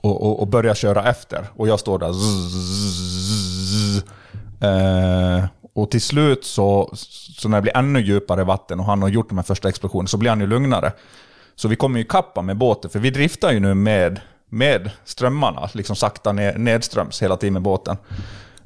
[0.00, 1.44] och, och, och börjar köra efter.
[1.56, 2.08] Och jag står där.
[4.60, 6.90] Eh, och till slut så,
[7.38, 10.08] så när det blir ännu djupare vatten och han har gjort de här första explosionerna
[10.08, 10.92] så blir han ju lugnare.
[11.56, 15.68] Så vi kommer ju kappa med båten, för vi driftar ju nu med, med strömmarna,
[15.72, 17.96] liksom sakta ned, nedströms hela tiden med båten.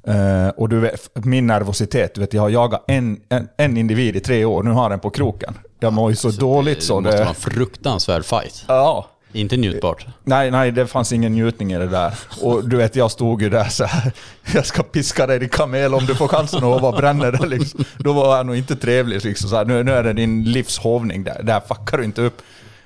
[0.09, 4.17] Uh, och du vet, min nervositet, du vet, jag har jagat en, en, en individ
[4.17, 5.55] i tre år, nu har den på kroken.
[5.81, 7.01] Jag mår ju så, så dåligt så.
[7.01, 8.65] Det måste vara en fruktansvärd fight.
[8.69, 10.07] Ja, inte njutbart?
[10.25, 12.15] Nej, nej, det fanns ingen njutning i det där.
[12.41, 14.13] Och du vet, jag stod ju där så här.
[14.55, 17.47] Jag ska piska dig i kamel om du får chansen att vara brännare.
[17.47, 17.85] Liksom.
[17.99, 19.25] Då var jag nog inte trevlig.
[19.25, 22.43] Liksom, så här, nu, nu är det din livshovning, där, där fuckar du inte upp.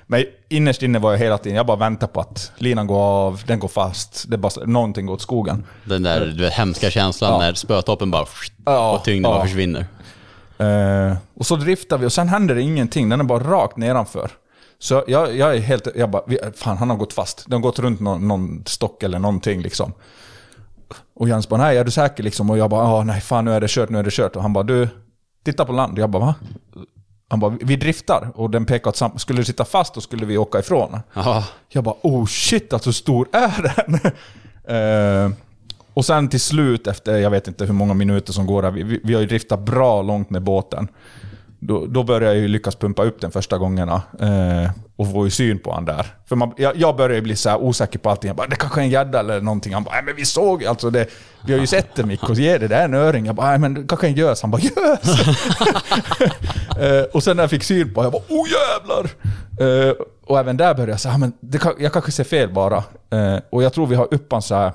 [0.09, 3.41] Men innerst inne var jag hela tiden, jag bara väntade på att linan går av,
[3.45, 5.63] den går fast, det bara, någonting går åt skogen.
[5.83, 7.39] Den där du vet, hemska känslan ja.
[7.39, 8.25] när spötoppen bara
[8.65, 9.37] ja, och tyngden ja.
[9.37, 9.85] bara försvinner.
[10.61, 14.31] Uh, och så driftar vi och sen händer det ingenting, den är bara rakt nedanför.
[14.79, 16.23] Så jag, jag är helt, jag bara,
[16.55, 17.43] fan han har gått fast.
[17.47, 19.93] Den har gått runt någon, någon stock eller någonting liksom.
[21.15, 22.49] Och Jens bara, nej är du säker liksom?
[22.49, 24.35] Och jag bara, ja nej fan nu är det kört, nu är det kört.
[24.35, 24.87] Och han bara, du,
[25.45, 25.99] titta på land.
[25.99, 26.35] Jag bara, va?
[27.29, 28.31] Han bara, vi driftar.
[28.35, 30.99] Och den pekade åt samma, skulle du sitta fast då skulle vi åka ifrån.
[31.13, 33.99] Ja, Jag bara, oh shit, alltså hur stor är den?
[34.67, 35.29] Eh,
[35.93, 38.83] och sen till slut, efter jag vet inte hur många minuter som går, där, vi,
[38.83, 40.87] vi, vi har ju driftat bra långt med båten.
[41.59, 45.31] Då, då började jag ju lyckas pumpa upp den första gångerna eh, och få ju
[45.31, 46.05] syn på han där.
[46.25, 48.27] För man, jag, jag började bli så här osäker på allting.
[48.27, 49.73] Jag bara, det kanske är en gädda eller någonting.
[49.73, 51.07] Han bara, nej men vi såg ju alltså det.
[51.45, 53.25] Vi har ju sett det Mikko, ge det, det är en öring.
[53.25, 54.41] Jag bara, nej men det kanske är en gös.
[54.41, 55.27] Han bara, gös!
[56.79, 59.09] Eh, och sen när jag fick syn på jag bara oh jävlar!
[59.59, 59.93] Eh,
[60.25, 62.77] och även där började jag säga, men det, jag kanske ser fel bara.
[63.11, 64.71] Eh, och jag tror vi har upp han så här,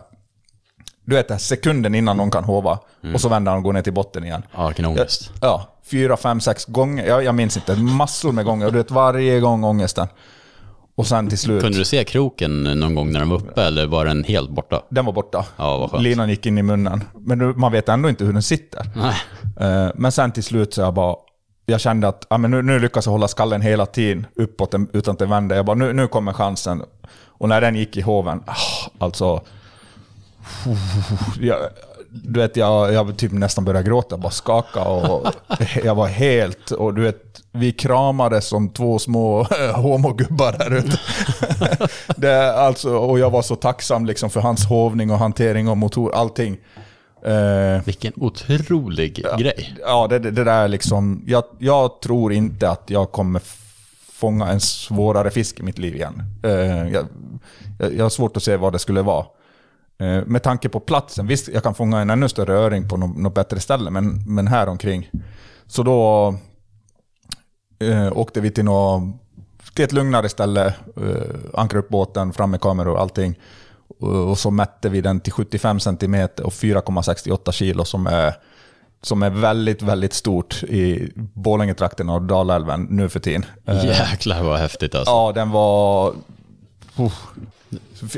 [1.05, 2.79] du vet det här sekunden innan någon kan hova,
[3.15, 4.43] och så vänder han och går ner till botten igen.
[4.57, 5.31] ja vilken ångest.
[5.41, 7.07] Ja, fyra, fem, sex gånger.
[7.07, 8.67] Jag, jag minns inte, massor med gånger.
[8.67, 10.09] Och du vet varje gång ångesten.
[10.95, 13.87] Och sen till slut, Kunde du se kroken någon gång när den var uppe eller
[13.87, 14.83] var den helt borta?
[14.89, 15.45] den var borta.
[15.57, 16.03] Ja, vad skönt.
[16.03, 17.05] Linan gick in i munnen.
[17.19, 18.87] Men man vet ändå inte hur den sitter.
[18.97, 19.15] Nej.
[19.61, 21.17] Eh, Men sen till slut så jag bara,
[21.67, 24.89] jag kände att ja, men nu, nu lyckas jag hålla skallen hela tiden uppåt den-
[24.93, 25.57] utan att det vände.
[25.57, 26.83] Jag bara, nu, nu kommer chansen.
[27.27, 28.55] Och när den gick i hoven, ah,
[29.05, 29.41] alltså...
[31.41, 31.59] Jag,
[32.15, 35.27] du vet, jag, jag typ nästan började gråta, bara skaka och
[35.85, 36.71] jag var helt...
[36.71, 39.43] Och du vet, vi kramades som två små
[39.75, 40.99] homogubbar där ute.
[42.17, 46.15] det, alltså, och jag var så tacksam liksom för hans hovning och hantering av motor,
[46.15, 46.59] allting.
[47.25, 49.75] Eh, Vilken otrolig grej.
[49.81, 51.25] Ja, det, det, där är liksom...
[51.27, 53.43] Jag, jag tror inte att jag kommer
[54.13, 56.23] fånga en svårare fisk i mitt liv igen.
[56.43, 57.07] Jag, jag,
[57.97, 59.27] jag har svårt att se vad det skulle vara.
[60.03, 63.17] Eh, med tanke på platsen, visst jag kan fånga en ännu större öring på något,
[63.17, 65.11] något bättre ställe, men, men här omkring.
[65.67, 66.35] Så då
[67.79, 69.13] eh, åkte vi till, nå,
[69.75, 70.67] till ett lugnare ställe,
[70.97, 73.39] eh, ankrade upp båten, fram med kameror och allting.
[74.01, 78.35] Och, och så mätte vi den till 75 cm och 4,68 kilo som är,
[79.03, 83.45] som är väldigt, väldigt stort i Borlängetrakten och Dalälven nu för tiden.
[83.67, 85.13] Eh, Jäklar vad häftigt alltså.
[85.13, 86.15] Ja, den var...
[86.97, 87.27] Uff.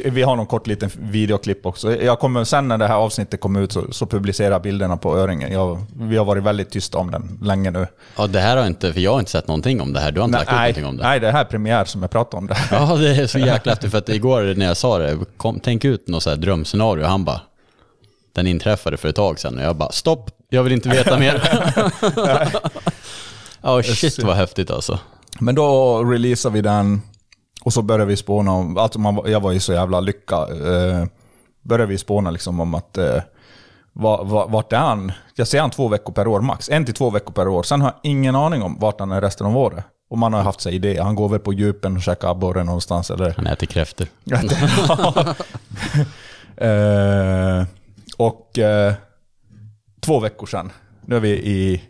[0.05, 1.97] Vi har någon kort liten videoklipp också.
[2.03, 5.17] Jag kommer, sen när det här avsnittet kommer ut så, så publicerar jag bilderna på
[5.19, 5.53] öringen.
[5.53, 7.87] Jag, vi har varit väldigt tysta om den länge nu.
[8.17, 10.13] Ja, det här har inte, för jag har inte sett någonting om det här.
[10.13, 11.03] Du har inte lagt upp nej, någonting om det.
[11.03, 12.57] nej, det här är premiär som jag pratar om det.
[12.71, 13.91] Ja, det är så jäkla häftigt.
[13.91, 17.05] För att igår när jag sa det, kom, tänk ut något så här drömscenario.
[17.05, 17.41] Han bara,
[18.33, 19.59] den inträffade för ett tag sedan.
[19.59, 21.43] Och jag bara, stopp, jag vill inte veta mer.
[23.67, 24.99] Ja, shit vad häftigt alltså.
[25.41, 27.03] Men då releasade vi den
[27.63, 30.37] och så började vi spåna om, alltså man, jag var ju så jävla lycka.
[30.37, 31.07] Eh,
[31.63, 33.23] började vi spåna liksom om att eh,
[33.93, 35.13] va- va- vart är han?
[35.35, 36.69] Jag ser han två veckor per år max.
[36.71, 37.63] En till två veckor per år.
[37.63, 39.85] Sen har jag ingen aning om vart han är resten av året.
[40.11, 41.01] Och man har haft sig idé.
[41.03, 43.35] Han går väl på djupen och käkar abborre någonstans eller...
[43.37, 44.07] Han äter kräftor.
[46.57, 47.65] Eh,
[48.17, 48.95] och eh,
[50.01, 50.73] två veckor sedan,
[51.07, 51.83] nu är vi i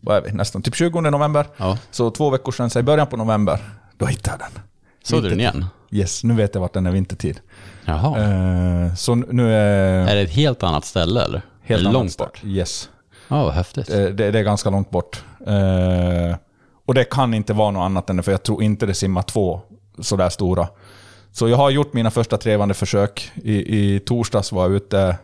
[0.00, 1.46] vad är vi, nästan typ 20 november.
[1.56, 1.78] Ja.
[1.90, 3.60] Så två veckor sedan, så i början på november,
[3.96, 4.62] då hittade jag den.
[5.06, 5.64] Såg du den igen?
[5.90, 7.40] Yes, nu vet jag vart den är vintertid.
[7.84, 8.20] Jaha.
[8.20, 10.08] Eh, så nu är...
[10.08, 11.42] Är det ett helt annat ställe eller?
[11.62, 12.42] helt det annat långt bort?
[12.44, 12.90] Yes.
[13.28, 13.90] Ja, vad häftigt.
[13.90, 15.24] Eh, det, det är ganska långt bort.
[15.46, 16.36] Eh,
[16.86, 19.22] och det kan inte vara något annat än det, för jag tror inte det simmar
[19.22, 19.60] två
[19.98, 20.68] sådär stora.
[21.32, 23.30] Så jag har gjort mina första trevande försök.
[23.34, 25.16] I, i torsdags var jag ute,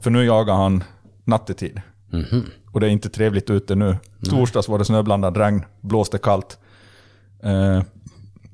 [0.00, 0.84] för nu jagar han
[1.24, 1.80] nattetid.
[2.10, 2.44] Mhm.
[2.72, 3.96] Och det är inte trevligt ute nu.
[4.30, 6.58] Torsdags var det snöblandad regn, blåste kallt.
[7.42, 7.82] Eh,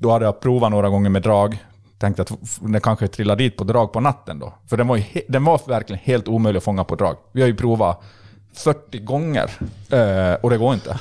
[0.03, 1.59] då hade jag provat några gånger med drag.
[1.99, 4.55] Tänkte att den kanske trillar dit på drag på natten då.
[4.71, 7.17] För den var, ju he- den var verkligen helt omöjlig att fånga på drag.
[7.33, 8.03] Vi har ju provat
[8.55, 9.51] 40 gånger
[9.91, 10.99] eh, och det går inte.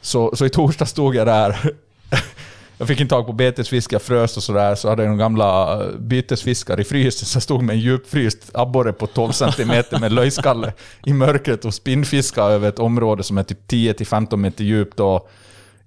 [0.00, 1.72] Så, så i torsdag stod jag där.
[2.78, 4.74] Jag fick inte tag på betesfisk, jag frös och sådär.
[4.74, 7.26] Så hade jag några gamla eh, bytesfiskar i frysen.
[7.26, 10.72] Så jag stod med en djupfryst abborre på 12 cm med löjskalle
[11.06, 15.00] i mörkret och spinnfiskade över ett område som är typ 10-15 meter djupt.
[15.00, 15.30] Och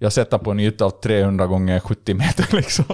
[0.04, 2.86] jag sätter på en yta av 300 gånger 70 meter liksom.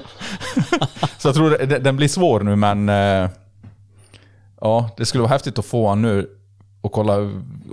[1.18, 2.90] Så jag tror det- den blir svår nu men...
[2.90, 3.30] eh,
[4.62, 6.30] Ja, det skulle vara häftigt att få han nu
[6.82, 7.16] och kolla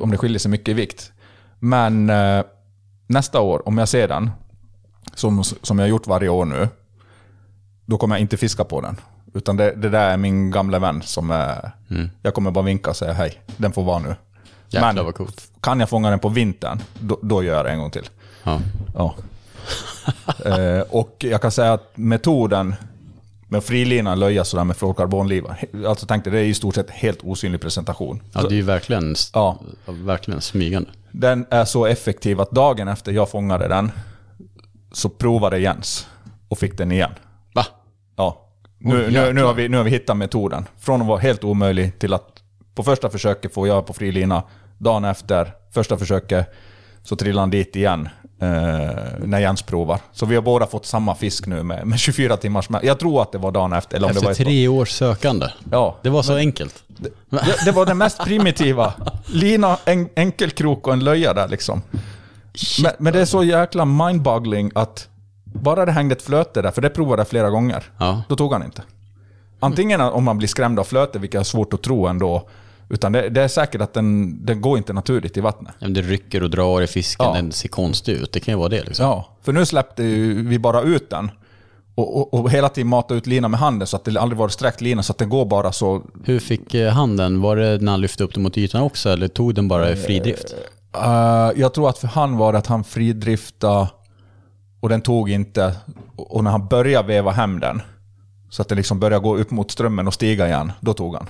[0.01, 1.13] om det skiljer sig mycket i vikt.
[1.59, 2.45] Men eh,
[3.07, 4.31] nästa år, om jag ser den,
[5.15, 6.69] som, som jag har gjort varje år nu,
[7.87, 8.97] då kommer jag inte fiska på den.
[9.35, 11.71] Utan det, det där är min gamla vän som är...
[12.23, 14.15] Jag kommer bara vinka och säga hej, den får vara nu.
[14.69, 15.51] Jäklar coolt.
[15.61, 18.09] kan jag fånga den på vintern, då, då gör jag det en gång till.
[18.47, 18.61] Ja.
[18.95, 19.15] Ja.
[20.45, 22.75] eh, och jag kan säga att metoden
[23.49, 27.61] med frilina löja sådär med fluorkarbonliva, alltså tänkte det är i stort sett helt osynlig
[27.61, 28.23] presentation.
[28.33, 29.59] ja, det är ju verkligen, Ja.
[29.87, 30.91] verkligen smygande.
[31.11, 33.93] Den är så effektiv att dagen efter jag fångade den,
[34.93, 36.07] så provade Jens
[36.49, 37.11] och fick den igen.
[37.55, 37.67] Va?
[38.17, 38.43] Ja.
[38.79, 40.65] Nu, nu, nu, har vi, nu har vi hittat metoden.
[40.79, 42.43] Från att vara helt omöjlig till att
[42.75, 44.43] på första försöket får jag på fri lina.
[44.79, 46.55] Dagen efter, första försöket,
[47.03, 48.09] så trillar han dit igen
[48.39, 50.01] när Jens provar.
[50.13, 52.85] Så vi har båda fått samma fisk nu med, med 24 timmars med.
[52.85, 53.97] Jag tror att det var dagen efter.
[53.97, 55.47] Eller om det Efter var ett tre års sökande.
[55.71, 55.97] Ja.
[56.03, 56.83] Det var så enkelt.
[56.87, 57.11] Det,
[57.65, 58.93] det var det mest primitiva.
[59.27, 61.83] Lina, en, enkelkrok och en löja där liksom.
[62.83, 65.09] Men, men det är så jäkla mindboggling att
[65.45, 68.23] bara det hängde ett flöte där, för det provade jag flera gånger, Ja.
[68.29, 68.83] då tog han inte.
[69.61, 72.49] Antingen om man blir skrämd av flöte, vilket är svårt att tro ändå,
[72.89, 75.75] utan det, det är säkert att den, den går inte naturligt i vattnet.
[75.79, 77.33] Ja, Det rycker och drar i fisken, Ja.
[77.33, 78.33] den ser konstig ut.
[78.33, 79.07] Det kan ju vara det liksom.
[79.07, 81.31] Ja, för nu släppte vi bara ut den.
[81.95, 84.49] Och, och, och hela tiden mata ut linan med handen så att det aldrig var
[84.49, 87.41] sträckt lina, så att den går bara så Hur fick eh, han den?
[87.41, 89.97] Var det när han lyfte upp den mot ytan också eller tog den bara i
[89.97, 90.55] fridrift?
[90.97, 93.89] Uh, jag tror att för han var det att han fridrifta
[94.81, 95.77] och den tog inte.
[96.17, 97.83] Och när han började veva hem den,
[98.51, 101.27] så att den liksom började gå upp mot strömmen och stiga igen, då tog han.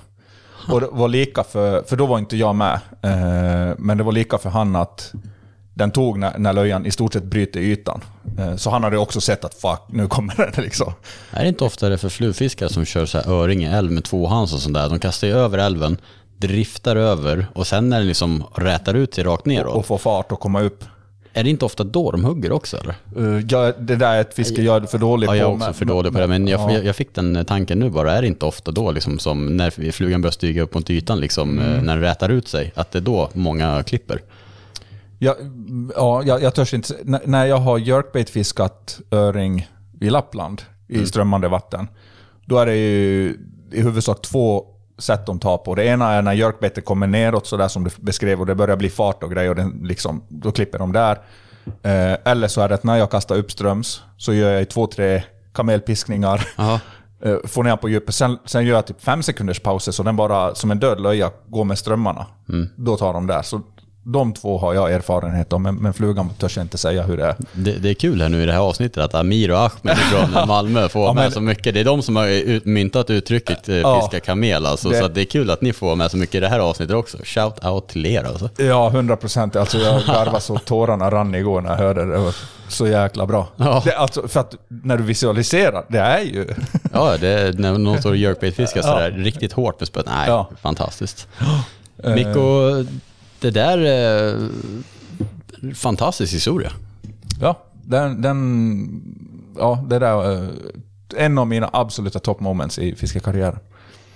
[0.72, 4.12] Och det var lika för, för då var inte jag med, eh, men det var
[4.12, 5.12] lika för han att
[5.74, 8.00] den tog när, när löjan i stort sett bryter ytan.
[8.38, 10.92] Eh, så han hade också sett att fuck, nu kommer den liksom.
[11.30, 14.04] Är det inte ofta det för flugfiskare som kör så här öring i älv med
[14.04, 14.88] tvåhands och sånt där?
[14.88, 15.96] De kastar ju över älven,
[16.36, 19.74] driftar över och sen när den liksom rätar ut sig rakt neråt.
[19.74, 20.84] Och få fart och komma upp.
[21.36, 22.94] Är det inte ofta då de hugger också eller?
[23.16, 25.36] Uh, jag, det där är ett fiske jag är för dålig Ja, på.
[25.36, 26.78] jag är också för dålig på det, men jag, ja.
[26.78, 28.12] jag, fick den tanken nu bara.
[28.12, 31.58] Är det inte ofta då, liksom, som när flugan börjar stiga upp mot ytan, liksom,
[31.58, 31.74] Mm.
[31.74, 34.22] eh, när den rätar ut sig, att det är då många klipper?
[35.18, 35.36] Ja,
[35.96, 36.94] ja jag, jag törs inte.
[37.06, 39.68] N- när jag har jerkbait-fiskat öring
[40.00, 41.88] i Lappland i strömmande vatten,
[42.44, 43.36] då är det ju
[43.72, 44.64] i huvudsak två
[44.98, 45.74] sätt de tar på.
[45.74, 48.90] Det ena är när jerkbaitet kommer neråt, sådär som du beskrev, och det börjar bli
[48.90, 51.18] fart och grejer, och den liksom, då klipper de där.
[51.82, 55.22] Eh, eller så är det att när jag kastar uppströms, så gör jag två, tre
[55.52, 56.48] kamelpiskningar.
[57.22, 58.14] Eh, får ner på djupet.
[58.14, 61.30] Sen, sen gör jag typ fem sekunders pauser så den bara som en död löja
[61.46, 62.26] går med strömmarna.
[62.76, 63.42] Då tar de där.
[63.42, 63.60] Så
[64.08, 67.24] de två har jag erfarenhet av, men, men flugan törs jag inte säga hur det
[67.24, 67.36] är.
[67.52, 70.46] Det, det är kul här nu i det här avsnittet att Amir och Ahmed från
[70.48, 71.74] Malmö får Ja, med men- så mycket.
[71.74, 74.00] Det är de som har ut, myntat uttrycket eh, Ja.
[74.00, 74.88] fiska kamel alltså.
[74.88, 76.96] Det- Så det är kul att ni får med så mycket i det här avsnittet
[76.96, 77.18] också.
[77.24, 78.50] Shout out till er alltså.
[78.56, 79.56] Ja, hundra procent.
[79.56, 82.16] Alltså jag garvade så tårarna rann igår när jag hörde det.
[82.24, 82.32] Det
[82.68, 83.48] så jäkla bra.
[83.56, 83.82] Ja.
[83.84, 86.46] Det, alltså, för att när du visualiserar, det är ju...
[86.92, 88.82] Ja, det är när någon står och jerkbait-fiskar Ja.
[88.82, 90.06] sådär riktigt hårt med spöet.
[90.06, 90.50] Nej, Ja.
[90.62, 91.28] fantastiskt.
[92.14, 92.40] Mikko,
[93.46, 94.48] det där är
[95.74, 96.72] fantastisk historia.
[97.40, 98.22] Ja, den...
[98.22, 99.02] den
[99.58, 100.50] ja, det där är
[101.16, 103.58] en av mina absoluta top moments i fiskekarriären.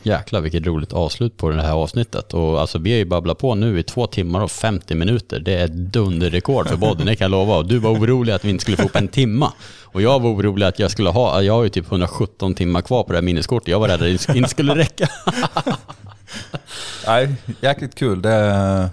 [0.03, 2.35] Jäklar vilket roligt avslut på det här avsnittet.
[2.35, 5.41] Och alltså vi har ju babblat på nu i två timmar och 50 minuter.
[5.41, 7.57] Det är ett dunderrekord för podden, det kan jag lova.
[7.57, 9.53] Och du var orolig att vi inte skulle få upp en timma.
[9.83, 13.03] Och jag var orolig att jag skulle ha, jag har ju typ 117 timmar kvar
[13.03, 13.69] på det här minneskortet.
[13.69, 15.09] Jag var rädd att det inte skulle räcka.
[17.07, 18.23] Nej, jäkligt kul.
[18.23, 18.91] Det,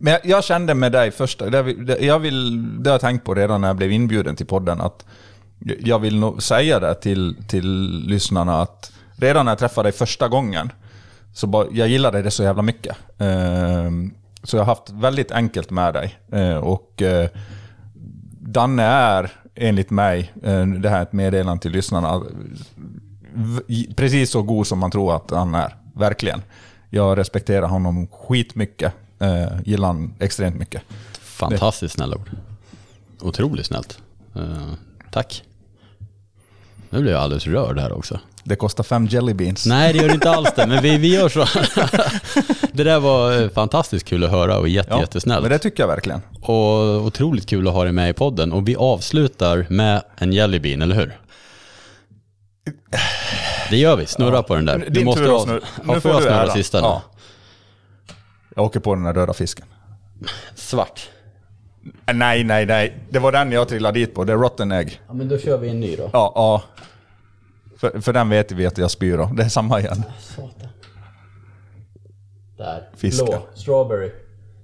[0.00, 3.24] men jag, jag kände med dig första, det, det, jag vill, det har jag tänkt
[3.24, 5.04] på redan när jag blev inbjuden till podden, att
[5.80, 10.28] jag vill nog säga det till, till lyssnarna att redan när jag träffade dig första
[10.28, 10.72] gången,
[11.32, 12.96] så bara, jag gillade det så jävla mycket.
[13.18, 16.18] Ehm, så jag har haft väldigt enkelt med dig.
[16.32, 17.28] Eh, och eh,
[18.40, 22.22] Danne är, enligt mig, eh, det här är ett meddelande till lyssnarna,
[23.96, 25.76] precis så god som man tror att han är.
[25.94, 26.42] Verkligen.
[26.90, 28.92] Jag respekterar honom skitmycket.
[29.20, 30.82] Eh, gillar han extremt mycket.
[31.20, 32.30] Fantastiskt snälla ord.
[33.20, 33.98] Otroligt snällt.
[34.36, 34.72] Eh,
[35.10, 35.42] tack.
[36.90, 38.20] Nu blir jag alldeles rörd här också.
[38.44, 39.66] Det kostar fem jelly beans.
[39.66, 41.40] Nej, det gör det inte alls det, men vi, vi gör så.
[42.72, 45.42] det där var eh, fantastiskt kul att höra och jätte, Ja, jättesnällt.
[45.42, 46.20] Men det tycker jag verkligen.
[46.42, 48.52] Och otroligt kul att ha dig med i podden.
[48.52, 51.18] Och vi avslutar med en jellybean, eller hur?
[53.70, 54.86] Det gör vi, snurra på den där.
[54.90, 55.60] Din att snurra.
[55.86, 57.02] Ja, Nu får jag du snurra sista Ja.
[58.58, 59.66] Jag åker på den där döda fisken.
[60.54, 61.10] Svart.
[62.06, 62.98] Eh, Nej, nej, nej.
[63.10, 64.24] Det var den jag trillade dit på.
[64.24, 65.00] Det är rotten egg.
[65.08, 66.10] Ja, men då kör vi en ny då.
[66.12, 66.62] Ja, ja.
[67.76, 69.34] För, för den vet vi att jag spyr av.
[69.34, 70.02] Det är samma igen.
[72.56, 72.88] Där.
[72.96, 73.24] Fiska.
[73.24, 73.46] Blå.
[73.54, 74.10] Strawberry.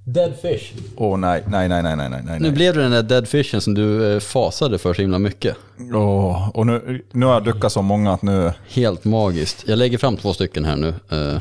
[0.07, 0.73] Dead fish.
[0.97, 2.41] Åh nej, nej, nej, nej, nej, nej, nej.
[2.41, 5.57] Nu blev det den där dead fishen som du eh, fasade för så himla mycket.
[5.95, 8.53] Åh, och nu, nu har jag duckat så många att nu...
[8.69, 9.65] Helt magiskt.
[9.67, 10.95] Jag lägger fram två stycken här nu.
[11.13, 11.39] Uh,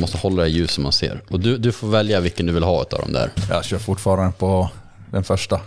[0.00, 1.22] måste hålla det ljus som man ser.
[1.30, 3.30] Och du, du får välja vilken du vill ha av dem där.
[3.50, 4.68] Jag kör fortfarande på
[5.10, 5.60] den första.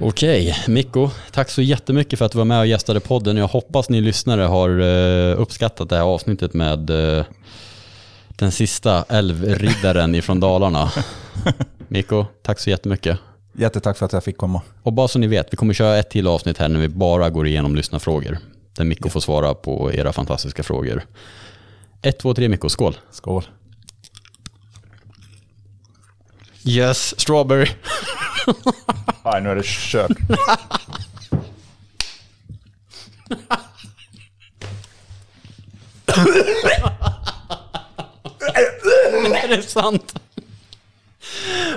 [0.00, 3.36] Okej, Mikko, tack så jättemycket för att du var med och gästade podden.
[3.36, 7.24] Jag hoppas ni lyssnare har eh, uppskattat det här avsnittet med eh,
[8.36, 10.92] den sista älvriddaren ifrån Dalarna.
[11.88, 13.18] Mikko, tack så jättemycket.
[13.52, 14.62] Jättetack för att jag fick komma.
[14.82, 17.30] Och bara så ni vet, vi kommer köra ett till avsnitt här när vi bara
[17.30, 18.38] går igenom lyssnarfrågor.
[18.76, 21.02] Där Mikko får svara på era fantastiska frågor.
[22.02, 22.96] Ett, två, tre Mikko, skål.
[23.10, 23.44] Skål.
[26.64, 27.68] Yes, strawberry.
[29.24, 30.10] Nej, nu är det kört.
[39.44, 40.14] Är det sant?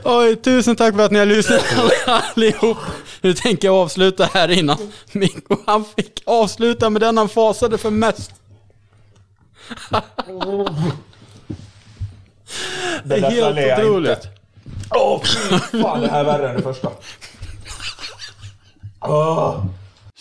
[0.04, 1.66] Oj, tusen tack för att ni har lyssnat
[2.06, 2.78] allihop.
[3.22, 4.78] Nu tänker jag avsluta här innan
[5.12, 8.32] Mikko han fick avsluta med den han fasade för mest.
[13.04, 14.28] Det är helt otroligt.
[14.92, 15.22] Åh,
[15.82, 16.92] fan det här är värre än det första.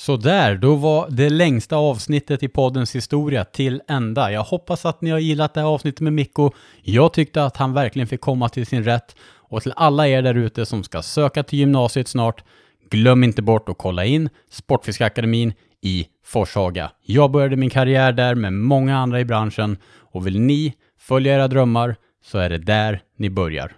[0.08, 4.32] Så där, då var det längsta avsnittet i poddens historia till ända.
[4.32, 6.50] Jag hoppas att ni har gillat det här avsnittet med Mikko.
[6.82, 9.16] Jag tyckte att han verkligen fick komma till sin rätt.
[9.20, 12.44] Och till alla er där ute som ska söka till gymnasiet snart,
[12.90, 16.90] glöm inte bort att kolla in Sportfiskakademin i Forshaga.
[17.02, 19.76] Jag började min karriär där med många andra i branschen
[20.12, 23.72] och vill ni följa era drömmar så är det där ni börjar.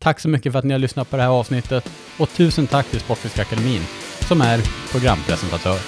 [0.00, 2.86] Tack så mycket för att ni har lyssnat på det här avsnittet och tusen tack
[2.86, 3.82] till Sportfiskakademin
[4.30, 4.60] som är
[4.90, 5.78] programpresentatör.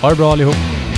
[0.00, 0.91] Ha det bra allihop!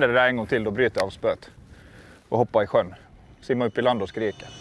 [0.00, 1.50] Händer det där en gång till, då bryter jag av spöet.
[2.28, 2.94] Och hoppar i sjön.
[3.40, 4.60] Simmar upp i land och skriker.